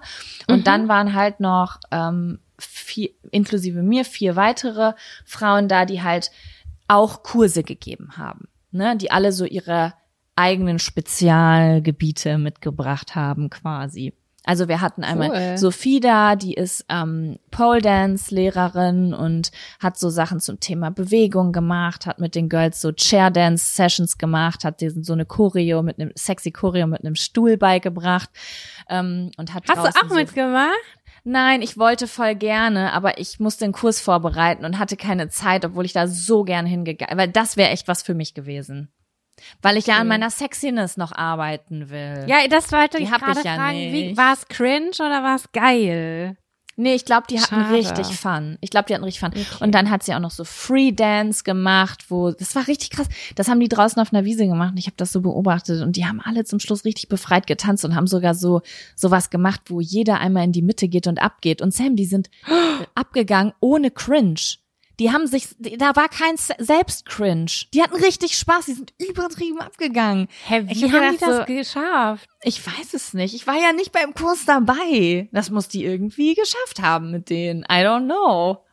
Und 0.49 0.59
Mhm. 0.61 0.65
dann 0.65 0.89
waren 0.89 1.15
halt 1.15 1.41
noch 1.41 1.79
ähm, 1.91 2.39
vier, 2.59 3.11
inklusive 3.31 3.83
mir 3.83 4.05
vier 4.05 4.37
weitere 4.37 4.93
Frauen 5.25 5.69
da, 5.69 5.85
die 5.85 6.03
halt 6.03 6.31
auch 6.89 7.23
Kurse 7.23 7.63
gegeben 7.63 8.17
haben, 8.17 8.49
ne, 8.71 8.97
die 8.97 9.11
alle 9.11 9.33
so 9.33 9.45
ihre 9.45 9.95
eigenen 10.37 10.79
Spezialgebiete 10.79 12.39
mitgebracht 12.39 13.15
haben, 13.15 13.51
quasi. 13.51 14.13
Also 14.47 14.69
wir 14.69 14.83
hatten 14.83 15.05
einmal 15.05 15.31
Cool. 15.31 15.59
Sophie 15.59 16.01
da, 16.01 16.37
die 16.37 16.53
ist 16.53 16.85
ähm, 16.91 17.39
Pole 17.51 17.81
Dance 17.81 18.35
Lehrerin 18.35 19.15
und 19.15 19.51
hat 19.81 19.99
so 19.99 20.11
Sachen 20.11 20.39
zum 20.39 20.61
Thema 20.61 20.91
Bewegung 20.91 21.51
gemacht, 21.53 22.05
hat 22.05 22.19
mit 22.19 22.35
den 22.35 22.51
Girls 22.51 22.81
so 22.83 22.93
Chair 22.93 23.31
Dance 23.31 23.75
Sessions 23.75 24.19
gemacht, 24.19 24.65
hat 24.65 24.83
diesen 24.83 25.03
so 25.03 25.15
eine 25.15 25.25
Choreo 25.25 25.83
mit 25.83 25.99
einem 25.99 26.13
sexy 26.15 26.53
Choreo 26.53 26.87
mit 26.87 27.01
einem 27.01 27.15
Stuhl 27.15 27.57
beigebracht 27.57 28.29
ähm, 28.91 29.31
und 29.39 29.55
hat 29.55 29.65
Hast 29.67 29.79
du 29.79 30.01
auch 30.01 30.09
so 30.11 30.15
mitgemacht? 30.15 30.73
Nein, 31.25 31.63
ich 31.63 31.79
wollte 31.79 32.07
voll 32.07 32.35
gerne, 32.35 32.93
aber 32.93 33.19
ich 33.19 33.41
musste 33.41 33.65
den 33.65 33.73
Kurs 33.73 33.99
vorbereiten 33.99 34.67
und 34.67 34.79
hatte 34.79 34.97
keine 34.97 35.31
Zeit, 35.31 35.65
obwohl 35.65 35.87
ich 35.87 35.95
da 35.95 36.07
so 36.07 36.45
gern 36.45 36.67
hingegangen, 36.67 37.17
weil 37.17 37.29
das 37.29 37.57
wäre 37.57 37.71
echt 37.71 37.89
was 37.89 38.03
für 38.03 38.15
mich 38.15 38.35
gewesen. 38.35 38.93
Weil 39.63 39.77
ich 39.77 39.87
ja 39.87 39.97
an 39.97 40.07
meiner 40.07 40.31
Sexiness 40.31 40.97
noch 40.97 41.13
arbeiten 41.13 41.91
will. 41.91 42.25
Ja, 42.29 42.47
das 42.49 42.71
wollte 42.73 42.99
Die 42.99 43.05
ich 43.05 43.11
hab 43.11 43.23
gerade 43.23 43.43
ja 43.43 43.57
fragen. 43.57 43.79
Wie, 43.79 44.09
nicht. 44.09 44.17
war 44.17 44.35
es 44.35 44.47
cringe 44.49 44.93
oder 45.01 45.23
war 45.23 45.37
es 45.37 45.51
geil? 45.53 46.37
Nee, 46.77 46.95
ich 46.95 47.05
glaube, 47.05 47.25
die 47.31 47.39
hatten 47.41 47.55
Schade. 47.55 47.75
richtig 47.75 48.07
Fun. 48.17 48.59
Ich 48.61 48.71
glaube, 48.71 48.87
die 48.89 48.95
hatten 48.95 49.05
richtig 49.05 49.21
Fun. 49.21 49.31
Okay. 49.31 49.65
Und 49.65 49.73
dann 49.73 49.91
hat 49.91 50.03
sie 50.03 50.15
auch 50.15 50.21
noch 50.21 50.33
so 50.33 50.45
Free 50.45 50.91
Dance 50.91 51.45
gemacht, 51.45 52.07
wo 52.09 52.33
das 52.33 52.57
war 52.57 52.67
richtig 52.67 52.91
krass. 52.91 53.09
Das 53.37 53.49
haben 53.49 53.61
die 53.61 53.69
draußen 53.69 54.01
auf 54.03 54.13
einer 54.13 54.25
Wiese 54.25 54.47
gemacht 54.47 54.73
und 54.73 54.79
ich 54.79 54.87
habe 54.87 54.97
das 54.97 55.13
so 55.13 55.21
beobachtet 55.21 55.83
und 55.83 55.97
die 55.97 56.07
haben 56.07 56.21
alle 56.21 56.45
zum 56.45 56.59
Schluss 56.59 56.85
richtig 56.85 57.09
befreit 57.09 57.47
getanzt 57.47 57.85
und 57.85 57.95
haben 57.95 58.07
sogar 58.07 58.35
so 58.35 58.63
sowas 58.97 59.31
gemacht, 59.31 59.63
wo 59.67 59.81
jeder 59.81 60.19
einmal 60.19 60.45
in 60.45 60.53
die 60.53 60.63
Mitte 60.63 60.89
geht 60.89 61.07
und 61.07 61.23
abgeht. 61.23 61.63
Und 61.63 61.73
Sam, 61.73 61.95
die 61.95 62.07
sind 62.07 62.29
abgegangen 62.95 63.53
ohne 63.61 63.91
Cringe. 63.91 64.41
Die 65.01 65.11
haben 65.13 65.27
sich, 65.27 65.49
da 65.59 65.97
war 65.97 66.09
kein 66.09 66.37
Se- 66.37 66.55
Selbst-Cringe. 66.59 67.51
Die 67.73 67.83
hatten 67.83 67.97
richtig 67.97 68.39
Spaß, 68.39 68.67
die 68.67 68.75
sind 68.75 68.93
übertrieben 68.99 69.61
abgegangen. 69.61 70.29
Hä, 70.47 70.63
wie 70.67 70.73
Ich 70.73 70.85
hab 70.85 71.01
haben 71.01 71.13
die 71.13 71.19
das 71.19 71.37
so- 71.39 71.45
geschafft? 71.47 72.29
Ich 72.43 72.65
weiß 72.67 72.95
es 72.95 73.15
nicht. 73.15 73.35
Ich 73.35 73.47
war 73.47 73.57
ja 73.57 73.73
nicht 73.73 73.93
beim 73.93 74.15
Kurs 74.15 74.45
dabei. 74.45 75.29
Das 75.33 75.51
muss 75.51 75.69
die 75.69 75.85
irgendwie 75.85 76.35
geschafft 76.35 76.81
haben 76.81 77.11
mit 77.11 77.29
denen. 77.31 77.63
I 77.65 77.83
don't 77.85 78.05
know. 78.05 78.64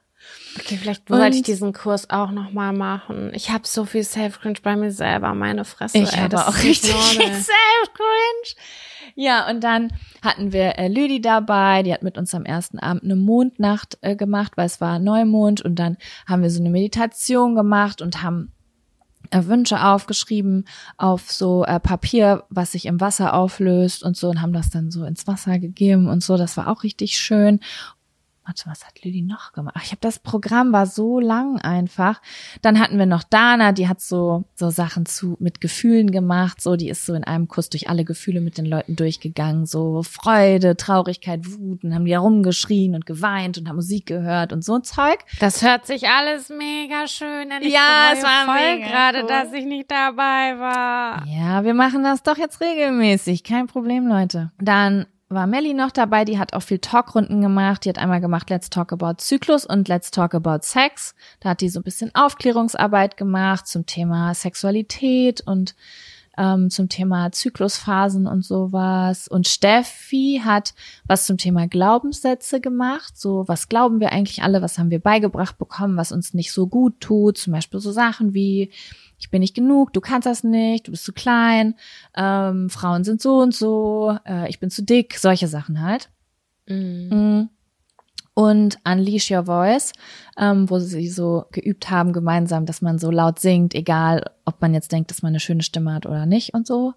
Okay, 0.60 0.78
vielleicht 0.78 1.10
Und- 1.10 1.20
wollte 1.20 1.38
ich 1.38 1.44
diesen 1.44 1.74
Kurs 1.74 2.10
auch 2.10 2.32
noch 2.32 2.52
mal 2.52 2.74
machen. 2.74 3.32
Ich 3.34 3.52
habe 3.52 3.68
so 3.68 3.86
viel 3.86 4.04
Self-Cringe 4.04 4.60
bei 4.62 4.76
mir 4.76 4.92
selber, 4.92 5.34
meine 5.34 5.66
Fresse. 5.66 5.98
Ich 5.98 6.14
ey, 6.14 6.20
habe 6.20 6.48
auch 6.48 6.58
richtig. 6.64 6.92
Self-Cringe. 6.92 8.56
Ja, 9.16 9.50
und 9.50 9.64
dann 9.64 9.92
hatten 10.22 10.54
wir 10.54 10.78
äh, 10.78 10.88
Lüdi 10.88 11.22
dabei, 11.22 11.84
die 11.84 11.94
hat 11.94 12.04
mit 12.04 12.18
uns 12.18 12.34
am 12.34 12.46
ersten 12.46 12.80
Abend 12.80 13.04
eine 13.04 13.16
Mondnacht 13.16 13.98
äh, 14.02 14.16
gemacht, 14.16 14.54
weil 14.56 14.66
es 14.66 14.80
war 14.80 15.00
Neumond 15.00 15.62
und 15.62 15.76
dann 15.76 15.98
haben 16.28 16.42
wir 16.42 16.50
so 16.50 16.60
eine 16.60 16.70
Meditation 16.70 17.56
gemacht 17.56 18.02
und 18.02 18.24
haben 18.24 18.52
äh, 19.32 19.46
Wünsche 19.46 19.84
aufgeschrieben 19.84 20.66
auf 20.98 21.32
so 21.32 21.66
äh, 21.66 21.80
Papier, 21.80 22.44
was 22.50 22.72
sich 22.72 22.86
im 22.86 23.02
Wasser 23.02 23.34
auflöst 23.34 24.04
und 24.04 24.16
so 24.16 24.30
und 24.30 24.42
haben 24.42 24.54
das 24.54 24.70
dann 24.70 24.92
so 24.92 25.04
ins 25.04 25.28
Wasser 25.28 25.60
gegeben 25.60 26.08
und 26.08 26.24
so. 26.24 26.38
Das 26.38 26.56
war 26.58 26.68
auch 26.68 26.84
richtig 26.84 27.18
schön. 27.18 27.60
Warte, 28.52 28.70
was 28.70 28.86
hat 28.86 29.02
Lilly 29.02 29.22
noch 29.22 29.54
gemacht? 29.54 29.76
Ach, 29.78 29.84
ich 29.86 29.92
habe 29.92 30.02
das 30.02 30.20
Programm 30.20 30.74
war 30.74 30.86
so 30.86 31.22
lang 31.22 31.58
einfach. 31.60 32.22
Dann 32.62 32.82
hatten 32.82 33.00
wir 33.00 33.06
noch 33.06 33.24
Dana, 33.24 33.72
die 33.72 33.88
hat 33.88 34.02
so 34.02 34.44
so 34.56 34.70
Sachen 34.70 35.06
zu 35.06 35.38
mit 35.40 35.62
Gefühlen 35.62 36.12
gemacht. 36.12 36.60
So, 36.62 36.76
die 36.76 36.90
ist 36.90 37.06
so 37.06 37.14
in 37.14 37.24
einem 37.24 37.48
Kuss 37.48 37.70
durch 37.70 37.90
alle 37.90 38.04
Gefühle 38.04 38.42
mit 38.42 38.58
den 38.58 38.66
Leuten 38.66 38.98
durchgegangen. 38.98 39.66
So 39.66 40.04
Freude, 40.04 40.76
Traurigkeit, 40.76 41.50
Wut. 41.50 41.86
Und 41.86 41.96
haben 41.96 42.04
die 42.04 42.12
herumgeschrien 42.12 42.94
und 42.94 43.06
geweint 43.06 43.58
und 43.58 43.70
haben 43.70 43.78
Musik 43.78 44.06
gehört 44.06 44.52
und 44.52 44.66
so 44.66 44.76
ein 44.76 44.84
Zeug. 44.84 45.20
Das 45.40 45.62
hört 45.62 45.88
sich 45.88 46.10
alles 46.10 46.50
mega 46.50 47.08
schön 47.08 47.54
an. 47.54 47.62
Ich 47.62 47.72
Ja, 47.72 48.10
es 48.12 48.22
war 48.22 48.48
voll 48.48 48.82
gerade, 48.82 49.22
cool. 49.22 49.28
dass 49.30 49.54
ich 49.54 49.64
nicht 49.64 49.90
dabei 49.90 50.60
war. 50.60 51.26
Ja, 51.26 51.64
wir 51.64 51.74
machen 51.74 52.04
das 52.04 52.22
doch 52.22 52.38
jetzt 52.38 52.60
regelmäßig. 52.60 53.46
Kein 53.46 53.68
Problem, 53.68 54.08
Leute. 54.08 54.52
Dann 54.60 55.06
war 55.32 55.48
Melly 55.48 55.74
noch 55.74 55.92
dabei, 55.92 56.26
die 56.26 56.38
hat 56.38 56.54
auch 56.54 56.62
viel 56.62 56.80
Talkrunden 56.80 57.42
gemacht. 57.42 57.86
Die 57.86 57.90
hat 57.90 57.98
einmal 57.98 58.22
gemacht 58.22 58.50
Let's 58.50 58.70
Talk 58.70 58.92
About 58.92 59.16
Zyklus 59.18 59.66
und 59.66 59.88
Let's 59.88 60.12
Talk 60.12 60.36
About 60.36 60.60
Sex. 60.62 61.16
Da 61.40 61.50
hat 61.50 61.62
die 61.62 61.70
so 61.70 61.80
ein 61.80 61.84
bisschen 61.84 62.12
Aufklärungsarbeit 62.14 63.18
gemacht 63.18 63.68
zum 63.68 63.86
Thema 63.86 64.34
Sexualität 64.34 65.42
und 65.42 65.76
ähm, 66.38 66.70
zum 66.70 66.90
Thema 66.90 67.32
Zyklusphasen 67.32 68.28
und 68.28 68.44
sowas. 68.44 69.28
Und 69.28 69.48
Steffi 69.48 70.42
hat 70.44 70.74
was 71.06 71.26
zum 71.26 71.38
Thema 71.38 71.68
Glaubenssätze 71.68 72.62
gemacht. 72.62 73.18
So, 73.18 73.48
was 73.48 73.70
glauben 73.70 74.00
wir 74.00 74.12
eigentlich 74.12 74.44
alle? 74.44 74.62
Was 74.62 74.78
haben 74.78 74.92
wir 74.92 75.00
beigebracht 75.00 75.58
bekommen, 75.58 75.98
was 75.98 76.12
uns 76.12 76.34
nicht 76.34 76.52
so 76.52 76.68
gut 76.68 77.00
tut? 77.00 77.38
Zum 77.38 77.54
Beispiel 77.54 77.80
so 77.80 77.92
Sachen 77.92 78.34
wie, 78.34 78.72
ich 79.22 79.30
bin 79.30 79.40
nicht 79.40 79.56
genug, 79.56 79.94
du 79.94 80.02
kannst 80.02 80.26
das 80.26 80.44
nicht, 80.44 80.88
du 80.88 80.92
bist 80.92 81.06
zu 81.06 81.14
klein, 81.14 81.76
ähm, 82.18 82.70
Frauen 82.70 83.04
sind 83.04 83.22
so 83.22 83.38
und 83.38 83.54
so, 83.54 84.18
äh, 84.26 84.50
ich 84.50 84.60
bin 84.60 84.72
zu 84.72 84.84
dick, 84.84 85.18
solche 85.18 85.48
Sachen 85.48 85.82
halt. 85.82 86.10
Mhm. 86.68 87.10
Mm. 87.10 87.50
Und 88.34 88.80
Unleash 88.84 89.30
Your 89.30 89.46
Voice, 89.46 89.94
ähm, 90.38 90.70
wo 90.70 90.80
sie 90.80 91.08
so 91.10 91.46
geübt 91.52 91.90
haben 91.90 92.14
gemeinsam, 92.14 92.66
dass 92.66 92.82
man 92.82 92.98
so 92.98 93.12
laut 93.12 93.40
singt, 93.40 93.76
egal 93.76 94.32
ob 94.46 94.60
man 94.62 94.74
jetzt 94.74 94.92
denkt, 94.92 95.12
dass 95.12 95.22
man 95.22 95.30
eine 95.30 95.40
schöne 95.40 95.64
Stimme 95.64 95.94
hat 95.94 96.06
oder 96.06 96.26
nicht 96.26 96.54
und 96.54 96.66
so. 96.66 96.94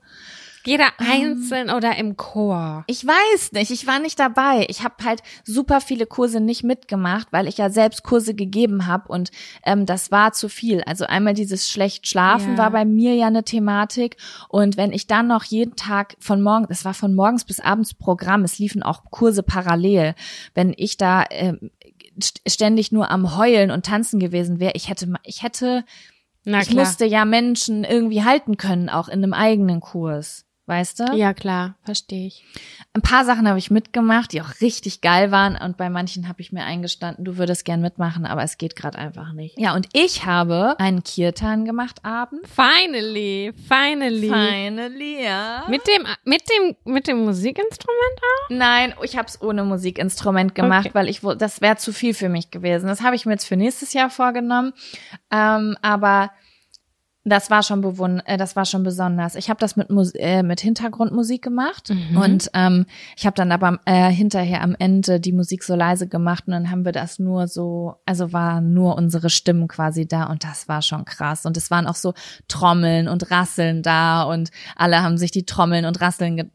Jeder 0.66 0.86
einzeln 0.98 1.70
oder 1.70 1.96
im 1.96 2.16
Chor. 2.16 2.84
Ich 2.86 3.06
weiß 3.06 3.52
nicht, 3.52 3.70
ich 3.70 3.86
war 3.86 3.98
nicht 3.98 4.18
dabei. 4.18 4.66
Ich 4.68 4.82
habe 4.82 4.94
halt 5.04 5.22
super 5.44 5.80
viele 5.80 6.06
Kurse 6.06 6.40
nicht 6.40 6.64
mitgemacht, 6.64 7.28
weil 7.32 7.46
ich 7.48 7.58
ja 7.58 7.70
selbst 7.70 8.02
Kurse 8.02 8.34
gegeben 8.34 8.86
habe 8.86 9.08
und 9.12 9.30
ähm, 9.64 9.86
das 9.86 10.10
war 10.10 10.32
zu 10.32 10.48
viel. 10.48 10.82
Also 10.84 11.04
einmal 11.06 11.34
dieses 11.34 11.68
schlecht 11.68 12.06
schlafen 12.08 12.52
Ja. 12.52 12.58
war 12.58 12.70
bei 12.70 12.84
mir 12.84 13.14
ja 13.14 13.26
eine 13.26 13.44
Thematik 13.44 14.16
und 14.48 14.76
wenn 14.76 14.92
ich 14.92 15.06
dann 15.06 15.26
noch 15.26 15.44
jeden 15.44 15.76
Tag 15.76 16.16
von 16.18 16.40
morgen, 16.40 16.66
das 16.68 16.84
war 16.84 16.94
von 16.94 17.14
morgens 17.14 17.44
bis 17.44 17.60
abends 17.60 17.94
Programm, 17.94 18.42
es 18.44 18.58
liefen 18.58 18.82
auch 18.82 19.04
Kurse 19.10 19.42
parallel. 19.42 20.14
Wenn 20.54 20.72
ich 20.76 20.96
da 20.96 21.24
ähm, 21.30 21.70
st- 22.18 22.40
ständig 22.50 22.90
nur 22.92 23.10
am 23.10 23.36
Heulen 23.36 23.70
und 23.70 23.84
tanzen 23.86 24.18
gewesen 24.18 24.60
wäre, 24.60 24.72
ich 24.74 24.88
hätte, 24.88 25.12
ich 25.24 25.42
hätte, 25.42 25.84
Na 26.44 26.60
ich 26.60 26.68
klar. 26.68 26.84
musste 26.84 27.04
ja 27.04 27.24
Menschen 27.24 27.84
irgendwie 27.84 28.24
halten 28.24 28.56
können, 28.56 28.88
auch 28.88 29.08
in 29.08 29.22
einem 29.22 29.34
eigenen 29.34 29.80
Kurs. 29.80 30.46
Weißt 30.66 30.98
du? 30.98 31.04
Ja, 31.14 31.34
klar, 31.34 31.74
verstehe 31.82 32.26
ich. 32.26 32.42
Ein 32.94 33.02
paar 33.02 33.26
Sachen 33.26 33.46
habe 33.46 33.58
ich 33.58 33.70
mitgemacht, 33.70 34.32
die 34.32 34.40
auch 34.40 34.60
richtig 34.62 35.02
geil 35.02 35.30
waren 35.30 35.56
und 35.56 35.76
bei 35.76 35.90
manchen 35.90 36.26
habe 36.26 36.40
ich 36.40 36.52
mir 36.52 36.64
eingestanden, 36.64 37.22
du 37.22 37.36
würdest 37.36 37.66
gern 37.66 37.82
mitmachen, 37.82 38.24
aber 38.24 38.42
es 38.42 38.56
geht 38.56 38.74
gerade 38.74 38.96
einfach 38.96 39.34
nicht. 39.34 39.58
Ja, 39.58 39.74
und 39.74 39.88
ich 39.92 40.24
habe 40.24 40.74
einen 40.78 41.02
Kirtan 41.02 41.66
gemacht 41.66 41.98
abends. 42.02 42.48
Finally, 42.50 43.52
finally. 43.68 44.30
Finally, 44.30 45.22
ja. 45.24 45.64
Mit 45.68 45.82
dem, 45.86 46.06
mit 46.24 46.42
dem, 46.48 46.76
mit 46.90 47.08
dem 47.08 47.24
Musikinstrument 47.24 48.18
auch? 48.22 48.50
Nein, 48.50 48.94
ich 49.02 49.18
habe 49.18 49.28
es 49.28 49.42
ohne 49.42 49.64
Musikinstrument 49.64 50.54
gemacht, 50.54 50.86
Okay. 50.86 50.94
weil 50.94 51.08
ich 51.10 51.20
das 51.38 51.60
wäre 51.60 51.76
zu 51.76 51.92
viel 51.92 52.14
für 52.14 52.30
mich 52.30 52.50
gewesen. 52.50 52.86
Das 52.86 53.02
habe 53.02 53.16
ich 53.16 53.26
mir 53.26 53.32
jetzt 53.32 53.44
für 53.44 53.56
nächstes 53.56 53.92
Jahr 53.92 54.08
vorgenommen, 54.08 54.72
ähm, 55.30 55.76
aber 55.82 56.30
das 57.24 57.50
war 57.50 57.62
schon 57.62 57.80
bewund 57.80 58.22
äh, 58.26 58.36
das 58.36 58.54
war 58.54 58.64
schon 58.66 58.82
besonders. 58.82 59.34
Ich 59.34 59.48
habe 59.48 59.58
das 59.58 59.76
mit 59.76 59.90
Mus 59.90 60.12
äh, 60.14 60.42
mit 60.42 60.60
Hintergrundmusik 60.60 61.42
gemacht 61.42 61.90
Mhm. 61.90 62.16
und 62.16 62.50
ähm, 62.54 62.86
ich 63.16 63.24
habe 63.26 63.34
dann 63.34 63.50
aber 63.50 63.78
äh, 63.86 64.10
hinterher 64.10 64.62
am 64.62 64.76
Ende 64.78 65.20
die 65.20 65.32
Musik 65.32 65.62
so 65.64 65.74
leise 65.74 66.06
gemacht 66.06 66.44
und 66.46 66.52
dann 66.52 66.70
haben 66.70 66.84
wir 66.84 66.92
das 66.92 67.18
nur 67.18 67.48
so, 67.48 67.96
also 68.04 68.32
waren 68.32 68.74
nur 68.74 68.96
unsere 68.96 69.30
Stimmen 69.30 69.68
quasi 69.68 70.06
da 70.06 70.24
und 70.24 70.44
das 70.44 70.68
war 70.68 70.82
schon 70.82 71.04
krass 71.04 71.46
und 71.46 71.56
es 71.56 71.70
waren 71.70 71.86
auch 71.86 71.94
so 71.94 72.12
Trommeln 72.48 73.08
und 73.08 73.30
Rasseln 73.30 73.82
da 73.82 74.24
und 74.24 74.50
alle 74.76 75.02
haben 75.02 75.16
sich 75.16 75.30
die 75.30 75.46
Trommeln 75.46 75.86
und 75.86 76.00
Rasseln 76.00 76.36
ge 76.36 76.46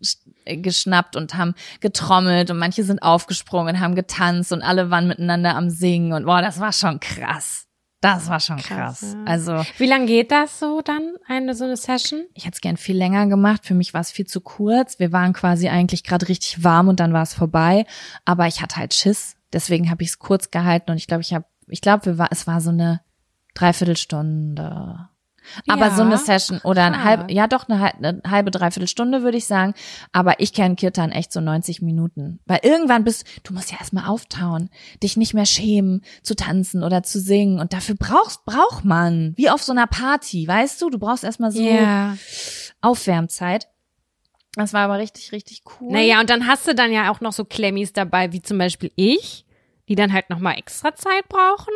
äh, 0.45 0.57
geschnappt 0.57 1.15
und 1.15 1.35
haben 1.35 1.53
getrommelt 1.79 2.51
und 2.51 2.57
manche 2.57 2.83
sind 2.83 3.01
aufgesprungen 3.01 3.75
und 3.75 3.81
haben 3.81 3.95
getanzt 3.95 4.51
und 4.51 4.61
alle 4.61 4.89
waren 4.91 5.07
miteinander 5.07 5.55
am 5.55 5.69
Singen 5.69 6.13
und 6.13 6.25
boah, 6.25 6.41
das 6.41 6.59
war 6.59 6.73
schon 6.73 6.99
krass. 6.99 7.65
Das 8.01 8.29
war 8.29 8.39
schon 8.39 8.57
krass. 8.57 9.01
Krass, 9.01 9.13
ja. 9.13 9.23
Also 9.25 9.65
Wie 9.77 9.85
lang 9.85 10.05
geht 10.05 10.31
das 10.31 10.59
so 10.59 10.81
dann, 10.81 11.15
eine 11.27 11.53
so 11.53 11.65
eine 11.65 11.75
Session? 11.75 12.25
ich 12.33 12.45
hätte 12.45 12.55
es 12.55 12.61
gern 12.61 12.77
viel 12.77 12.95
länger 12.95 13.27
gemacht. 13.27 13.65
Für 13.65 13.73
mich 13.73 13.93
war 13.93 14.01
es 14.01 14.11
viel 14.11 14.25
zu 14.25 14.39
kurz. 14.41 14.99
Wir 14.99 15.11
waren 15.11 15.33
quasi 15.33 15.67
eigentlich 15.67 16.03
gerade 16.03 16.29
richtig 16.29 16.63
warm 16.63 16.87
und 16.87 16.99
dann 16.99 17.11
war 17.11 17.23
es 17.23 17.33
vorbei. 17.33 17.85
Aber 18.23 18.47
ich 18.47 18.61
hatte 18.61 18.77
halt 18.77 18.93
Schiss. 18.93 19.35
Deswegen 19.51 19.89
habe 19.89 20.03
ich 20.03 20.09
es 20.09 20.19
kurz 20.19 20.51
gehalten 20.51 20.91
und 20.91 20.97
ich 20.97 21.07
glaube, 21.07 21.21
ich 21.21 21.33
habe, 21.33 21.45
ich 21.67 21.81
glaube, 21.81 22.05
wir 22.05 22.17
war, 22.17 22.29
es 22.31 22.47
war 22.47 22.61
so 22.61 22.69
eine 22.69 23.01
Dreiviertelstunde. 23.55 25.09
Aber 25.67 25.87
Ja, 25.87 25.95
so 25.95 26.01
eine 26.03 26.17
Session 26.17 26.59
oder 26.63 26.83
ein 26.85 27.03
halb, 27.03 27.31
ja 27.31 27.47
doch 27.47 27.67
eine, 27.69 27.79
hal- 27.79 27.93
eine 28.01 28.21
halbe, 28.27 28.51
dreiviertel 28.51 28.87
Stunde 28.87 29.23
würde 29.23 29.37
ich 29.37 29.45
sagen. 29.45 29.73
Aber 30.11 30.39
ich 30.39 30.53
kenne 30.53 30.75
Kirtan 30.75 31.11
echt 31.11 31.31
so 31.31 31.41
90 31.41 31.81
Minuten. 31.81 32.39
Weil 32.45 32.59
irgendwann 32.63 33.03
bist, 33.03 33.25
du 33.43 33.53
musst 33.53 33.71
ja 33.71 33.77
erstmal 33.79 34.07
auftauen, 34.07 34.69
dich 35.03 35.17
nicht 35.17 35.33
mehr 35.33 35.45
schämen, 35.45 36.03
zu 36.23 36.35
tanzen 36.35 36.83
oder 36.83 37.03
zu 37.03 37.19
singen. 37.19 37.59
Und 37.59 37.73
dafür 37.73 37.95
brauchst, 37.97 38.45
braucht 38.45 38.85
man, 38.85 39.33
wie 39.37 39.49
auf 39.49 39.61
so 39.63 39.71
einer 39.71 39.87
Party, 39.87 40.47
weißt 40.47 40.81
du? 40.81 40.89
Du 40.89 40.99
brauchst 40.99 41.23
erstmal 41.23 41.51
so 41.51 41.61
Ja. 41.61 42.15
Aufwärmzeit. 42.81 43.67
Das 44.55 44.73
war 44.73 44.81
aber 44.81 44.97
richtig, 44.97 45.31
richtig 45.31 45.61
cool. 45.79 45.91
Naja, 45.93 46.19
und 46.19 46.29
dann 46.29 46.47
hast 46.47 46.67
du 46.67 46.73
dann 46.75 46.91
ja 46.91 47.11
auch 47.11 47.21
noch 47.21 47.33
so 47.33 47.45
Klemmis 47.45 47.93
dabei, 47.93 48.31
wie 48.31 48.41
zum 48.41 48.57
Beispiel 48.57 48.91
ich, 48.95 49.45
die 49.87 49.95
dann 49.95 50.11
halt 50.11 50.29
nochmal 50.29 50.57
extra 50.57 50.93
Zeit 50.95 51.27
brauchen. 51.29 51.73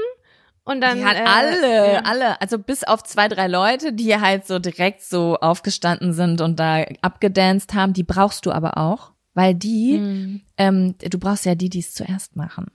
Und 0.66 0.82
dann. 0.82 1.00
Die 1.00 1.06
hat 1.06 1.18
äh, 1.18 1.26
alle, 1.26 1.94
ja. 1.94 2.02
alle, 2.06 2.42
also 2.42 2.58
bis 2.58 2.84
auf 2.84 3.04
zwei, 3.04 3.28
drei 3.28 3.48
Leute, 3.48 3.92
die 3.94 4.16
halt 4.16 4.48
so 4.48 4.60
direkt 4.60 5.02
so 5.02 5.38
aufgestanden 5.38 6.14
sind 6.14 6.40
und 6.42 6.60
da 6.60 6.84
abgedanced 7.02 7.74
haben, 7.74 7.94
die 7.94 8.04
brauchst 8.04 8.46
du 8.46 8.52
aber 8.52 8.78
auch, 8.78 9.12
weil 9.34 9.54
die, 9.56 9.98
Mhm. 9.98 10.42
ähm, 10.58 10.96
du 11.00 11.20
brauchst 11.20 11.46
ja 11.46 11.56
die, 11.56 11.70
die 11.70 11.80
es 11.80 11.94
zuerst 11.94 12.36
machen. 12.36 12.68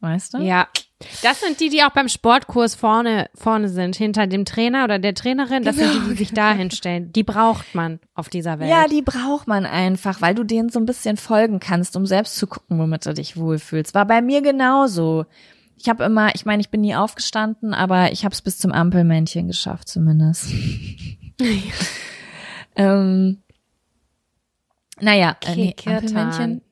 Weißt 0.00 0.34
du? 0.34 0.38
Ja. 0.38 0.66
Das 1.22 1.40
sind 1.40 1.58
die, 1.60 1.68
die 1.68 1.82
auch 1.84 1.90
beim 1.90 2.08
Sportkurs 2.08 2.74
vorne, 2.74 3.28
vorne 3.34 3.68
sind, 3.68 3.96
hinter 3.96 4.26
dem 4.26 4.44
Trainer 4.44 4.84
oder 4.84 4.98
der 4.98 5.14
Trainerin. 5.14 5.62
Das 5.64 5.76
sind 5.76 5.92
die, 5.94 6.08
die 6.10 6.16
sich 6.16 6.32
da 6.32 6.52
hinstellen. 6.52 7.12
Die 7.12 7.22
braucht 7.22 7.74
man 7.74 7.98
auf 8.14 8.28
dieser 8.28 8.58
Welt. 8.58 8.68
Ja, 8.70 8.86
die 8.88 9.02
braucht 9.02 9.46
man 9.48 9.64
einfach, 9.64 10.20
weil 10.20 10.34
du 10.34 10.44
denen 10.44 10.68
so 10.70 10.78
ein 10.80 10.86
bisschen 10.86 11.16
folgen 11.16 11.60
kannst, 11.60 11.96
um 11.96 12.04
selbst 12.06 12.36
zu 12.36 12.46
gucken, 12.48 12.78
womit 12.78 13.06
du 13.06 13.14
dich 13.14 13.36
wohlfühlst. 13.36 13.94
War 13.94 14.04
bei 14.06 14.22
mir 14.22 14.42
genauso. 14.42 15.24
Ich 15.76 15.88
habe 15.88 16.04
immer, 16.04 16.34
ich 16.34 16.44
meine, 16.44 16.60
ich 16.60 16.70
bin 16.70 16.80
nie 16.80 16.94
aufgestanden, 16.94 17.74
aber 17.74 18.12
ich 18.12 18.24
habe 18.24 18.32
es 18.32 18.42
bis 18.42 18.58
zum 18.58 18.72
Ampelmännchen 18.72 19.48
geschafft, 19.48 19.88
zumindest. 19.88 20.52
ähm, 22.76 23.42
naja, 25.00 25.36
äh, 25.44 25.56
nee. 25.56 25.74
Ampelmännchen. 25.84 26.62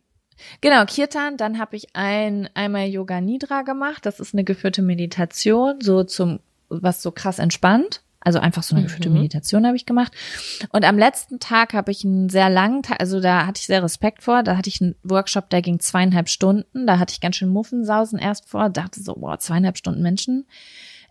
Genau, 0.61 0.85
Kirtan, 0.85 1.37
dann 1.37 1.59
habe 1.59 1.77
ich 1.77 1.89
ein 1.95 2.49
einmal 2.55 2.87
Yoga 2.87 3.21
Nidra 3.21 3.63
gemacht. 3.63 4.07
Das 4.07 4.21
ist 4.21 4.35
eine 4.35 4.45
geführte 4.45 4.83
Meditation, 4.83 5.81
so 5.81 6.05
zum 6.05 6.41
was 6.69 7.03
so 7.03 7.11
krass 7.11 7.39
entspannt. 7.39 8.03
Also 8.23 8.39
einfach 8.39 8.63
so 8.63 8.75
eine 8.75 8.85
geführte 8.85 9.09
Mhm. 9.09 9.15
Meditation 9.17 9.67
habe 9.67 9.77
ich 9.77 9.87
gemacht. 9.87 10.13
Und 10.73 10.85
am 10.85 10.99
letzten 10.99 11.41
Tag 11.41 11.73
habe 11.73 11.91
ich 11.91 12.05
einen 12.05 12.29
sehr 12.29 12.51
langen 12.51 12.83
Tag, 12.83 13.01
also 13.01 13.19
da 13.21 13.47
hatte 13.47 13.61
ich 13.61 13.67
sehr 13.67 13.83
Respekt 13.83 14.23
vor. 14.23 14.43
Da 14.43 14.57
hatte 14.59 14.69
ich 14.69 14.81
einen 14.83 14.95
Workshop, 15.03 15.49
der 15.49 15.63
ging 15.63 15.81
zweieinhalb 15.81 16.29
Stunden. 16.29 16.87
Da 16.87 16.99
hatte 16.99 17.13
ich 17.13 17.21
ganz 17.21 17.37
schön 17.37 17.49
Muffensausen 17.49 18.19
erst 18.19 18.49
vor. 18.49 18.69
Dachte 18.69 19.03
so, 19.03 19.15
boah, 19.15 19.39
zweieinhalb 19.39 19.79
Stunden 19.79 20.03
Menschen 20.03 20.47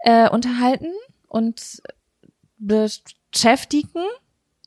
äh, 0.04 0.30
unterhalten 0.30 0.92
und 1.28 1.82
beschäftigen. 2.60 4.04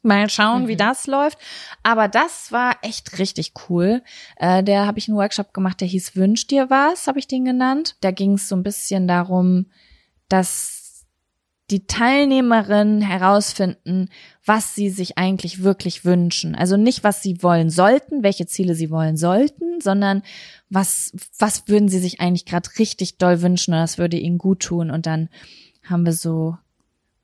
Mal 0.05 0.29
schauen, 0.29 0.67
wie 0.67 0.75
das 0.75 1.07
läuft. 1.07 1.39
Aber 1.85 2.09
das 2.09 2.51
war 2.51 2.77
echt 2.83 3.21
richtig 3.21 3.53
cool. 3.69 4.03
Äh, 4.37 4.65
der 4.65 4.85
habe 4.85 4.99
ich 4.99 5.07
einen 5.07 5.17
Workshop 5.17 5.55
gemacht, 5.55 5.81
der 5.81 5.87
hieß 5.87 6.17
Wünsch 6.17 6.49
dir 6.49 6.71
was, 6.71 7.07
habe 7.07 7.21
ich 7.21 7.29
den 7.29 7.45
genannt. 7.45 7.95
Da 8.01 8.11
ging 8.11 8.33
es 8.33 8.49
so 8.49 8.57
ein 8.57 8.65
bisschen 8.65 9.07
darum, 9.07 9.67
dass 10.29 10.82
die 11.73 11.87
Teilnehmerinnen 11.87 13.01
herausfinden, 13.01 14.09
was 14.45 14.75
sie 14.75 14.91
sich 14.91 15.19
eigentlich 15.19 15.63
wirklich 15.63 16.05
wünschen. 16.05 16.55
Also 16.55 16.77
nicht, 16.77 17.03
was 17.03 17.23
sie 17.23 17.43
wollen 17.43 17.71
sollten, 17.71 18.23
welche 18.23 18.47
Ziele 18.47 18.75
sie 18.75 18.91
wollen 18.91 19.17
sollten, 19.17 19.81
sondern 19.81 20.23
was, 20.69 21.13
was 21.39 21.67
würden 21.69 21.89
sie 21.89 21.99
sich 21.99 22.21
eigentlich 22.21 22.45
gerade 22.45 22.69
richtig 22.79 23.19
doll 23.19 23.43
wünschen 23.43 23.73
und 23.75 23.81
das 23.81 23.99
würde 23.99 24.19
ihnen 24.19 24.39
gut 24.39 24.61
tun. 24.61 24.91
Und 24.91 25.07
dann 25.07 25.29
haben 25.83 26.05
wir 26.05 26.13
so 26.13 26.57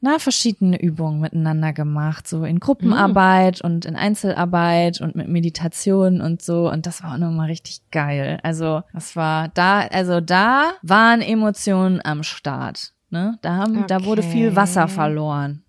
na, 0.00 0.20
verschiedene 0.20 0.80
Übungen 0.80 1.20
miteinander 1.20 1.72
gemacht, 1.72 2.28
so 2.28 2.44
in 2.44 2.60
Gruppenarbeit 2.60 3.60
und 3.60 3.84
in 3.84 3.96
Einzelarbeit 3.96 5.00
und 5.00 5.16
mit 5.16 5.26
Meditation 5.28 6.20
und 6.20 6.40
so. 6.40 6.70
Und 6.70 6.86
das 6.86 7.02
war 7.02 7.14
auch 7.14 7.18
nochmal 7.18 7.48
richtig 7.48 7.80
geil. 7.90 8.38
Also, 8.44 8.82
das 8.92 9.16
war 9.16 9.48
da, 9.48 9.80
also 9.80 10.20
da 10.20 10.72
waren 10.82 11.20
Emotionen 11.20 12.00
am 12.02 12.22
Start. 12.22 12.92
Ne? 13.10 13.38
Da, 13.42 13.56
haben, 13.56 13.86
da 13.86 14.04
wurde 14.04 14.22
viel 14.22 14.48
Okay. 14.48 14.56
Wasser 14.56 14.88
verloren. 14.88 15.64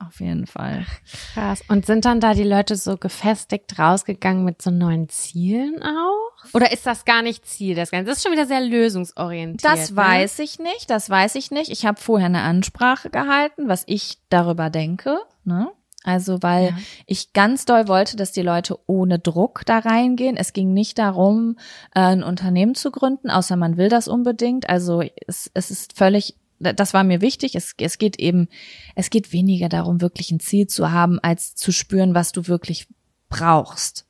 Auf 0.00 0.20
jeden 0.20 0.46
Fall. 0.46 0.86
Krass. 1.34 1.60
Und 1.68 1.84
sind 1.84 2.04
dann 2.04 2.20
da 2.20 2.32
die 2.32 2.44
Leute 2.44 2.76
so 2.76 2.96
gefestigt 2.96 3.78
rausgegangen 3.80 4.44
mit 4.44 4.62
so 4.62 4.70
neuen 4.70 5.08
Zielen 5.08 5.82
auch? 5.82 6.54
Oder 6.54 6.70
ist 6.70 6.86
das 6.86 7.04
gar 7.04 7.20
nicht 7.22 7.44
Ziel 7.46 7.74
des 7.74 7.90
Ganzen? 7.90 8.06
Das 8.06 8.18
ist 8.18 8.22
schon 8.22 8.30
wieder 8.32 8.46
sehr 8.46 8.60
lösungsorientiert. 8.60 9.64
Das 9.64 9.90
ne? 9.90 9.96
weiß 9.96 10.38
ich 10.38 10.60
nicht, 10.60 10.88
das 10.88 11.10
weiß 11.10 11.34
ich 11.34 11.50
nicht. 11.50 11.70
Ich 11.70 11.84
habe 11.84 12.00
vorher 12.00 12.26
eine 12.26 12.42
Ansprache 12.42 13.10
gehalten, 13.10 13.68
was 13.68 13.82
ich 13.86 14.18
darüber 14.28 14.70
denke. 14.70 15.18
Ne? 15.44 15.68
Also, 16.04 16.38
weil 16.42 16.66
Ja. 16.66 16.78
ich 17.06 17.32
ganz 17.32 17.64
doll 17.64 17.88
wollte, 17.88 18.16
dass 18.16 18.30
die 18.30 18.42
Leute 18.42 18.78
ohne 18.86 19.18
Druck 19.18 19.62
da 19.66 19.80
reingehen. 19.80 20.36
Es 20.36 20.52
ging 20.52 20.72
nicht 20.72 20.96
darum, 20.98 21.56
äh, 21.94 22.00
ein 22.00 22.22
Unternehmen 22.22 22.76
zu 22.76 22.92
gründen, 22.92 23.30
außer 23.30 23.56
man 23.56 23.76
will 23.76 23.88
das 23.88 24.06
unbedingt. 24.06 24.70
Also 24.70 25.02
es, 25.26 25.50
es 25.54 25.72
ist 25.72 25.98
völlig, 25.98 26.36
das 26.58 26.94
war 26.94 27.04
mir 27.04 27.20
wichtig. 27.20 27.54
Es, 27.54 27.74
es 27.78 27.98
geht 27.98 28.18
eben, 28.18 28.48
es 28.94 29.10
geht 29.10 29.32
weniger 29.32 29.68
darum, 29.68 30.00
wirklich 30.00 30.30
ein 30.30 30.40
Ziel 30.40 30.66
zu 30.66 30.90
haben, 30.90 31.18
als 31.20 31.54
zu 31.54 31.72
spüren, 31.72 32.14
was 32.14 32.32
du 32.32 32.48
wirklich 32.48 32.88
brauchst. 33.28 34.06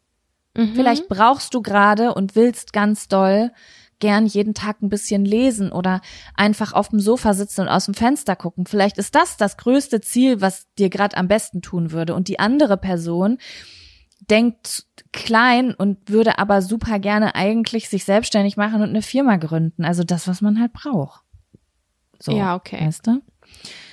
Mhm. 0.57 0.75
Vielleicht 0.75 1.09
brauchst 1.09 1.55
du 1.55 1.63
gerade 1.63 2.15
und 2.15 2.37
willst 2.37 2.73
ganz 2.73 3.09
doll 3.09 3.51
gern 4.01 4.27
jeden 4.27 4.55
Tag 4.55 4.81
ein 4.83 4.89
bisschen 4.89 5.25
lesen 5.25 5.73
oder 5.73 6.01
einfach 6.35 6.73
auf 6.73 6.89
dem 6.89 7.01
Sofa 7.01 7.35
sitzen 7.35 7.63
und 7.63 7.69
aus 7.69 7.87
dem 7.87 7.95
Fenster 7.95 8.37
gucken. 8.37 8.67
Vielleicht 8.67 8.97
ist 8.99 9.15
das 9.15 9.37
das 9.37 9.57
größte 9.57 10.01
Ziel, 10.01 10.41
was 10.41 10.67
dir 10.79 10.89
gerade 10.89 11.17
am 11.17 11.29
besten 11.29 11.63
tun 11.63 11.91
würde. 11.91 12.15
Und 12.15 12.29
die 12.29 12.39
andere 12.39 12.77
Person 12.77 13.39
denkt 14.31 14.85
klein 15.13 15.75
und 15.75 16.11
würde 16.11 16.39
aber 16.39 16.63
super 16.63 16.99
gerne 16.99 17.35
eigentlich 17.35 17.89
sich 17.89 18.05
selbstständig 18.05 18.57
machen 18.57 18.83
und 18.83 18.91
eine 18.91 19.03
Firma 19.03 19.37
gründen. 19.37 19.85
Also 19.85 20.05
das, 20.05 20.29
was 20.29 20.41
man 20.41 20.61
halt 20.61 20.73
braucht. 20.73 21.23
So, 22.19 22.37
Ja, 22.37 22.55
okay. 22.55 22.87
Weißt 22.87 23.07
du? 23.07 23.23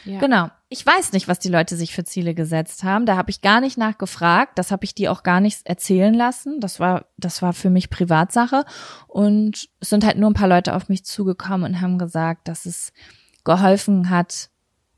Ja. 0.06 0.20
Genau. 0.20 0.50
Ich 0.70 0.86
weiß 0.86 1.14
nicht, 1.14 1.28
was 1.28 1.40
die 1.40 1.50
Leute 1.50 1.76
sich 1.76 1.94
für 1.94 2.04
Ziele 2.04 2.36
gesetzt 2.36 2.84
haben. 2.84 3.06
Da 3.06 3.16
habe 3.16 3.30
ich 3.30 3.42
gar 3.42 3.62
nicht 3.62 3.78
nachgefragt. 3.78 4.58
Das 4.58 4.72
habe 4.72 4.84
ich 4.84 4.94
die 4.94 5.10
auch 5.10 5.24
gar 5.24 5.40
nicht 5.40 5.66
erzählen 5.66 6.14
lassen. 6.14 6.60
Das 6.60 6.80
war, 6.80 7.06
das 7.18 7.42
war 7.42 7.54
für 7.54 7.70
mich 7.70 7.90
Privatsache. 7.90 8.66
Und 9.08 9.70
es 9.80 9.90
sind 9.90 10.06
halt 10.06 10.18
nur 10.18 10.30
ein 10.30 10.36
paar 10.36 10.50
Leute 10.50 10.76
auf 10.76 10.90
mich 10.90 11.06
zugekommen 11.06 11.64
und 11.64 11.82
haben 11.82 11.98
gesagt, 11.98 12.48
dass 12.48 12.66
es 12.66 12.94
geholfen 13.44 14.10
hat, 14.10 14.50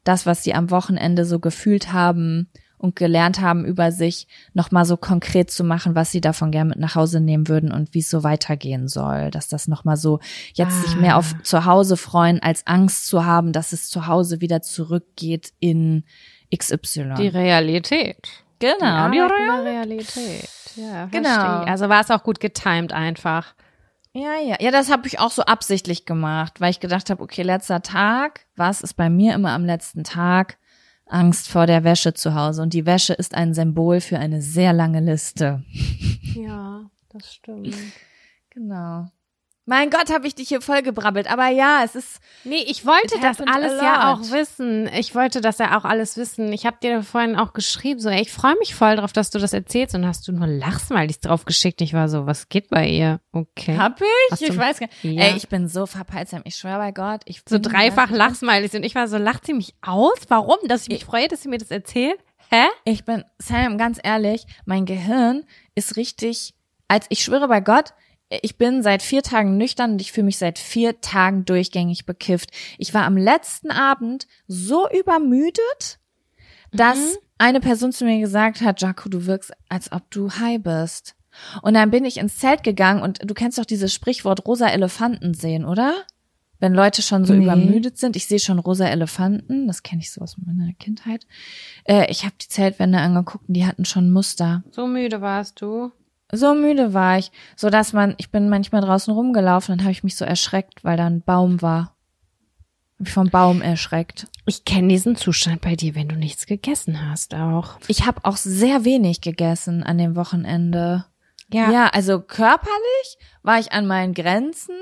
das, 0.03 0.25
was 0.25 0.43
sie 0.43 0.53
am 0.53 0.71
Wochenende 0.71 1.25
so 1.25 1.39
gefühlt 1.39 1.91
haben 1.93 2.49
und 2.77 2.95
gelernt 2.95 3.41
haben 3.41 3.65
über 3.65 3.91
sich, 3.91 4.27
nochmal 4.53 4.85
so 4.85 4.97
konkret 4.97 5.49
zu 5.51 5.63
machen, 5.63 5.95
was 5.95 6.11
sie 6.11 6.21
davon 6.21 6.51
gerne 6.51 6.69
mit 6.69 6.79
nach 6.79 6.95
Hause 6.95 7.19
nehmen 7.19 7.47
würden 7.47 7.71
und 7.71 7.93
wie 7.93 7.99
es 7.99 8.09
so 8.09 8.23
weitergehen 8.23 8.87
soll. 8.87 9.31
Dass 9.31 9.47
das 9.47 9.67
nochmal 9.67 9.97
so 9.97 10.19
jetzt 10.53 10.81
sich 10.83 10.95
mehr 10.95 11.17
auf 11.17 11.33
zu 11.43 11.65
Hause 11.65 11.97
freuen, 11.97 12.41
als 12.41 12.67
Angst 12.67 13.07
zu 13.07 13.25
haben, 13.25 13.51
dass 13.53 13.73
es 13.73 13.89
zu 13.89 14.07
Hause 14.07 14.41
wieder 14.41 14.61
zurückgeht 14.61 15.53
in 15.59 16.03
XY. 16.55 17.15
Die 17.17 17.27
Realität. 17.27 18.27
genau, 18.59 19.07
die 19.09 19.13
die 19.15 19.19
Arbeit 19.21 19.39
in 19.39 19.45
Real- 19.49 19.63
der 19.63 19.73
Realität. 19.73 20.49
Ja, 20.75 21.05
Genau. 21.05 21.29
verstehe. 21.29 21.67
Also 21.71 21.89
war 21.89 22.01
es 22.01 22.11
auch 22.11 22.23
gut 22.23 22.39
getimed 22.39 22.93
einfach. 22.93 23.53
Ja, 24.13 24.35
ja. 24.43 24.55
Ja, 24.59 24.71
das 24.71 24.89
habe 24.91 25.07
ich 25.07 25.19
auch 25.19 25.29
so 25.31 25.43
absichtlich 25.43 26.05
gemacht, 26.05 26.59
weil 26.61 26.71
ich 26.71 26.79
gedacht 26.79 27.09
habe, 27.09 27.21
okay, 27.21 27.43
letzter 27.43 27.81
Tag, 27.81 28.45
was 28.55 28.81
ist 28.81 28.93
bei 28.95 29.09
mir 29.09 29.33
immer 29.35 29.51
am 29.51 29.65
letzten 29.65 30.03
Tag? 30.03 30.57
Angst 31.09 31.47
vor 31.47 31.65
der 31.67 31.83
Wäsche 31.83 32.13
zu 32.13 32.35
Hause. 32.35 32.61
Und 32.61 32.73
die 32.73 32.85
Wäsche 32.85 33.13
ist 33.13 33.35
ein 33.35 33.53
Symbol 33.53 34.01
für 34.01 34.19
eine 34.19 34.41
sehr 34.41 34.73
lange 34.73 34.99
Liste. 34.99 35.63
Ja, 36.35 36.89
das 37.09 37.33
stimmt. 37.33 37.75
Genau. 38.49 39.07
Mein 39.69 39.89
Gott, 39.89 40.09
habe 40.13 40.25
ich 40.25 40.33
dich 40.33 40.47
hier 40.47 40.61
voll 40.61 40.81
gebrabbelt. 40.81 41.29
Aber 41.29 41.49
ja, 41.49 41.81
es 41.83 41.95
ist. 41.95 42.21
Nee, 42.45 42.63
ich 42.67 42.85
wollte 42.85 43.19
das 43.21 43.41
alles 43.41 43.81
ja 43.81 44.13
auch 44.13 44.21
wissen. 44.31 44.89
Ich 44.93 45.13
wollte 45.13 45.41
das 45.41 45.57
ja 45.57 45.77
auch 45.77 45.83
alles 45.83 46.15
wissen. 46.15 46.53
Ich 46.53 46.65
habe 46.65 46.77
dir 46.81 47.03
vorhin 47.03 47.35
auch 47.35 47.51
geschrieben, 47.51 47.99
so, 47.99 48.07
ey, 48.07 48.21
ich 48.21 48.31
freue 48.31 48.55
mich 48.59 48.75
voll 48.75 48.95
drauf, 48.95 49.11
dass 49.11 49.29
du 49.29 49.39
das 49.39 49.51
erzählst 49.51 49.93
und 49.93 50.07
hast 50.07 50.25
du 50.25 50.31
nur 50.31 50.47
Lachsmilies 50.47 51.19
drauf 51.19 51.43
geschickt. 51.43 51.81
Ich 51.81 51.93
war 51.93 52.07
so, 52.07 52.25
was 52.25 52.47
geht 52.47 52.69
bei 52.69 52.87
ihr? 52.87 53.19
Okay. 53.33 53.77
Hab 53.77 53.99
ich? 53.99 54.41
Ich 54.41 54.57
weiß 54.57 54.79
gar 54.79 54.87
nicht. 54.87 55.03
Ja. 55.03 55.25
Ey, 55.25 55.35
ich 55.35 55.49
bin 55.49 55.67
so 55.67 55.85
verpeilsam. 55.85 56.43
Ich 56.45 56.55
schwöre 56.55 56.77
bei 56.77 56.93
Gott. 56.93 57.23
Ich 57.25 57.41
so 57.47 57.59
dreifach 57.59 58.09
Lachsmilies 58.09 58.73
und 58.73 58.83
ich 58.83 58.95
war 58.95 59.09
so, 59.09 59.17
lacht 59.17 59.45
sie 59.45 59.53
mich 59.53 59.75
aus? 59.81 60.17
Warum? 60.29 60.57
Dass 60.69 60.83
ich 60.83 60.89
mich 60.89 61.03
freue, 61.03 61.27
dass 61.27 61.41
sie 61.41 61.49
mir 61.49 61.57
das 61.57 61.71
erzählt? 61.71 62.17
Hä? 62.49 62.63
Ich 62.85 63.03
bin, 63.03 63.25
Sam, 63.37 63.77
ganz 63.77 63.99
ehrlich, 64.01 64.45
mein 64.63 64.85
Gehirn 64.85 65.43
ist 65.75 65.97
richtig, 65.97 66.53
als 66.87 67.05
ich 67.09 67.21
schwöre 67.21 67.49
bei 67.49 67.59
Gott, 67.59 67.93
ich 68.29 68.57
bin 68.57 68.83
seit 68.83 69.01
vier 69.01 69.23
Tagen 69.23 69.57
nüchtern 69.57 69.93
und 69.93 70.01
ich 70.01 70.11
fühle 70.11 70.25
mich 70.25 70.37
seit 70.37 70.59
vier 70.59 70.99
Tagen 71.01 71.45
durchgängig 71.45 72.05
bekifft. 72.05 72.51
Ich 72.77 72.93
war 72.93 73.03
am 73.05 73.17
letzten 73.17 73.71
Abend 73.71 74.27
so 74.47 74.87
übermüdet, 74.89 75.99
dass 76.73 77.17
eine 77.37 77.59
Person 77.59 77.91
zu 77.91 78.03
mir 78.05 78.19
gesagt 78.19 78.61
hat, 78.61 78.81
Jaco, 78.81 79.09
du 79.09 79.25
wirkst, 79.25 79.51
als 79.69 79.91
ob 79.91 80.09
du 80.11 80.31
high 80.31 80.61
bist. 80.61 81.15
Und 81.61 81.75
dann 81.75 81.91
bin 81.91 82.03
ich 82.03 82.17
ins 82.17 82.37
Zelt 82.39 82.63
gegangen 82.63 83.01
und 83.01 83.19
du 83.23 83.33
kennst 83.33 83.57
doch 83.59 83.65
dieses 83.65 83.93
Sprichwort 83.93 84.45
rosa 84.47 84.67
Elefanten 84.67 85.33
sehen, 85.33 85.65
oder? 85.65 85.93
Wenn 86.59 86.73
Leute 86.73 87.03
schon 87.03 87.23
so 87.25 87.33
Nee. 87.33 87.43
übermüdet 87.43 87.99
sind, 87.99 88.15
ich 88.15 88.25
sehe 88.25 88.39
schon 88.39 88.57
rosa 88.57 88.87
Elefanten, 88.87 89.67
das 89.67 89.83
kenne 89.83 90.01
ich 90.01 90.11
so 90.11 90.21
aus 90.21 90.37
meiner 90.43 90.73
Kindheit. 90.73 91.27
Äh, 91.83 92.09
ich 92.11 92.25
habe 92.25 92.33
die 92.41 92.47
Zeltwände 92.47 92.97
angeguckt 92.97 93.47
und 93.47 93.53
die 93.53 93.67
hatten 93.67 93.85
schon 93.85 94.11
Muster. 94.11 94.63
So 94.71 94.87
müde 94.87 95.21
warst 95.21 95.61
du. 95.61 95.91
So 96.31 96.53
müde 96.55 96.93
war 96.93 97.17
ich, 97.17 97.31
so 97.55 97.69
dass 97.69 97.93
man, 97.93 98.15
ich 98.17 98.31
bin 98.31 98.49
manchmal 98.49 98.81
draußen 98.81 99.13
rumgelaufen, 99.13 99.77
dann 99.77 99.85
habe 99.85 99.91
ich 99.91 100.03
mich 100.03 100.15
so 100.15 100.25
erschreckt, 100.25 100.83
weil 100.83 100.97
da 100.97 101.05
ein 101.05 101.21
Baum 101.21 101.61
war. 101.61 101.95
Hab 102.95 102.99
mich 102.99 103.11
vom 103.11 103.29
Baum 103.29 103.61
erschreckt. 103.61 104.27
Ich 104.45 104.65
kenne 104.65 104.89
diesen 104.89 105.15
Zustand 105.15 105.61
bei 105.61 105.75
dir, 105.75 105.95
wenn 105.95 106.09
du 106.09 106.15
nichts 106.15 106.45
gegessen 106.45 107.09
hast 107.09 107.33
auch. 107.35 107.79
Ich 107.87 108.05
habe 108.05 108.21
auch 108.23 108.37
sehr 108.37 108.83
wenig 108.83 109.21
gegessen 109.21 109.83
an 109.83 109.97
dem 109.97 110.15
Wochenende. 110.15 111.05
Ja, 111.71 111.87
also 111.87 112.19
körperlich 112.19 113.17
war 113.41 113.59
ich 113.59 113.71
an 113.71 113.87
meinen 113.87 114.13
Grenzen, 114.13 114.75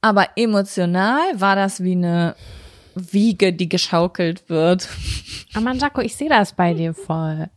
aber 0.00 0.28
emotional 0.36 1.18
war 1.34 1.56
das 1.56 1.82
wie 1.82 1.92
eine 1.92 2.36
Wiege, 2.94 3.52
die 3.52 3.68
geschaukelt 3.68 4.48
wird. 4.48 4.88
Aber 5.54 5.72
Jaco, 5.72 6.00
ich 6.00 6.14
sehe 6.14 6.28
das 6.28 6.52
bei 6.52 6.74
dir 6.74 6.94
voll. 6.94 7.50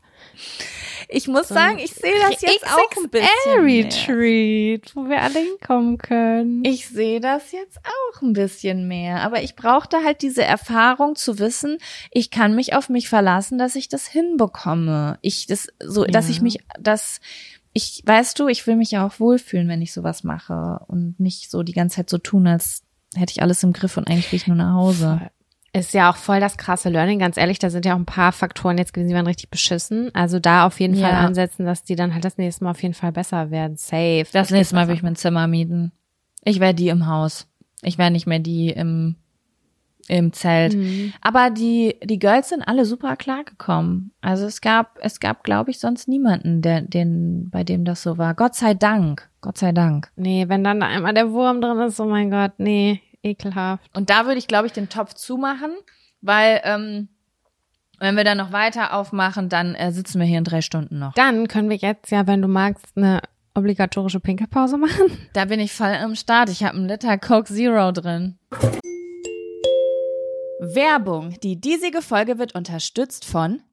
Ich 1.09 1.27
muss 1.27 1.47
sagen, 1.47 1.79
ich 1.79 1.91
sehe 1.91 2.13
das 2.29 2.41
jetzt 2.41 2.65
auch 2.65 2.97
ein 3.03 3.09
bisschen. 3.09 3.63
mehr. 3.65 3.85
Retreat, 3.85 4.95
wo 4.95 5.07
wir 5.09 5.21
alle 5.21 5.39
hinkommen 5.39 5.97
können. 5.97 6.63
Ich 6.65 6.87
sehe 6.87 7.19
das 7.19 7.51
jetzt 7.51 7.79
auch 7.79 8.21
ein 8.21 8.33
bisschen 8.33 8.87
mehr, 8.87 9.21
aber 9.21 9.41
ich 9.43 9.55
brauchte 9.55 10.03
halt 10.03 10.21
diese 10.21 10.43
Erfahrung 10.43 11.15
zu 11.15 11.39
wissen, 11.39 11.77
ich 12.11 12.31
kann 12.31 12.55
mich 12.55 12.75
auf 12.75 12.89
mich 12.89 13.09
verlassen, 13.09 13.57
dass 13.57 13.75
ich 13.75 13.89
das 13.89 14.07
hinbekomme. 14.07 15.17
Ich 15.21 15.45
das 15.47 15.67
so, 15.83 16.05
dass 16.05 16.25
Ja. 16.27 16.31
ich 16.31 16.41
mich, 16.41 16.59
dass 16.79 17.19
ich, 17.73 18.03
weißt 18.05 18.37
du, 18.39 18.47
ich 18.47 18.65
will 18.67 18.75
mich 18.75 18.91
ja 18.91 19.05
auch 19.05 19.19
wohlfühlen, 19.19 19.67
wenn 19.67 19.81
ich 19.81 19.93
sowas 19.93 20.23
mache 20.23 20.79
und 20.87 21.19
nicht 21.19 21.49
so 21.49 21.63
die 21.63 21.73
ganze 21.73 21.97
Zeit 21.97 22.09
so 22.09 22.17
tun, 22.19 22.45
als 22.47 22.83
hätte 23.15 23.31
ich 23.31 23.41
alles 23.41 23.63
im 23.63 23.73
Griff 23.73 23.97
und 23.97 24.07
eigentlich 24.07 24.31
will 24.31 24.37
ich 24.37 24.47
nur 24.47 24.57
nach 24.57 24.73
Hause. 24.75 25.29
Ist 25.75 25.93
ja 25.95 26.11
auch 26.11 26.17
voll 26.17 26.39
das 26.39 26.57
krasse 26.57 26.89
Learning, 26.89 27.17
ganz 27.17 27.35
ehrlich, 27.35 27.57
da 27.57 27.71
sind 27.71 27.83
ja 27.85 27.95
auch 27.95 27.99
ein 27.99 28.05
paar 28.05 28.31
Faktoren 28.31 28.77
jetzt 28.77 28.93
gewesen, 28.93 29.09
die 29.09 29.15
waren 29.15 29.25
richtig 29.25 29.49
beschissen. 29.49 30.13
Also 30.13 30.39
da 30.39 30.67
auf 30.67 30.79
jeden 30.79 30.93
Fall 30.95 31.11
Ja. 31.11 31.19
ansetzen, 31.21 31.65
dass 31.65 31.83
die 31.83 31.95
dann 31.95 32.13
halt 32.13 32.23
das 32.25 32.37
nächste 32.37 32.63
Mal 32.63 32.71
auf 32.71 32.83
jeden 32.83 32.93
Fall 32.93 33.11
besser 33.11 33.49
werden. 33.49 33.75
Safe. 33.77 34.25
Das 34.31 34.51
nächste 34.51 34.75
Mal 34.75 34.87
will 34.87 34.95
ich 34.95 35.01
mein 35.03 35.15
Zimmer 35.15 35.47
mieten. 35.47 35.91
Ich 36.43 36.59
wäre 36.59 36.75
die 36.75 36.89
im 36.89 37.07
Haus. 37.07 37.47
Ich 37.81 37.97
wäre 37.97 38.11
nicht 38.11 38.27
mehr 38.27 38.39
die 38.39 38.69
im 38.69 39.15
im 40.09 40.33
Zelt. 40.33 40.75
Mhm. 40.75 41.13
Aber 41.21 41.49
die 41.49 41.95
die 42.03 42.19
Girls 42.19 42.49
sind 42.49 42.61
alle 42.61 42.83
super 42.85 43.15
klargekommen. 43.15 44.11
Also 44.21 44.45
es 44.45 44.59
gab 44.59 44.99
es 45.01 45.19
gab 45.21 45.43
glaube 45.45 45.71
ich 45.71 45.79
sonst 45.79 46.07
niemanden, 46.09 46.61
der 46.61 46.81
den 46.81 47.49
bei 47.49 47.63
dem 47.63 47.85
das 47.85 48.03
so 48.03 48.17
war. 48.17 48.33
Gott 48.35 48.53
sei 48.53 48.73
Dank. 48.73 49.29
Gott 49.41 49.57
sei 49.57 49.71
Dank. 49.71 50.11
Nee, 50.17 50.49
wenn 50.49 50.63
dann 50.63 50.81
da 50.81 50.87
einmal 50.87 51.13
der 51.13 51.31
Wurm 51.31 51.61
drin 51.61 51.79
ist, 51.79 51.99
oh 52.01 52.05
mein 52.05 52.29
Gott, 52.31 52.51
nee, 52.57 52.99
ekelhaft. 53.23 53.89
Und 53.95 54.09
da 54.09 54.25
würde 54.25 54.37
ich 54.37 54.47
glaube 54.47 54.67
ich 54.67 54.73
den 54.73 54.89
Topf 54.89 55.13
zumachen, 55.13 55.71
weil 56.21 56.61
ähm, 56.63 57.09
wenn 57.99 58.17
wir 58.17 58.23
dann 58.23 58.37
noch 58.37 58.51
weiter 58.51 58.93
aufmachen, 58.93 59.49
dann 59.49 59.75
äh, 59.75 59.91
sitzen 59.91 60.19
wir 60.19 60.27
hier 60.27 60.39
in 60.39 60.43
drei 60.43 60.61
Stunden 60.61 60.99
noch. 60.99 61.13
Dann 61.13 61.47
können 61.47 61.69
wir 61.69 61.77
jetzt 61.77 62.11
ja, 62.11 62.27
wenn 62.27 62.41
du 62.41 62.47
magst, 62.47 62.85
eine 62.95 63.21
obligatorische 63.55 64.19
Pinkelpause 64.19 64.77
machen. 64.79 65.17
Da 65.33 65.45
bin 65.45 65.59
ich 65.59 65.71
voll 65.71 65.93
am 65.93 66.15
Start. 66.15 66.49
Ich 66.49 66.63
habe 66.63 66.77
einen 66.77 66.87
Liter 66.87 67.17
Coke 67.17 67.53
Zero 67.53 67.91
drin. 67.91 68.37
Werbung. 70.59 71.37
Die 71.43 71.59
diesige 71.59 72.01
Folge 72.01 72.39
wird 72.39 72.55
unterstützt 72.55 73.25
von 73.25 73.61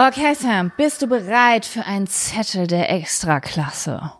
Okay, 0.00 0.34
Sam, 0.34 0.70
bist 0.76 1.02
du 1.02 1.08
bereit 1.08 1.66
für 1.66 1.84
einen 1.84 2.06
Zettel 2.06 2.68
der 2.68 2.88
Extraklasse? 2.90 4.12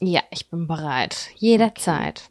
Ja, 0.00 0.22
ich 0.30 0.48
bin 0.50 0.66
bereit. 0.66 1.28
Jederzeit. 1.36 2.22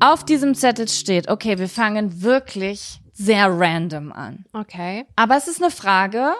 Auf 0.00 0.24
diesem 0.24 0.54
Zettel 0.54 0.88
steht, 0.88 1.28
okay, 1.28 1.58
wir 1.58 1.68
fangen 1.68 2.22
wirklich 2.22 3.00
sehr 3.12 3.48
random 3.48 4.12
an. 4.12 4.44
Okay. 4.52 5.06
Aber 5.16 5.36
es 5.36 5.48
ist 5.48 5.62
eine 5.62 5.70
Frage, 5.70 6.32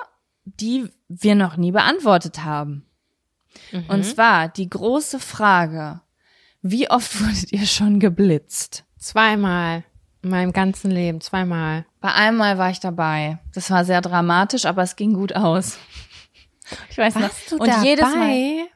die 0.44 0.90
wir 1.08 1.34
noch 1.34 1.56
nie 1.56 1.72
beantwortet 1.72 2.44
haben. 2.44 2.86
Und 3.88 4.04
zwar 4.04 4.48
die 4.48 4.68
große 4.68 5.18
Frage, 5.18 6.00
wie 6.62 6.90
oft 6.90 7.20
wurdet 7.20 7.52
ihr 7.52 7.66
schon 7.66 8.00
geblitzt? 8.00 8.84
Zweimal. 8.98 9.84
In 10.22 10.30
meinem 10.30 10.52
ganzen 10.52 10.90
Leben. 10.90 11.20
Zweimal. 11.20 11.86
Bei 12.00 12.12
einmal 12.12 12.58
war 12.58 12.70
ich 12.70 12.80
dabei. 12.80 13.38
Das 13.54 13.70
war 13.70 13.84
sehr 13.84 14.00
dramatisch, 14.00 14.66
aber 14.66 14.82
es 14.82 14.96
ging 14.96 15.14
gut 15.14 15.34
aus. 15.34 15.78
Ich 16.90 16.98
weiß 16.98 17.14
Warst 17.14 17.52
du 17.52 17.56
noch. 17.56 17.66
Und 17.66 17.84
jedes 17.84 18.04
Mal. 18.04 18.12
dabei? 18.12 18.68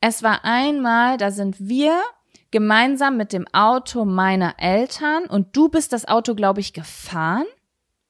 Es 0.00 0.22
war 0.22 0.44
einmal, 0.44 1.16
da 1.16 1.30
sind 1.30 1.56
wir 1.58 1.98
gemeinsam 2.50 3.16
mit 3.16 3.32
dem 3.32 3.46
Auto 3.52 4.04
meiner 4.04 4.54
Eltern 4.58 5.24
und 5.26 5.56
du 5.56 5.68
bist 5.68 5.92
das 5.92 6.06
Auto, 6.08 6.34
glaube 6.34 6.60
ich, 6.60 6.72
gefahren. 6.72 7.44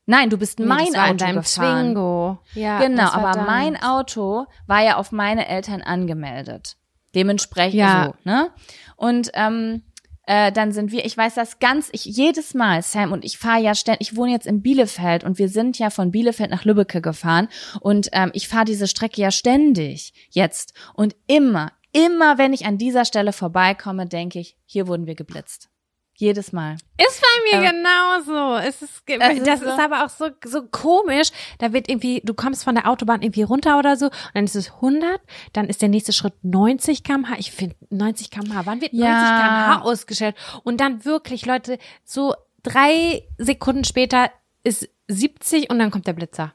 Nein, 0.07 0.31
du 0.31 0.39
bist 0.39 0.59
Nee, 0.59 0.67
mein 0.67 0.97
Auto 0.97 1.11
in 1.13 1.17
deinem 1.19 1.37
gefahren. 1.43 1.85
Zwingo. 1.87 2.39
Ja, 2.55 2.81
genau, 2.81 3.11
aber 3.11 3.33
deins. 3.33 3.47
mein 3.47 3.83
Auto 3.83 4.47
war 4.67 4.83
ja 4.83 4.97
auf 4.97 5.13
meine 5.13 5.47
Eltern 5.47 5.83
angemeldet. 5.83 6.77
Dementsprechend 7.15 7.79
Ja. 7.81 8.07
so, 8.07 8.15
ne? 8.31 8.51
Und 8.97 9.31
ähm, 9.35 9.83
äh, 10.27 10.53
dann 10.53 10.73
sind 10.73 10.91
wir, 10.93 11.05
ich 11.05 11.17
weiß 11.17 11.35
das 11.35 11.59
ganz, 11.59 11.89
ich 11.93 12.05
jedes 12.05 12.55
Mal, 12.55 12.83
Sam 12.83 13.13
und 13.13 13.25
ich 13.25 13.39
fahre 13.39 13.61
ja 13.63 13.75
ständig, 13.75 14.01
ich 14.11 14.17
wohne 14.17 14.33
jetzt 14.33 14.47
in 14.47 14.63
Bielefeld 14.63 15.25
und 15.25 15.39
wir 15.39 15.49
sind 15.49 15.79
ja 15.79 15.91
von 15.91 16.11
Bielefeld 16.13 16.51
nach 16.51 16.65
Lübbecke 16.65 17.01
gefahren 17.01 17.49
und 17.81 18.09
ähm, 18.13 18.31
ich 18.33 18.47
fahre 18.49 18.65
diese 18.65 18.87
Strecke 18.87 19.21
ja 19.21 19.31
ständig 19.31 20.13
jetzt 20.31 20.73
und 20.95 21.17
immer, 21.27 21.73
immer 21.93 22.39
wenn 22.39 22.53
ich 22.53 22.67
an 22.67 22.79
dieser 22.79 23.05
Stelle 23.05 23.33
vorbeikomme, 23.33 24.07
denke 24.07 24.39
ich, 24.39 24.57
hier 24.67 24.87
wurden 24.87 25.07
wir 25.07 25.15
geblitzt. 25.15 25.69
Jedes 26.15 26.53
Mal. 26.53 26.75
Ist 26.99 27.23
bei 27.23 27.59
mir 27.59 27.67
Aber- 27.67 27.73
genauso. 27.73 28.57
Es 28.69 28.83
ist, 28.83 29.03
Das 29.07 29.33
ist 29.39 29.47
das 29.47 29.61
so- 29.61 29.67
ist 29.67 29.79
aber 29.81 30.05
auch 30.05 30.11
so, 30.11 30.29
so 30.45 30.67
komisch. 30.67 31.31
Da 31.59 31.73
wird 31.73 31.89
irgendwie, 31.89 32.21
du 32.23 32.35
kommst 32.35 32.63
von 32.63 32.75
der 32.75 32.91
Autobahn 32.91 33.23
irgendwie 33.23 33.43
runter 33.43 33.79
oder 33.79 33.97
so, 33.97 34.07
und 34.07 34.13
dann 34.35 34.45
ist 34.45 34.55
es 34.55 34.71
100, 34.83 35.19
dann 35.55 35.67
ist 35.67 35.81
der 35.81 35.89
nächste 35.89 36.13
Schritt 36.13 36.35
90 36.43 37.05
km/h. 37.05 37.37
Ich 37.39 37.53
finde 37.53 37.75
90 37.89 38.31
km/h. 38.31 38.67
Wann 38.67 38.83
wird 38.83 38.93
90 38.93 39.09
Ja. 39.09 39.39
km/h 39.41 39.81
ausgestellt? 39.83 40.37
Und 40.63 40.83
dann 40.83 41.07
wirklich, 41.07 41.47
Leute, 41.47 41.79
so 42.05 42.35
drei 42.63 43.23
Sekunden 43.39 43.85
später 43.85 44.31
ist 44.63 44.91
70 45.09 45.71
und 45.71 45.79
dann 45.79 45.91
kommt 45.91 46.07
der 46.07 46.13
Blitzer. 46.13 46.53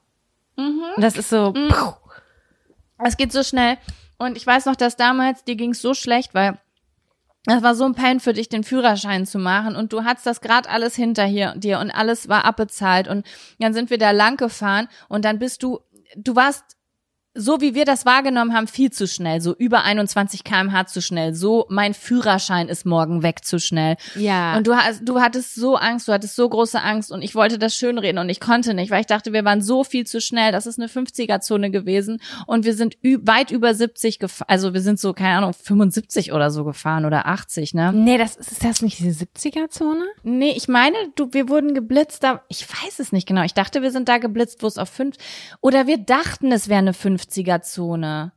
Mhm. 0.58 0.84
Und 0.96 1.02
das 1.02 1.18
ist 1.18 1.30
so, 1.32 1.54
puh. 1.54 1.94
Es 3.00 3.18
geht 3.18 3.32
so 3.32 3.42
schnell. 3.42 3.78
Und 4.18 4.38
ich 4.38 4.45
weiß 4.45 4.66
noch, 4.66 4.76
dass 4.76 4.95
damals 4.95 5.43
dir 5.43 5.55
ging's 5.55 5.82
so 5.82 5.93
schlecht, 5.93 6.34
weil 6.34 6.59
das 7.45 7.61
war 7.61 7.76
so 7.76 7.86
ein 7.86 7.93
Pain 7.93 8.20
für 8.20 8.34
dich, 8.34 8.49
den 8.49 8.63
Führerschein 8.63 9.26
zu 9.26 9.38
machen. 9.38 9.76
Und 9.76 9.93
du 9.93 10.03
hattest 10.03 10.26
das 10.26 10.41
gerade 10.41 10.70
alles 10.70 10.95
hinter 10.95 11.26
hier, 11.26 11.53
dir 11.55 11.80
und 11.80 11.91
alles 11.91 12.28
war 12.28 12.45
abbezahlt. 12.45 13.07
Und 13.07 13.26
dann 13.59 13.74
sind 13.74 13.89
wir 13.89 13.97
da 13.97 14.11
lang 14.11 14.38
gefahren 14.38 14.88
und 15.09 15.26
dann 15.26 15.38
bist 15.38 15.61
du, 15.61 15.80
du 16.16 16.36
warst 16.36 16.75
so 17.36 17.60
wie 17.60 17.76
wir 17.76 17.84
das 17.84 18.06
wahrgenommen 18.06 18.54
haben, 18.54 18.68
viel 18.68 18.92
zu 18.92 19.08
schnell, 19.08 19.42
so 19.42 19.54
über 19.56 19.84
21 19.84 20.44
kmh 20.46 20.88
zu 20.88 21.02
schnell, 21.02 21.36
so 21.36 21.66
mein 21.70 21.94
Führerschein 21.94 22.70
ist 22.70 22.86
morgen 22.86 23.24
weg 23.24 23.44
zu 23.44 23.60
schnell. 23.60 23.98
ja. 24.16 24.58
Und 24.58 24.68
du 24.68 24.76
hast, 24.76 25.02
du 25.04 25.20
hattest 25.20 25.56
so 25.56 25.76
Angst, 25.76 26.08
du 26.08 26.14
hattest 26.14 26.36
so 26.36 26.48
große 26.48 26.82
Angst 26.82 27.12
und 27.12 27.22
ich 27.22 27.36
wollte 27.36 27.60
das 27.60 27.76
schönreden 27.76 28.20
und 28.20 28.30
ich 28.30 28.40
konnte 28.40 28.74
nicht, 28.74 28.90
weil 28.90 29.02
ich 29.02 29.08
dachte, 29.08 29.34
wir 29.34 29.44
waren 29.44 29.62
so 29.62 29.84
viel 29.84 30.08
zu 30.08 30.22
schnell. 30.22 30.54
Das 30.54 30.66
ist 30.66 30.80
eine 30.80 30.88
50er-Zone 30.88 31.72
gewesen 31.72 32.22
und 32.48 32.64
wir 32.64 32.74
sind 32.74 32.98
weit 33.04 33.52
über 33.52 33.74
70 33.74 34.20
gefahren, 34.20 34.48
also 34.50 34.74
wir 34.74 34.82
sind 34.82 35.00
so, 35.00 35.14
keine 35.14 35.38
Ahnung, 35.38 35.54
75 35.54 36.32
oder 36.32 36.50
so 36.52 36.64
gefahren 36.64 37.06
oder 37.06 37.28
80, 37.28 37.74
ne? 37.74 37.92
nee, 37.94 38.18
das 38.18 38.38
ist 38.38 38.64
das 38.64 38.82
nicht 38.82 39.00
die 39.00 39.12
70er-Zone? 39.12 40.06
Nee, 40.24 40.54
ich 40.56 40.70
meine, 40.70 40.96
du, 41.16 41.34
wir 41.34 41.50
wurden 41.50 41.74
geblitzt, 41.74 42.24
da, 42.24 42.42
ich 42.48 42.66
weiß 42.70 43.00
es 43.00 43.12
nicht 43.12 43.28
genau. 43.28 43.44
Ich 43.44 43.54
dachte, 43.54 43.82
wir 43.82 43.92
sind 43.92 44.08
da 44.08 44.20
geblitzt, 44.20 44.64
wo 44.64 44.68
es 44.68 44.78
auf 44.78 44.90
fünf, 44.90 45.18
oder 45.60 45.88
wir 45.88 45.98
dachten, 45.98 46.52
es 46.54 46.70
wäre 46.70 46.80
eine 46.80 46.94
50er-Zone. 47.30 48.32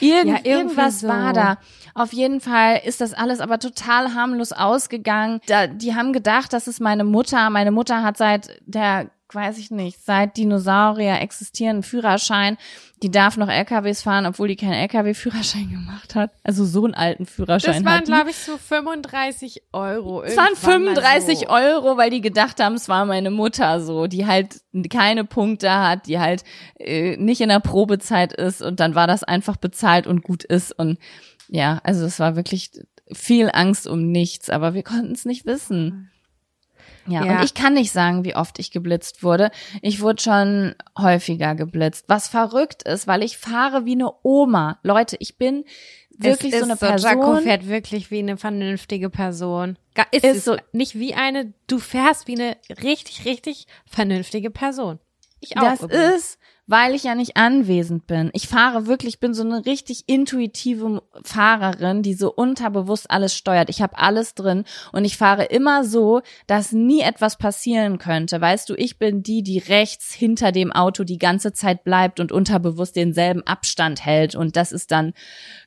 Irgend, 0.00 0.46
Ja, 0.46 0.50
irgendwas 0.50 1.00
so. 1.00 1.08
war 1.08 1.32
da. 1.32 1.58
Auf 1.94 2.12
jeden 2.12 2.40
Fall 2.40 2.80
ist 2.84 3.00
das 3.00 3.12
alles 3.12 3.40
aber 3.40 3.58
total 3.58 4.14
harmlos 4.14 4.52
ausgegangen. 4.52 5.40
Da, 5.46 5.66
die 5.66 5.94
haben 5.94 6.12
gedacht, 6.12 6.52
das 6.52 6.68
ist 6.68 6.80
meine 6.80 7.04
Mutter. 7.04 7.50
Meine 7.50 7.70
Mutter 7.70 8.02
hat 8.02 8.16
seit 8.16 8.60
der, 8.66 9.10
weiß 9.32 9.58
ich 9.58 9.70
nicht, 9.70 10.04
seit 10.04 10.36
Dinosaurier 10.36 11.20
existierenden 11.20 11.82
Führerschein. 11.82 12.56
Die 13.02 13.10
darf 13.10 13.36
noch 13.36 13.48
LKWs 13.48 14.02
fahren, 14.02 14.26
obwohl 14.26 14.48
die 14.48 14.56
keinen 14.56 14.74
LKW-Führerschein 14.74 15.70
gemacht 15.70 16.14
hat. 16.14 16.30
Also 16.42 16.64
so 16.64 16.84
einen 16.84 16.94
alten 16.94 17.26
Führerschein 17.26 17.82
Das 17.82 17.84
waren, 17.84 18.04
glaube 18.04 18.30
ich, 18.30 18.36
so 18.36 18.56
35 18.56 19.62
Euro. 19.72 20.22
Es 20.22 20.36
waren 20.36 20.48
Irgendwann 20.48 20.84
mal 20.84 20.94
35 20.94 21.38
so. 21.40 21.48
Euro, 21.48 21.96
weil 21.96 22.10
die 22.10 22.20
gedacht 22.20 22.60
haben, 22.60 22.74
es 22.74 22.88
war 22.88 23.04
meine 23.04 23.30
Mutter 23.30 23.80
so, 23.80 24.06
die 24.06 24.26
halt 24.26 24.60
keine 24.90 25.24
Punkte 25.24 25.70
hat, 25.72 26.06
die 26.06 26.18
halt 26.18 26.44
äh, 26.78 27.16
nicht 27.16 27.40
in 27.40 27.48
der 27.48 27.60
Probezeit 27.60 28.32
ist 28.32 28.62
und 28.62 28.80
dann 28.80 28.94
war 28.94 29.06
das 29.06 29.22
einfach 29.24 29.56
bezahlt 29.56 30.06
und 30.06 30.22
gut 30.22 30.44
ist 30.44 30.72
und 30.72 30.98
ja, 31.48 31.80
also 31.84 32.04
es 32.04 32.18
war 32.18 32.36
wirklich 32.36 32.70
viel 33.12 33.50
Angst 33.52 33.86
um 33.86 34.10
nichts, 34.10 34.50
aber 34.50 34.74
wir 34.74 34.82
konnten 34.82 35.12
es 35.12 35.24
nicht 35.24 35.46
wissen. 35.46 36.10
Ja, 37.06 37.24
Ja. 37.24 37.38
und 37.38 37.44
ich 37.44 37.54
kann 37.54 37.74
nicht 37.74 37.92
sagen, 37.92 38.24
wie 38.24 38.34
oft 38.34 38.58
ich 38.58 38.70
geblitzt 38.70 39.22
wurde. 39.22 39.50
Ich 39.82 40.00
wurde 40.00 40.22
schon 40.22 40.74
häufiger 40.98 41.54
geblitzt, 41.54 42.04
was 42.08 42.28
verrückt 42.28 42.82
ist, 42.84 43.06
weil 43.06 43.22
ich 43.22 43.36
fahre 43.38 43.84
wie 43.84 43.92
eine 43.92 44.10
Oma. 44.22 44.78
Leute, 44.82 45.16
ich 45.20 45.36
bin 45.36 45.64
wirklich 46.16 46.54
so 46.56 46.64
eine 46.64 46.74
ist 46.74 46.80
Person. 46.80 47.10
Jaco 47.10 47.36
fährt 47.36 47.66
wirklich 47.68 48.10
wie 48.10 48.20
eine 48.20 48.36
vernünftige 48.36 49.10
Person. 49.10 49.76
Ist, 50.12 50.24
Ist 50.24 50.44
so- 50.44 50.56
nicht 50.72 50.98
wie 50.98 51.14
eine, 51.14 51.52
du 51.66 51.78
fährst 51.78 52.26
wie 52.26 52.40
eine 52.40 52.56
richtig, 52.82 53.24
richtig 53.24 53.66
vernünftige 53.86 54.50
Person. 54.50 54.98
Ich 55.40 55.56
auch. 55.58 55.62
Das 55.62 55.82
übrigens. 55.82 56.14
ist, 56.16 56.38
weil 56.66 56.94
ich 56.94 57.04
ja 57.04 57.14
nicht 57.14 57.36
anwesend 57.36 58.06
bin. 58.06 58.30
Ich 58.32 58.48
fahre 58.48 58.86
wirklich, 58.86 59.14
ich 59.14 59.20
bin 59.20 59.34
so 59.34 59.42
eine 59.42 59.66
richtig 59.66 60.04
intuitive 60.06 61.02
Fahrerin, 61.22 62.02
die 62.02 62.14
so 62.14 62.32
unterbewusst 62.32 63.10
alles 63.10 63.36
steuert. 63.36 63.68
Ich 63.68 63.82
habe 63.82 63.98
alles 63.98 64.34
drin 64.34 64.64
und 64.92 65.04
ich 65.04 65.16
fahre 65.18 65.44
immer 65.44 65.84
so, 65.84 66.22
dass 66.46 66.72
nie 66.72 67.00
etwas 67.02 67.36
passieren 67.36 67.98
könnte. 67.98 68.40
Weißt 68.40 68.68
du, 68.70 68.74
ich 68.74 68.98
bin 68.98 69.22
die, 69.22 69.42
die 69.42 69.58
rechts 69.58 70.12
hinter 70.14 70.52
dem 70.52 70.72
Auto 70.72 71.04
die 71.04 71.18
ganze 71.18 71.52
Zeit 71.52 71.84
bleibt 71.84 72.18
und 72.18 72.32
unterbewusst 72.32 72.96
denselben 72.96 73.46
Abstand 73.46 74.04
hält 74.06 74.34
und 74.34 74.56
das 74.56 74.72
ist 74.72 74.90
dann 74.90 75.12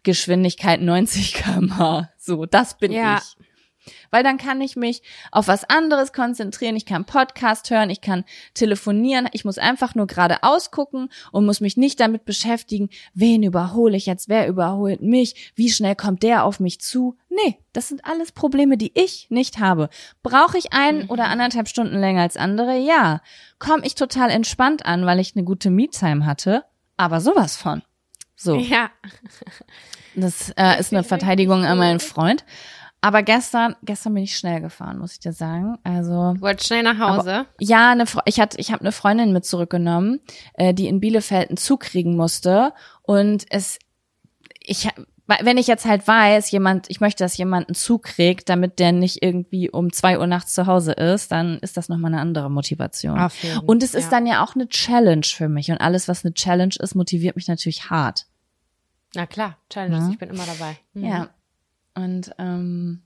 Geschwindigkeit 0.03 0.81
90 0.81 1.33
km/h. 1.33 2.09
So, 2.17 2.45
das 2.45 2.77
bin 2.77 2.91
Ja. 2.91 3.17
ich 3.17 3.46
weil 4.12 4.24
dann 4.24 4.38
kann 4.38 4.62
ich 4.62 4.76
mich 4.76 5.01
auf 5.32 5.47
was 5.47 5.64
anderes 5.70 6.14
konzentrieren. 6.14 6.76
Ich 6.76 6.86
kann 6.86 7.05
Podcast 7.05 7.70
hören, 7.70 7.89
ich 7.89 8.01
kann 8.01 8.24
telefonieren. 8.53 9.28
Ich 9.34 9.45
muss 9.45 9.58
einfach 9.58 9.95
nur 9.95 10.08
geradeaus 10.08 10.72
gucken 10.72 11.10
und 11.32 11.45
muss 11.45 11.62
mich 11.62 11.78
nicht 11.78 11.99
damit 11.99 12.26
beschäftigen, 12.26 12.89
wen 13.14 13.43
überhole 13.43 13.97
ich 13.97 14.05
jetzt, 14.05 14.30
wer 14.30 14.47
überholt 14.47 15.01
mich, 15.01 15.51
wie 15.55 15.70
schnell 15.70 15.95
kommt 15.95 16.24
der 16.24 16.43
auf 16.43 16.60
mich 16.60 16.80
zu. 16.82 17.18
Nee, 17.30 17.60
das 17.74 17.88
sind 17.88 18.05
alles 18.05 18.32
Probleme, 18.32 18.78
die 18.78 18.91
ich 18.95 19.28
nicht 19.30 19.60
habe. 19.60 19.89
Brauche 20.24 20.58
ich 20.58 20.74
ein 20.74 21.08
oder 21.10 21.26
anderthalb 21.26 21.68
Stunden 21.68 21.99
länger 21.99 22.22
als 22.22 22.38
andere? 22.38 22.78
Ja. 22.78 23.22
Komme 23.60 23.86
ich 23.86 23.95
total 23.95 24.30
entspannt 24.30 24.86
an, 24.86 25.05
weil 25.05 25.20
ich 25.20 25.36
eine 25.36 25.43
gute 25.43 25.70
Me-Time 25.70 26.26
hatte? 26.26 26.64
Aber 26.95 27.22
sowas 27.22 27.55
von. 27.55 27.84
So. 28.36 28.55
Ja. 28.55 28.91
Das 30.16 30.49
äh, 30.58 30.80
ist 30.80 30.91
eine 30.91 31.03
Verteidigung 31.03 31.64
an 31.64 31.78
meinen 31.78 31.99
Freund. 31.99 32.43
Aber 32.99 33.21
gestern, 33.23 33.75
gestern 33.83 34.15
bin 34.15 34.23
ich 34.23 34.35
schnell 34.37 34.59
gefahren, 34.59 34.97
muss 34.97 35.13
ich 35.13 35.19
dir 35.19 35.31
sagen. 35.33 35.77
Also 35.83 36.35
Wollt 36.39 36.63
schnell 36.63 36.83
nach 36.83 36.97
Hause. 36.99 37.45
ja, 37.59 37.91
eine, 37.91 38.05
ich 38.25 38.39
hatte, 38.39 38.59
ich 38.59 38.71
habe 38.71 38.81
eine 38.81 38.91
Freundin 38.91 39.33
mit 39.33 39.45
zurückgenommen, 39.45 40.19
äh, 40.55 40.73
die 40.73 40.87
in 40.87 40.99
Bielefeld 40.99 41.49
einen 41.49 41.57
Zug 41.57 41.81
kriegen 41.81 42.15
musste 42.15 42.73
und 43.03 43.45
es, 43.51 43.77
ich, 44.59 44.89
wenn 45.27 45.57
ich 45.57 45.67
jetzt 45.67 45.85
halt 45.85 46.07
weiß, 46.07 46.49
jemand, 46.51 46.89
ich 46.89 46.99
möchte, 46.99 47.23
dass 47.23 47.37
jemand 47.37 47.67
einen 47.67 47.75
Zug 47.75 48.03
kriegt, 48.03 48.49
damit 48.49 48.79
der 48.79 48.93
nicht 48.93 49.21
irgendwie 49.21 49.69
um 49.69 49.93
zwei 49.93 50.17
Uhr 50.17 50.25
nachts 50.27 50.53
zu 50.53 50.65
Hause 50.65 50.93
ist, 50.93 51.31
dann 51.31 51.59
ist 51.59 51.77
das 51.77 51.89
nochmal 51.89 52.13
eine 52.13 52.21
andere 52.21 52.49
Motivation. 52.49 53.29
Jeden, 53.41 53.59
und 53.59 53.83
es 53.83 53.93
ist 53.93 54.05
ja. 54.05 54.09
dann 54.09 54.25
ja 54.25 54.43
auch 54.43 54.55
eine 54.55 54.67
Challenge 54.69 55.25
für 55.25 55.49
mich 55.49 55.69
und 55.69 55.77
alles, 55.77 56.07
was 56.07 56.25
eine 56.25 56.33
Challenge 56.33 56.73
ist, 56.79 56.95
motiviert 56.95 57.35
mich 57.35 57.47
natürlich 57.47 57.89
hart. 57.89 58.25
Na 59.15 59.25
klar, 59.25 59.57
Challenges, 59.69 60.05
Ja. 60.05 60.09
ich 60.11 60.17
bin 60.17 60.29
immer 60.29 60.45
dabei. 60.45 60.77
Mhm. 60.93 61.05
Ja. 61.05 61.29
Und 61.97 62.31
ähm, 62.37 63.01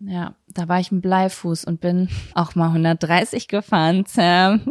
ja, 0.00 0.34
da 0.48 0.68
war 0.68 0.80
ich 0.80 0.90
ein 0.90 1.00
Bleifuß 1.00 1.64
und 1.64 1.80
bin 1.80 2.08
auch 2.34 2.56
mal 2.56 2.66
130 2.68 3.46
gefahren, 3.46 4.04
Sam. 4.06 4.66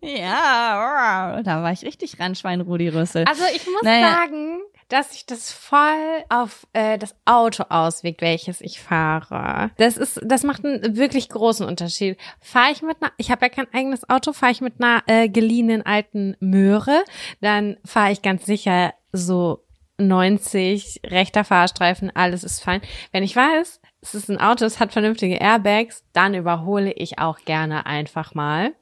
Ja, 0.00 1.36
wow. 1.36 1.42
da 1.44 1.62
war 1.62 1.70
ich 1.70 1.84
richtig 1.84 2.18
Randschwein 2.18 2.60
Rudi 2.60 2.88
Rüssel. 2.88 3.24
Also 3.28 3.44
ich 3.54 3.64
muss 3.66 3.82
Naja. 3.82 4.10
sagen, 4.10 4.60
dass 4.88 5.12
sich 5.12 5.24
das 5.26 5.52
voll 5.52 6.24
auf 6.28 6.66
äh, 6.72 6.98
das 6.98 7.14
Auto 7.24 7.64
auswirkt, 7.68 8.20
welches 8.20 8.60
ich 8.60 8.80
fahre. 8.80 9.70
Das 9.76 9.96
ist, 9.96 10.20
das 10.24 10.42
macht 10.42 10.64
einen 10.64 10.96
wirklich 10.96 11.28
großen 11.28 11.64
Unterschied. 11.64 12.18
Fahre 12.40 12.72
ich 12.72 12.82
mit 12.82 12.96
einer, 13.00 13.12
ich 13.18 13.30
habe 13.30 13.46
ja 13.46 13.48
kein 13.48 13.72
eigenes 13.72 14.08
Auto, 14.10 14.32
fahre 14.32 14.52
ich 14.52 14.60
mit 14.60 14.82
einer 14.82 15.02
äh, 15.06 15.28
geliehenen 15.28 15.86
alten 15.86 16.36
Möhre, 16.40 17.04
dann 17.40 17.76
fahre 17.84 18.10
ich 18.10 18.22
ganz 18.22 18.44
sicher 18.44 18.92
so 19.12 19.64
90 20.08 21.02
rechter 21.06 21.44
Fahrstreifen, 21.44 22.10
alles 22.14 22.44
ist 22.44 22.62
fein. 22.62 22.80
Wenn 23.12 23.22
ich 23.22 23.34
weiß, 23.34 23.80
es 24.00 24.14
ist 24.14 24.28
ein 24.28 24.40
Auto, 24.40 24.64
es 24.64 24.80
hat 24.80 24.92
vernünftige 24.92 25.36
Airbags, 25.36 26.04
dann 26.12 26.34
überhole 26.34 26.92
ich 26.92 27.18
auch 27.18 27.38
gerne 27.44 27.86
einfach 27.86 28.34
mal. 28.34 28.74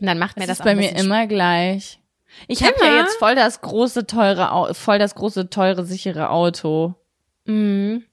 Und 0.00 0.06
dann 0.06 0.18
macht 0.18 0.36
mir 0.36 0.46
das 0.46 0.58
das, 0.58 0.60
ist 0.60 0.64
bei 0.64 0.74
mir 0.74 0.96
immer 0.96 1.26
gleich. 1.26 2.00
Ich 2.48 2.62
habe 2.62 2.74
ja 2.80 2.96
jetzt 2.98 3.16
voll 3.18 3.34
das 3.34 3.60
große 3.60 4.06
teure, 4.06 4.74
voll 4.74 4.98
das 4.98 5.14
große 5.14 5.50
teure 5.50 5.84
sichere 5.84 6.30
Auto. 6.30 6.94
Mhm. 7.44 8.04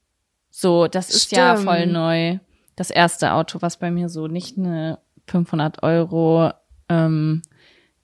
So, 0.50 0.88
das 0.88 1.10
ist 1.10 1.32
ja 1.32 1.54
Stimmt. 1.54 1.70
voll 1.70 1.88
neu. 1.88 2.40
Das 2.76 2.90
erste 2.90 3.34
Auto, 3.34 3.62
was 3.62 3.78
bei 3.78 3.92
mir 3.92 4.10
so 4.10 4.28
nicht 4.28 4.58
eine 4.58 5.00
500 5.28 5.84
Euro, 5.84 6.52
ähm, 6.90 7.42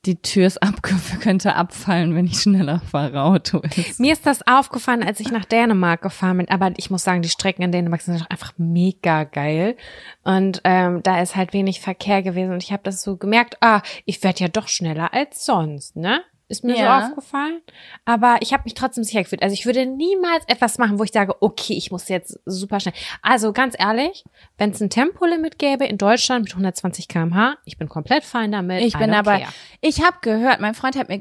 die 0.05 0.21
Tür 0.21 0.47
ist 0.47 0.63
abge 0.63 0.95
könnte 1.21 1.55
abfallen, 1.55 2.15
wenn 2.15 2.25
ich 2.25 2.41
schneller 2.41 2.79
fahre, 2.79 3.23
Auto 3.23 3.59
ist. 3.75 3.99
Mir 3.99 4.13
ist 4.13 4.25
das 4.25 4.45
aufgefallen, 4.47 5.03
als 5.03 5.19
ich 5.19 5.31
nach 5.31 5.45
Dänemark 5.45 6.01
gefahren 6.01 6.37
bin. 6.37 6.49
Aber 6.49 6.71
ich 6.77 6.89
muss 6.89 7.03
sagen, 7.03 7.21
die 7.21 7.29
Strecken 7.29 7.63
in 7.63 7.71
Dänemark 7.71 8.01
sind 8.01 8.25
einfach 8.29 8.53
mega 8.57 9.25
geil. 9.25 9.75
Und 10.23 10.61
ähm, 10.63 11.03
da 11.03 11.21
ist 11.21 11.35
halt 11.35 11.53
wenig 11.53 11.81
Verkehr 11.81 12.23
gewesen. 12.23 12.53
Und 12.53 12.63
ich 12.63 12.71
habe 12.71 12.83
das 12.83 13.01
so 13.01 13.17
gemerkt, 13.17 13.57
ah, 13.61 13.81
ich 14.05 14.23
werde 14.23 14.39
ja 14.39 14.47
doch 14.47 14.67
schneller 14.67 15.13
als 15.13 15.45
sonst, 15.45 15.95
ne? 15.95 16.21
Ist 16.49 16.63
mir 16.63 16.75
Ja. 16.75 17.01
so 17.01 17.07
aufgefallen. 17.09 17.61
Aber 18.05 18.37
ich 18.41 18.53
habe 18.53 18.63
mich 18.65 18.73
trotzdem 18.73 19.03
sicher 19.03 19.21
gefühlt. 19.21 19.43
Also 19.43 19.53
ich 19.53 19.67
würde 19.67 19.85
niemals 19.85 20.43
etwas 20.47 20.79
machen, 20.79 20.97
wo 20.97 21.03
ich 21.03 21.11
sage, 21.11 21.35
okay, 21.41 21.73
ich 21.73 21.91
muss 21.91 22.09
jetzt 22.09 22.39
super 22.45 22.79
schnell. 22.79 22.95
Also 23.21 23.53
ganz 23.53 23.75
ehrlich, 23.77 24.23
wenn 24.57 24.71
es 24.71 24.81
ein 24.81 24.89
Tempolimit 24.89 25.59
gäbe 25.59 25.85
in 25.85 25.99
Deutschland 25.99 26.45
mit 26.45 26.51
120 26.53 27.07
km/h, 27.07 27.55
ich 27.65 27.77
bin 27.77 27.87
komplett 27.87 28.23
fein 28.23 28.51
damit. 28.51 28.81
Ich 28.83 28.97
bin 28.97 29.13
aber, 29.13 29.37
care. 29.37 29.49
ich 29.79 30.03
habe 30.03 30.17
gehört, 30.21 30.59
mein 30.59 30.73
Freund 30.73 30.97
hat 30.97 31.07
mir 31.07 31.19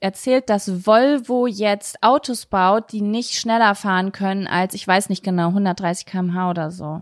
erzählt, 0.00 0.50
dass 0.50 0.84
Volvo 0.86 1.46
jetzt 1.46 2.02
Autos 2.02 2.46
baut, 2.46 2.90
die 2.90 3.00
nicht 3.00 3.34
schneller 3.34 3.76
fahren 3.76 4.10
können 4.10 4.48
als, 4.48 4.74
ich 4.74 4.86
weiß 4.88 5.08
nicht 5.08 5.22
genau, 5.22 5.48
130 5.50 6.04
km/h 6.04 6.50
oder 6.50 6.72
so. 6.72 7.00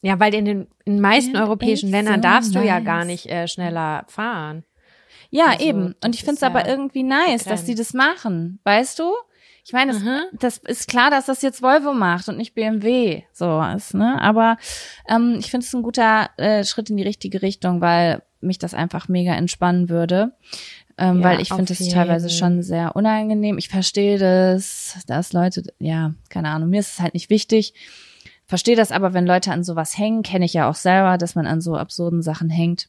Ja, 0.00 0.18
weil 0.18 0.34
in 0.34 0.44
den 0.46 0.66
in 0.86 1.00
meisten 1.00 1.34
Ja, 1.36 1.42
europäischen 1.42 1.90
Ländern 1.90 2.16
so 2.16 2.20
darfst 2.22 2.54
du 2.54 2.58
ja 2.60 2.76
nice. 2.80 2.84
gar 2.86 3.04
nicht 3.04 3.26
äh, 3.26 3.46
schneller 3.46 4.04
fahren. 4.08 4.64
Ja, 5.34 5.46
Also, 5.52 5.64
eben. 5.64 5.94
das 6.00 6.06
Und 6.08 6.14
ich 6.14 6.20
finde 6.24 6.36
es 6.36 6.42
aber 6.42 6.68
irgendwie 6.68 7.02
nice, 7.02 7.44
dass 7.44 7.64
die 7.64 7.74
das 7.74 7.94
machen. 7.94 8.60
Weißt 8.64 8.98
du? 8.98 9.12
Ich 9.64 9.72
meine, 9.72 9.92
das, 9.92 10.02
Mhm. 10.02 10.20
das 10.38 10.58
ist 10.58 10.88
klar, 10.88 11.10
dass 11.10 11.26
das 11.26 11.40
jetzt 11.40 11.62
Volvo 11.62 11.92
macht 11.94 12.28
und 12.28 12.36
nicht 12.36 12.54
BMW 12.54 13.22
so 13.32 13.62
ist, 13.76 13.94
ne? 13.94 14.20
Aber 14.20 14.56
ähm, 15.08 15.36
ich 15.38 15.50
finde 15.50 15.64
es 15.64 15.72
ein 15.72 15.82
guter 15.82 16.30
äh, 16.36 16.64
Schritt 16.64 16.90
in 16.90 16.96
die 16.96 17.02
richtige 17.04 17.42
Richtung, 17.42 17.80
weil 17.80 18.22
mich 18.40 18.58
das 18.58 18.74
einfach 18.74 19.06
mega 19.08 19.34
entspannen 19.34 19.88
würde. 19.88 20.32
Ähm, 20.98 21.20
Ja, 21.20 21.24
weil 21.28 21.40
ich 21.40 21.48
finde 21.48 21.72
es 21.72 21.78
jeden. 21.78 21.94
teilweise 21.94 22.28
schon 22.28 22.62
sehr 22.62 22.96
unangenehm. 22.96 23.56
Ich 23.56 23.68
verstehe 23.68 24.18
das, 24.18 24.96
dass 25.06 25.32
Leute, 25.32 25.62
ja, 25.78 26.12
keine 26.28 26.48
Ahnung, 26.50 26.68
mir 26.70 26.80
ist 26.80 26.94
es 26.94 27.00
halt 27.00 27.14
nicht 27.14 27.30
wichtig. 27.30 27.72
Verstehe 28.46 28.76
das 28.76 28.90
aber, 28.92 29.14
wenn 29.14 29.26
Leute 29.26 29.52
an 29.52 29.62
sowas 29.64 29.96
hängen, 29.96 30.24
kenne 30.24 30.44
ich 30.44 30.52
ja 30.54 30.68
auch 30.68 30.74
selber, 30.74 31.16
dass 31.18 31.36
man 31.36 31.46
an 31.46 31.60
so 31.60 31.76
absurden 31.76 32.20
Sachen 32.20 32.50
hängt. 32.50 32.88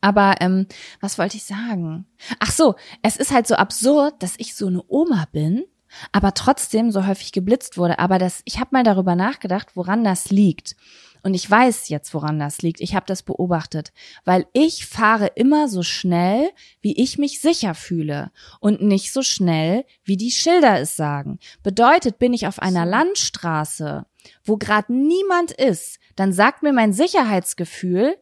Aber 0.00 0.36
ähm, 0.40 0.66
was 1.00 1.18
wollte 1.18 1.36
ich 1.36 1.44
sagen? 1.44 2.06
Ach 2.38 2.50
so, 2.50 2.74
es 3.02 3.16
ist 3.16 3.32
halt 3.32 3.46
so 3.46 3.54
absurd, 3.54 4.22
dass 4.22 4.34
ich 4.38 4.54
so 4.54 4.66
eine 4.66 4.82
Oma 4.88 5.26
bin, 5.32 5.64
aber 6.12 6.34
trotzdem 6.34 6.90
so 6.90 7.06
häufig 7.06 7.32
geblitzt 7.32 7.76
wurde. 7.76 7.98
Aber 7.98 8.18
das, 8.18 8.42
ich 8.44 8.58
habe 8.58 8.70
mal 8.72 8.84
darüber 8.84 9.14
nachgedacht, 9.16 9.76
woran 9.76 10.04
das 10.04 10.30
liegt. 10.30 10.76
Und 11.22 11.34
ich 11.34 11.50
weiß 11.50 11.88
jetzt, 11.88 12.14
woran 12.14 12.38
das 12.38 12.62
liegt. 12.62 12.80
Ich 12.80 12.94
habe 12.94 13.06
das 13.06 13.22
beobachtet, 13.22 13.92
weil 14.24 14.46
ich 14.52 14.86
fahre 14.86 15.26
immer 15.26 15.68
so 15.68 15.82
schnell, 15.82 16.50
wie 16.80 16.98
ich 17.00 17.18
mich 17.18 17.40
sicher 17.40 17.74
fühle 17.74 18.30
und 18.58 18.82
nicht 18.82 19.12
so 19.12 19.22
schnell, 19.22 19.84
wie 20.02 20.16
die 20.16 20.30
Schilder 20.30 20.80
es 20.80 20.96
sagen. 20.96 21.38
Bedeutet, 21.62 22.18
bin 22.18 22.32
ich 22.32 22.46
auf 22.46 22.58
einer 22.58 22.86
Landstraße, 22.86 24.06
wo 24.44 24.56
gerade 24.56 24.92
niemand 24.92 25.52
ist, 25.52 25.98
dann 26.16 26.32
sagt 26.32 26.62
mir 26.62 26.72
mein 26.72 26.92
Sicherheitsgefühl, 26.92 28.16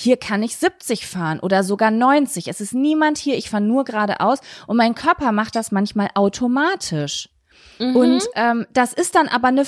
hier 0.00 0.16
kann 0.16 0.44
ich 0.44 0.56
70 0.56 1.06
fahren 1.08 1.40
oder 1.40 1.64
sogar 1.64 1.90
90. 1.90 2.46
Es 2.46 2.60
ist 2.60 2.72
niemand 2.72 3.18
hier, 3.18 3.36
ich 3.36 3.50
fahre 3.50 3.64
nur 3.64 3.82
geradeaus 3.84 4.38
und 4.68 4.76
mein 4.76 4.94
Körper 4.94 5.32
macht 5.32 5.56
das 5.56 5.72
manchmal 5.72 6.08
automatisch. 6.14 7.30
Mhm. 7.80 7.96
Und 7.96 8.22
ähm, 8.36 8.66
das 8.72 8.92
ist 8.92 9.16
dann 9.16 9.26
aber 9.26 9.48
eine 9.48 9.64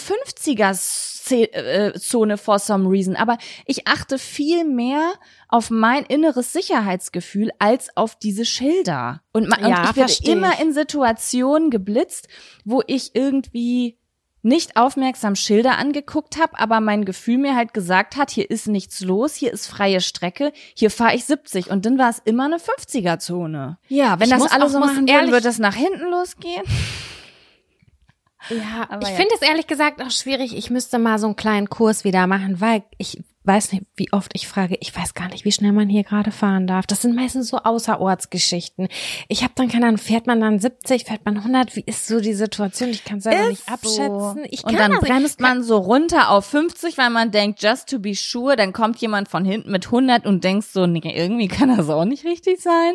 50er-Zone 1.31 2.37
for 2.39 2.59
some 2.59 2.89
reason. 2.89 3.17
Aber 3.17 3.39
ich 3.67 3.87
achte 3.87 4.19
viel 4.19 4.65
mehr 4.65 5.13
auf 5.49 5.71
mein 5.71 6.05
inneres 6.05 6.53
Sicherheitsgefühl 6.53 7.51
als 7.59 7.97
auf 7.97 8.17
diese 8.17 8.45
Schilder. 8.45 9.23
Und, 9.33 9.49
ma- 9.49 9.59
Ja, 9.61 9.83
und 9.83 9.91
ich 9.91 9.97
werde 9.97 10.15
immer 10.25 10.61
in 10.61 10.73
Situationen 10.73 11.71
geblitzt, 11.71 12.29
wo 12.65 12.83
ich 12.87 13.15
irgendwie 13.15 13.99
nicht 14.43 14.77
aufmerksam 14.77 15.35
Schilder 15.37 15.79
angeguckt 15.79 16.39
habe, 16.41 16.59
aber 16.59 16.81
mein 16.81 17.05
Gefühl 17.05 17.39
mir 17.39 17.55
halt 17.57 17.75
gesagt 17.75 18.17
hat, 18.17 18.31
hier 18.31 18.51
ist 18.51 18.69
nichts 18.69 19.01
los, 19.01 19.35
hier 19.35 19.53
ist 19.53 19.67
freie 19.67 20.01
Strecke, 20.01 20.53
hier 20.75 20.91
fahre 20.91 21.15
ich 21.15 21.25
70 21.27 21.71
und 21.71 21.85
dann 21.87 21.99
war 21.99 22.09
es 22.11 22.21
immer 22.25 22.47
eine 22.47 22.57
50er-Zone. 22.59 23.79
Ja, 23.89 24.19
wenn 24.19 24.25
Ich 24.29 24.31
das 24.31 24.39
muss 24.43 24.51
alle 24.53 24.65
auch- 24.65 24.69
so 24.71 24.79
machen 24.81 25.07
ehrlich- 25.07 25.31
würde 25.33 25.49
es 25.49 25.59
nach 25.59 25.75
hinten 25.75 26.11
losgehen. 26.11 26.63
Ja, 28.49 28.87
Aber 28.89 29.03
ich 29.03 29.09
ja. 29.11 29.15
finde 29.17 29.35
es 29.35 29.43
ehrlich 29.43 29.67
gesagt 29.67 30.01
auch 30.03 30.11
schwierig. 30.11 30.57
Ich 30.57 30.71
müsste 30.71 30.99
mal 30.99 31.19
so 31.19 31.27
einen 31.27 31.37
kleinen 31.37 31.69
Kurs 31.69 32.05
wieder 32.05 32.27
machen, 32.27 32.61
weil 32.61 32.83
ich 32.97 33.23
weiß 33.51 33.73
nicht, 33.73 33.85
wie 33.97 34.13
oft 34.13 34.31
ich 34.35 34.47
frage, 34.47 34.77
ich 34.81 34.97
weiß 34.97 35.15
gar 35.15 35.29
nicht, 35.29 35.45
wie 35.45 35.51
schnell 35.53 35.73
man 35.73 35.89
hier 35.89 36.05
gerade 36.05 36.31
fahren 36.31 36.67
darf. 36.69 36.87
Das 36.87 37.03
sind 37.03 37.17
meistens 37.17 37.49
so 37.49 37.59
Außerortsgeschichten. 37.59 38.89
Ich 39.29 39.43
habe 39.43 39.53
dann 39.57 39.69
keine 39.69 39.87
Ahnung, 39.87 39.99
fährt 39.99 40.27
man 40.27 40.41
dann 40.41 40.59
70, 40.59 41.05
fährt 41.05 41.25
man 41.25 41.37
100? 41.39 41.75
Wie 41.77 41.83
ist 41.85 42.07
so 42.07 42.21
die 42.21 42.35
Situation? 42.35 42.91
Ich 42.91 43.05
kann 43.05 43.21
selber 43.21 43.49
nicht 43.49 43.69
abschätzen. 43.69 44.45
Ich 44.51 44.63
kann 44.63 44.73
und 44.75 44.79
dann 44.79 44.91
nicht. 44.93 45.01
bremst 45.03 45.41
man 45.41 45.63
so 45.63 45.79
runter 45.79 46.31
auf 46.31 46.47
50, 46.47 46.97
weil 46.97 47.11
man 47.11 47.31
denkt, 47.33 47.63
just 47.63 47.89
to 47.89 47.99
be 47.99 48.15
sure, 48.15 48.57
dann 48.57 48.73
kommt 48.73 48.99
jemand 48.99 49.29
von 49.29 49.45
hinten 49.45 49.71
mit 49.73 49.87
100 49.87 50.27
und 50.27 50.45
denkst 50.45 50.69
so, 50.73 50.87
nee, 50.87 51.01
irgendwie 51.05 51.49
kann 51.49 51.77
das 51.77 51.89
auch 51.91 52.05
nicht 52.05 52.25
richtig 52.25 52.61
sein. 52.61 52.95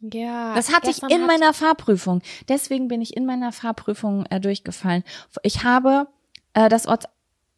Ja, 0.00 0.54
Das 0.54 0.74
hatte 0.74 0.90
ich 0.90 1.02
in 1.02 1.22
hat- 1.22 1.26
meiner 1.26 1.52
Fahrprüfung. 1.54 2.20
Deswegen 2.48 2.88
bin 2.88 3.00
ich 3.00 3.16
in 3.16 3.24
meiner 3.26 3.52
Fahrprüfung 3.52 4.26
äh, 4.26 4.40
durchgefallen. 4.40 5.02
Ich 5.42 5.64
habe 5.64 6.08
äh, 6.52 6.68
das 6.68 6.86
Orts, 6.86 7.06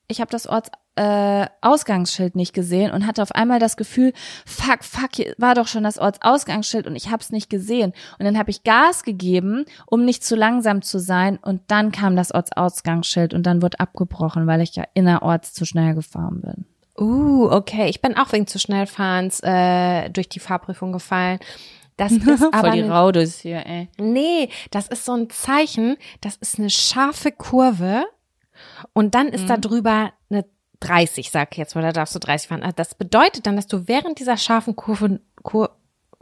ich 0.09 0.21
habe 0.21 0.31
das 0.31 0.47
Orts 0.47 0.71
äh, 0.97 1.47
Ausgangsschild 1.61 2.37
nicht 2.37 2.55
gesehen 2.55 2.91
und 2.91 3.07
hatte 3.07 3.23
auf 3.23 3.33
einmal 3.33 3.59
das 3.59 3.77
Gefühl, 3.77 4.13
fuck, 4.47 4.83
fuck, 4.83 5.11
hier 5.15 5.35
war 5.37 5.55
doch 5.55 5.69
schon 5.69 5.85
das 5.85 5.99
Ortsausgangsschild 5.99 6.87
und 6.87 6.97
ich 6.97 7.11
habe 7.11 7.23
es 7.23 7.31
nicht 7.31 7.51
gesehen. 7.51 7.93
Und 8.19 8.25
dann 8.25 8.39
habe 8.39 8.51
ich 8.51 8.65
Gas 8.65 9.03
gegeben, 9.03 9.67
um 9.87 10.05
nicht 10.05 10.25
zu 10.25 10.37
langsam 10.37 10.83
zu 10.83 10.99
sein 10.99 11.39
und 11.43 11.61
dann 11.69 11.93
kam 11.93 12.17
das 12.17 12.33
Ortsausgangsschild 12.33 13.35
und 13.35 13.45
dann 13.45 13.61
wurde 13.63 13.79
abgebrochen, 13.79 14.47
weil 14.47 14.63
ich 14.63 14.75
ja 14.75 14.85
innerorts 14.95 15.53
zu 15.53 15.67
schnell 15.67 15.95
gefahren 15.95 16.41
bin. 16.41 16.65
Uh, 16.99 17.51
okay. 17.51 17.89
Ich 17.91 18.01
bin 18.01 18.17
auch 18.17 18.33
wegen 18.33 18.47
zu 18.47 18.59
Schnellfahrens 18.59 19.41
äh, 19.43 20.09
durch 20.09 20.31
die 20.31 20.41
Fahrprüfung 20.41 20.93
gefallen. 20.93 21.41
Das 21.99 22.13
ist 22.13 22.43
aber 22.43 22.59
Voll 22.59 22.71
die 22.71 22.83
eine 22.83 22.93
Raudes 22.93 23.41
hier, 23.41 23.67
ey. 23.67 23.89
Nee, 23.99 24.49
das 24.71 24.89
ist 24.89 25.05
so 25.05 25.13
ein 25.13 25.29
Zeichen, 25.29 25.97
das 26.23 26.37
ist 26.37 26.59
eine 26.59 26.71
scharfe 26.71 27.33
Kurve 27.33 28.05
und 28.93 29.15
dann 29.15 29.29
ist 29.29 29.49
da 29.49 29.57
drüber 29.57 30.13
eine 30.31 30.45
30, 30.81 31.31
sag 31.31 31.53
ich 31.53 31.59
jetzt, 31.59 31.77
oder 31.77 31.93
darfst 31.93 32.15
du 32.15 32.19
30 32.19 32.49
fahren. 32.49 32.63
Also 32.63 32.75
Das 32.77 32.95
bedeutet 32.95 33.47
dann, 33.47 33.57
dass 33.57 33.67
du 33.67 33.89
während 33.89 34.19
dieser 34.19 34.37
scharfen 34.37 34.77
Kurve, 34.77 35.21
Kur, 35.43 35.77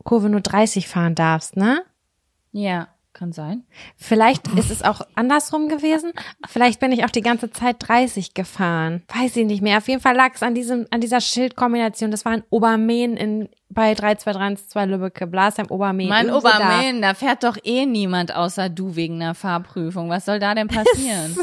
Kurve 0.05 0.29
nur 0.29 0.41
30 0.41 0.89
fahren 0.89 1.15
darfst, 1.15 1.57
ne? 1.57 1.83
Ja, 2.53 2.89
kann 3.15 3.33
sein. 3.33 3.65
Vielleicht 3.97 4.49
ist 4.49 4.71
es 4.71 4.83
auch 4.85 5.01
andersrum 5.15 5.69
gewesen. 5.69 6.13
Vielleicht 6.47 6.81
bin 6.81 6.93
ich 6.93 7.05
auch 7.05 7.11
die 7.11 7.21
ganze 7.21 7.51
Zeit 7.51 7.77
30 7.79 8.35
gefahren. 8.35 9.03
Weiß 9.09 9.37
ich 9.37 9.47
nicht 9.47 9.63
mehr. 9.63 9.79
Auf 9.79 9.89
jeden 9.89 10.01
Fall 10.01 10.17
lag 10.17 10.33
es 10.35 10.43
an 10.43 10.55
diesem, 10.55 10.87
an 10.91 11.01
dieser 11.01 11.21
Schildkombination. 11.21 12.11
Das 12.11 12.25
war 12.25 12.35
in 12.35 12.43
Obermehn 12.51 13.17
in, 13.17 13.49
bei 13.69 13.95
3232 13.95 14.91
Lübbecke, 14.91 15.27
Blasheim, 15.27 15.67
Obermehn. 15.71 16.09
Mein 16.09 16.27
Irgendwo 16.27 16.49
da. 16.49 16.83
Da. 17.01 17.15
fährt 17.15 17.45
doch 17.45 17.57
eh 17.63 17.87
niemand 17.87 18.35
außer 18.35 18.69
du 18.69 18.97
wegen 18.97 19.23
einer 19.23 19.35
Fahrprüfung. 19.35 20.11
Was 20.11 20.25
soll 20.27 20.39
da 20.41 20.55
denn 20.55 20.69
passieren? 20.69 21.37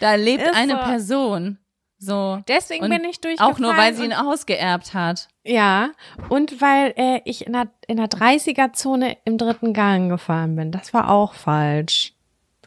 Da 0.00 0.14
lebt 0.14 0.42
Ist 0.42 0.54
eine 0.54 0.72
so. 0.72 0.78
Person. 0.78 1.58
So. 1.98 2.40
Deswegen 2.48 2.84
Und 2.84 2.90
bin 2.90 3.04
ich 3.04 3.20
durchgefallen. 3.20 3.54
Auch 3.54 3.58
nur, 3.58 3.76
weil 3.76 3.94
sie 3.94 4.04
ihn 4.04 4.12
ausgeerbt 4.12 4.92
hat. 4.94 5.28
Ja, 5.44 5.90
und 6.28 6.60
weil 6.60 6.92
äh, 6.96 7.20
ich 7.24 7.46
in 7.46 7.52
der, 7.54 7.68
in 7.86 7.96
der 7.96 8.08
30er-Zone 8.08 9.16
im 9.24 9.38
dritten 9.38 9.72
Gang 9.72 10.10
gefahren 10.10 10.56
bin. 10.56 10.70
Das 10.70 10.92
war 10.92 11.10
auch 11.10 11.32
falsch. 11.34 12.12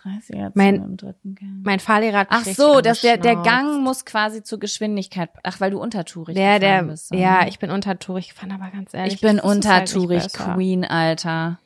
30er 0.04 0.52
Mein- 0.54 0.76
im 0.76 0.98
dritten 0.98 1.36
Gang. 1.36 1.62
Mein 1.64 1.80
Fahrlehrer 1.80 2.20
hat 2.20 2.28
Ach 2.32 2.46
so, 2.46 2.82
dass 2.82 3.02
der, 3.02 3.18
der. 3.18 3.36
Gang 3.36 3.82
muss 3.84 4.06
quasi 4.06 4.42
zur 4.42 4.60
Geschwindigkeit. 4.60 5.30
Ach, 5.44 5.60
weil 5.60 5.72
du 5.72 5.80
untertourig 5.80 6.36
Der, 6.36 6.60
der, 6.60 6.70
gefahren 6.78 6.88
bist. 6.88 7.14
ja, 7.14 7.42
ne? 7.42 7.50
ich 7.50 7.60
bin 7.60 7.70
untertourig 7.72 8.30
gefahren, 8.30 8.52
aber 8.54 8.70
ganz 8.72 8.94
ehrlich. 8.94 9.16
Ich 9.16 9.22
bin 9.22 9.42
halt 9.42 9.44
untertourig 9.44 10.24
besser. 10.24 10.54
Queen, 10.54 10.86
Alter. 10.86 11.60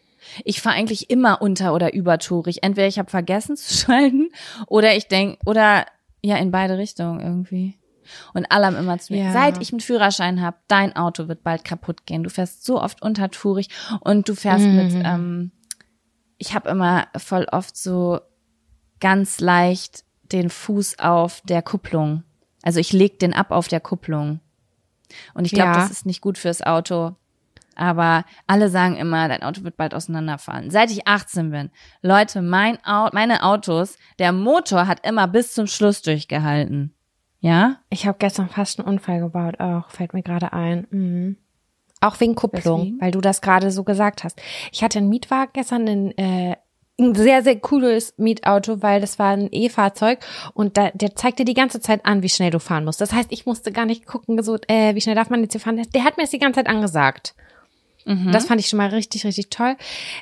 Ich 0.46 0.62
fahre 0.62 0.76
eigentlich 0.76 1.10
immer 1.10 1.42
unter- 1.42 1.74
oder 1.74 1.94
übertourig. 1.94 2.64
Entweder 2.64 2.88
ich 2.88 3.00
habe 3.00 3.10
vergessen 3.10 3.56
zu 3.58 3.74
schalten 3.86 4.30
oder 4.68 4.96
ich 4.96 5.08
denk 5.08 5.40
oder 5.46 5.86
ja, 6.24 6.38
in 6.38 6.52
beide 6.52 6.78
Richtungen 6.78 7.20
irgendwie. 7.20 7.78
Und 8.34 8.52
alle 8.52 8.66
haben 8.68 8.76
immer 8.76 8.98
zu 9.00 9.14
mir, 9.14 9.24
Ja. 9.26 9.32
seit 9.32 9.62
ich 9.62 9.72
einen 9.72 9.80
Führerschein 9.80 10.42
habe, 10.42 10.58
dein 10.68 10.96
Auto 10.96 11.28
wird 11.28 11.44
bald 11.44 11.64
kaputt 11.64 12.06
gehen. 12.06 12.24
Du 12.24 12.30
fährst 12.30 12.66
so 12.66 12.82
oft 12.82 13.02
untertourig 13.02 13.70
und 14.02 14.28
du 14.28 14.36
fährst 14.36 14.66
Mhm. 14.66 14.76
mit, 14.76 14.94
ähm, 15.06 15.52
ich 16.38 16.54
habe 16.54 16.70
immer 16.70 17.08
voll 17.18 17.46
oft 17.52 17.78
so 17.78 18.20
ganz 19.00 19.40
leicht 19.40 20.04
den 20.32 20.50
Fuß 20.50 21.00
auf 21.00 21.42
der 21.46 21.62
Kupplung. 21.62 22.24
Also 22.64 22.80
ich 22.80 22.94
leg 22.94 23.20
den 23.20 23.34
ab 23.34 23.52
auf 23.52 23.68
der 23.68 23.80
Kupplung. 23.80 24.40
Und 25.34 25.46
ich 25.46 25.52
glaube, 25.52 25.72
Ja. 25.72 25.80
das 25.80 25.92
ist 25.92 26.06
nicht 26.06 26.22
gut 26.22 26.38
fürs 26.38 26.62
Auto. 26.62 27.16
Aber 27.76 28.26
alle 28.48 28.70
sagen 28.70 28.98
immer, 28.98 29.28
dein 29.28 29.44
Auto 29.44 29.64
wird 29.64 29.78
bald 29.78 29.94
auseinanderfallen. 29.94 30.72
Seit 30.72 30.92
ich 30.92 31.08
18 31.08 31.52
bin, 31.52 31.70
Leute, 32.02 32.42
mein 32.42 32.78
Au 32.86 33.10
meine 33.14 33.44
Autos, 33.44 33.98
der 34.20 34.32
Motor 34.32 34.88
hat 34.88 35.06
immer 35.06 35.28
bis 35.28 35.54
zum 35.54 35.68
Schluss 35.68 36.02
durchgehalten. 36.02 36.94
Ja? 37.40 37.78
Ich 37.90 38.06
habe 38.06 38.18
gestern 38.20 38.50
fast 38.50 38.80
einen 38.80 38.88
Unfall 38.88 39.20
gebaut, 39.20 39.60
auch 39.60 39.90
fällt 39.90 40.14
mir 40.14 40.24
gerade 40.24 40.54
ein. 40.54 40.88
Mhm. 40.92 41.38
Auch 42.00 42.20
wegen 42.20 42.36
Kupplung, 42.36 42.82
Weswegen? 42.82 43.02
weil 43.02 43.12
du 43.12 43.22
das 43.22 43.42
gerade 43.42 43.72
so 43.72 43.84
gesagt 43.84 44.24
hast. 44.24 44.42
Ich 44.72 44.84
hatte 44.84 45.00
einen 45.00 45.10
Mietwagen 45.10 45.52
gestern, 45.54 45.88
ein, 45.88 46.18
äh, 46.18 46.56
ein 47.00 47.16
sehr, 47.16 47.44
sehr 47.44 47.60
cooles 47.60 48.14
Mietauto, 48.18 48.82
weil 48.82 49.02
das 49.02 49.20
war 49.20 49.32
ein 49.32 49.50
E-Fahrzeug 49.52 50.20
und 50.54 50.78
da, 50.78 50.92
der 50.92 51.16
zeigt 51.16 51.40
dir 51.40 51.46
die 51.46 51.54
ganze 51.54 51.80
Zeit 51.80 52.06
an, 52.06 52.24
wie 52.24 52.30
schnell 52.30 52.52
du 52.52 52.60
fahren 52.60 52.86
musst. 52.86 53.02
Das 53.02 53.14
heißt, 53.14 53.32
ich 53.32 53.46
musste 53.46 53.72
gar 53.72 53.86
nicht 53.86 54.06
gucken, 54.06 54.42
so, 54.44 54.58
äh, 54.68 54.96
wie 54.96 55.02
schnell 55.02 55.16
darf 55.16 55.30
man 55.30 55.42
jetzt 55.42 55.54
hier 55.54 55.62
fahren. 55.62 55.82
Der 55.94 56.04
hat 56.04 56.18
mir 56.18 56.24
das 56.24 56.32
die 56.32 56.40
ganze 56.40 56.60
Zeit 56.60 56.68
angesagt. 56.68 57.36
Das 58.32 58.46
fand 58.46 58.60
ich 58.60 58.68
schon 58.68 58.78
mal 58.78 58.90
richtig, 58.90 59.26
richtig 59.26 59.50
toll. 59.50 59.76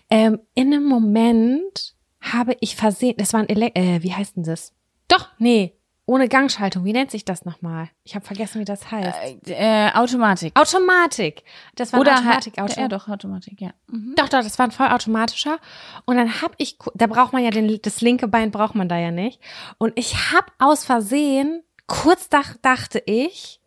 Ähm, 0.09 0.39
in 0.55 0.73
einem 0.73 0.85
Moment 0.85 1.95
habe 2.21 2.55
ich 2.59 2.75
versehen, 2.75 3.15
das 3.17 3.33
war 3.33 3.41
ein 3.41 3.49
Ele 3.49 3.73
äh, 3.75 4.03
wie 4.03 4.13
heißt 4.13 4.35
denn 4.35 4.43
das? 4.43 4.73
Doch, 5.07 5.27
nee, 5.37 5.79
ohne 6.09 6.27
Gangschaltung. 6.27 6.85
Wie 6.85 6.91
nennt 6.91 7.11
sich 7.11 7.23
das 7.23 7.45
nochmal? 7.45 7.89
Ich 8.03 8.15
habe 8.15 8.25
vergessen, 8.25 8.59
wie 8.59 8.65
das 8.65 8.89
heißt. 8.89 9.47
Äh, 9.47 9.91
Automatik. 9.93 10.59
Automatik. 10.59 11.43
Das 11.75 11.93
war 11.93 11.99
ein 11.99 12.01
Oder 12.01 12.15
Automatikauto. 12.15 12.81
Ja, 12.81 12.87
doch, 12.87 13.07
Automatik, 13.07 13.61
ja. 13.61 13.69
Mhm. 13.87 14.15
Doch, 14.15 14.27
doch, 14.27 14.41
das 14.41 14.57
war 14.57 14.65
ein 14.65 14.71
vollautomatischer. 14.71 15.59
Und 16.05 16.17
dann 16.17 16.41
hab 16.41 16.55
ich, 16.57 16.79
da 16.95 17.05
braucht 17.05 17.31
man 17.31 17.43
ja 17.43 17.51
den, 17.51 17.79
das 17.83 18.01
linke 18.01 18.27
Bein 18.27 18.49
braucht 18.49 18.73
man 18.73 18.89
da 18.89 18.97
ja 18.97 19.11
nicht. 19.11 19.39
Und 19.77 19.93
ich 19.95 20.33
hab 20.33 20.51
aus 20.57 20.83
Versehen 20.83 21.61
kurz 21.85 22.27
dach, 22.27 22.55
dachte 22.59 23.03
ich, 23.05 23.58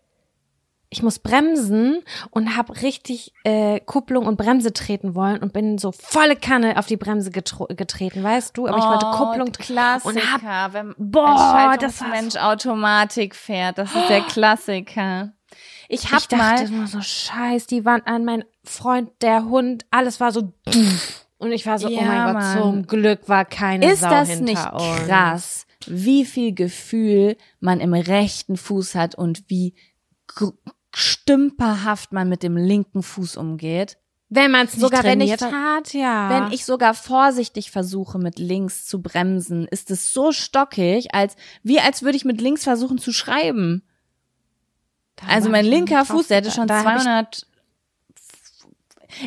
ich 0.92 1.02
muss 1.02 1.18
bremsen 1.18 2.02
und 2.30 2.54
habe 2.56 2.80
richtig 2.82 3.32
äh, 3.44 3.80
Kupplung 3.80 4.26
und 4.26 4.36
Bremse 4.36 4.72
treten 4.74 5.14
wollen 5.14 5.38
und 5.42 5.52
bin 5.54 5.78
so 5.78 5.90
volle 5.90 6.36
Kanne 6.36 6.76
auf 6.78 6.84
die 6.86 6.98
Bremse 6.98 7.30
getreten, 7.30 8.22
weißt 8.22 8.56
du? 8.56 8.68
Aber 8.68 8.76
ich 8.78 8.84
wollte 8.84 9.06
Oh, 9.06 9.16
Kupplung 9.16 9.52
Klassiker, 9.52 10.08
und 10.08 10.42
hab, 10.44 10.72
wenn 10.74 10.94
boah, 10.98 11.76
das 11.80 12.00
Mensch 12.02 12.36
Automatik 12.36 13.34
fährt. 13.34 13.78
Das 13.78 13.94
ist 13.94 14.08
der 14.10 14.20
Klassiker. 14.20 15.32
Ich 15.88 16.12
hab 16.12 16.20
ich 16.20 16.28
dachte 16.28 16.36
mal, 16.36 16.68
nur 16.68 16.86
so 16.86 17.00
scheiß, 17.00 17.66
die 17.66 17.84
waren 17.84 18.02
an 18.04 18.24
mein 18.24 18.44
Freund, 18.64 19.10
der 19.22 19.46
Hund, 19.46 19.84
alles 19.90 20.20
war 20.20 20.30
so 20.32 20.52
und 21.38 21.52
ich 21.52 21.66
war 21.66 21.78
so, 21.78 21.88
oh 21.88 21.90
Ja, 21.90 22.02
mein 22.02 22.24
Gott, 22.26 22.34
Mann. 22.34 22.58
zum 22.58 22.86
Glück 22.86 23.28
war 23.28 23.44
keine 23.44 23.90
ist 23.92 24.00
Sau 24.00 24.10
das 24.10 24.28
hinter 24.28 24.44
nicht 24.44 24.72
uns. 24.72 25.06
krass, 25.06 25.66
wie 25.86 26.24
viel 26.24 26.54
Gefühl 26.54 27.36
man 27.60 27.80
im 27.80 27.92
rechten 27.94 28.56
Fuß 28.56 28.94
hat 28.94 29.14
und 29.14 29.44
wie 29.48 29.74
stümperhaft 30.94 32.12
man 32.12 32.28
mit 32.28 32.42
dem 32.42 32.56
linken 32.56 33.02
Fuß 33.02 33.36
umgeht? 33.36 33.98
Wenn 34.34 34.50
man 34.50 34.64
es 34.64 34.72
nicht 34.72 34.80
Sogar 34.80 35.04
wenn 35.04 35.20
ich 35.20 35.30
hat, 35.30 35.92
ja. 35.92 36.30
Wenn 36.30 36.52
ich 36.52 36.64
sogar 36.64 36.94
vorsichtig 36.94 37.70
versuche, 37.70 38.18
mit 38.18 38.38
links 38.38 38.86
zu 38.86 39.02
bremsen, 39.02 39.66
ist 39.68 39.90
es 39.90 40.14
so 40.14 40.32
stockig, 40.32 41.14
als 41.14 41.36
wie 41.62 41.80
als 41.80 42.02
würde 42.02 42.16
ich 42.16 42.24
mit 42.24 42.40
links 42.40 42.64
versuchen 42.64 42.96
zu 42.96 43.12
schreiben. 43.12 43.82
Da 45.16 45.26
Also 45.26 45.50
mein 45.50 45.66
linker 45.66 46.06
Fuß, 46.06 46.28
der 46.28 46.38
hätte 46.38 46.50
schon 46.50 46.62
gedacht. 46.62 46.86
Da 46.86 46.90
hab 46.90 46.96
ich 46.96 47.02
200. 47.02 47.46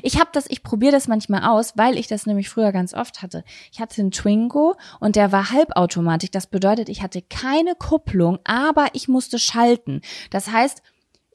Ich 0.02 0.20
habe 0.20 0.32
das, 0.34 0.50
ich 0.50 0.64
probiere 0.64 0.94
das 0.94 1.08
manchmal 1.08 1.44
aus, 1.44 1.74
weil 1.78 2.00
ich 2.00 2.08
das 2.08 2.26
nämlich 2.26 2.50
früher 2.50 2.72
ganz 2.72 2.96
oft 2.96 3.22
hatte. 3.22 3.44
Ich 3.72 3.80
hatte 3.80 4.02
einen 4.02 4.10
Twingo 4.10 4.76
und 5.00 5.16
der 5.16 5.32
war 5.32 5.52
Halbautomatik. 5.52 6.32
Das 6.32 6.48
bedeutet, 6.48 6.90
ich 6.90 7.04
hatte 7.04 7.22
keine 7.22 7.76
Kupplung, 7.76 8.40
aber 8.44 8.88
ich 8.94 9.08
musste 9.08 9.38
schalten. 9.38 10.02
Das 10.32 10.52
heißt, 10.52 10.82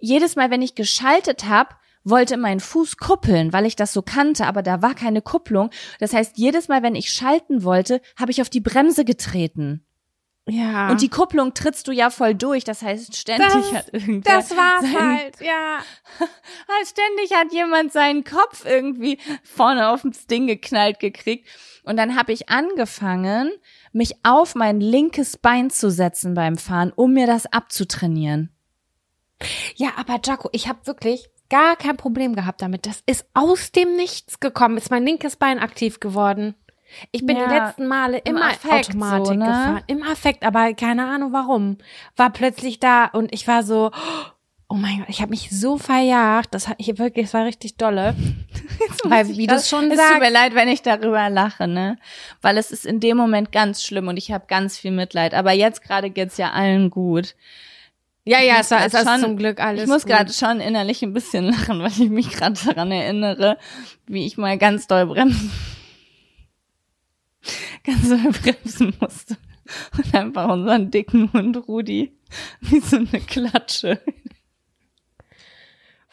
jedes 0.00 0.36
Mal, 0.36 0.50
wenn 0.50 0.62
ich 0.62 0.74
geschaltet 0.74 1.44
habe, 1.46 1.74
wollte 2.02 2.36
mein 2.38 2.60
Fuß 2.60 2.96
kuppeln, 2.96 3.52
weil 3.52 3.66
ich 3.66 3.76
das 3.76 3.92
so 3.92 4.00
kannte, 4.02 4.46
aber 4.46 4.62
da 4.62 4.80
war 4.82 4.94
keine 4.94 5.20
Kupplung. 5.22 5.70
Das 5.98 6.12
heißt, 6.14 6.38
jedes 6.38 6.68
Mal, 6.68 6.82
wenn 6.82 6.94
ich 6.94 7.10
schalten 7.10 7.62
wollte, 7.62 8.00
habe 8.18 8.30
ich 8.30 8.40
auf 8.40 8.48
die 8.48 8.60
Bremse 8.60 9.04
getreten. 9.04 9.84
Ja. 10.48 10.90
Und 10.90 11.02
die 11.02 11.10
Kupplung 11.10 11.52
trittst 11.52 11.86
du 11.86 11.92
ja 11.92 12.08
voll 12.08 12.34
durch. 12.34 12.64
Das 12.64 12.80
heißt, 12.82 13.14
ständig 13.14 13.46
Das- 13.52 13.72
hat 13.74 13.92
irgendwer 13.92 14.34
das 14.36 14.50
war's 14.56 14.80
seinen- 14.82 15.18
halt, 15.18 15.40
ja. 15.42 15.78
halt 16.18 16.86
ständig 16.88 17.34
hat 17.36 17.52
jemand 17.52 17.92
seinen 17.92 18.24
Kopf 18.24 18.64
irgendwie 18.64 19.18
vorne 19.44 19.90
auf 19.90 20.00
das 20.02 20.26
Ding 20.26 20.46
geknallt 20.46 20.98
gekriegt. 20.98 21.46
Und 21.84 21.98
dann 21.98 22.16
habe 22.16 22.32
ich 22.32 22.48
angefangen, 22.48 23.52
mich 23.92 24.14
auf 24.24 24.54
mein 24.54 24.80
linkes 24.80 25.36
Bein 25.36 25.68
zu 25.70 25.90
setzen 25.90 26.34
beim 26.34 26.56
Fahren, 26.56 26.92
um 26.96 27.12
mir 27.12 27.26
das 27.26 27.46
abzutrainieren. 27.52 28.50
Ja, 29.76 29.90
aber 29.96 30.20
Jaco, 30.24 30.48
ich 30.52 30.68
habe 30.68 30.86
wirklich 30.86 31.28
gar 31.48 31.76
kein 31.76 31.96
Problem 31.96 32.34
gehabt 32.34 32.62
damit. 32.62 32.86
Das 32.86 33.02
ist 33.06 33.26
aus 33.34 33.72
dem 33.72 33.96
Nichts 33.96 34.40
gekommen. 34.40 34.76
Ist 34.76 34.90
mein 34.90 35.04
linkes 35.04 35.36
Bein 35.36 35.58
aktiv 35.58 36.00
geworden. 36.00 36.54
Ich 37.12 37.24
bin 37.24 37.36
Ja, 37.36 37.46
die 37.48 37.54
letzten 37.54 37.86
Male 37.86 38.18
im 38.18 38.36
immer 38.36 38.46
Affekt 38.50 38.88
Automatik 38.90 39.26
so, 39.26 39.32
ne? 39.34 39.44
gefahren. 39.46 39.82
Im 39.86 40.02
Affekt, 40.02 40.44
aber 40.44 40.74
keine 40.74 41.06
Ahnung 41.06 41.32
warum. 41.32 41.78
War 42.16 42.30
plötzlich 42.30 42.80
da 42.80 43.06
und 43.06 43.32
ich 43.32 43.46
war 43.46 43.62
so, 43.62 43.90
oh 44.68 44.74
mein 44.74 44.98
Gott, 44.98 45.08
ich 45.08 45.20
habe 45.20 45.30
mich 45.30 45.50
so 45.50 45.78
verjagt. 45.78 46.52
Das 46.52 46.66
hat 46.68 46.76
ich 46.78 46.98
wirklich, 46.98 47.26
das 47.26 47.34
war 47.34 47.44
richtig 47.44 47.76
dolle. 47.76 48.14
Weil, 49.04 49.28
wie 49.28 49.46
du 49.46 49.54
es 49.54 49.68
schon 49.68 49.90
Es 49.90 49.98
tut 49.98 50.18
mir 50.18 50.20
sagst. 50.20 50.32
leid, 50.32 50.54
wenn 50.54 50.68
ich 50.68 50.82
darüber 50.82 51.30
lache, 51.30 51.68
ne? 51.68 51.96
Weil 52.42 52.58
es 52.58 52.70
ist 52.72 52.84
in 52.86 52.98
dem 53.00 53.16
Moment 53.16 53.52
ganz 53.52 53.84
schlimm 53.84 54.08
und 54.08 54.16
ich 54.16 54.32
habe 54.32 54.44
ganz 54.48 54.76
viel 54.78 54.90
Mitleid. 54.90 55.32
Aber 55.34 55.52
jetzt 55.52 55.82
gerade 55.82 56.10
geht's 56.10 56.36
ja 56.38 56.50
allen 56.50 56.90
gut. 56.90 57.34
Ja, 58.24 58.40
ja, 58.40 58.56
es 58.60 58.70
war, 58.70 58.84
es 58.84 58.92
schon- 58.92 59.20
zum 59.20 59.36
Glück 59.36 59.60
alles 59.60 59.84
Ich 59.84 59.88
muss 59.88 60.04
gerade 60.04 60.32
schon 60.32 60.60
innerlich 60.60 61.02
ein 61.02 61.12
bisschen 61.12 61.44
lachen, 61.50 61.80
weil 61.80 61.90
ich 61.90 62.10
mich 62.10 62.30
gerade 62.30 62.58
daran 62.66 62.92
erinnere, 62.92 63.56
wie 64.06 64.26
ich 64.26 64.36
mal 64.36 64.58
ganz 64.58 64.86
doll 64.86 65.06
bremsen, 65.06 65.50
ganz 67.84 68.08
doll 68.08 68.32
bremsen 68.32 68.94
musste. 69.00 69.36
Und 69.96 70.14
einfach 70.14 70.48
unseren 70.50 70.90
dicken 70.90 71.32
Hund 71.32 71.56
Rudi 71.68 72.12
wie 72.60 72.80
so 72.80 72.96
eine 72.96 73.20
Klatsche 73.20 74.00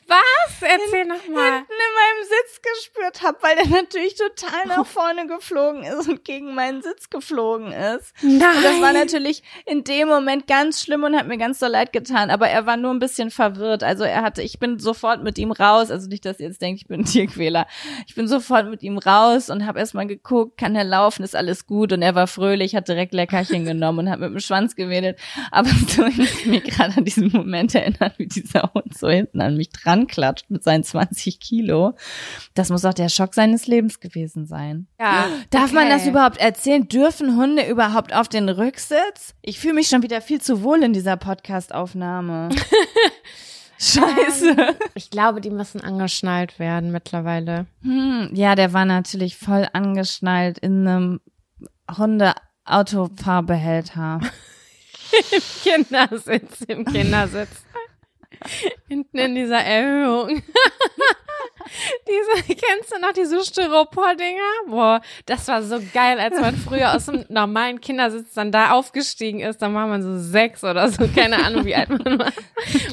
Was? 0.07 0.61
Erzähl 0.61 1.05
noch 1.05 1.27
mal. 1.27 1.55
hinten 1.55 1.71
in 1.71 1.93
meinem 1.97 2.23
Sitz 2.23 2.61
gespürt 2.61 3.21
habe, 3.23 3.37
weil 3.41 3.55
der 3.57 3.67
natürlich 3.67 4.15
total 4.15 4.65
nach 4.67 4.85
vorne 4.85 5.27
geflogen 5.27 5.83
ist 5.83 6.07
und 6.07 6.23
gegen 6.23 6.55
meinen 6.55 6.81
Sitz 6.81 7.09
geflogen 7.09 7.73
ist. 7.73 8.13
Nein. 8.21 8.55
Und 8.55 8.63
das 8.63 8.81
war 8.81 8.93
natürlich 8.93 9.43
in 9.65 9.83
dem 9.83 10.07
Moment 10.07 10.47
ganz 10.47 10.81
schlimm 10.81 11.03
und 11.03 11.15
hat 11.15 11.27
mir 11.27 11.37
ganz 11.37 11.59
so 11.59 11.67
leid 11.67 11.91
getan. 11.91 12.29
Aber 12.29 12.47
er 12.47 12.65
war 12.65 12.77
nur 12.77 12.91
ein 12.91 12.99
bisschen 12.99 13.31
verwirrt. 13.31 13.83
Also 13.83 14.05
er 14.05 14.21
hatte, 14.21 14.41
ich 14.41 14.59
bin 14.59 14.79
sofort 14.79 15.23
mit 15.23 15.37
ihm 15.37 15.51
raus. 15.51 15.91
Also 15.91 16.07
nicht, 16.07 16.25
dass 16.25 16.39
ihr 16.39 16.47
jetzt 16.47 16.61
denkt, 16.61 16.81
ich 16.81 16.87
bin 16.87 17.01
ein 17.01 17.05
Tierquäler. 17.05 17.67
Ich 18.07 18.15
bin 18.15 18.29
sofort 18.29 18.69
mit 18.69 18.83
ihm 18.83 18.97
raus 18.97 19.49
und 19.49 19.65
habe 19.65 19.79
erstmal 19.79 20.07
geguckt, 20.07 20.57
kann 20.57 20.75
er 20.75 20.85
laufen, 20.85 21.23
ist 21.23 21.35
alles 21.35 21.67
gut. 21.67 21.91
Und 21.91 22.01
er 22.01 22.15
war 22.15 22.27
fröhlich, 22.27 22.75
hat 22.75 22.87
direkt 22.87 23.13
Leckerchen 23.13 23.65
genommen 23.65 23.99
und 23.99 24.09
hat 24.09 24.19
mit 24.21 24.29
dem 24.29 24.39
Schwanz 24.39 24.75
gewedelt. 24.75 25.19
Aber 25.51 25.69
so 25.87 26.05
ich 26.05 26.45
mich 26.45 26.63
gerade 26.63 26.95
an 26.97 27.03
diesen 27.03 27.29
Moment 27.33 27.75
erinnern, 27.75 28.13
wie 28.17 28.27
dieser 28.27 28.71
Hund 28.73 28.97
so 28.97 29.09
hinten 29.09 29.41
an 29.41 29.57
mich 29.57 29.69
dran 29.69 29.96
klatscht 30.05 30.45
mit 30.49 30.63
seinen 30.63 30.83
20 30.83 31.39
Kilo. 31.39 31.95
Das 32.53 32.69
muss 32.69 32.85
auch 32.85 32.93
der 32.93 33.09
Schock 33.09 33.33
seines 33.33 33.65
Lebens 33.65 33.99
gewesen 33.99 34.45
sein. 34.45 34.85
Ja, 34.99 35.25
Darf 35.49 35.73
man 35.73 35.89
das 35.89 36.01
okay. 36.01 36.11
überhaupt 36.11 36.37
erzählen? 36.37 36.87
Dürfen 36.87 37.35
Hunde 37.35 37.67
überhaupt 37.67 38.13
auf 38.13 38.27
den 38.27 38.49
Rücksitz? 38.49 39.33
Ich 39.41 39.59
fühle 39.59 39.73
mich 39.73 39.87
schon 39.87 40.03
wieder 40.03 40.21
viel 40.21 40.41
zu 40.41 40.61
wohl 40.61 40.83
in 40.83 40.93
dieser 40.93 41.17
Podcast-Aufnahme. 41.17 42.49
Scheiße. 43.79 44.55
Ich 44.95 45.11
glaube, 45.11 45.39
die 45.39 45.51
müssen 45.51 45.81
angeschnallt 45.81 46.57
werden 46.59 46.91
mittlerweile. 46.91 47.67
Hm, 47.83 48.31
ja, 48.33 48.55
der 48.55 48.73
war 48.73 48.85
natürlich 48.85 49.37
voll 49.37 49.67
angeschnallt 49.71 50.57
in 50.57 50.87
einem 50.87 51.19
Hunde-Autofahrbehälter. 51.95 54.19
Kindersitz, 55.63 56.61
im 56.67 56.85
Kindersitz. 56.85 57.51
Hinten 58.87 59.17
in 59.17 59.35
dieser 59.35 59.59
Erhöhung. 59.59 60.41
diese, 62.07 62.55
kennst 62.55 62.93
du 62.93 62.99
noch 62.99 63.13
diese 63.13 63.43
Styropor-Dinger? 63.43 64.69
Boah, 64.69 65.01
das 65.25 65.47
war 65.47 65.61
so 65.63 65.79
geil, 65.93 66.19
als 66.19 66.39
man 66.39 66.55
früher 66.55 66.95
aus 66.95 67.05
dem 67.05 67.25
normalen 67.29 67.81
Kindersitz 67.81 68.33
dann 68.33 68.51
da 68.51 68.71
aufgestiegen 68.71 69.39
ist. 69.41 69.61
Dann 69.61 69.73
war 69.73 69.87
man 69.87 70.01
so 70.01 70.17
sechs 70.17 70.63
oder 70.63 70.89
so, 70.89 71.07
keine 71.07 71.43
Ahnung, 71.43 71.65
wie 71.65 71.75
alt 71.75 71.89
man 71.89 72.19
war. 72.19 72.31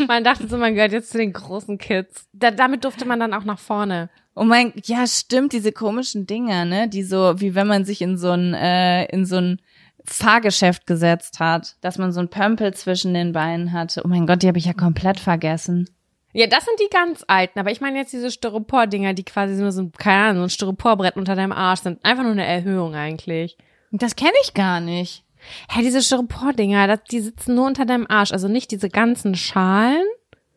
Man 0.06 0.24
dachte 0.24 0.48
so, 0.48 0.56
man 0.56 0.74
gehört 0.74 0.92
jetzt 0.92 1.10
zu 1.10 1.18
den 1.18 1.32
großen 1.32 1.78
Kids. 1.78 2.26
Da, 2.32 2.50
damit 2.50 2.84
durfte 2.84 3.04
man 3.04 3.20
dann 3.20 3.34
auch 3.34 3.44
nach 3.44 3.58
vorne. 3.58 4.10
Oh 4.36 4.44
mein, 4.44 4.72
ja, 4.84 5.06
stimmt, 5.06 5.52
diese 5.52 5.70
komischen 5.70 6.26
Dinger, 6.26 6.64
ne? 6.64 6.88
Die 6.88 7.04
so, 7.04 7.40
wie 7.40 7.54
wenn 7.54 7.68
man 7.68 7.84
sich 7.84 8.02
in 8.02 8.18
so 8.18 8.30
ein, 8.30 8.52
äh, 8.54 9.04
in 9.06 9.26
so 9.26 9.36
ein 9.36 9.60
Fahrgeschäft 10.06 10.86
gesetzt 10.86 11.40
hat, 11.40 11.76
dass 11.80 11.98
man 11.98 12.12
so 12.12 12.20
ein 12.20 12.28
Pömpel 12.28 12.74
zwischen 12.74 13.14
den 13.14 13.32
Beinen 13.32 13.72
hatte. 13.72 14.02
Oh 14.04 14.08
mein 14.08 14.26
Gott, 14.26 14.42
die 14.42 14.48
habe 14.48 14.58
ich 14.58 14.66
ja 14.66 14.72
komplett 14.74 15.18
vergessen. 15.18 15.88
Ja, 16.32 16.46
das 16.48 16.64
sind 16.64 16.78
die 16.80 16.90
ganz 16.92 17.24
alten, 17.28 17.58
aber 17.60 17.70
ich 17.70 17.80
meine 17.80 17.96
jetzt 17.98 18.12
diese 18.12 18.30
Styropor-Dinger, 18.30 19.14
die 19.14 19.22
quasi 19.24 19.54
nur 19.54 19.70
so, 19.72 19.82
ein- 19.82 19.92
keine 19.92 20.24
Ahnung, 20.24 20.36
so 20.38 20.42
ein 20.46 20.50
Styroporbrett 20.50 21.16
unter 21.16 21.36
deinem 21.36 21.52
Arsch 21.52 21.80
sind. 21.82 22.04
Einfach 22.04 22.24
nur 22.24 22.32
eine 22.32 22.44
Erhöhung 22.44 22.94
eigentlich. 22.94 23.56
Das 23.92 24.16
kenne 24.16 24.32
ich 24.42 24.52
gar 24.52 24.80
nicht. 24.80 25.22
Hä, 25.70 25.82
diese 25.82 26.02
Styropor-Dinger, 26.02 26.96
die 26.96 27.20
sitzen 27.20 27.54
nur 27.54 27.66
unter 27.66 27.84
deinem 27.86 28.06
Arsch. 28.08 28.32
Also 28.32 28.48
nicht 28.48 28.72
diese 28.72 28.88
ganzen 28.88 29.34
Schalen. 29.36 30.02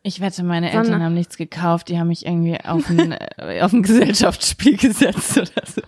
Ich 0.02 0.20
wette, 0.20 0.42
meine 0.42 0.66
Eltern 0.68 0.84
Sondern- 0.86 1.02
haben 1.04 1.14
nichts 1.14 1.36
gekauft. 1.36 1.88
Die 1.88 1.98
haben 1.98 2.08
mich 2.08 2.26
irgendwie 2.26 2.58
auf 2.64 2.88
ein, 2.90 3.12
äh, 3.38 3.60
auf 3.62 3.72
ein 3.72 3.82
Gesellschaftsspiel 3.82 4.76
gesetzt 4.78 5.38
oder 5.38 5.62
so. 5.66 5.82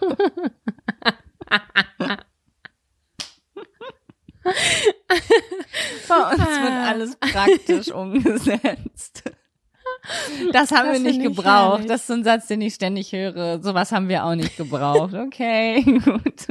Bei 6.08 6.16
uns 6.30 6.38
wird 6.38 6.72
alles 6.72 7.16
praktisch 7.16 7.88
umgesetzt. 7.92 9.22
Das 10.52 10.70
haben 10.70 10.88
Das 10.92 11.02
wir 11.02 11.12
nicht 11.12 11.22
gebraucht. 11.22 11.88
Das 11.88 12.02
ist 12.02 12.06
so 12.06 12.14
ein 12.14 12.24
Satz, 12.24 12.46
den 12.46 12.60
ich 12.62 12.74
ständig 12.74 13.12
höre. 13.12 13.62
Sowas 13.62 13.92
haben 13.92 14.08
wir 14.08 14.24
auch 14.24 14.34
nicht 14.34 14.56
gebraucht. 14.56 15.14
Okay, 15.14 15.82
gut. 16.04 16.46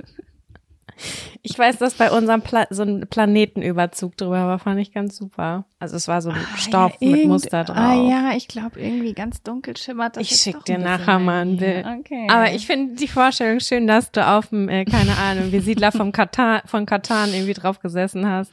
Ich 1.42 1.58
weiß, 1.58 1.78
dass 1.78 1.94
bei 1.94 2.12
unserem 2.12 2.42
Pla 2.42 2.68
so 2.70 2.84
ein 2.84 3.08
Planetenüberzug 3.10 4.18
drüber 4.18 4.46
war, 4.48 4.60
fand 4.60 4.80
ich 4.80 4.92
ganz 4.94 5.16
super. 5.16 5.66
Also 5.80 5.96
es 5.96 6.08
war 6.08 6.22
so 6.22 6.30
ein 6.32 6.38
Stoff 6.58 6.92
mit 7.00 7.10
irgend- 7.12 7.28
Muster 7.28 7.64
drauf. 7.64 7.78
Ah 7.78 7.94
ja, 7.96 8.32
ich 8.36 8.48
glaube 8.48 8.80
irgendwie 8.80 9.14
ganz 9.14 9.42
dunkel 9.42 9.78
schimmert 9.78 10.18
das. 10.18 10.24
Ich 10.30 10.36
schick 10.40 10.64
dir 10.66 10.78
nachher 10.78 11.20
mal 11.20 11.42
ein. 11.46 11.58
Bild. 11.58 11.86
Okay. 12.00 12.28
Aber 12.30 12.52
ich 12.52 12.68
finde 12.68 12.96
die 12.96 13.08
Vorstellung 13.08 13.60
schön, 13.62 13.88
dass 13.88 14.12
du 14.12 14.26
auf 14.28 14.48
dem, 14.48 14.68
äh, 14.70 14.84
keine 14.86 15.16
Ahnung, 15.18 15.52
wie 15.52 15.60
Siedler 15.60 15.92
vom 15.92 16.12
Katan, 16.12 16.62
von 16.66 16.86
Katan 16.86 17.34
irgendwie 17.34 17.54
drauf 17.54 17.80
gesessen 17.80 18.28
hast. 18.28 18.52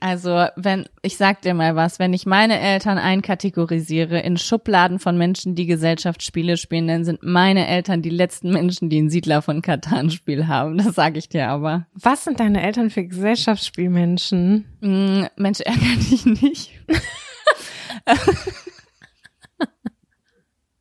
Also, 0.00 0.46
wenn, 0.56 0.86
ich 1.02 1.16
sag 1.16 1.42
dir 1.42 1.54
mal 1.54 1.76
was, 1.76 1.98
wenn 1.98 2.12
ich 2.12 2.26
meine 2.26 2.60
Eltern 2.60 2.98
einkategorisiere 2.98 4.20
in 4.20 4.36
Schubladen 4.36 4.98
von 4.98 5.18
Menschen, 5.18 5.54
die 5.54 5.66
Gesellschaftsspiele 5.66 6.56
spielen, 6.56 6.88
dann 6.88 7.04
sind 7.04 7.22
meine 7.22 7.66
Eltern 7.66 8.02
die 8.02 8.10
letzten 8.10 8.50
Menschen, 8.50 8.90
die 8.90 9.00
ein 9.00 9.10
Siedler 9.10 9.42
von 9.42 9.62
Katan 9.62 10.10
Spiel 10.10 10.46
haben. 10.46 10.78
Das 10.78 10.94
sage 10.94 11.18
ich 11.18 11.28
dir 11.28 11.48
aber. 11.48 11.86
Was 11.94 12.24
sind 12.24 12.40
deine 12.40 12.62
Eltern 12.62 12.90
für 12.90 13.04
Gesellschaftsspielmenschen? 13.04 14.64
Mm, 14.80 15.24
Mensch, 15.36 15.60
ärger 15.60 15.96
dich 16.10 16.24
nicht. 16.26 16.70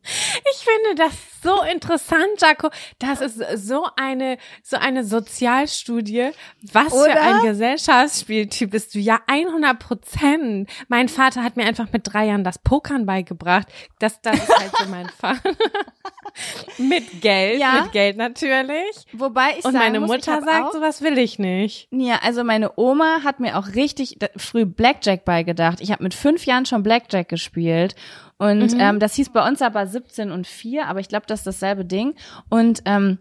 Ich 0.04 0.66
finde 0.66 0.96
das 0.96 1.14
so 1.42 1.62
interessant, 1.64 2.40
Jaco. 2.40 2.70
Das 3.00 3.22
ist 3.22 3.42
so 3.56 3.88
eine, 3.96 4.38
so 4.64 4.78
eine 4.78 5.04
Sozialstudie. 5.04 6.32
Was 6.72 6.94
Oder? 6.94 7.12
für 7.12 7.22
ein 7.22 7.42
Gesellschaftsspieltyp 7.42 8.72
bist 8.72 8.96
du? 8.96 9.00
Ja, 9.00 9.20
100 9.28 9.80
Prozent. 9.80 10.70
Mein 10.88 11.10
Vater 11.10 11.44
hat 11.44 11.58
mir 11.58 11.66
einfach 11.66 11.88
mit 11.92 12.02
drei 12.12 12.28
Jahren 12.28 12.44
das 12.44 12.60
Pokern 12.60 13.06
beigebracht. 13.06 13.68
Das, 14.00 14.22
das 14.22 14.36
ist 14.38 14.50
halt 14.60 14.72
so 14.78 14.86
mein 14.90 15.10
Vater. 15.10 15.52
mit 16.78 17.22
Geld, 17.22 17.60
Ja. 17.60 17.82
mit 17.84 17.92
Geld 17.92 18.18
natürlich. 18.18 19.06
Wobei 19.14 19.56
ich 19.58 19.66
Und 19.66 19.74
meine 19.74 20.00
muss, 20.00 20.10
Mutter 20.10 20.42
sagt, 20.42 20.66
auch, 20.68 20.74
sowas 20.74 21.02
will 21.02 21.18
ich 21.18 21.40
nicht. 21.40 21.88
Ja, 21.92 22.20
also 22.24 22.44
meine 22.44 22.72
Oma 22.78 23.24
hat 23.24 23.40
mir 23.40 23.58
auch 23.58 23.68
richtig 23.76 24.18
früh 24.38 24.66
Blackjack 24.66 25.26
beigedacht. 25.26 25.82
Ich 25.82 25.92
habe 25.92 26.04
mit 26.04 26.14
fünf 26.14 26.46
Jahren 26.46 26.66
schon 26.66 26.84
Blackjack 26.84 27.30
gespielt. 27.30 27.96
Und 28.38 28.74
ähm, 28.80 29.00
das 29.00 29.14
hieß 29.14 29.30
bei 29.30 29.48
uns 29.48 29.62
aber 29.62 29.86
17 29.86 30.32
und 30.32 30.48
4, 30.48 30.88
aber 30.88 31.00
ich 31.00 31.10
glaube, 31.10 31.28
das 31.32 31.40
ist 31.42 31.48
dasselbe 31.48 31.86
Ding. 31.86 32.14
Und 32.50 32.82
ähm, 32.86 33.18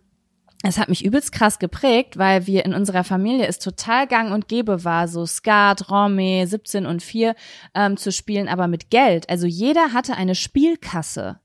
es 0.62 0.76
hat 0.78 0.90
mich 0.90 1.04
übelst 1.04 1.32
krass 1.32 1.58
geprägt, 1.58 2.18
weil 2.18 2.46
wir 2.46 2.66
in 2.66 2.74
unserer 2.74 3.02
Familie 3.02 3.46
es 3.46 3.58
total 3.58 4.06
gang 4.06 4.30
und 4.32 4.46
gäbe 4.46 4.84
war, 4.84 5.08
so 5.08 5.24
Skat, 5.24 5.90
Romy, 5.90 6.44
17 6.46 6.84
und 6.84 7.02
4 7.02 7.34
ähm, 7.74 7.96
zu 7.96 8.12
spielen, 8.12 8.46
aber 8.46 8.66
mit 8.68 8.90
Geld. 8.90 9.30
Also 9.30 9.46
jeder 9.46 9.94
hatte 9.94 10.16
eine 10.16 10.34
Spielkasse. 10.34 11.40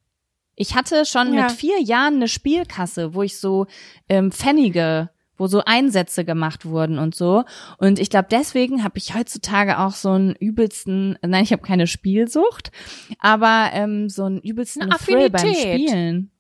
Ich 0.57 0.75
hatte 0.75 1.05
schon 1.05 1.33
Ja. 1.33 1.43
mit 1.43 1.51
vier 1.53 1.81
Jahren 1.81 2.15
eine 2.15 2.27
Spielkasse, 2.27 3.13
wo 3.13 3.23
ich 3.23 3.37
so 3.39 3.67
ähm, 4.09 4.31
Pfennige, 4.33 5.09
wo 5.37 5.47
so 5.47 5.61
Einsätze 5.65 6.23
gemacht 6.25 6.65
wurden 6.65 6.97
und 6.97 7.13
so. 7.15 7.43
Und 7.77 7.99
ich 7.99 8.09
glaube, 8.09 8.27
deswegen 8.31 8.83
habe 8.83 8.97
ich 8.97 9.15
heutzutage 9.15 9.79
auch 9.79 9.91
so 9.91 10.11
einen 10.11 10.33
übelsten, 10.35 11.17
nein, 11.21 11.43
ich 11.43 11.51
habe 11.51 11.61
keine 11.61 11.87
Spielsucht, 11.87 12.71
aber 13.19 13.69
ähm, 13.73 14.09
so 14.09 14.23
einen 14.25 14.39
übelsten 14.41 14.89
Thrill 14.89 15.29
beim. 15.29 15.53
Spielen. 15.53 16.31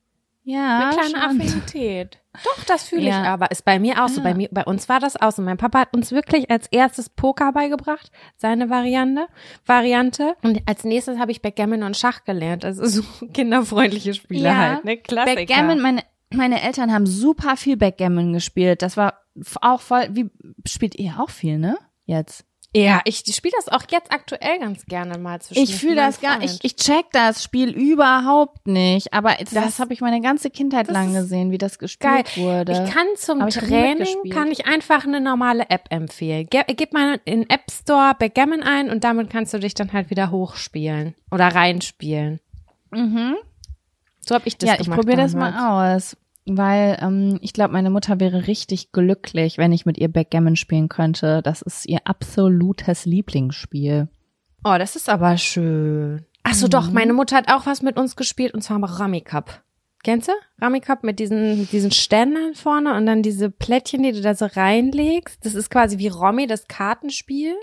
Ja, 0.47 0.89
Eine 0.89 0.91
kleine 0.97 1.09
schon. 1.09 1.19
Affinität. 1.43 2.19
Doch, 2.43 2.63
das 2.65 2.83
fühle 2.87 3.01
Ja. 3.09 3.21
ich 3.23 3.27
aber. 3.27 3.49
Ist 3.49 3.65
bei 3.65 3.79
mir 3.79 4.03
auch 4.03 4.09
so. 4.09 4.17
Ja. 4.17 4.23
Bei 4.23 4.33
mir, 4.35 4.47
bei 4.51 4.63
uns 4.63 4.87
war 4.87 4.99
das 4.99 5.19
auch 5.19 5.31
so. 5.31 5.41
Mein 5.41 5.57
Papa 5.57 5.79
hat 5.79 5.95
uns 5.95 6.11
wirklich 6.11 6.51
als 6.51 6.67
erstes 6.67 7.09
Poker 7.09 7.51
beigebracht, 7.51 8.11
seine 8.37 8.69
Variante, 8.69 9.27
Variante. 9.65 10.35
Und 10.43 10.61
als 10.67 10.83
nächstes 10.83 11.17
habe 11.17 11.31
ich 11.31 11.41
Backgammon 11.41 11.81
und 11.81 11.97
Schach 11.97 12.23
gelernt. 12.25 12.63
Also 12.63 12.85
so 12.85 13.01
kinderfreundliche 13.33 14.13
Spiele 14.13 14.43
Ja. 14.49 14.55
halt, 14.57 14.85
ne? 14.85 14.97
Klassiker. 14.97 15.35
Backgammon, 15.35 15.81
meine, 15.81 16.03
meine 16.31 16.61
Eltern 16.61 16.93
haben 16.93 17.07
super 17.07 17.57
viel 17.57 17.77
Backgammon 17.77 18.31
gespielt. 18.33 18.83
Das 18.83 18.97
war 18.97 19.21
auch 19.61 19.81
voll, 19.81 20.07
wie, 20.11 20.29
spielt 20.67 20.95
ihr 20.95 21.15
auch 21.19 21.31
viel, 21.31 21.57
ne? 21.57 21.77
Jetzt. 22.05 22.45
Ja, 22.77 23.01
ich 23.05 23.23
spiele 23.33 23.53
das 23.55 23.69
auch 23.69 23.83
jetzt 23.89 24.11
aktuell 24.11 24.59
ganz 24.59 24.85
gerne 24.85 25.17
mal 25.17 25.39
zwischen 25.41 25.63
Ich 25.63 25.75
fühle 25.77 25.95
das 25.95 26.19
gar 26.19 26.39
nicht. 26.39 26.63
ich, 26.63 26.73
ich 26.73 26.75
check 26.75 27.05
das 27.13 27.41
Spiel 27.43 27.69
überhaupt 27.69 28.67
nicht. 28.67 29.13
Aber 29.13 29.33
das, 29.39 29.51
Das- 29.51 29.79
habe 29.79 29.93
ich 29.93 30.01
meine 30.01 30.19
ganze 30.21 30.49
Kindheit 30.49 30.87
lang 30.89 31.13
gesehen, 31.13 31.51
wie 31.51 31.57
das 31.57 31.79
Geil. 31.79 32.23
gespielt 32.23 32.37
wurde. 32.37 32.71
Ich 32.73 32.93
kann 32.93 33.07
zum 33.15 33.47
ich 33.47 33.55
Training 33.55 34.29
kann 34.31 34.51
ich 34.51 34.65
einfach 34.67 35.05
eine 35.05 35.21
normale 35.21 35.69
App 35.69 35.85
empfehlen. 35.89 36.47
Ge 36.49 36.63
gib 36.67 36.91
mal 36.93 37.19
in 37.25 37.49
App 37.49 37.63
Store 37.71 38.13
Backgammon 38.19 38.61
ein 38.61 38.89
und 38.89 39.03
damit 39.03 39.29
kannst 39.29 39.53
du 39.53 39.59
dich 39.59 39.73
dann 39.73 39.93
halt 39.93 40.09
wieder 40.09 40.29
hochspielen 40.31 41.15
oder 41.31 41.47
reinspielen. 41.47 42.39
mhm. 42.91 43.35
So 44.27 44.33
habe 44.35 44.47
ich 44.47 44.57
das 44.57 44.67
Ja, 44.67 44.75
ich 44.79 44.85
gemacht. 44.85 44.99
probiere 44.99 45.17
das 45.21 45.33
mal 45.35 45.95
aus. 45.95 46.17
Weil 46.47 46.97
ähm, 47.01 47.39
ich 47.41 47.53
glaube, 47.53 47.73
meine 47.73 47.89
Mutter 47.89 48.19
wäre 48.19 48.47
richtig 48.47 48.91
glücklich, 48.91 49.57
wenn 49.57 49.71
ich 49.71 49.85
mit 49.85 49.97
ihr 49.97 50.09
Backgammon 50.09 50.55
spielen 50.55 50.89
könnte. 50.89 51.41
Das 51.41 51.61
ist 51.63 51.87
ihr 51.87 51.99
absolutes 52.05 53.05
Lieblingsspiel. 53.05 54.07
Oh, 54.63 54.75
das 54.77 54.95
ist 54.95 55.09
aber 55.09 55.37
schön. 55.37 56.25
Ach 56.43 56.53
so, 56.53 56.67
doch, 56.67 56.91
meine 56.91 57.13
Mutter 57.13 57.35
hat 57.37 57.51
auch 57.51 57.65
was 57.65 57.81
mit 57.81 57.97
uns 57.97 58.15
gespielt 58.15 58.53
und 58.53 58.61
zwar 58.61 58.79
Rami 58.83 59.21
Cup. 59.21 59.63
Kennst 60.03 60.27
du? 60.27 60.33
Rami 60.61 60.81
Cup 60.81 61.03
mit 61.03 61.17
diesen, 61.17 61.59
mit 61.61 61.71
diesen 61.71 61.89
Ständern 61.89 62.53
vorne 62.53 62.93
und 62.95 63.07
dann 63.07 63.23
diese 63.23 63.49
Plättchen, 63.49 64.03
die 64.03 64.11
du 64.11 64.21
da 64.21 64.35
so 64.35 64.45
reinlegst. 64.45 65.43
Das 65.43 65.55
ist 65.55 65.71
quasi 65.71 65.97
wie 65.97 66.09
Romy, 66.09 66.45
das 66.45 66.67
Kartenspiel. 66.67 67.55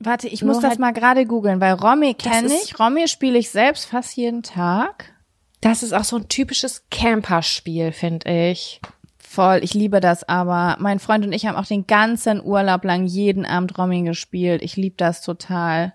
Warte, 0.00 0.26
ich 0.26 0.42
Nur 0.42 0.54
muss 0.54 0.62
das 0.62 0.70
halt- 0.70 0.80
mal 0.80 0.92
gerade 0.92 1.26
googeln, 1.26 1.60
weil 1.60 1.74
Romy 1.74 2.14
kenne 2.14 2.48
ich. 2.48 2.78
Romy 2.80 3.06
spiele 3.06 3.38
ich 3.38 3.50
selbst 3.50 3.86
fast 3.86 4.16
jeden 4.16 4.42
Tag. 4.42 5.12
Das 5.60 5.82
ist 5.82 5.92
auch 5.92 6.04
so 6.04 6.16
ein 6.16 6.28
typisches 6.28 6.84
Camperspiel, 6.90 7.92
finde 7.92 8.30
ich. 8.30 8.80
Voll, 9.18 9.60
ich 9.62 9.74
liebe 9.74 10.00
das 10.00 10.26
aber. 10.28 10.76
Mein 10.80 11.00
Freund 11.00 11.24
und 11.24 11.32
ich 11.32 11.46
haben 11.46 11.56
auch 11.56 11.66
den 11.66 11.86
ganzen 11.86 12.42
Urlaub 12.42 12.84
lang 12.84 13.06
jeden 13.06 13.44
Abend 13.44 13.76
Romy 13.76 14.02
gespielt. 14.02 14.62
Ich 14.62 14.76
liebe 14.76 14.96
das 14.96 15.22
total. 15.22 15.94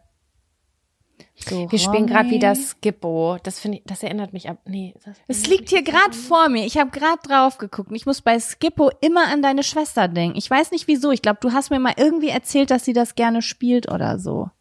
So, 1.36 1.70
Wir 1.72 1.80
spielen 1.80 2.08
gerade 2.08 2.30
wieder 2.30 2.54
Skippo. 2.56 3.38
Das 3.44 3.60
finde 3.60 3.80
ich, 3.80 3.84
das 3.86 4.04
erinnert 4.04 4.34
mich 4.34 4.50
ab. 4.50 4.60
Nee, 4.66 4.94
Es 5.28 5.48
liegt 5.48 5.70
hier 5.70 5.82
gerade 5.82 6.14
vor 6.14 6.48
mir. 6.48 6.66
Ich 6.66 6.78
habe 6.78 6.92
gerade 6.92 7.20
drauf 7.28 7.58
geguckt. 7.58 7.90
Ich 7.94 8.06
muss 8.06 8.22
bei 8.22 8.40
Skippo 8.40 8.92
immer 9.02 9.28
an 9.28 9.42
deine 9.42 9.64
Schwester 9.64 10.08
denken. 10.08 10.38
Ich 10.38 10.50
weiß 10.50 10.72
nicht 10.72 10.88
wieso. 10.88 11.12
Ich 11.12 11.22
glaube, 11.22 11.40
du 11.42 11.52
hast 11.52 11.72
mir 11.72 11.80
mal 11.80 11.96
irgendwie 11.98 12.30
erzählt, 12.30 12.70
dass 12.72 12.86
sie 12.86 12.94
das 12.94 13.16
gerne 13.16 13.42
spielt 13.42 13.92
oder 13.92 14.20
so. 14.20 14.52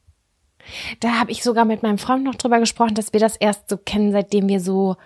Da 1.00 1.18
habe 1.18 1.30
ich 1.30 1.42
sogar 1.42 1.64
mit 1.64 1.82
meinem 1.82 1.98
Freund 1.98 2.24
noch 2.24 2.34
drüber 2.34 2.58
gesprochen, 2.58 2.94
dass 2.94 3.12
wir 3.12 3.20
das 3.20 3.36
erst 3.36 3.68
so 3.68 3.76
kennen, 3.76 4.12
seitdem 4.12 4.48
wir 4.48 4.60
so 4.60 4.96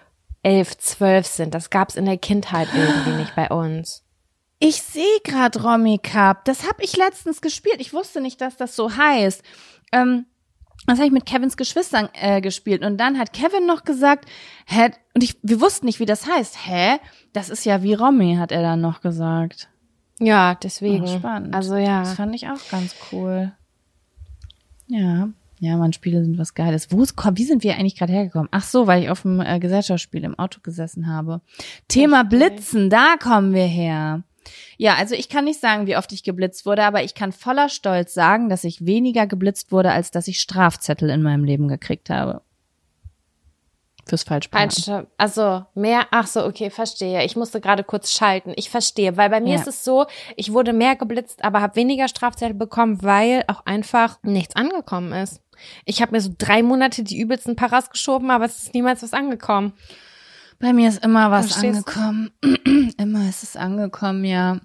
elf, 0.42 0.76
zwölf 0.78 1.26
sind. 1.26 1.54
Das 1.54 1.70
gab's 1.70 1.96
in 1.96 2.04
der 2.04 2.18
Kindheit 2.18 2.68
irgendwie 2.74 3.10
nicht 3.10 3.34
bei 3.34 3.48
uns. 3.48 4.04
Ich 4.58 4.82
sehe 4.82 5.20
gerade 5.24 5.62
Romy 5.62 5.98
Cup. 5.98 6.44
Das 6.44 6.66
habe 6.66 6.82
ich 6.82 6.96
letztens 6.96 7.40
gespielt. 7.40 7.76
Ich 7.80 7.92
wusste 7.92 8.20
nicht, 8.20 8.40
dass 8.40 8.56
das 8.56 8.74
so 8.74 8.96
heißt. 8.96 9.42
Ähm, 9.92 10.26
das 10.86 10.98
habe 10.98 11.06
ich 11.06 11.12
mit 11.12 11.26
Kevins 11.26 11.56
Geschwistern 11.56 12.08
äh, 12.14 12.40
gespielt. 12.40 12.84
Und 12.84 12.98
dann 12.98 13.18
hat 13.18 13.32
Kevin 13.32 13.66
noch 13.66 13.84
gesagt, 13.84 14.26
hä, 14.66 14.90
und 15.14 15.24
ich, 15.24 15.36
wir 15.42 15.60
wussten 15.60 15.86
nicht, 15.86 16.00
wie 16.00 16.06
das 16.06 16.26
heißt. 16.26 16.66
Hä? 16.66 16.98
Das 17.32 17.50
ist 17.50 17.64
ja 17.64 17.82
wie 17.82 17.94
Romy, 17.94 18.36
hat 18.36 18.52
er 18.52 18.62
dann 18.62 18.80
noch 18.80 19.00
gesagt. 19.00 19.68
Ja, 20.20 20.54
deswegen. 20.54 21.04
Oh, 21.04 21.18
spannend. 21.18 21.54
Also 21.54 21.76
ja. 21.76 22.00
Das 22.00 22.14
fand 22.14 22.34
ich 22.34 22.48
auch 22.48 22.70
ganz 22.70 22.94
cool. 23.12 23.52
Ja. 24.86 25.28
Ja, 25.58 25.76
man, 25.76 25.92
Spiele 25.92 26.22
sind 26.22 26.38
was 26.38 26.54
Geiles. 26.54 26.92
Wo 26.92 27.02
ist, 27.02 27.14
wie 27.16 27.44
sind 27.44 27.62
wir 27.62 27.76
eigentlich 27.76 27.96
gerade 27.96 28.12
hergekommen? 28.12 28.48
Ach 28.50 28.62
so, 28.62 28.86
weil 28.86 29.02
ich 29.02 29.10
auf 29.10 29.22
dem 29.22 29.40
äh, 29.40 29.58
Gesellschaftsspiel 29.58 30.24
im 30.24 30.38
Auto 30.38 30.60
gesessen 30.62 31.06
habe. 31.06 31.40
Thema 31.88 32.24
Blitzen, 32.24 32.90
da 32.90 33.16
kommen 33.18 33.54
wir 33.54 33.66
her. 33.66 34.22
Ja, 34.76 34.94
also 34.94 35.14
ich 35.14 35.28
kann 35.28 35.44
nicht 35.44 35.60
sagen, 35.60 35.86
wie 35.86 35.96
oft 35.96 36.12
ich 36.12 36.22
geblitzt 36.22 36.66
wurde, 36.66 36.84
aber 36.84 37.02
ich 37.02 37.14
kann 37.14 37.32
voller 37.32 37.68
Stolz 37.68 38.14
sagen, 38.14 38.48
dass 38.48 38.64
ich 38.64 38.84
weniger 38.86 39.26
geblitzt 39.26 39.72
wurde, 39.72 39.90
als 39.90 40.10
dass 40.10 40.28
ich 40.28 40.40
Strafzettel 40.40 41.10
in 41.10 41.22
meinem 41.22 41.44
Leben 41.44 41.68
gekriegt 41.68 42.10
habe. 42.10 42.42
Fürs 44.08 44.22
Falschparken. 44.22 45.08
Also 45.16 45.66
mehr, 45.74 46.06
ach 46.12 46.28
so, 46.28 46.44
okay, 46.44 46.70
verstehe. 46.70 47.24
Ich 47.24 47.34
musste 47.34 47.60
gerade 47.60 47.82
kurz 47.82 48.12
schalten. 48.12 48.52
Ich 48.54 48.70
verstehe, 48.70 49.16
weil 49.16 49.30
bei 49.30 49.40
mir 49.40 49.54
Ja. 49.54 49.60
ist 49.60 49.66
es 49.66 49.84
so, 49.84 50.06
ich 50.36 50.52
wurde 50.52 50.72
mehr 50.72 50.94
geblitzt, 50.94 51.42
aber 51.42 51.60
habe 51.60 51.74
weniger 51.74 52.06
Strafzettel 52.06 52.54
bekommen, 52.54 53.02
weil 53.02 53.42
auch 53.48 53.66
einfach 53.66 54.22
nichts 54.22 54.54
angekommen 54.54 55.12
ist. 55.12 55.40
Ich 55.84 56.02
habe 56.02 56.12
mir 56.12 56.20
so 56.20 56.30
drei 56.36 56.62
Monate 56.62 57.02
die 57.02 57.18
übelsten 57.20 57.56
Paras 57.56 57.90
geschoben, 57.90 58.30
aber 58.30 58.44
es 58.44 58.64
ist 58.64 58.74
niemals 58.74 59.02
was 59.02 59.12
angekommen. 59.12 59.72
Bei 60.58 60.72
mir 60.72 60.88
ist 60.88 61.04
immer 61.04 61.30
was 61.30 61.52
Verstehst 61.52 61.86
du? 61.88 62.00
angekommen. 62.00 62.92
immer 62.98 63.28
ist 63.28 63.42
es 63.42 63.56
angekommen, 63.56 64.24
ja. 64.24 64.60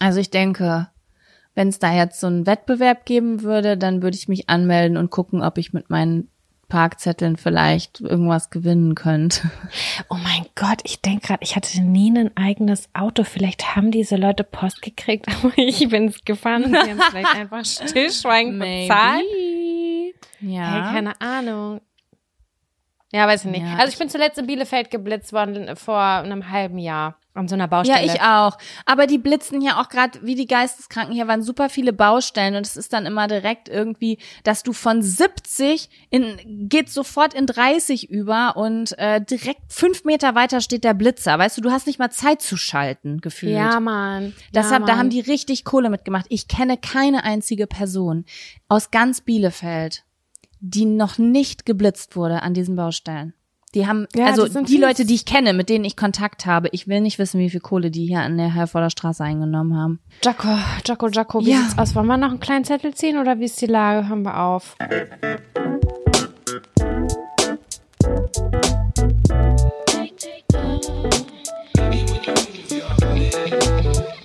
Also 0.00 0.18
ich 0.18 0.30
denke, 0.30 0.88
wenn 1.54 1.68
es 1.68 1.78
da 1.78 1.92
jetzt 1.92 2.20
so 2.20 2.26
einen 2.26 2.46
Wettbewerb 2.46 3.06
geben 3.06 3.42
würde, 3.42 3.76
dann 3.76 4.02
würde 4.02 4.16
ich 4.16 4.28
mich 4.28 4.48
anmelden 4.48 4.96
und 4.96 5.10
gucken, 5.10 5.42
ob 5.42 5.58
ich 5.58 5.72
mit 5.72 5.90
meinen 5.90 6.28
Parkzetteln 6.68 7.36
vielleicht 7.36 8.00
irgendwas 8.00 8.50
gewinnen 8.50 8.94
könnte. 8.94 9.50
Oh 10.08 10.14
mein 10.14 10.46
Gott, 10.54 10.82
ich 10.84 11.00
denke 11.00 11.26
gerade, 11.26 11.42
ich 11.42 11.56
hatte 11.56 11.80
nie 11.82 12.16
ein 12.16 12.36
eigenes 12.36 12.88
Auto. 12.92 13.24
Vielleicht 13.24 13.74
haben 13.74 13.90
diese 13.90 14.16
Leute 14.16 14.44
Post 14.44 14.82
gekriegt, 14.82 15.26
aber 15.42 15.52
ich 15.56 15.88
bin 15.88 16.08
es 16.08 16.24
gefahren 16.24 16.64
und 16.64 16.70
sie 16.72 16.90
haben 16.90 17.00
vielleicht 17.10 17.34
einfach 17.34 17.64
stillschweigend 17.64 18.60
bezahlt. 18.60 19.24
Ja. 20.40 20.72
Hey, 20.72 20.94
keine 20.94 21.20
Ahnung. 21.20 21.80
Ja, 23.12 23.26
weiß 23.26 23.44
ich 23.44 23.50
nicht. 23.50 23.62
Ja, 23.62 23.76
also 23.76 23.92
ich 23.92 23.98
bin 23.98 24.08
zuletzt 24.08 24.38
in 24.38 24.46
Bielefeld 24.46 24.90
geblitzt 24.90 25.32
worden 25.32 25.76
vor 25.76 26.00
einem 26.00 26.50
halben 26.50 26.78
Jahr. 26.78 27.16
An 27.34 27.48
so 27.48 27.54
einer 27.54 27.68
Baustelle. 27.68 28.06
Ja, 28.06 28.14
ich 28.14 28.22
auch. 28.22 28.56
Aber 28.86 29.06
die 29.06 29.18
blitzen 29.18 29.60
hier 29.60 29.78
auch 29.78 29.90
gerade 29.90 30.18
wie 30.22 30.34
die 30.34 30.46
Geisteskranken. 30.46 31.14
Hier 31.14 31.28
waren 31.28 31.42
super 31.42 31.68
viele 31.68 31.92
Baustellen 31.92 32.56
und 32.56 32.64
es 32.66 32.78
ist 32.78 32.94
dann 32.94 33.04
immer 33.04 33.28
direkt 33.28 33.68
irgendwie, 33.68 34.16
dass 34.42 34.62
du 34.62 34.72
von 34.72 35.02
70 35.02 35.90
in 36.08 36.38
geht 36.70 36.88
sofort 36.88 37.34
in 37.34 37.44
30 37.44 38.08
über 38.08 38.56
und 38.56 38.98
äh, 38.98 39.20
direkt 39.20 39.60
fünf 39.70 40.04
Meter 40.04 40.34
weiter 40.34 40.62
steht 40.62 40.82
der 40.82 40.94
Blitzer. 40.94 41.38
Weißt 41.38 41.58
du, 41.58 41.60
du 41.60 41.70
hast 41.70 41.86
nicht 41.86 41.98
mal 41.98 42.10
Zeit 42.10 42.40
zu 42.40 42.56
schalten 42.56 43.20
gefühlt. 43.20 43.52
Ja, 43.52 43.80
Mann. 43.80 44.32
Deshalb, 44.54 44.80
ja, 44.80 44.94
da 44.94 44.96
haben 44.96 45.10
die 45.10 45.20
richtig 45.20 45.66
Kohle 45.66 45.90
mitgemacht. 45.90 46.24
Ich 46.30 46.48
kenne 46.48 46.78
keine 46.78 47.22
einzige 47.22 47.66
Person 47.66 48.24
aus 48.68 48.90
ganz 48.90 49.20
Bielefeld, 49.20 50.04
die 50.70 50.84
noch 50.84 51.18
nicht 51.18 51.64
geblitzt 51.64 52.16
wurde 52.16 52.42
an 52.42 52.52
diesen 52.54 52.76
Baustellen. 52.76 53.34
Die 53.74 53.86
haben, 53.86 54.06
Ja, 54.14 54.26
also 54.26 54.46
die 54.48 54.64
fies. 54.72 54.80
Leute, 54.80 55.04
die 55.04 55.14
ich 55.14 55.26
kenne, 55.26 55.52
mit 55.52 55.68
denen 55.68 55.84
ich 55.84 55.96
Kontakt 55.96 56.46
habe, 56.46 56.68
ich 56.72 56.88
will 56.88 57.00
nicht 57.00 57.18
wissen, 57.18 57.38
wie 57.40 57.50
viel 57.50 57.60
Kohle 57.60 57.90
die 57.90 58.06
hier 58.06 58.20
an 58.20 58.38
der 58.38 58.52
Herforder 58.54 58.90
Straße 58.90 59.22
eingenommen 59.22 59.76
haben. 59.76 60.00
Jacko, 60.24 60.48
Jacko, 60.84 61.08
Jacko, 61.08 61.40
wie 61.44 61.50
Ja. 61.50 61.58
sieht's 61.58 61.78
aus? 61.78 61.94
Wollen 61.94 62.06
wir 62.06 62.16
noch 62.16 62.30
einen 62.30 62.40
kleinen 62.40 62.64
Zettel 62.64 62.94
ziehen 62.94 63.18
oder 63.18 63.38
wie 63.38 63.44
ist 63.44 63.60
die 63.60 63.66
Lage? 63.66 64.08
Hören 64.08 64.22
wir 64.22 64.40
auf. 64.40 64.76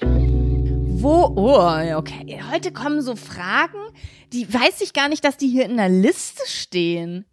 Wo, 0.04 1.34
oh, 1.36 1.98
okay. 1.98 2.40
Heute 2.52 2.72
kommen 2.72 3.02
so 3.02 3.16
Fragen, 3.16 3.80
die 4.32 4.52
weiß 4.52 4.82
ich 4.82 4.94
gar 4.94 5.10
nicht, 5.10 5.24
dass 5.24 5.38
die 5.38 5.48
hier 5.48 5.66
in 5.66 5.78
der 5.78 5.90
Liste 5.90 6.44
stehen. 6.48 7.26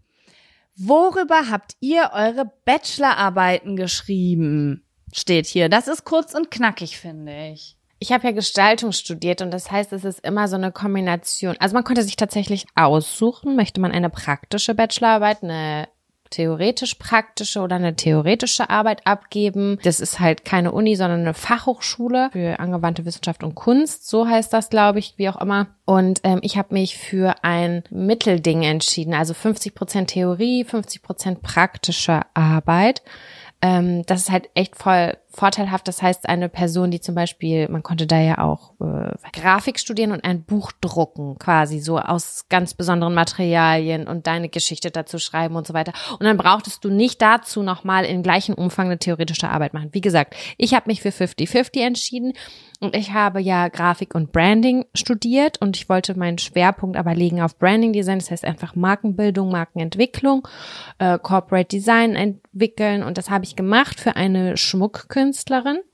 Worüber 0.77 1.51
habt 1.51 1.77
ihr 1.81 2.11
eure 2.13 2.51
Bachelorarbeiten 2.65 3.77
geschrieben? 3.77 4.85
Steht 5.13 5.47
hier. 5.47 5.69
Das 5.69 5.89
ist 5.89 6.05
kurz 6.05 6.35
und 6.35 6.51
knackig, 6.51 6.99
finde 6.99 7.51
ich. 7.53 7.77
Ich 8.01 8.13
habe 8.13 8.29
ja 8.29 8.33
Gestaltung 8.33 8.93
studiert 8.93 9.43
und 9.43 9.51
das 9.51 9.73
heißt, 9.73 9.93
es 9.93 10.05
ist 10.05 10.21
immer 10.21 10.47
so 10.47 10.55
eine 10.55 10.71
Kombination. 10.71 11.57
Also 11.59 11.75
man 11.75 11.83
konnte 11.83 12.05
sich 12.05 12.15
tatsächlich 12.15 12.67
aussuchen, 12.77 13.57
möchte 13.57 13.81
man 13.81 13.91
eine 13.91 14.09
praktische 14.09 14.75
Bachelorarbeit, 14.75 15.43
eine 15.43 15.89
theoretisch-praktische 16.31 17.61
oder 17.61 17.77
eine 17.77 17.97
theoretische 17.97 18.71
Arbeit 18.71 19.07
abgeben. 19.07 19.79
Das 19.83 20.01
ist 20.01 20.21
halt 20.21 20.45
keine 20.45 20.73
Uni, 20.73 20.97
sondern 20.97 21.21
eine 21.21 21.35
Fachhochschule 21.35 22.31
für 22.33 22.59
angewandte 22.61 23.05
Wissenschaft 23.05 23.43
und 23.45 23.55
Kunst. 23.55 24.09
So 24.09 24.29
heißt 24.29 24.53
das, 24.53 24.71
glaube 24.71 24.99
ich, 24.99 25.15
wie 25.17 25.29
auch 25.29 25.41
immer. 25.41 25.69
Und 25.85 26.21
ähm, 26.25 26.41
ich 26.43 26.59
habe 26.59 26.75
mich 26.75 26.97
für 26.97 27.35
ein 27.43 27.83
Mittelding 27.91 28.63
entschieden, 28.63 29.15
also 29.15 29.35
50 29.35 29.75
Prozent 29.75 30.11
Theorie, 30.11 30.65
50 30.65 31.03
Prozent 31.03 31.43
praktische 31.43 32.23
Arbeit. 32.35 33.03
Ähm, 33.61 34.05
das 34.07 34.23
ist 34.23 34.31
halt 34.31 34.51
echt 34.55 34.77
voll 34.77 35.17
vorteilhaft. 35.39 35.87
Das 35.89 36.03
heißt, 36.03 36.29
eine 36.29 36.49
Person, 36.49 36.91
die 36.91 37.01
zum 37.01 37.15
Beispiel, 37.15 37.69
man 37.69 37.83
konnte 37.83 38.07
da 38.07 38.21
ja 38.21 38.39
auch 38.39 38.73
äh, 38.81 39.13
Grafik 39.33 39.79
studieren 39.79 40.13
und 40.13 40.25
ein 40.25 40.43
Buch 40.43 40.73
drucken, 40.81 41.39
quasi 41.39 41.79
so 41.79 41.99
aus 41.99 42.47
ganz 42.49 42.75
besonderen 42.75 43.15
Materialien 43.15 44.09
und 44.09 44.27
deine 44.27 44.49
Geschichte 44.49 44.91
dazu 44.91 45.19
schreiben 45.19 45.57
und 45.57 45.67
so 45.67 45.75
weiter. 45.75 45.93
Und 46.13 46.25
dann 46.25 46.37
brauchtest 46.37 46.85
du 46.85 46.91
nicht 46.91 47.23
dazu 47.23 47.63
nochmal 47.63 48.05
in 48.05 48.23
gleichem 48.23 48.55
Umfang 48.55 48.87
eine 48.87 48.99
theoretische 48.99 49.49
Arbeit 49.49 49.75
machen. 49.75 49.91
Wie 49.93 50.01
gesagt, 50.01 50.35
ich 50.57 50.75
habe 50.75 50.89
mich 50.89 51.01
für 51.01 51.11
50-50 51.11 51.81
entschieden 51.81 52.33
und 52.81 52.95
ich 52.95 53.13
habe 53.13 53.41
ja 53.41 53.69
Grafik 53.69 54.15
und 54.15 54.33
Branding 54.33 54.87
studiert 54.95 55.61
und 55.61 55.77
ich 55.77 55.89
wollte 55.89 56.17
meinen 56.17 56.39
Schwerpunkt 56.39 56.97
aber 56.97 57.15
legen 57.15 57.41
auf 57.41 57.59
Branding 57.59 57.93
Design, 57.93 58.19
das 58.19 58.31
heißt 58.31 58.45
einfach 58.45 58.77
Markenbildung, 58.77 59.51
Markenentwicklung, 59.51 60.47
äh, 60.99 61.19
Corporate 61.19 61.69
Design 61.69 62.15
entwickeln 62.15 63.03
und 63.03 63.19
das 63.19 63.31
habe 63.31 63.45
ich 63.45 63.57
gemacht 63.57 63.99
für 63.99 64.17
eine 64.17 64.57
Schmuckkünstlerin. 64.57 65.28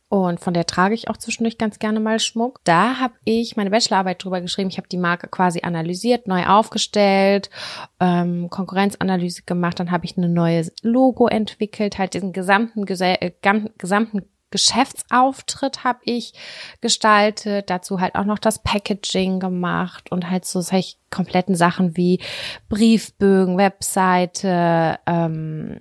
Und 0.08 0.38
von 0.38 0.54
der 0.54 0.64
trage 0.66 0.94
ich 0.94 1.08
auch 1.08 1.16
zwischendurch 1.16 1.58
ganz 1.58 1.80
gerne 1.80 1.98
mal 1.98 2.20
Schmuck. 2.20 2.60
Da 2.62 3.00
habe 3.00 3.14
ich 3.24 3.56
meine 3.56 3.70
Bachelorarbeit 3.70 4.22
drüber 4.22 4.40
geschrieben. 4.40 4.70
Ich 4.70 4.76
habe 4.76 4.86
die 4.86 4.96
Marke 4.96 5.26
quasi 5.26 5.62
analysiert, 5.62 6.28
neu 6.28 6.44
aufgestellt, 6.46 7.50
ähm, 7.98 8.48
Konkurrenzanalyse 8.48 9.42
gemacht. 9.44 9.80
Dann 9.80 9.90
habe 9.90 10.04
ich 10.04 10.16
ein 10.16 10.32
neues 10.32 10.72
Logo 10.82 11.26
entwickelt, 11.26 11.98
halt 11.98 12.14
diesen 12.14 12.32
gesamten, 12.32 12.86
äh, 12.86 13.32
gesamten 13.76 14.22
Geschäftsauftritt 14.54 15.82
habe 15.82 15.98
ich 16.04 16.32
gestaltet, 16.80 17.70
dazu 17.70 18.00
halt 18.00 18.14
auch 18.14 18.24
noch 18.24 18.38
das 18.38 18.60
Packaging 18.62 19.40
gemacht 19.40 20.12
und 20.12 20.30
halt 20.30 20.44
so 20.44 20.60
solche 20.60 20.94
kompletten 21.10 21.56
Sachen 21.56 21.96
wie 21.96 22.20
Briefbögen, 22.68 23.58
Webseite, 23.58 25.00
ähm, 25.06 25.80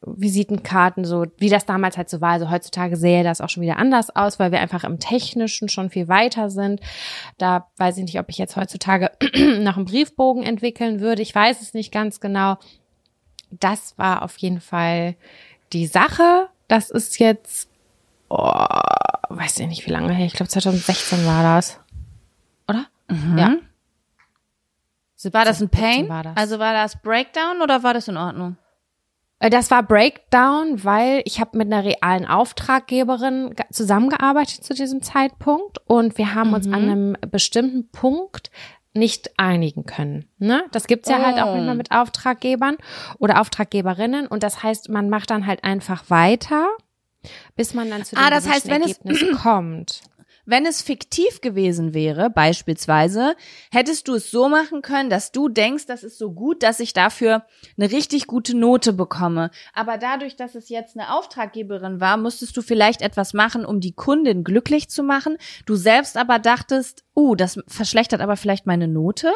Visitenkarten, 0.00 1.04
so 1.04 1.26
wie 1.36 1.50
das 1.50 1.66
damals 1.66 1.98
halt 1.98 2.08
so 2.08 2.22
war. 2.22 2.30
Also 2.32 2.50
heutzutage 2.50 2.96
sähe 2.96 3.24
das 3.24 3.42
auch 3.42 3.50
schon 3.50 3.62
wieder 3.62 3.76
anders 3.76 4.08
aus, 4.16 4.38
weil 4.38 4.52
wir 4.52 4.60
einfach 4.60 4.84
im 4.84 4.98
Technischen 4.98 5.68
schon 5.68 5.90
viel 5.90 6.08
weiter 6.08 6.48
sind. 6.48 6.80
Da 7.36 7.68
weiß 7.76 7.98
ich 7.98 8.04
nicht, 8.04 8.18
ob 8.18 8.30
ich 8.30 8.38
jetzt 8.38 8.56
heutzutage 8.56 9.10
noch 9.58 9.76
einen 9.76 9.84
Briefbogen 9.84 10.44
entwickeln 10.44 11.00
würde. 11.00 11.20
Ich 11.20 11.34
weiß 11.34 11.60
es 11.60 11.74
nicht 11.74 11.92
ganz 11.92 12.20
genau. 12.20 12.56
Das 13.50 13.98
war 13.98 14.22
auf 14.22 14.38
jeden 14.38 14.62
Fall 14.62 15.14
die 15.74 15.86
Sache. 15.86 16.48
Das 16.68 16.90
ist 16.90 17.18
jetzt, 17.18 17.68
oh, 18.38 19.34
weiß 19.36 19.60
ich 19.60 19.66
nicht, 19.66 19.86
wie 19.86 19.90
lange 19.90 20.12
her. 20.12 20.26
Ich 20.26 20.34
glaube 20.34 20.48
2016 20.50 21.26
war 21.26 21.42
das. 21.42 21.80
Oder? 22.68 22.86
Ja. 23.36 23.56
War 25.32 25.44
das 25.46 25.62
ein 25.62 25.68
17 25.68 25.70
Pain? 25.70 26.08
war 26.08 26.22
das. 26.22 26.36
Also 26.36 26.58
war 26.58 26.72
das 26.74 27.00
Breakdown 27.00 27.62
oder 27.62 27.82
war 27.82 27.94
das 27.94 28.08
in 28.08 28.16
Ordnung? 28.18 28.56
Äh, 29.38 29.48
Das 29.48 29.70
war 29.70 29.82
Breakdown, 29.82 30.84
weil 30.84 31.22
ich 31.24 31.40
habe 31.40 31.56
mit 31.56 31.72
einer 31.72 31.82
realen 31.84 32.26
Auftraggeberin 32.26 33.54
ge- 33.54 33.64
zusammengearbeitet 33.70 34.62
zu 34.64 34.74
diesem 34.74 35.00
Zeitpunkt 35.02 35.78
und 35.86 36.18
wir 36.18 36.34
haben 36.34 36.52
uns 36.52 36.66
an 36.66 36.74
einem 36.74 37.16
bestimmten 37.30 37.88
Punkt 37.90 38.50
nicht 38.92 39.30
einigen 39.38 39.86
können. 39.86 40.28
Ne? 40.38 40.64
Das 40.72 40.86
gibt's 40.86 41.08
ja 41.08 41.20
halt 41.24 41.40
auch 41.42 41.54
Oh. 41.54 41.58
immer 41.58 41.74
mit 41.74 41.90
Auftraggebern 41.90 42.76
oder 43.18 43.40
Auftraggeberinnen 43.40 44.26
und 44.26 44.42
das 44.42 44.62
heißt, 44.62 44.88
man 44.90 45.08
macht 45.08 45.30
dann 45.30 45.46
halt 45.46 45.64
einfach 45.64 46.10
weiter, 46.10 46.68
bis 47.56 47.74
man 47.74 47.90
dann 47.90 48.04
zu 48.04 48.14
dem 48.14 48.22
Ah, 48.24 48.30
das 48.30 48.48
heißt, 48.48 48.68
wenn 48.68 48.82
es- 48.82 48.98
Ergebnis 48.98 49.38
kommt. 49.42 50.00
Wenn 50.46 50.66
es 50.66 50.82
fiktiv 50.82 51.40
gewesen 51.40 51.94
wäre, 51.94 52.28
beispielsweise, 52.28 53.34
hättest 53.72 54.08
du 54.08 54.14
es 54.16 54.30
so 54.30 54.50
machen 54.50 54.82
können, 54.82 55.08
dass 55.08 55.32
du 55.32 55.48
denkst, 55.48 55.86
das 55.86 56.04
ist 56.04 56.18
so 56.18 56.32
gut, 56.32 56.62
dass 56.62 56.80
ich 56.80 56.92
dafür 56.92 57.44
eine 57.78 57.90
richtig 57.90 58.26
gute 58.26 58.54
Note 58.54 58.92
bekomme. 58.92 59.50
Aber 59.72 59.96
dadurch, 59.96 60.36
dass 60.36 60.54
es 60.54 60.68
jetzt 60.68 60.98
eine 60.98 61.14
Auftraggeberin 61.14 61.98
war, 61.98 62.18
musstest 62.18 62.54
du 62.58 62.60
vielleicht 62.60 63.00
etwas 63.00 63.32
machen, 63.32 63.64
um 63.64 63.80
die 63.80 63.92
Kundin 63.94 64.44
glücklich 64.44 64.90
zu 64.90 65.02
machen. 65.02 65.38
Du 65.64 65.76
selbst 65.76 66.18
aber 66.18 66.38
dachtest, 66.38 67.04
uh, 67.16 67.34
das 67.36 67.58
verschlechtert 67.66 68.20
aber 68.20 68.36
vielleicht 68.36 68.66
meine 68.66 68.86
Note. 68.86 69.32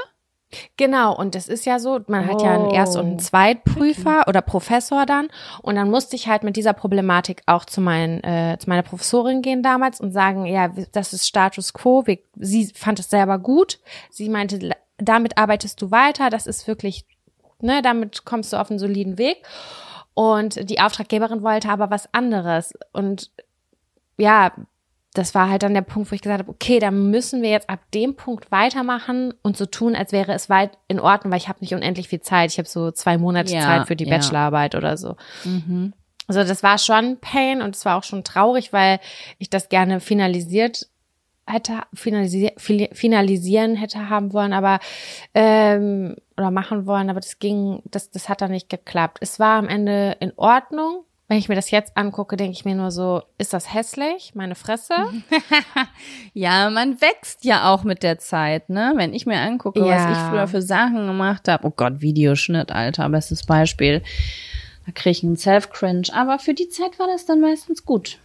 Genau, 0.79 1.15
und 1.15 1.35
das 1.35 1.47
ist 1.47 1.67
ja 1.67 1.79
so, 1.79 2.01
man 2.07 2.27
hat 2.27 2.41
ja 2.41 2.55
einen 2.55 2.71
Erst- 2.71 2.97
und 2.97 3.07
einen 3.07 3.19
Zweitprüfer 3.19 4.25
oder 4.29 4.41
Professor 4.41 5.05
dann. 5.05 5.29
Und 5.63 5.77
dann 5.77 5.91
musste 5.91 6.17
ich 6.17 6.27
halt 6.27 6.43
mit 6.43 6.57
dieser 6.57 6.73
Problematik 6.73 7.43
auch 7.47 7.67
zu, 7.67 7.83
meinen, 7.83 8.25
äh, 8.25 8.57
zu 8.59 8.69
meiner 8.69 8.83
Professorin 8.83 9.43
gehen 9.43 9.63
damals 9.63 10.01
und 10.01 10.13
sagen, 10.13 10.47
ja, 10.47 10.69
das 10.93 11.13
ist 11.13 11.27
Status 11.27 11.75
quo. 11.75 12.07
Wir, 12.07 12.19
sie 12.37 12.67
fand 12.75 12.99
es 12.99 13.11
selber 13.11 13.39
gut. 13.39 13.79
Sie 14.11 14.31
meinte, 14.31 14.75
damit 14.97 15.37
arbeitest 15.37 15.83
du 15.83 15.91
weiter, 15.91 16.31
das 16.31 16.47
ist 16.47 16.67
wirklich, 16.67 17.05
ne, 17.61 17.83
damit 17.83 18.25
kommst 18.25 18.53
du 18.53 18.57
auf 18.57 18.71
einen 18.71 18.79
soliden 18.79 19.19
Weg. 19.19 19.43
Und 20.15 20.69
die 20.71 20.81
Auftraggeberin 20.81 21.43
wollte 21.43 21.69
aber 21.69 21.91
was 21.91 22.13
anderes. 22.15 22.73
Und 22.93 23.31
ja, 24.17 24.53
das 25.15 25.35
war 25.35 25.49
halt 25.49 25.63
dann 25.63 25.75
der 25.75 25.83
Punkt, 25.83 26.11
wo 26.11 26.15
ich 26.15 26.23
gesagt 26.23 26.41
habe, 26.41 26.51
okay, 26.51 26.79
dann 26.79 27.11
müssen 27.11 27.43
wir 27.43 27.51
jetzt 27.51 27.71
ab 27.71 27.81
dem 27.95 28.15
Punkt 28.15 28.53
weitermachen 28.53 29.35
und 29.43 29.57
so 29.57 29.67
tun, 29.67 29.97
als 29.97 30.13
wäre 30.13 30.33
es 30.33 30.49
weit 30.51 30.79
in 30.87 31.01
Ordnung, 31.01 31.33
weil 31.33 31.39
ich 31.39 31.49
habe 31.49 31.61
nicht 31.61 31.75
unendlich 31.75 32.09
viel 32.09 32.21
Zeit. 32.21 32.53
Ich 32.53 32.59
habe 32.59 32.69
so 32.69 32.91
zwei 32.91 33.19
Monate 33.19 33.53
Ja, 33.53 33.61
Zeit 33.63 33.87
für 33.89 33.97
die 33.97 34.05
ja. 34.05 34.17
Bachelorarbeit 34.17 34.75
oder 34.75 34.97
so. 34.97 35.17
Also 36.27 36.45
das 36.45 36.63
war 36.63 36.77
schon 36.77 37.19
Pain 37.21 37.63
und 37.63 37.75
es 37.75 37.85
war 37.87 37.97
auch 37.97 38.05
schon 38.05 38.23
traurig, 38.23 38.73
weil 38.73 39.01
ich 39.39 39.49
das 39.49 39.71
gerne 39.71 40.01
finalisiert 40.01 40.89
hätte, 41.47 41.81
finalisier, 41.95 42.53
finalisieren 42.59 43.75
hätte 43.77 44.11
haben 44.11 44.35
wollen, 44.35 44.53
aber 44.53 44.79
ähm, 45.35 46.17
oder 46.37 46.51
machen 46.51 46.87
wollen, 46.87 47.09
aber 47.09 47.21
das 47.21 47.39
ging, 47.39 47.81
das, 47.87 48.11
das 48.11 48.29
hat 48.29 48.43
dann 48.43 48.51
nicht 48.51 48.69
geklappt. 48.69 49.19
Es 49.23 49.41
war 49.41 49.59
am 49.59 49.69
Ende 49.69 50.17
in 50.21 50.33
Ordnung. 50.37 51.05
Wenn 51.31 51.37
ich 51.37 51.51
mir 51.51 51.55
das 51.57 51.71
jetzt 51.71 51.95
angucke, 51.95 52.37
denke 52.39 52.53
ich 52.53 52.65
mir 52.65 52.75
nur 52.75 52.91
so, 52.91 53.23
ist 53.37 53.53
das 53.53 53.75
hässlich? 53.75 54.33
Meine 54.35 54.55
Fresse? 54.55 54.95
Ja, 56.33 56.71
man 56.71 57.01
wächst 57.01 57.45
ja 57.45 57.73
auch 57.73 57.85
mit 57.85 58.03
der 58.03 58.19
Zeit, 58.19 58.71
ne? 58.71 58.93
Wenn 58.97 59.13
ich 59.13 59.27
mir 59.27 59.39
angucke, 59.41 59.81
was 59.81 59.89
Ja. 59.89 60.13
ich 60.13 60.19
früher 60.31 60.47
für 60.49 60.63
Sachen 60.63 61.07
gemacht 61.07 61.49
habe. 61.49 61.67
Oh 61.67 61.73
Gott, 61.75 62.01
Videoschnitt, 62.01 62.71
Alter, 62.73 63.09
bestes 63.09 63.45
Beispiel. 63.45 64.03
Da 64.87 64.93
kriege 64.93 65.11
ich 65.11 65.23
einen 65.25 65.37
Self-Cringe. 65.37 66.05
Aber 66.15 66.39
für 66.39 66.55
die 66.55 66.69
Zeit 66.69 66.99
war 66.99 67.09
das 67.09 67.27
dann 67.27 67.41
meistens 67.41 67.85
gut. 67.85 68.19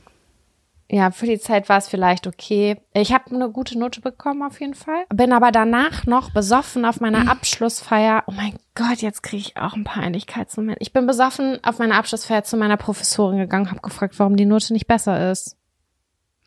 Ja, 0.89 1.11
für 1.11 1.25
die 1.25 1.39
Zeit 1.39 1.69
war 1.69 1.77
es 1.77 1.87
vielleicht 1.87 2.27
okay. 2.27 2.77
Ich 2.93 3.13
habe 3.13 3.33
eine 3.33 3.49
gute 3.49 3.79
Note 3.79 4.01
bekommen 4.01 4.43
auf 4.43 4.59
jeden 4.59 4.75
Fall. 4.75 5.05
Bin 5.09 5.31
aber 5.33 5.51
danach 5.51 6.05
noch 6.05 6.31
besoffen 6.31 6.85
auf 6.85 6.99
meiner 6.99 7.31
Abschlussfeier. 7.31 8.23
Oh 8.27 8.31
mein 8.31 8.57
Gott, 8.75 8.97
jetzt 9.01 9.23
kriege 9.23 9.41
ich 9.41 9.57
auch 9.57 9.73
ein 9.73 9.85
Peinlichkeitsmoment. 9.85 10.77
Ich 10.81 10.93
bin 10.93 11.07
besoffen 11.07 11.59
auf 11.63 11.79
meiner 11.79 11.95
Abschlussfeier 11.95 12.43
zu 12.43 12.57
meiner 12.57 12.77
Professorin 12.77 13.39
gegangen, 13.39 13.71
habe 13.71 13.79
gefragt, 13.81 14.19
warum 14.19 14.35
die 14.35 14.45
Note 14.45 14.73
nicht 14.73 14.85
besser 14.87 15.31
ist. 15.31 15.57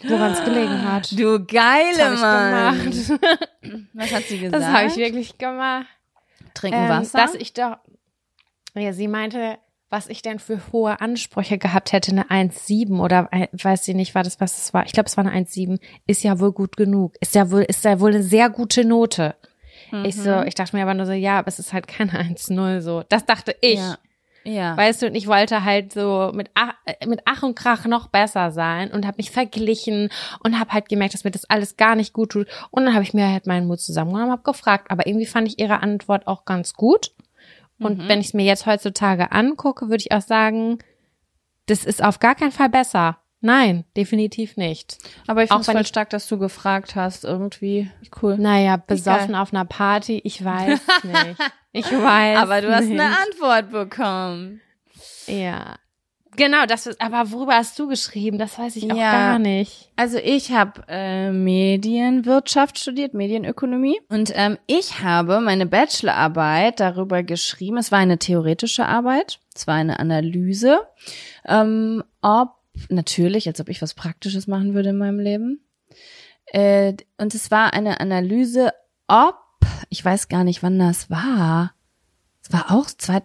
woran 0.06 0.32
es 0.32 0.44
gelegen 0.44 0.92
hat. 0.92 1.18
Du 1.18 1.44
geile 1.44 2.16
Mann. 2.16 2.92
Was 3.94 4.12
hat 4.12 4.24
sie 4.24 4.38
gesagt? 4.38 4.62
Das 4.62 4.70
habe 4.70 4.86
ich 4.86 4.96
wirklich 4.96 5.38
gemacht. 5.38 5.86
Trinken 6.54 6.78
Ähm, 6.78 6.88
Wasser. 6.88 7.18
dass 7.18 7.34
ich 7.34 7.52
doch, 7.54 7.78
ja, 8.74 8.92
sie 8.92 9.08
meinte, 9.08 9.58
was 9.96 10.08
ich 10.08 10.20
denn 10.20 10.38
für 10.38 10.60
hohe 10.72 11.00
Ansprüche 11.00 11.56
gehabt 11.56 11.92
hätte, 11.92 12.10
eine 12.12 12.28
1,7 12.30 13.00
oder 13.00 13.30
weiß 13.52 13.82
sie 13.82 13.94
nicht, 13.94 14.14
war 14.14 14.22
das, 14.22 14.40
was 14.42 14.58
es 14.58 14.74
war. 14.74 14.84
Ich 14.84 14.92
glaube, 14.92 15.06
es 15.08 15.16
war 15.16 15.24
eine 15.24 15.34
1,7. 15.34 15.78
Ist 16.06 16.22
ja 16.22 16.38
wohl 16.38 16.52
gut 16.52 16.76
genug. 16.76 17.14
Ist 17.20 17.34
ja 17.34 17.50
wohl, 17.50 17.62
ist 17.62 17.82
ja 17.82 17.98
wohl 17.98 18.10
eine 18.10 18.22
sehr 18.22 18.50
gute 18.50 18.84
Note. 18.84 19.34
Ich 20.04 20.16
so, 20.16 20.28
Mhm. 20.30 20.46
ich 20.48 20.54
dachte 20.54 20.76
mir 20.76 20.82
aber 20.82 20.92
nur 20.92 21.06
so, 21.06 21.12
ja, 21.12 21.38
aber 21.38 21.48
es 21.48 21.58
ist 21.58 21.72
halt 21.72 21.88
keine 21.88 22.12
1,0 22.12 22.82
so. 22.82 23.04
Das 23.08 23.24
dachte 23.24 23.56
ich. 23.62 23.78
Ja. 23.78 23.96
ja. 24.44 24.76
Weißt 24.76 25.00
du, 25.00 25.06
und 25.06 25.14
ich 25.14 25.28
wollte 25.28 25.64
halt 25.64 25.94
so 25.94 26.30
mit 26.34 26.50
Ach, 26.54 26.74
äh, 26.84 27.06
mit 27.06 27.20
Ach 27.24 27.42
und 27.42 27.54
Krach 27.54 27.86
noch 27.86 28.08
besser 28.08 28.50
sein 28.50 28.90
und 28.90 29.06
habe 29.06 29.16
mich 29.16 29.30
verglichen 29.30 30.10
und 30.44 30.60
habe 30.60 30.72
halt 30.72 30.90
gemerkt, 30.90 31.14
dass 31.14 31.24
mir 31.24 31.30
das 31.30 31.48
alles 31.48 31.78
gar 31.78 31.94
nicht 31.94 32.12
gut 32.12 32.32
tut. 32.32 32.48
Und 32.70 32.84
dann 32.84 32.92
habe 32.92 33.04
ich 33.04 33.14
mir 33.14 33.28
halt 33.30 33.46
meinen 33.46 33.66
Mut 33.66 33.80
zusammengenommen, 33.80 34.32
habe 34.32 34.42
gefragt. 34.42 34.90
Aber 34.90 35.06
irgendwie 35.06 35.26
fand 35.26 35.48
ich 35.48 35.58
ihre 35.58 35.82
Antwort 35.82 36.26
auch 36.26 36.44
ganz 36.44 36.74
gut. 36.74 37.12
Und 37.78 37.98
Mhm. 37.98 38.08
wenn 38.08 38.20
ich 38.20 38.28
es 38.28 38.34
mir 38.34 38.44
jetzt 38.44 38.66
heutzutage 38.66 39.32
angucke, 39.32 39.88
würde 39.88 40.02
ich 40.02 40.12
auch 40.12 40.22
sagen, 40.22 40.78
das 41.66 41.84
ist 41.84 42.02
auf 42.02 42.18
gar 42.20 42.34
keinen 42.34 42.52
Fall 42.52 42.68
besser. 42.70 43.18
Nein, 43.42 43.84
definitiv 43.96 44.56
nicht. 44.56 44.96
Aber 45.26 45.42
ich 45.42 45.50
finde 45.50 45.60
es 45.60 45.66
voll 45.70 45.80
ich- 45.82 45.86
stark, 45.88 46.08
dass 46.10 46.26
du 46.26 46.38
gefragt 46.38 46.96
hast. 46.96 47.24
Irgendwie 47.24 47.90
cool. 48.22 48.38
Naja, 48.38 48.76
besoffen 48.76 49.34
auf 49.34 49.52
einer 49.52 49.64
Party, 49.66 50.20
ich 50.24 50.42
weiß 50.44 50.80
nicht. 51.04 51.40
Ich 51.72 51.92
weiß. 51.92 52.38
Aber 52.38 52.62
du 52.62 52.74
hast 52.74 52.86
nicht. 52.86 52.98
eine 52.98 53.14
Antwort 53.18 53.70
bekommen. 53.70 54.60
Ja. 55.26 55.76
Genau, 56.36 56.66
das 56.66 56.86
ist, 56.86 57.00
aber 57.00 57.30
worüber 57.32 57.54
hast 57.54 57.78
du 57.78 57.88
geschrieben? 57.88 58.38
Das 58.38 58.58
weiß 58.58 58.76
ich 58.76 58.90
auch 58.92 58.96
Ja. 58.96 59.10
gar 59.12 59.38
nicht. 59.38 59.90
Also 59.96 60.18
ich 60.18 60.52
habe 60.52 60.82
äh, 60.88 61.30
Medienwirtschaft 61.32 62.78
studiert, 62.78 63.14
Medienökonomie. 63.14 64.00
Und 64.08 64.32
ähm, 64.34 64.58
ich 64.66 65.02
habe 65.02 65.40
meine 65.40 65.66
Bachelorarbeit 65.66 66.80
darüber 66.80 67.22
geschrieben. 67.22 67.78
Es 67.78 67.90
war 67.90 67.98
eine 67.98 68.18
theoretische 68.18 68.86
Arbeit. 68.86 69.38
Es 69.54 69.66
war 69.66 69.74
eine 69.74 69.98
Analyse, 69.98 70.80
ähm, 71.46 72.04
ob 72.20 72.50
natürlich, 72.90 73.48
als 73.48 73.60
ob 73.60 73.68
ich 73.70 73.80
was 73.80 73.94
Praktisches 73.94 74.46
machen 74.46 74.74
würde 74.74 74.90
in 74.90 74.98
meinem 74.98 75.18
Leben. 75.18 75.60
Äh, 76.46 76.94
und 77.16 77.34
es 77.34 77.50
war 77.50 77.72
eine 77.72 78.00
Analyse, 78.00 78.72
ob 79.08 79.36
ich 79.88 80.04
weiß 80.04 80.28
gar 80.28 80.44
nicht, 80.44 80.62
wann 80.62 80.78
das 80.78 81.10
war. 81.10 81.72
Es 82.42 82.52
war 82.52 82.70
auch 82.70 82.86
zwei, 82.86 83.22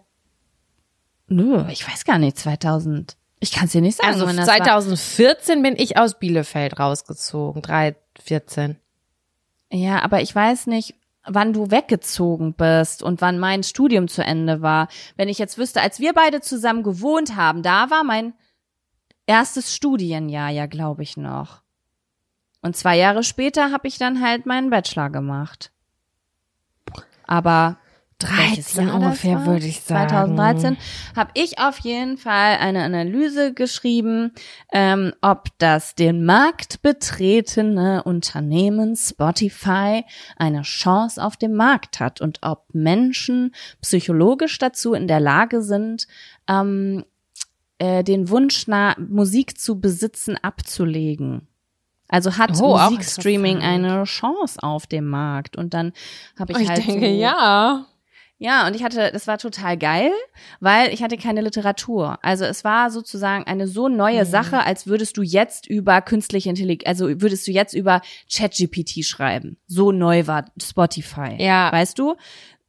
nö, 1.31 1.65
ich 1.69 1.87
weiß 1.87 2.05
gar 2.05 2.19
nicht, 2.19 2.37
2000. 2.37 3.17
Ich 3.39 3.51
kann 3.51 3.65
es 3.65 3.71
dir 3.71 3.81
nicht 3.81 3.97
sagen. 3.97 4.13
Also 4.13 4.27
wann 4.27 4.37
das 4.37 4.47
war. 4.47 4.57
2014 4.57 5.63
bin 5.63 5.75
ich 5.75 5.97
aus 5.97 6.19
Bielefeld 6.19 6.79
rausgezogen, 6.79 7.61
314. 7.61 8.77
Ja, 9.71 10.03
aber 10.03 10.21
ich 10.21 10.35
weiß 10.35 10.67
nicht, 10.67 10.95
wann 11.25 11.53
du 11.53 11.71
weggezogen 11.71 12.53
bist 12.53 13.01
und 13.01 13.21
wann 13.21 13.39
mein 13.39 13.63
Studium 13.63 14.07
zu 14.07 14.23
Ende 14.23 14.61
war. 14.61 14.87
Wenn 15.15 15.29
ich 15.29 15.39
jetzt 15.39 15.57
wüsste, 15.57 15.81
als 15.81 15.99
wir 15.99 16.13
beide 16.13 16.41
zusammen 16.41 16.83
gewohnt 16.83 17.35
haben, 17.35 17.63
da 17.63 17.89
war 17.89 18.03
mein 18.03 18.33
erstes 19.25 19.75
Studienjahr 19.75 20.49
ja, 20.49 20.65
glaube 20.65 21.03
ich, 21.03 21.17
noch. 21.17 21.61
Und 22.61 22.75
zwei 22.75 22.97
Jahre 22.97 23.23
später 23.23 23.71
habe 23.71 23.87
ich 23.87 23.97
dann 23.97 24.21
halt 24.21 24.45
meinen 24.45 24.69
Bachelor 24.69 25.09
gemacht. 25.09 25.71
Aber 27.25 27.77
13 28.21 28.87
Jahr 28.87 28.99
das 28.99 29.05
ungefähr, 29.05 29.45
würde 29.45 29.65
ich 29.65 29.81
sagen. 29.81 30.09
2013 30.09 30.77
habe 31.15 31.31
ich 31.33 31.59
auf 31.59 31.79
jeden 31.79 32.17
Fall 32.17 32.57
eine 32.57 32.83
Analyse 32.83 33.53
geschrieben, 33.53 34.31
ähm, 34.71 35.13
ob 35.21 35.49
das 35.57 35.95
den 35.95 36.25
Markt 36.25 36.81
betretene 36.81 38.03
Unternehmen 38.03 38.95
Spotify 38.95 40.03
eine 40.37 40.61
Chance 40.63 41.23
auf 41.23 41.37
dem 41.37 41.53
Markt 41.53 41.99
hat 41.99 42.21
und 42.21 42.39
ob 42.41 42.65
Menschen 42.73 43.53
psychologisch 43.81 44.57
dazu 44.57 44.93
in 44.93 45.07
der 45.07 45.19
Lage 45.19 45.61
sind, 45.61 46.07
ähm, 46.47 47.05
äh, 47.79 48.03
den 48.03 48.29
Wunsch 48.29 48.67
nach 48.67 48.97
Musik 48.97 49.59
zu 49.59 49.79
besitzen 49.79 50.37
abzulegen. 50.41 51.47
Also 52.11 52.37
hat 52.37 52.51
Oh, 52.61 52.77
Musikstreaming 52.77 53.59
eine 53.59 54.03
Chance 54.03 54.61
auf 54.61 54.85
dem 54.85 55.07
Markt? 55.07 55.55
Und 55.55 55.73
dann 55.73 55.93
habe 56.37 56.51
ich, 56.51 56.59
Ich 56.59 56.69
halt 56.69 56.85
denke, 56.85 57.07
so, 57.07 57.13
ja. 57.13 57.85
Ja, 58.43 58.65
und 58.65 58.75
ich 58.75 58.83
hatte, 58.83 59.11
das 59.13 59.27
war 59.27 59.37
total 59.37 59.77
geil, 59.77 60.09
weil 60.59 60.91
ich 60.93 61.03
hatte 61.03 61.15
keine 61.15 61.41
Literatur. 61.41 62.17
Also 62.23 62.43
es 62.45 62.63
war 62.63 62.89
sozusagen 62.89 63.43
eine 63.45 63.67
so 63.67 63.87
neue 63.87 64.25
Mhm. 64.25 64.29
Sache, 64.29 64.65
als 64.65 64.87
würdest 64.87 65.15
du 65.17 65.21
jetzt 65.21 65.67
über 65.67 66.01
künstliche 66.01 66.49
Intelligenz, 66.49 66.87
also 66.87 67.07
würdest 67.21 67.45
du 67.47 67.51
jetzt 67.51 67.73
über 67.75 68.01
ChatGPT 68.35 69.05
schreiben. 69.05 69.57
So 69.67 69.91
neu 69.91 70.25
war 70.25 70.45
Spotify. 70.61 71.35
Ja. 71.37 71.71
Weißt 71.71 71.99
du? 71.99 72.15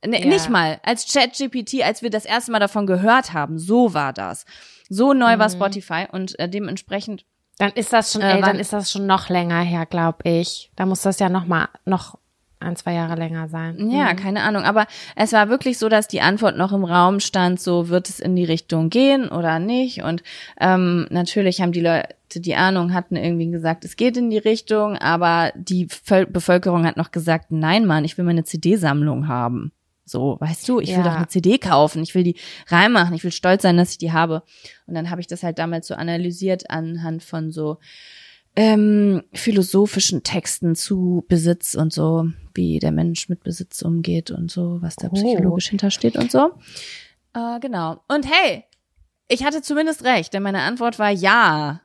N 0.03 0.13
Ja. 0.13 0.27
Nicht 0.27 0.51
mal 0.51 0.79
als 0.83 1.11
ChatGPT, 1.11 1.83
als 1.83 2.03
wir 2.03 2.11
das 2.11 2.25
erste 2.27 2.53
Mal 2.53 2.59
davon 2.59 2.87
gehört 2.87 3.33
haben. 3.33 3.59
So 3.59 3.95
war 3.95 4.13
das. 4.13 4.45
So 4.91 5.15
neu 5.15 5.37
Mhm. 5.37 5.41
war 5.41 5.49
Spotify 5.49 6.07
und 6.13 6.39
äh, 6.39 6.49
dementsprechend 6.49 7.25
Dann 7.59 7.71
ist 7.73 7.93
das 7.93 8.13
schon, 8.13 8.23
Äh, 8.23 8.27
ey, 8.35 8.41
dann 8.41 8.51
wann- 8.55 8.59
ist 8.59 8.73
das 8.73 8.91
schon 8.91 9.07
noch 9.07 9.29
länger 9.29 9.61
her, 9.63 9.87
glaube 9.87 10.29
ich. 10.29 10.71
Da 10.75 10.85
muss 10.87 11.03
das 11.03 11.19
ja 11.21 11.29
noch 11.29 11.47
mal, 11.47 11.69
noch 11.85 12.19
ein, 12.63 12.77
zwei 12.77 12.95
Jahre 12.95 13.15
länger 13.17 13.49
sein. 13.49 13.91
Ja, 13.91 14.15
keine 14.15 14.43
Ahnung. 14.43 14.63
Aber 14.65 14.87
es 15.17 15.33
war 15.33 15.49
wirklich 15.49 15.79
so, 15.79 15.89
dass 15.89 16.09
die 16.09 16.21
Antwort 16.21 16.57
noch 16.57 16.73
im 16.73 16.85
Raum 16.85 17.21
stand, 17.21 17.61
so 17.61 17.89
wird 17.89 18.09
es 18.09 18.21
in 18.21 18.35
die 18.37 18.45
Richtung 18.45 18.89
gehen 18.91 19.29
oder 19.29 19.59
nicht. 19.59 20.03
Und 20.03 20.23
ähm, 20.61 21.07
natürlich 21.11 21.61
haben 21.61 21.73
die 21.73 21.81
Leute, 21.81 22.09
die 22.35 22.55
Ahnung 22.55 22.95
hatten, 22.95 23.17
irgendwie 23.17 23.51
gesagt, 23.51 23.85
es 23.85 23.97
geht 23.97 24.17
in 24.17 24.31
die 24.31 24.39
Richtung, 24.39 24.97
aber 24.97 25.53
die 25.55 25.87
Völ 25.89 26.27
Bevölkerung 26.27 26.87
hat 26.87 26.97
noch 26.97 27.11
gesagt, 27.11 27.51
nein, 27.51 27.85
Mann, 27.85 28.05
ich 28.05 28.17
will 28.17 28.25
meine 28.25 28.45
CD-Sammlung 28.45 29.29
haben. 29.29 29.73
So, 30.05 30.37
weißt 30.41 30.69
du, 30.69 30.81
ich 30.81 30.89
will 30.91 30.97
Ja. 30.97 31.05
doch 31.05 31.15
eine 31.17 31.29
CD 31.29 31.59
kaufen, 31.59 32.03
ich 32.03 32.15
will 32.15 32.25
die 32.25 32.37
reinmachen, 32.69 33.15
ich 33.15 33.23
will 33.25 33.31
stolz 33.33 33.63
sein, 33.63 33.77
dass 33.77 33.93
ich 33.93 33.99
die 33.99 34.13
habe. 34.13 34.43
Und 34.87 34.95
dann 34.95 35.11
habe 35.11 35.21
ich 35.21 35.27
das 35.27 35.43
halt 35.43 35.59
damals 35.59 35.87
so 35.87 35.95
analysiert 35.95 36.69
anhand 36.71 37.23
von 37.23 37.51
so 37.53 37.79
ähm, 38.57 39.23
philosophischen 39.33 40.23
Texten 40.23 40.75
zu 40.75 41.25
Besitz 41.29 41.75
und 41.75 41.93
so, 41.93 42.27
wie 42.55 42.79
der 42.79 42.93
Mensch 42.93 43.29
mit 43.29 43.43
Besitz 43.43 43.83
umgeht 43.83 44.31
und 44.31 44.51
so, 44.51 44.79
was 44.83 44.97
da 44.97 45.09
Oh. 45.11 45.15
psychologisch 45.15 45.69
hintersteht 45.71 46.17
und 46.17 46.31
so. 46.31 46.53
Äh, 47.35 47.61
genau. 47.61 48.03
Und 48.09 48.27
hey, 48.31 48.65
ich 49.29 49.45
hatte 49.45 49.63
zumindest 49.63 50.05
recht, 50.05 50.35
denn 50.35 50.43
meine 50.43 50.61
Antwort 50.61 50.99
war 50.99 51.11
ja. 51.11 51.81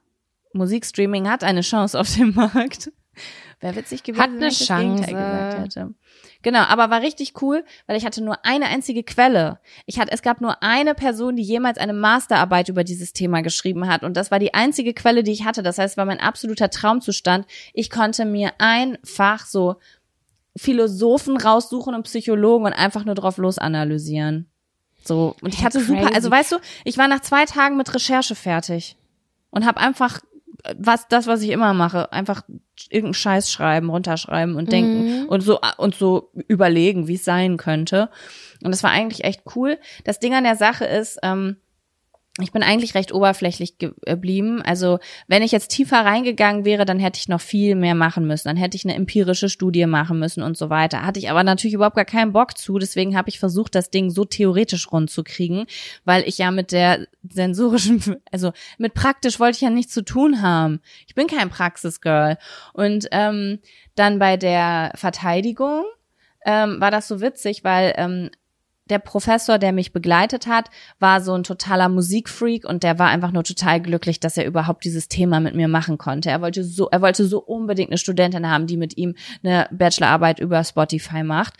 Musikstreaming 0.53 1.29
hat 1.29 1.43
eine 1.43 1.61
Chance 1.61 1.99
auf 1.99 2.13
dem 2.15 2.33
Markt. 2.35 2.91
Wäre 3.59 3.75
witzig 3.75 4.03
gewesen, 4.03 4.21
Hat 4.21 4.29
wenn 4.31 4.37
eine 4.37 4.47
ich 4.47 4.59
das 4.59 4.67
Gegenteil 4.67 5.13
Chance. 5.13 5.15
gesagt 5.15 5.75
hätte. 5.75 5.93
Genau, 6.41 6.59
aber 6.59 6.89
war 6.89 7.01
richtig 7.01 7.41
cool, 7.41 7.63
weil 7.87 7.97
ich 7.97 8.05
hatte 8.05 8.23
nur 8.23 8.45
eine 8.45 8.67
einzige 8.67 9.03
Quelle. 9.03 9.59
Ich 9.85 9.99
hatte, 9.99 10.11
es 10.11 10.21
gab 10.21 10.41
nur 10.41 10.61
eine 10.61 10.93
Person, 10.93 11.35
die 11.35 11.43
jemals 11.43 11.77
eine 11.77 11.93
Masterarbeit 11.93 12.69
über 12.69 12.83
dieses 12.83 13.13
Thema 13.13 13.41
geschrieben 13.41 13.87
hat. 13.87 14.03
Und 14.03 14.15
das 14.15 14.31
war 14.31 14.39
die 14.39 14.53
einzige 14.53 14.93
Quelle, 14.93 15.23
die 15.23 15.31
ich 15.31 15.45
hatte. 15.45 15.63
Das 15.63 15.77
heißt, 15.77 15.93
es 15.93 15.97
war 15.97 16.05
mein 16.05 16.19
absoluter 16.19 16.69
Traumzustand. 16.69 17.45
Ich 17.73 17.89
konnte 17.89 18.25
mir 18.25 18.51
einfach 18.59 19.45
so 19.45 19.75
Philosophen 20.55 21.37
raussuchen 21.37 21.93
und 21.93 22.03
Psychologen 22.03 22.65
und 22.65 22.73
einfach 22.73 23.05
nur 23.05 23.15
drauf 23.15 23.37
losanalysieren. 23.37 24.47
So. 25.03 25.35
Und 25.41 25.53
ich 25.53 25.63
hatte 25.63 25.79
super, 25.79 26.13
also 26.13 26.29
weißt 26.29 26.51
du, 26.51 26.57
ich 26.83 26.97
war 26.97 27.07
nach 27.07 27.21
zwei 27.21 27.45
Tagen 27.45 27.77
mit 27.77 27.93
Recherche 27.93 28.35
fertig. 28.35 28.95
Und 29.49 29.65
habe 29.65 29.79
einfach 29.79 30.19
was 30.77 31.07
das 31.07 31.27
was 31.27 31.41
ich 31.41 31.49
immer 31.49 31.73
mache 31.73 32.11
einfach 32.11 32.41
irgendeinen 32.89 33.13
Scheiß 33.13 33.51
schreiben 33.51 33.89
runterschreiben 33.89 34.55
und 34.55 34.71
denken 34.71 35.21
Mhm. 35.23 35.25
und 35.29 35.41
so 35.41 35.59
und 35.77 35.95
so 35.95 36.31
überlegen 36.47 37.07
wie 37.07 37.15
es 37.15 37.25
sein 37.25 37.57
könnte 37.57 38.09
und 38.63 38.71
das 38.71 38.83
war 38.83 38.91
eigentlich 38.91 39.23
echt 39.23 39.41
cool 39.55 39.77
das 40.03 40.19
Ding 40.19 40.33
an 40.33 40.43
der 40.43 40.55
Sache 40.55 40.85
ist 40.85 41.19
ähm, 41.23 41.57
ich 42.39 42.51
bin 42.51 42.61
eigentlich 42.61 42.93
recht 42.93 43.11
oberflächlich 43.11 43.77
geblieben. 43.79 44.61
Also 44.61 44.99
wenn 45.27 45.41
ich 45.41 45.51
jetzt 45.51 45.69
tiefer 45.69 46.05
reingegangen 46.05 46.65
wäre, 46.65 46.85
dann 46.85 46.99
hätte 46.99 47.19
ich 47.19 47.27
noch 47.27 47.41
viel 47.41 47.75
mehr 47.75 47.95
machen 47.95 48.27
müssen. 48.27 48.47
Dann 48.47 48.57
hätte 48.57 48.77
ich 48.77 48.85
eine 48.85 48.93
empirische 48.93 49.49
Studie 49.49 49.87
machen 49.87 50.19
müssen 50.19 50.43
und 50.43 50.55
so 50.55 50.69
weiter. 50.69 51.03
Hatte 51.03 51.19
ich 51.19 51.31
aber 51.31 51.43
natürlich 51.43 51.73
überhaupt 51.73 51.95
gar 51.95 52.05
keinen 52.05 52.33
Bock 52.33 52.55
zu. 52.55 52.77
Deswegen 52.77 53.17
habe 53.17 53.29
ich 53.29 53.39
versucht, 53.39 53.73
das 53.73 53.89
Ding 53.89 54.11
so 54.11 54.23
theoretisch 54.23 54.91
rund 54.91 55.09
zu 55.09 55.23
kriegen, 55.23 55.65
weil 56.05 56.23
ich 56.27 56.37
ja 56.37 56.51
mit 56.51 56.71
der 56.71 57.07
sensorischen, 57.27 58.17
also 58.31 58.51
mit 58.77 58.93
praktisch 58.93 59.39
wollte 59.39 59.55
ich 59.55 59.61
ja 59.61 59.71
nichts 59.71 59.93
zu 59.93 60.03
tun 60.03 60.41
haben. 60.41 60.79
Ich 61.07 61.15
bin 61.15 61.25
kein 61.25 61.49
Praxisgirl. 61.49 62.37
Und 62.73 63.07
ähm, 63.11 63.59
dann 63.95 64.19
bei 64.19 64.37
der 64.37 64.91
Verteidigung 64.93 65.85
ähm, 66.45 66.79
war 66.79 66.91
das 66.91 67.07
so 67.07 67.19
witzig, 67.19 67.63
weil 67.63 67.93
ähm, 67.97 68.29
der 68.89 68.99
Professor, 68.99 69.57
der 69.57 69.71
mich 69.71 69.91
begleitet 69.91 70.47
hat, 70.47 70.69
war 70.99 71.21
so 71.21 71.33
ein 71.33 71.43
totaler 71.43 71.89
Musikfreak 71.89 72.65
und 72.65 72.83
der 72.83 72.99
war 72.99 73.07
einfach 73.07 73.31
nur 73.31 73.43
total 73.43 73.81
glücklich, 73.81 74.19
dass 74.19 74.37
er 74.37 74.45
überhaupt 74.45 74.85
dieses 74.85 75.07
Thema 75.07 75.39
mit 75.39 75.55
mir 75.55 75.67
machen 75.67 75.97
konnte. 75.97 76.29
Er 76.29 76.41
wollte 76.41 76.63
so, 76.63 76.89
er 76.89 77.01
wollte 77.01 77.25
so 77.25 77.39
unbedingt 77.39 77.89
eine 77.89 77.97
Studentin 77.97 78.49
haben, 78.49 78.67
die 78.67 78.77
mit 78.77 78.97
ihm 78.97 79.15
eine 79.43 79.67
Bachelorarbeit 79.71 80.39
über 80.39 80.63
Spotify 80.63 81.23
macht. 81.23 81.53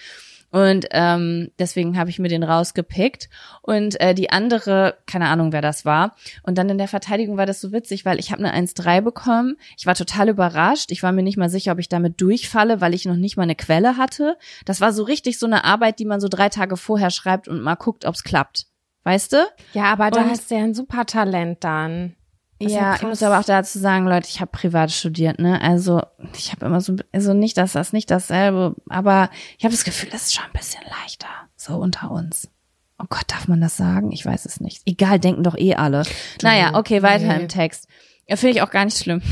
Und 0.52 0.88
ähm, 0.91 1.52
deswegen 1.60 1.98
habe 1.98 2.10
ich 2.10 2.19
mir 2.19 2.30
den 2.30 2.44
rausgepickt. 2.44 3.30
Und 3.61 3.99
äh, 3.99 4.14
die 4.14 4.30
andere, 4.30 4.98
keine 5.06 5.28
Ahnung, 5.28 5.52
wer 5.52 5.61
das 5.61 5.84
war. 5.84 6.15
Und 6.44 6.57
dann 6.57 6.69
in 6.69 6.78
der 6.78 6.88
Verteidigung 6.88 7.38
war 7.38 7.45
das 7.45 7.60
so 7.60 7.72
witzig, 7.72 8.06
weil 8.06 8.19
ich 8.19 8.32
habe 8.32 8.44
eine 8.45 8.68
1-3 8.68 9.02
bekommen. 9.02 9.57
Ich 9.78 9.86
war 9.86 9.95
total 9.95 10.30
überrascht. 10.30 10.91
Ich 10.91 11.03
war 11.03 11.11
mir 11.11 11.24
nicht 11.24 11.38
mal 11.38 11.49
sicher, 11.49 11.74
ob 11.74 11.80
ich 11.80 11.90
damit 11.90 12.22
durchfalle, 12.22 12.82
weil 12.82 12.94
ich 12.94 13.06
noch 13.06 13.15
nicht 13.15 13.38
mal 13.38 13.44
eine 13.44 13.56
Quelle 13.56 13.98
hatte. 13.98 14.38
Das 14.65 14.82
war 14.82 14.94
so 14.94 15.03
richtig 15.03 15.38
so 15.38 15.45
eine 15.45 15.64
Arbeit, 15.64 15.99
die 15.99 16.06
man 16.06 16.22
so 16.22 16.28
drei 16.28 16.49
Tage 16.49 16.78
vorher 16.78 17.10
schreibt 17.10 17.48
und 17.48 17.61
mal 17.61 17.76
guckt, 17.76 18.06
ob's 18.06 18.24
klappt. 18.24 18.68
Weißt 19.07 19.32
du? 19.32 19.38
Ja, 19.74 19.86
aber 19.86 20.11
da 20.11 20.26
hast 20.26 20.52
du 20.52 20.56
ja 20.56 20.64
ein 20.65 20.74
super 20.74 21.06
Talent 21.06 21.64
dann. 21.64 22.16
Das 22.59 22.71
ja, 22.71 22.95
ich 22.95 23.03
muss 23.03 23.21
aber 23.21 23.39
auch 23.39 23.43
dazu 23.43 23.77
sagen, 23.77 24.07
Leute, 24.07 24.27
ich 24.29 24.41
habe 24.41 24.51
privat 24.51 24.91
studiert, 24.91 25.39
ne? 25.39 25.61
Also 25.61 26.01
ich 26.35 26.51
habe 26.51 26.65
immer 26.65 26.81
so, 26.81 26.95
also 27.11 27.34
nicht, 27.34 27.57
dass 27.57 27.73
das 27.73 27.93
nicht 27.93 28.09
dasselbe, 28.09 28.75
aber 28.89 29.29
ich 29.57 29.63
habe 29.63 29.73
das 29.73 29.84
Gefühl, 29.84 30.09
das 30.09 30.23
ist 30.23 30.35
schon 30.35 30.45
ein 30.45 30.53
bisschen 30.53 30.81
leichter, 30.89 31.27
so 31.55 31.75
unter 31.75 32.09
uns. 32.09 32.49
Oh 32.99 33.05
Gott, 33.09 33.25
darf 33.27 33.47
man 33.47 33.61
das 33.61 33.77
sagen? 33.77 34.11
Ich 34.11 34.25
weiß 34.25 34.45
es 34.45 34.59
nicht. 34.59 34.81
Egal, 34.85 35.19
denken 35.19 35.43
doch 35.43 35.55
eh 35.55 35.75
alle. 35.75 36.01
Du, 36.39 36.47
naja, 36.47 36.73
okay, 36.73 37.03
weiter 37.03 37.27
nee. 37.27 37.43
im 37.43 37.47
Text. 37.47 37.88
Ja, 38.27 38.38
finde 38.38 38.55
ich 38.55 38.61
auch 38.63 38.71
gar 38.71 38.85
nicht 38.85 38.97
schlimm. 38.97 39.21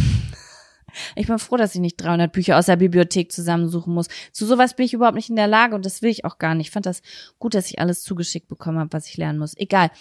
Ich 1.15 1.27
bin 1.27 1.39
froh, 1.39 1.57
dass 1.57 1.75
ich 1.75 1.81
nicht 1.81 1.97
300 1.97 2.31
Bücher 2.31 2.57
aus 2.57 2.65
der 2.65 2.75
Bibliothek 2.75 3.31
zusammensuchen 3.31 3.93
muss. 3.93 4.07
Zu 4.31 4.45
sowas 4.45 4.75
bin 4.75 4.85
ich 4.85 4.93
überhaupt 4.93 5.15
nicht 5.15 5.29
in 5.29 5.35
der 5.35 5.47
Lage 5.47 5.75
und 5.75 5.85
das 5.85 6.01
will 6.01 6.09
ich 6.09 6.25
auch 6.25 6.37
gar 6.37 6.55
nicht. 6.55 6.67
Ich 6.67 6.71
fand 6.71 6.85
das 6.85 7.01
gut, 7.39 7.53
dass 7.53 7.69
ich 7.69 7.79
alles 7.79 8.03
zugeschickt 8.03 8.47
bekommen 8.47 8.79
habe, 8.79 8.93
was 8.93 9.07
ich 9.07 9.17
lernen 9.17 9.39
muss. 9.39 9.55
Egal. 9.57 9.91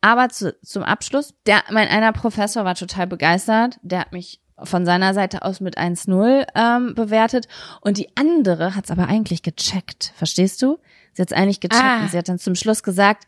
Aber 0.00 0.28
zu, 0.28 0.56
zum 0.62 0.82
Abschluss, 0.82 1.34
der, 1.46 1.62
mein 1.70 1.88
einer 1.88 2.12
Professor 2.12 2.64
war 2.64 2.74
total 2.74 3.06
begeistert. 3.06 3.78
Der 3.82 4.00
hat 4.00 4.12
mich 4.12 4.40
von 4.62 4.84
seiner 4.84 5.14
Seite 5.14 5.42
aus 5.42 5.60
mit 5.60 5.78
1-0 5.78 6.46
ähm, 6.54 6.94
bewertet 6.94 7.48
und 7.80 7.96
die 7.96 8.14
andere 8.16 8.74
hat's 8.74 8.90
aber 8.90 9.08
eigentlich 9.08 9.42
gecheckt. 9.42 10.12
Verstehst 10.16 10.60
du? 10.62 10.78
Sie 11.14 11.22
hat's 11.22 11.32
eigentlich 11.32 11.60
gecheckt 11.60 11.82
ah. 11.82 12.02
und 12.02 12.10
sie 12.10 12.18
hat 12.18 12.28
dann 12.28 12.38
zum 12.38 12.54
Schluss 12.54 12.82
gesagt, 12.82 13.24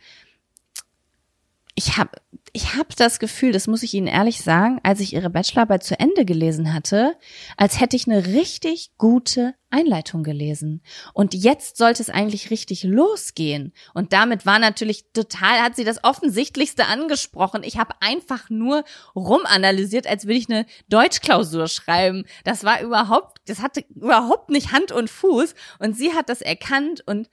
ich 1.74 1.96
habe 1.96 2.10
ich 2.54 2.76
hab 2.76 2.94
das 2.96 3.18
Gefühl, 3.18 3.52
das 3.52 3.66
muss 3.66 3.82
ich 3.82 3.94
Ihnen 3.94 4.06
ehrlich 4.06 4.42
sagen, 4.42 4.78
als 4.82 5.00
ich 5.00 5.14
Ihre 5.14 5.30
Bachelorarbeit 5.30 5.82
zu 5.82 5.98
Ende 5.98 6.26
gelesen 6.26 6.74
hatte, 6.74 7.16
als 7.56 7.80
hätte 7.80 7.96
ich 7.96 8.06
eine 8.06 8.26
richtig 8.26 8.90
gute 8.98 9.54
Einleitung 9.70 10.22
gelesen. 10.22 10.82
Und 11.14 11.32
jetzt 11.32 11.78
sollte 11.78 12.02
es 12.02 12.10
eigentlich 12.10 12.50
richtig 12.50 12.84
losgehen. 12.84 13.72
Und 13.94 14.12
damit 14.12 14.44
war 14.44 14.58
natürlich 14.58 15.12
total, 15.14 15.62
hat 15.62 15.76
sie 15.76 15.84
das 15.84 16.04
Offensichtlichste 16.04 16.84
angesprochen. 16.84 17.62
Ich 17.64 17.78
habe 17.78 17.94
einfach 18.00 18.50
nur 18.50 18.84
rumanalysiert, 19.16 20.06
als 20.06 20.26
würde 20.26 20.38
ich 20.38 20.50
eine 20.50 20.66
Deutschklausur 20.90 21.68
schreiben. 21.68 22.24
Das 22.44 22.64
war 22.64 22.82
überhaupt, 22.82 23.38
das 23.46 23.62
hatte 23.62 23.82
überhaupt 23.94 24.50
nicht 24.50 24.72
Hand 24.72 24.92
und 24.92 25.08
Fuß. 25.08 25.54
Und 25.78 25.96
sie 25.96 26.12
hat 26.12 26.28
das 26.28 26.42
erkannt 26.42 27.02
und 27.06 27.30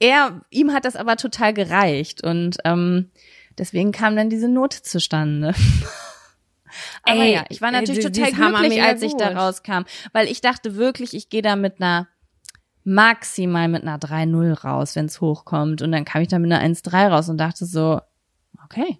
er, 0.00 0.44
ihm 0.50 0.72
hat 0.72 0.84
das 0.84 0.96
aber 0.96 1.16
total 1.16 1.54
gereicht. 1.54 2.24
Und 2.24 2.56
ähm, 2.64 3.12
Deswegen 3.58 3.92
kam 3.92 4.16
dann 4.16 4.30
diese 4.30 4.48
Note 4.48 4.82
zustande. 4.82 5.54
Aber 7.02 7.20
ey, 7.20 7.34
ja, 7.34 7.44
ich 7.50 7.60
war 7.60 7.70
natürlich 7.70 8.04
ey, 8.04 8.10
total 8.10 8.32
glücklich, 8.32 8.82
als 8.82 9.02
ich 9.02 9.14
da 9.16 9.28
rauskam, 9.28 9.82
weil 10.12 10.26
ich 10.26 10.40
dachte 10.40 10.76
wirklich, 10.76 11.14
ich 11.14 11.28
gehe 11.28 11.42
da 11.42 11.56
mit 11.56 11.80
einer 11.80 12.08
maximal 12.84 13.68
mit 13.68 13.82
einer 13.82 13.98
3-0 13.98 14.60
raus, 14.62 14.96
wenn 14.96 15.06
es 15.06 15.20
hochkommt. 15.20 15.82
Und 15.82 15.92
dann 15.92 16.04
kam 16.04 16.22
ich 16.22 16.28
da 16.28 16.38
mit 16.38 16.52
einer 16.52 16.64
1-3 16.64 17.08
raus 17.08 17.28
und 17.28 17.38
dachte 17.38 17.64
so, 17.64 18.00
okay. 18.64 18.98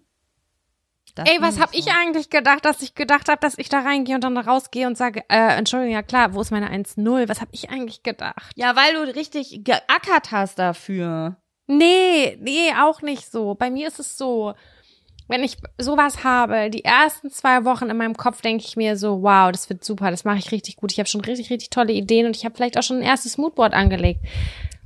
Ey, 1.15 1.43
was 1.43 1.61
habe 1.61 1.73
so. 1.73 1.79
ich 1.79 1.93
eigentlich 1.93 2.31
gedacht, 2.31 2.65
dass 2.65 2.81
ich 2.81 2.95
gedacht 2.95 3.29
habe, 3.29 3.39
dass 3.41 3.59
ich 3.59 3.69
da 3.69 3.81
reingehe 3.81 4.15
und 4.15 4.25
dann 4.25 4.39
rausgehe 4.39 4.87
und 4.87 4.97
sage, 4.97 5.23
äh, 5.29 5.59
Entschuldigung, 5.59 5.93
ja 5.93 6.03
klar, 6.03 6.33
wo 6.33 6.41
ist 6.41 6.51
meine 6.51 6.71
1-0? 6.71 7.29
Was 7.29 7.43
habe 7.43 7.51
ich 7.53 7.69
eigentlich 7.69 8.03
gedacht? 8.03 8.51
Ja, 8.55 8.77
weil 8.77 8.95
du 8.95 9.15
richtig 9.15 9.63
geackert 9.63 10.33
hast 10.33 10.59
dafür. 10.59 11.37
Nee, 11.67 12.37
nee, 12.41 12.73
auch 12.81 13.03
nicht 13.03 13.31
so. 13.31 13.55
Bei 13.55 13.71
mir 13.71 13.89
ist 13.89 13.99
es 13.99 14.19
so, 14.19 14.55
wenn 15.29 15.45
ich 15.45 15.57
sowas 15.79 16.25
habe, 16.25 16.69
die 16.69 16.85
ersten 16.85 17.31
zwei 17.31 17.65
Wochen 17.65 17.89
in 17.89 17.97
meinem 17.97 18.17
Kopf 18.17 18.43
denke 18.43 18.65
ich 18.67 18.77
mir 18.77 18.97
so, 18.97 19.23
wow, 19.23 19.51
das 19.51 19.69
wird 19.71 19.85
super, 19.85 20.11
das 20.11 20.25
mache 20.25 20.39
ich 20.39 20.53
richtig 20.53 20.77
gut. 20.77 20.93
Ich 20.93 20.99
habe 20.99 21.09
schon 21.09 21.23
richtig, 21.23 21.51
richtig 21.51 21.71
tolle 21.71 21.93
Ideen 21.93 22.27
und 22.27 22.37
ich 22.37 22.45
habe 22.45 22.55
vielleicht 22.55 22.77
auch 22.77 22.83
schon 22.83 22.99
ein 22.99 23.03
erstes 23.03 23.39
Moodboard 23.39 23.73
angelegt. 23.73 24.21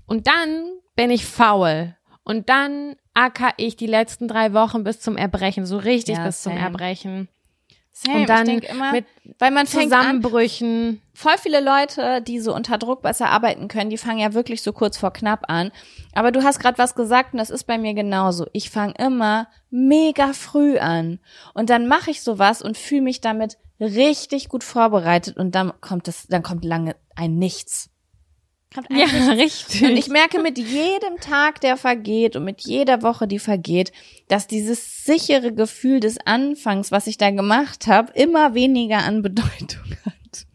Und 0.06 0.26
dann 0.26 0.70
bin 0.94 1.10
ich 1.10 1.26
faul. 1.26 1.96
Und 2.22 2.48
dann 2.48 2.96
acker 3.14 3.54
ich 3.56 3.76
die 3.76 3.86
letzten 3.86 4.28
drei 4.28 4.52
Wochen 4.52 4.84
bis 4.84 5.00
zum 5.00 5.16
Erbrechen, 5.16 5.64
so 5.64 5.78
richtig 5.78 6.16
ja, 6.16 6.26
bis 6.26 6.42
same. 6.42 6.56
zum 6.56 6.62
Erbrechen. 6.62 7.28
Same. 7.98 8.20
Und 8.20 8.28
dann 8.28 8.46
immer, 8.46 8.92
mit 8.92 9.06
weil 9.38 9.50
man 9.50 9.66
Zusammenbrüchen. 9.66 10.88
An, 10.88 11.00
voll 11.14 11.38
viele 11.38 11.60
Leute, 11.60 12.20
die 12.20 12.40
so 12.40 12.54
unter 12.54 12.76
Druck 12.76 13.00
besser 13.00 13.30
arbeiten 13.30 13.68
können, 13.68 13.88
die 13.88 13.96
fangen 13.96 14.18
ja 14.18 14.34
wirklich 14.34 14.60
so 14.60 14.74
kurz 14.74 14.98
vor 14.98 15.14
knapp 15.14 15.44
an. 15.48 15.72
Aber 16.12 16.30
du 16.30 16.42
hast 16.42 16.58
gerade 16.58 16.76
was 16.76 16.94
gesagt 16.94 17.32
und 17.32 17.38
das 17.38 17.48
ist 17.48 17.64
bei 17.64 17.78
mir 17.78 17.94
genauso. 17.94 18.48
Ich 18.52 18.68
fange 18.68 18.92
immer 18.98 19.48
mega 19.70 20.34
früh 20.34 20.76
an 20.76 21.20
und 21.54 21.70
dann 21.70 21.88
mache 21.88 22.10
ich 22.10 22.20
sowas 22.20 22.60
und 22.60 22.76
fühle 22.76 23.00
mich 23.00 23.22
damit 23.22 23.56
richtig 23.80 24.50
gut 24.50 24.62
vorbereitet 24.62 25.38
und 25.38 25.54
dann 25.54 25.72
kommt 25.80 26.06
es, 26.06 26.26
dann 26.26 26.42
kommt 26.42 26.66
lange 26.66 26.96
ein 27.14 27.38
Nichts. 27.38 27.88
Ja, 28.90 29.06
richtig. 29.32 29.82
Und 29.82 29.96
ich 29.96 30.08
merke 30.08 30.40
mit 30.40 30.58
jedem 30.58 31.18
Tag, 31.20 31.60
der 31.60 31.76
vergeht 31.76 32.36
und 32.36 32.44
mit 32.44 32.62
jeder 32.62 33.02
Woche, 33.02 33.26
die 33.26 33.38
vergeht, 33.38 33.92
dass 34.28 34.46
dieses 34.46 35.04
sichere 35.04 35.52
Gefühl 35.52 36.00
des 36.00 36.18
Anfangs, 36.24 36.90
was 36.90 37.06
ich 37.06 37.18
da 37.18 37.30
gemacht 37.30 37.86
habe, 37.86 38.12
immer 38.14 38.54
weniger 38.54 38.98
an 38.98 39.22
Bedeutung 39.22 39.96
hat. 40.04 40.46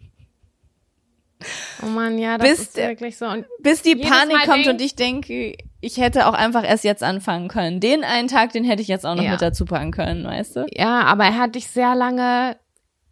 Oh 1.83 1.87
man, 1.87 2.17
ja, 2.19 2.37
das 2.37 2.49
bis, 2.49 2.59
ist 2.59 2.77
wirklich 2.77 3.17
so. 3.17 3.25
Und 3.25 3.45
bis 3.59 3.81
die 3.81 3.95
Panik 3.95 4.37
Mal 4.37 4.45
kommt 4.45 4.67
und 4.67 4.81
ich 4.81 4.95
denke, 4.95 5.55
ich 5.81 5.97
hätte 5.97 6.27
auch 6.27 6.33
einfach 6.33 6.63
erst 6.63 6.83
jetzt 6.83 7.03
anfangen 7.03 7.47
können. 7.47 7.79
Den 7.79 8.03
einen 8.03 8.27
Tag, 8.27 8.53
den 8.53 8.63
hätte 8.63 8.81
ich 8.81 8.87
jetzt 8.87 9.05
auch 9.05 9.15
noch 9.15 9.23
ja. 9.23 9.31
mit 9.31 9.41
dazu 9.41 9.65
packen 9.65 9.91
können, 9.91 10.23
weißt 10.23 10.55
du? 10.57 10.67
Ja, 10.71 11.01
aber 11.01 11.25
er 11.25 11.37
hat 11.39 11.55
dich 11.55 11.67
sehr 11.67 11.95
lange 11.95 12.57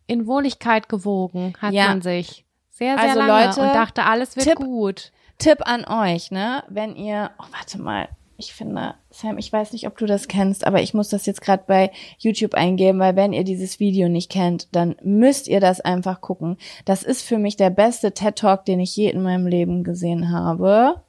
in 0.05 0.27
Wohligkeit 0.27 0.89
gewogen, 0.89 1.53
hat 1.59 1.73
ja. 1.73 1.87
man 1.87 2.01
sich. 2.01 2.45
Sehr, 2.79 2.97
sehr 2.97 3.09
also 3.09 3.19
lange 3.19 3.45
Leute, 3.47 3.59
und 3.59 3.73
dachte, 3.73 4.05
alles 4.05 4.37
wird 4.37 4.47
Tipp, 4.47 4.55
gut. 4.55 5.11
Tipp 5.37 5.57
an 5.65 5.83
euch, 5.83 6.31
ne? 6.31 6.63
Wenn 6.69 6.95
ihr, 6.95 7.29
oh, 7.37 7.43
warte 7.51 7.77
mal, 7.77 8.07
ich 8.37 8.53
finde, 8.53 8.95
Sam, 9.09 9.37
ich 9.37 9.51
weiß 9.51 9.73
nicht, 9.73 9.85
ob 9.85 9.97
du 9.97 10.05
das 10.05 10.29
kennst, 10.29 10.65
aber 10.65 10.81
ich 10.81 10.93
muss 10.93 11.09
das 11.09 11.25
jetzt 11.25 11.41
gerade 11.41 11.63
bei 11.67 11.91
YouTube 12.19 12.53
eingeben, 12.53 12.99
weil 12.99 13.17
wenn 13.17 13.33
ihr 13.33 13.43
dieses 13.43 13.81
Video 13.81 14.07
nicht 14.07 14.31
kennt, 14.31 14.73
dann 14.73 14.95
müsst 15.03 15.49
ihr 15.49 15.59
das 15.59 15.81
einfach 15.81 16.21
gucken. 16.21 16.55
Das 16.85 17.03
ist 17.03 17.21
für 17.21 17.37
mich 17.37 17.57
der 17.57 17.69
beste 17.69 18.13
TED 18.13 18.37
Talk, 18.37 18.63
den 18.63 18.79
ich 18.79 18.95
je 18.95 19.09
in 19.09 19.21
meinem 19.21 19.45
Leben 19.45 19.83
gesehen 19.83 20.31
habe. 20.31 21.03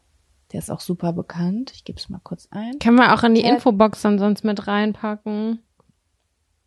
Der 0.50 0.58
ist 0.58 0.72
auch 0.72 0.80
super 0.80 1.12
bekannt. 1.12 1.70
Ich 1.72 1.84
gebe 1.84 2.00
es 2.00 2.08
mal 2.08 2.20
kurz 2.24 2.48
ein. 2.50 2.80
Können 2.80 2.96
wir 2.96 3.14
auch 3.14 3.22
in 3.22 3.36
die 3.36 3.42
Infobox 3.42 4.02
dann 4.02 4.18
sonst 4.18 4.42
mit 4.42 4.66
reinpacken? 4.66 5.60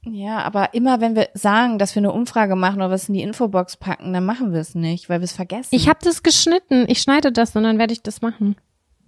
Ja, 0.06 0.40
aber 0.40 0.74
immer 0.74 1.00
wenn 1.00 1.16
wir 1.16 1.30
sagen, 1.34 1.80
dass 1.80 1.96
wir 1.96 2.02
eine 2.02 2.12
Umfrage 2.12 2.56
machen 2.56 2.78
oder 2.78 2.92
was 2.92 3.08
in 3.08 3.14
die 3.14 3.22
Infobox 3.22 3.78
packen, 3.78 4.12
dann 4.12 4.26
machen 4.26 4.52
wir 4.52 4.60
es 4.60 4.76
nicht, 4.76 5.10
weil 5.10 5.22
wir 5.22 5.26
es 5.26 5.34
vergessen. 5.34 5.74
Ich 5.74 5.88
habe 5.88 6.00
das 6.04 6.24
geschnitten. 6.24 6.86
Ich 6.88 7.02
schneide 7.02 7.32
das 7.32 7.56
und 7.56 7.64
dann 7.64 7.80
werde 7.80 7.94
ich 7.94 8.04
das 8.04 8.22
machen. 8.22 8.58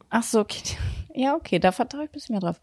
Ach 0.10 0.24
so, 0.24 0.40
okay. 0.42 0.62
Ja, 1.18 1.34
okay, 1.34 1.60
da 1.60 1.72
vertraue 1.72 2.04
ich 2.04 2.10
ein 2.10 2.12
bisschen 2.12 2.34
mehr 2.34 2.42
drauf. 2.42 2.60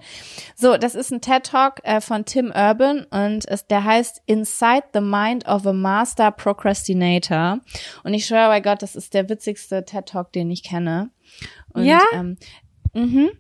So, 0.55 0.77
das 0.77 0.95
ist 0.95 1.11
ein 1.11 1.23
TED 1.23 1.45
Talk 1.45 1.81
äh, 1.85 2.03
von 2.03 2.27
Tim 2.27 2.53
Urban 2.55 3.07
und 3.07 3.49
es, 3.49 3.67
der 3.67 3.83
heißt 3.83 4.21
Inside 4.27 4.89
the 4.93 5.01
Mind 5.01 5.49
of 5.49 5.67
a 5.67 5.73
Master 5.73 6.31
Procrastinator. 6.31 7.61
Und 8.05 8.13
ich 8.13 8.27
schwöre 8.27 8.49
bei 8.49 8.61
Gott, 8.61 8.83
das 8.83 8.95
ist 8.95 9.15
der 9.15 9.31
witzigste 9.31 9.87
TED 9.87 10.05
Talk, 10.05 10.33
den 10.33 10.51
ich 10.51 10.63
kenne. 10.63 11.09
Und, 11.73 11.87
ja. 11.87 12.03
Ähm, 12.13 12.37
mhm. 12.93 13.31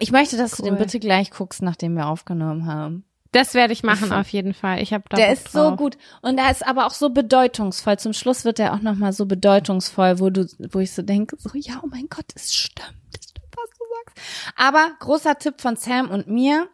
Ich 0.00 0.12
möchte, 0.12 0.38
dass 0.38 0.58
cool. 0.58 0.64
du 0.64 0.70
den 0.70 0.78
bitte 0.78 0.98
gleich 0.98 1.30
guckst, 1.30 1.60
nachdem 1.60 1.92
wir 1.92 2.06
aufgenommen 2.06 2.64
haben. 2.64 3.04
Das 3.32 3.54
werde 3.54 3.72
ich 3.72 3.82
machen 3.82 4.12
auf 4.12 4.28
jeden 4.28 4.52
Fall. 4.54 4.80
Ich 4.82 4.92
habe 4.92 5.04
da 5.08 5.16
Der 5.16 5.32
ist 5.32 5.54
drauf. 5.54 5.70
so 5.70 5.76
gut 5.76 5.96
und 6.20 6.38
er 6.38 6.50
ist 6.50 6.66
aber 6.66 6.86
auch 6.86 6.92
so 6.92 7.10
bedeutungsvoll. 7.10 7.98
Zum 7.98 8.12
Schluss 8.12 8.44
wird 8.44 8.58
er 8.58 8.74
auch 8.74 8.80
noch 8.80 8.94
mal 8.94 9.12
so 9.12 9.26
bedeutungsvoll, 9.26 10.20
wo 10.20 10.30
du, 10.30 10.46
wo 10.70 10.78
ich 10.80 10.92
so 10.92 11.02
denke, 11.02 11.36
so 11.38 11.50
ja, 11.54 11.80
oh 11.82 11.88
mein 11.90 12.08
Gott, 12.08 12.26
es 12.34 12.54
stimmt, 12.54 12.92
es 13.18 13.30
stimmt, 13.30 13.48
was 13.56 13.70
du 13.70 13.84
sagst. 14.04 14.52
Aber 14.56 14.90
großer 15.00 15.38
Tipp 15.38 15.60
von 15.60 15.76
Sam 15.76 16.10
und 16.10 16.28
mir: 16.28 16.68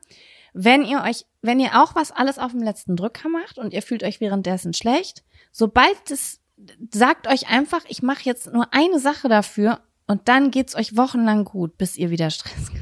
Wenn 0.52 0.85
ihr 0.85 1.02
euch, 1.05 1.26
wenn 1.43 1.60
ihr 1.60 1.80
auch 1.80 1.94
was 1.94 2.10
alles 2.10 2.39
auf 2.39 2.51
dem 2.51 2.62
letzten 2.62 2.97
Drücker 2.97 3.28
macht 3.28 3.59
und 3.59 3.72
ihr 3.72 3.82
fühlt 3.82 4.02
euch 4.02 4.20
währenddessen 4.20 4.74
schlecht, 4.74 5.22
sobald 5.52 6.10
es 6.10 6.40
sagt 6.93 7.28
euch 7.28 7.48
einfach, 7.48 7.82
ich 7.86 8.02
mache 8.02 8.24
jetzt 8.24 8.52
nur 8.52 8.66
eine 8.74 8.98
Sache 8.98 9.28
dafür 9.28 9.78
und 10.09 10.26
dann 10.28 10.51
geht's 10.51 10.74
euch 10.74 10.97
wochenlang 10.97 11.44
gut, 11.44 11.78
bis 11.78 11.97
ihr 11.97 12.10
wieder 12.10 12.30
Stress 12.30 12.70
kriegt. 12.72 12.77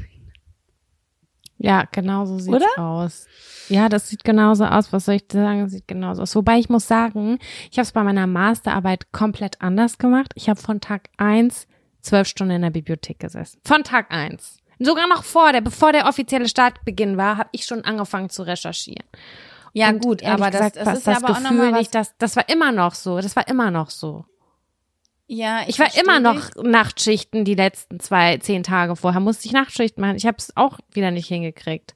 Ja, 1.59 1.85
genau 1.91 2.27
so 2.27 2.39
sieht's 2.39 2.57
Oder? 2.57 2.78
aus. 2.78 3.27
Ja, 3.69 3.89
das 3.89 4.09
sieht 4.09 4.24
genauso 4.24 4.65
aus. 4.65 4.93
Was 4.93 5.07
soll 5.07 5.16
ich 5.16 5.24
sagen? 5.31 5.62
Das 5.62 5.73
sieht 5.73 5.89
genauso 5.89 6.23
aus. 6.23 6.37
Wobei 6.37 6.59
ich 6.59 6.69
muss 6.69 6.87
sagen, 6.87 7.39
ich 7.70 7.78
habe 7.78 7.85
es 7.85 7.93
bei 7.93 8.03
meiner 8.05 8.27
Masterarbeit 8.27 9.12
komplett 9.12 9.61
anders 9.61 9.99
gemacht. 9.99 10.33
Ich 10.35 10.49
habe 10.49 10.61
von 10.61 10.81
Tag 10.81 11.09
eins 11.16 11.66
zwölf 12.03 12.28
Stunden 12.28 12.57
in 12.57 12.62
der 12.62 12.70
Bibliothek 12.70 13.19
gesessen. 13.19 13.61
Von 13.65 13.83
Tag 13.83 14.12
eins. 14.12 14.59
Sogar 14.78 15.09
noch 15.09 15.24
vor 15.24 15.53
der, 15.53 15.62
bevor 15.62 15.93
der 15.93 16.07
offizielle 16.07 16.49
Startbeginn 16.49 17.16
war, 17.16 17.39
habe 17.39 17.49
ich 17.53 17.65
schon 17.65 17.85
angefangen 17.85 18.28
zu 18.28 18.43
recherchieren. 18.43 19.05
Ja, 19.73 19.89
Und 19.89 20.03
gut, 20.03 20.23
aber 20.24 20.51
gesagt, 20.51 20.77
das, 20.77 20.85
das 20.85 20.99
ist 20.99 21.07
das 21.07 21.16
aber 21.16 21.35
Gefühl 21.35 21.47
auch 21.47 21.51
noch 21.51 21.59
mal 21.59 21.73
nicht, 21.73 21.95
das, 21.95 22.16
das 22.19 22.37
war 22.37 22.49
immer 22.49 22.73
noch 22.73 22.95
so. 22.95 23.20
Das 23.20 23.37
war 23.37 23.49
immer 23.49 23.70
noch 23.70 23.91
so. 23.91 24.24
Ja, 25.28 25.62
Ich 25.66 25.78
war 25.78 25.89
immer 26.01 26.20
noch 26.20 26.51
Nachtschichten 26.62 27.44
die 27.44 27.55
letzten 27.55 27.98
zwei, 28.01 28.39
zehn 28.39 28.62
Tage 28.62 28.94
vorher. 28.97 29.20
Musste 29.20 29.47
ich 29.47 29.53
Nachtschichten 29.53 30.01
machen. 30.01 30.16
Ich 30.16 30.27
habe 30.27 30.36
es 30.39 30.57
auch 30.57 30.78
wieder 30.93 31.11
nicht 31.11 31.27
hingekriegt. 31.27 31.94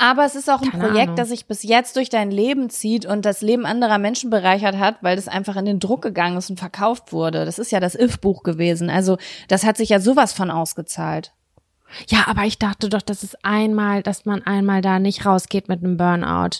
Aber 0.00 0.24
es 0.24 0.36
ist 0.36 0.48
auch 0.48 0.62
ein 0.62 0.70
Keine 0.70 0.84
Projekt, 0.84 1.02
Ahnung. 1.08 1.16
das 1.16 1.28
sich 1.30 1.46
bis 1.46 1.64
jetzt 1.64 1.96
durch 1.96 2.08
dein 2.08 2.30
Leben 2.30 2.70
zieht 2.70 3.04
und 3.04 3.24
das 3.24 3.40
Leben 3.42 3.66
anderer 3.66 3.98
Menschen 3.98 4.30
bereichert 4.30 4.76
hat, 4.76 5.02
weil 5.02 5.16
das 5.16 5.26
einfach 5.26 5.56
in 5.56 5.64
den 5.64 5.80
Druck 5.80 6.02
gegangen 6.02 6.36
ist 6.36 6.50
und 6.50 6.58
verkauft 6.60 7.12
wurde. 7.12 7.44
Das 7.44 7.58
ist 7.58 7.72
ja 7.72 7.80
das 7.80 7.96
If-Buch 7.96 8.44
gewesen. 8.44 8.90
Also 8.90 9.18
das 9.48 9.64
hat 9.64 9.76
sich 9.76 9.88
ja 9.88 9.98
sowas 9.98 10.32
von 10.32 10.52
ausgezahlt. 10.52 11.32
Ja, 12.08 12.24
aber 12.28 12.44
ich 12.44 12.58
dachte 12.58 12.88
doch, 12.88 13.02
dass 13.02 13.22
es 13.24 13.34
einmal, 13.42 14.02
dass 14.02 14.24
man 14.24 14.42
einmal 14.42 14.82
da 14.82 14.98
nicht 15.00 15.26
rausgeht 15.26 15.68
mit 15.68 15.82
einem 15.82 15.96
Burnout. 15.96 16.58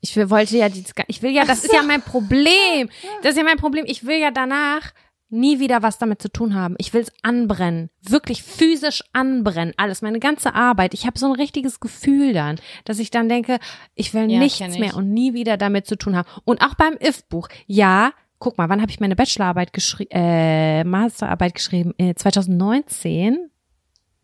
Ich 0.00 0.16
will, 0.16 0.30
wollte 0.30 0.56
ja, 0.56 0.66
ich 1.06 1.22
will 1.22 1.30
ja, 1.30 1.44
das 1.44 1.64
ist 1.64 1.72
ja 1.72 1.82
mein 1.82 2.02
Problem. 2.02 2.88
Das 3.22 3.32
ist 3.32 3.38
ja 3.38 3.44
mein 3.44 3.58
Problem. 3.58 3.84
Ich 3.86 4.04
will 4.06 4.18
ja 4.18 4.32
danach 4.32 4.92
nie 5.32 5.58
wieder 5.58 5.82
was 5.82 5.98
damit 5.98 6.20
zu 6.20 6.30
tun 6.30 6.54
haben. 6.54 6.74
Ich 6.78 6.92
will 6.92 7.00
es 7.00 7.12
anbrennen. 7.22 7.90
Wirklich 8.02 8.42
physisch 8.42 9.02
anbrennen. 9.12 9.74
Alles, 9.76 10.02
meine 10.02 10.20
ganze 10.20 10.54
Arbeit. 10.54 10.94
Ich 10.94 11.06
habe 11.06 11.18
so 11.18 11.26
ein 11.26 11.32
richtiges 11.32 11.80
Gefühl 11.80 12.32
dann, 12.32 12.60
dass 12.84 12.98
ich 12.98 13.10
dann 13.10 13.28
denke, 13.28 13.58
ich 13.94 14.14
will 14.14 14.30
Ja, 14.30 14.38
nichts 14.38 14.78
mehr 14.78 14.96
und 14.96 15.12
nie 15.12 15.34
wieder 15.34 15.56
damit 15.56 15.86
zu 15.86 15.96
tun 15.96 16.16
haben. 16.16 16.28
Und 16.44 16.62
auch 16.62 16.74
beim 16.74 16.94
If-Buch. 17.00 17.48
Ja, 17.66 18.12
guck 18.38 18.58
mal, 18.58 18.68
wann 18.68 18.82
habe 18.82 18.90
ich 18.90 19.00
meine 19.00 19.16
Bachelorarbeit 19.16 19.72
geschrieben, 19.72 20.10
äh, 20.12 20.84
Masterarbeit 20.84 21.54
geschrieben? 21.54 21.94
Äh, 21.98 22.14
2019? 22.14 23.50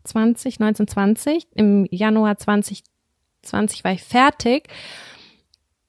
20, 0.03 0.59
19, 0.59 0.87
20. 0.87 1.47
Im 1.55 1.87
Januar 1.91 2.37
2020 2.37 3.83
war 3.83 3.91
ich 3.91 4.03
fertig. 4.03 4.69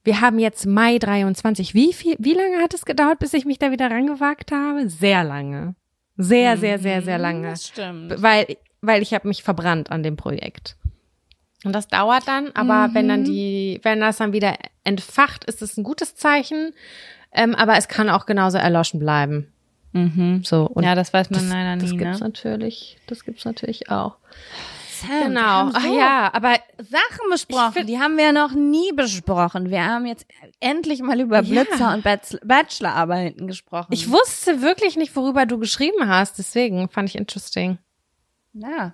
Wir 0.04 0.20
haben 0.20 0.38
jetzt 0.38 0.66
Mai 0.66 0.98
23. 0.98 1.74
Wie 1.74 1.92
viel, 1.92 2.16
wie 2.18 2.32
lange 2.34 2.58
hat 2.62 2.72
es 2.74 2.84
gedauert, 2.84 3.18
bis 3.18 3.34
ich 3.34 3.44
mich 3.44 3.58
da 3.58 3.70
wieder 3.70 3.90
rangewagt 3.90 4.50
habe? 4.52 4.88
Sehr 4.88 5.24
lange. 5.24 5.74
Sehr, 6.16 6.56
sehr, 6.56 6.78
sehr, 6.78 7.02
sehr 7.02 7.18
lange. 7.18 7.40
Mhm, 7.40 7.50
Das 7.50 7.66
stimmt. 7.66 8.22
Weil, 8.22 8.56
weil 8.80 9.02
ich 9.02 9.12
habe 9.14 9.28
mich 9.28 9.42
verbrannt 9.42 9.90
an 9.90 10.02
dem 10.02 10.16
Projekt. 10.16 10.76
Und 11.64 11.74
das 11.74 11.88
dauert 11.88 12.26
dann, 12.26 12.50
aber 12.54 12.94
wenn 12.94 13.08
dann 13.08 13.24
die, 13.24 13.80
wenn 13.82 14.00
das 14.00 14.16
dann 14.16 14.32
wieder 14.32 14.54
entfacht, 14.82 15.44
ist 15.44 15.60
es 15.60 15.76
ein 15.76 15.84
gutes 15.84 16.14
Zeichen. 16.14 16.72
Ähm, 17.32 17.54
aber 17.54 17.76
es 17.76 17.86
kann 17.86 18.08
auch 18.08 18.24
genauso 18.24 18.56
erloschen 18.58 18.98
bleiben. 18.98 19.52
Mhm. 19.92 20.42
So. 20.44 20.66
Und 20.66 20.84
Ja, 20.84 20.94
das 20.94 21.12
weiß 21.12 21.30
man 21.30 21.40
das, 21.40 21.50
leider 21.50 21.76
das 21.76 21.90
nie, 21.90 21.98
gibt's 21.98 22.20
ne? 22.20 22.26
natürlich, 22.26 22.96
das 23.06 23.24
gibt's 23.24 23.44
natürlich 23.44 23.90
auch. 23.90 24.16
Sam, 25.00 25.22
Genau. 25.28 25.70
Ach 25.72 25.80
so 25.82 25.96
ja, 25.98 26.30
aber 26.32 26.54
Sachen 26.78 27.30
besprochen, 27.30 27.72
find- 27.72 27.88
die 27.88 27.98
haben 27.98 28.16
wir 28.16 28.32
noch 28.32 28.52
nie 28.52 28.92
besprochen. 28.92 29.70
Wir 29.70 29.84
haben 29.84 30.06
jetzt 30.06 30.26
endlich 30.60 31.02
mal 31.02 31.20
über 31.20 31.40
Ja. 31.42 31.62
Blitzer 31.64 31.92
und 31.94 32.02
Bachelor- 32.04 32.40
Bachelorarbeiten 32.44 33.46
gesprochen. 33.46 33.92
ich 33.92 34.10
wusste 34.10 34.62
wirklich 34.62 34.96
nicht, 34.96 35.14
worüber 35.16 35.46
du 35.46 35.58
geschrieben 35.58 36.08
hast. 36.08 36.38
Deswegen 36.38 36.88
fand 36.88 37.08
ich 37.08 37.16
interesting. 37.16 37.78
ja. 38.52 38.92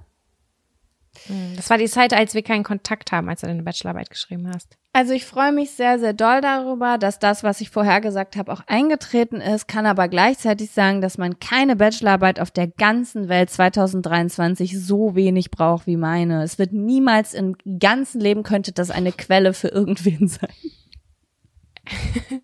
Das 1.57 1.71
war 1.71 1.79
die 1.79 1.87
Zeit, 1.87 2.13
als 2.13 2.35
wir 2.35 2.43
keinen 2.43 2.65
Kontakt 2.65 3.13
haben, 3.13 3.29
als 3.29 3.41
du 3.41 3.47
deine 3.47 3.63
Bachelorarbeit 3.63 4.11
geschrieben 4.11 4.51
hast. 4.53 4.77
Also 4.93 5.13
ich 5.13 5.27
freue 5.27 5.53
mich 5.53 5.73
sehr, 5.73 5.99
sehr 5.99 6.15
doll 6.15 6.41
darüber, 6.41 6.97
dass 6.97 7.19
das, 7.19 7.43
was 7.43 7.61
ich 7.61 7.69
vorher 7.69 8.01
gesagt 8.01 8.37
habe, 8.37 8.51
auch 8.53 8.63
eingetreten 8.67 9.43
ist, 9.43 9.69
kann 9.69 9.85
aber 9.85 10.09
gleichzeitig 10.09 10.71
sagen, 10.71 11.03
dass 11.03 11.19
man 11.19 11.39
keine 11.39 11.77
Bachelorarbeit 11.77 12.41
auf 12.41 12.51
der 12.51 12.69
ganzen 12.69 13.29
Welt 13.29 13.51
2023 13.51 14.83
so 14.83 15.15
wenig 15.15 15.51
braucht 15.51 15.87
wie 15.87 15.99
meine. 15.99 16.43
Es 16.43 16.59
wird 16.59 16.73
niemals 16.73 17.35
im 17.35 17.57
ganzen 17.79 18.21
Leben 18.21 18.43
könnte 18.43 18.73
das 18.73 18.91
eine 18.91 19.13
Quelle 19.13 19.53
für 19.53 19.69
irgendwen 19.69 20.29
sein. 20.29 20.49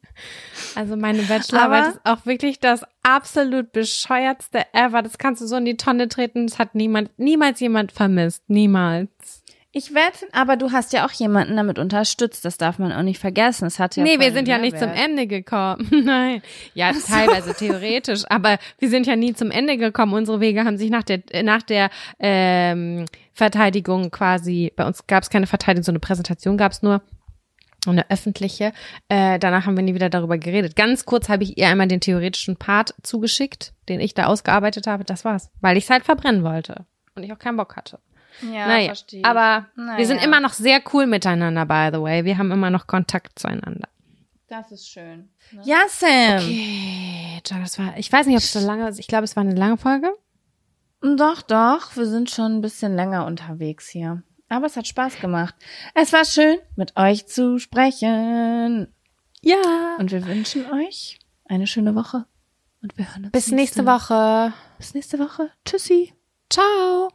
Also 0.74 0.96
meine 0.96 1.22
Bachelorarbeit 1.22 1.82
Aber- 1.82 1.88
ist 1.90 2.00
auch 2.04 2.26
wirklich 2.26 2.58
das 2.58 2.82
absolut 3.02 3.72
bescheuertste 3.72 4.62
ever. 4.72 5.02
Das 5.02 5.18
kannst 5.18 5.42
du 5.42 5.46
so 5.46 5.56
in 5.56 5.64
die 5.66 5.76
Tonne 5.76 6.08
treten. 6.08 6.46
Das 6.46 6.58
hat 6.58 6.74
niemand, 6.74 7.10
niemals 7.18 7.60
jemand 7.60 7.92
vermisst. 7.92 8.42
Niemals. 8.48 9.42
Ich 9.74 9.94
wette, 9.94 10.26
aber 10.32 10.56
du 10.56 10.70
hast 10.70 10.92
ja 10.92 11.06
auch 11.06 11.12
jemanden 11.12 11.56
damit 11.56 11.78
unterstützt, 11.78 12.44
das 12.44 12.58
darf 12.58 12.78
man 12.78 12.92
auch 12.92 13.02
nicht 13.02 13.18
vergessen. 13.18 13.64
Es 13.64 13.78
hat 13.78 13.96
ja 13.96 14.02
nee, 14.02 14.20
wir 14.20 14.32
sind 14.32 14.46
ja 14.46 14.58
nicht 14.58 14.78
zum. 14.78 14.90
Ende 14.90 15.26
gekommen. 15.26 15.88
Nein. 16.04 16.42
Ja, 16.74 16.92
teilweise 16.92 17.54
theoretisch, 17.54 18.24
aber 18.28 18.58
wir 18.78 18.90
sind 18.90 19.06
ja 19.06 19.16
nie 19.16 19.32
zum 19.32 19.50
Ende 19.50 19.78
gekommen. 19.78 20.12
Unsere 20.12 20.40
Wege 20.40 20.64
haben 20.66 20.76
sich 20.76 20.90
nach 20.90 21.04
der, 21.04 21.22
nach 21.42 21.62
der 21.62 21.88
ähm, 22.18 23.06
Verteidigung 23.32 24.10
quasi, 24.10 24.72
bei 24.76 24.86
uns 24.86 25.06
gab 25.06 25.22
es 25.22 25.30
keine 25.30 25.46
Verteidigung, 25.46 25.84
so 25.84 25.92
eine 25.92 26.00
Präsentation 26.00 26.58
gab 26.58 26.72
es 26.72 26.82
nur. 26.82 27.00
Eine 27.86 28.08
öffentliche. 28.10 28.72
Äh, 29.08 29.38
danach 29.40 29.66
haben 29.66 29.76
wir 29.76 29.82
nie 29.82 29.94
wieder 29.94 30.08
darüber 30.08 30.38
geredet. 30.38 30.76
Ganz 30.76 31.04
kurz 31.04 31.28
habe 31.28 31.42
ich 31.42 31.58
ihr 31.58 31.68
einmal 31.68 31.88
den 31.88 32.00
theoretischen 32.00 32.56
Part 32.56 32.94
zugeschickt, 33.02 33.72
den 33.88 33.98
ich 34.00 34.14
da 34.14 34.26
ausgearbeitet 34.26 34.86
habe. 34.86 35.04
Das 35.04 35.24
war's. 35.24 35.50
Weil 35.60 35.76
ich 35.76 35.84
es 35.84 35.90
halt 35.90 36.04
verbrennen 36.04 36.44
wollte. 36.44 36.86
Und 37.16 37.24
ich 37.24 37.32
auch 37.32 37.38
keinen 37.38 37.56
Bock 37.56 37.74
hatte. 37.76 37.98
Ja, 38.40 38.66
naja, 38.66 38.86
verstehe 38.86 39.20
ich. 39.20 39.26
aber 39.26 39.66
Naja. 39.76 39.98
wir 39.98 40.06
sind 40.06 40.22
immer 40.24 40.40
noch 40.40 40.52
sehr 40.52 40.80
cool 40.92 41.06
miteinander, 41.06 41.66
by 41.66 41.90
the 41.92 42.00
way. 42.00 42.24
Wir 42.24 42.38
haben 42.38 42.50
immer 42.52 42.70
noch 42.70 42.86
Kontakt 42.86 43.38
zueinander. 43.38 43.88
Das 44.48 44.70
ist 44.70 44.88
schön. 44.88 45.30
Ja, 45.64 45.78
Sam. 45.88 46.36
Okay, 46.38 47.40
das 47.42 47.78
war, 47.78 47.96
ich 47.96 48.12
weiß 48.12 48.26
nicht, 48.26 48.36
ob 48.36 48.42
es 48.42 48.52
so 48.52 48.60
lange 48.60 48.88
ist. 48.88 48.98
Ich 48.98 49.06
glaube, 49.06 49.24
es 49.24 49.34
war 49.36 49.42
eine 49.42 49.54
lange 49.54 49.76
Folge. 49.76 50.08
Doch, 51.00 51.42
doch, 51.42 51.96
wir 51.96 52.06
sind 52.06 52.30
schon 52.30 52.58
ein 52.58 52.60
bisschen 52.60 52.94
länger 52.94 53.26
unterwegs 53.26 53.88
hier. 53.88 54.22
Aber 54.52 54.66
es 54.66 54.76
hat 54.76 54.86
Spaß 54.86 55.18
gemacht. 55.18 55.54
Es 55.94 56.12
war 56.12 56.26
schön, 56.26 56.58
mit 56.76 56.94
euch 56.98 57.26
zu 57.26 57.58
sprechen. 57.58 58.86
Ja. 59.40 59.96
Und 59.98 60.12
wir 60.12 60.26
wünschen 60.26 60.70
euch 60.70 61.18
eine 61.46 61.66
schöne 61.66 61.94
Woche. 61.94 62.26
Und 62.82 62.98
wir 62.98 63.08
hören 63.08 63.24
uns 63.24 63.32
Bis 63.32 63.50
nächste 63.50 63.86
Woche. 63.86 64.52
Bis 64.76 64.92
nächste 64.92 65.18
Woche. 65.18 65.50
Tschüssi. 65.64 66.12
Ciao. 66.50 67.10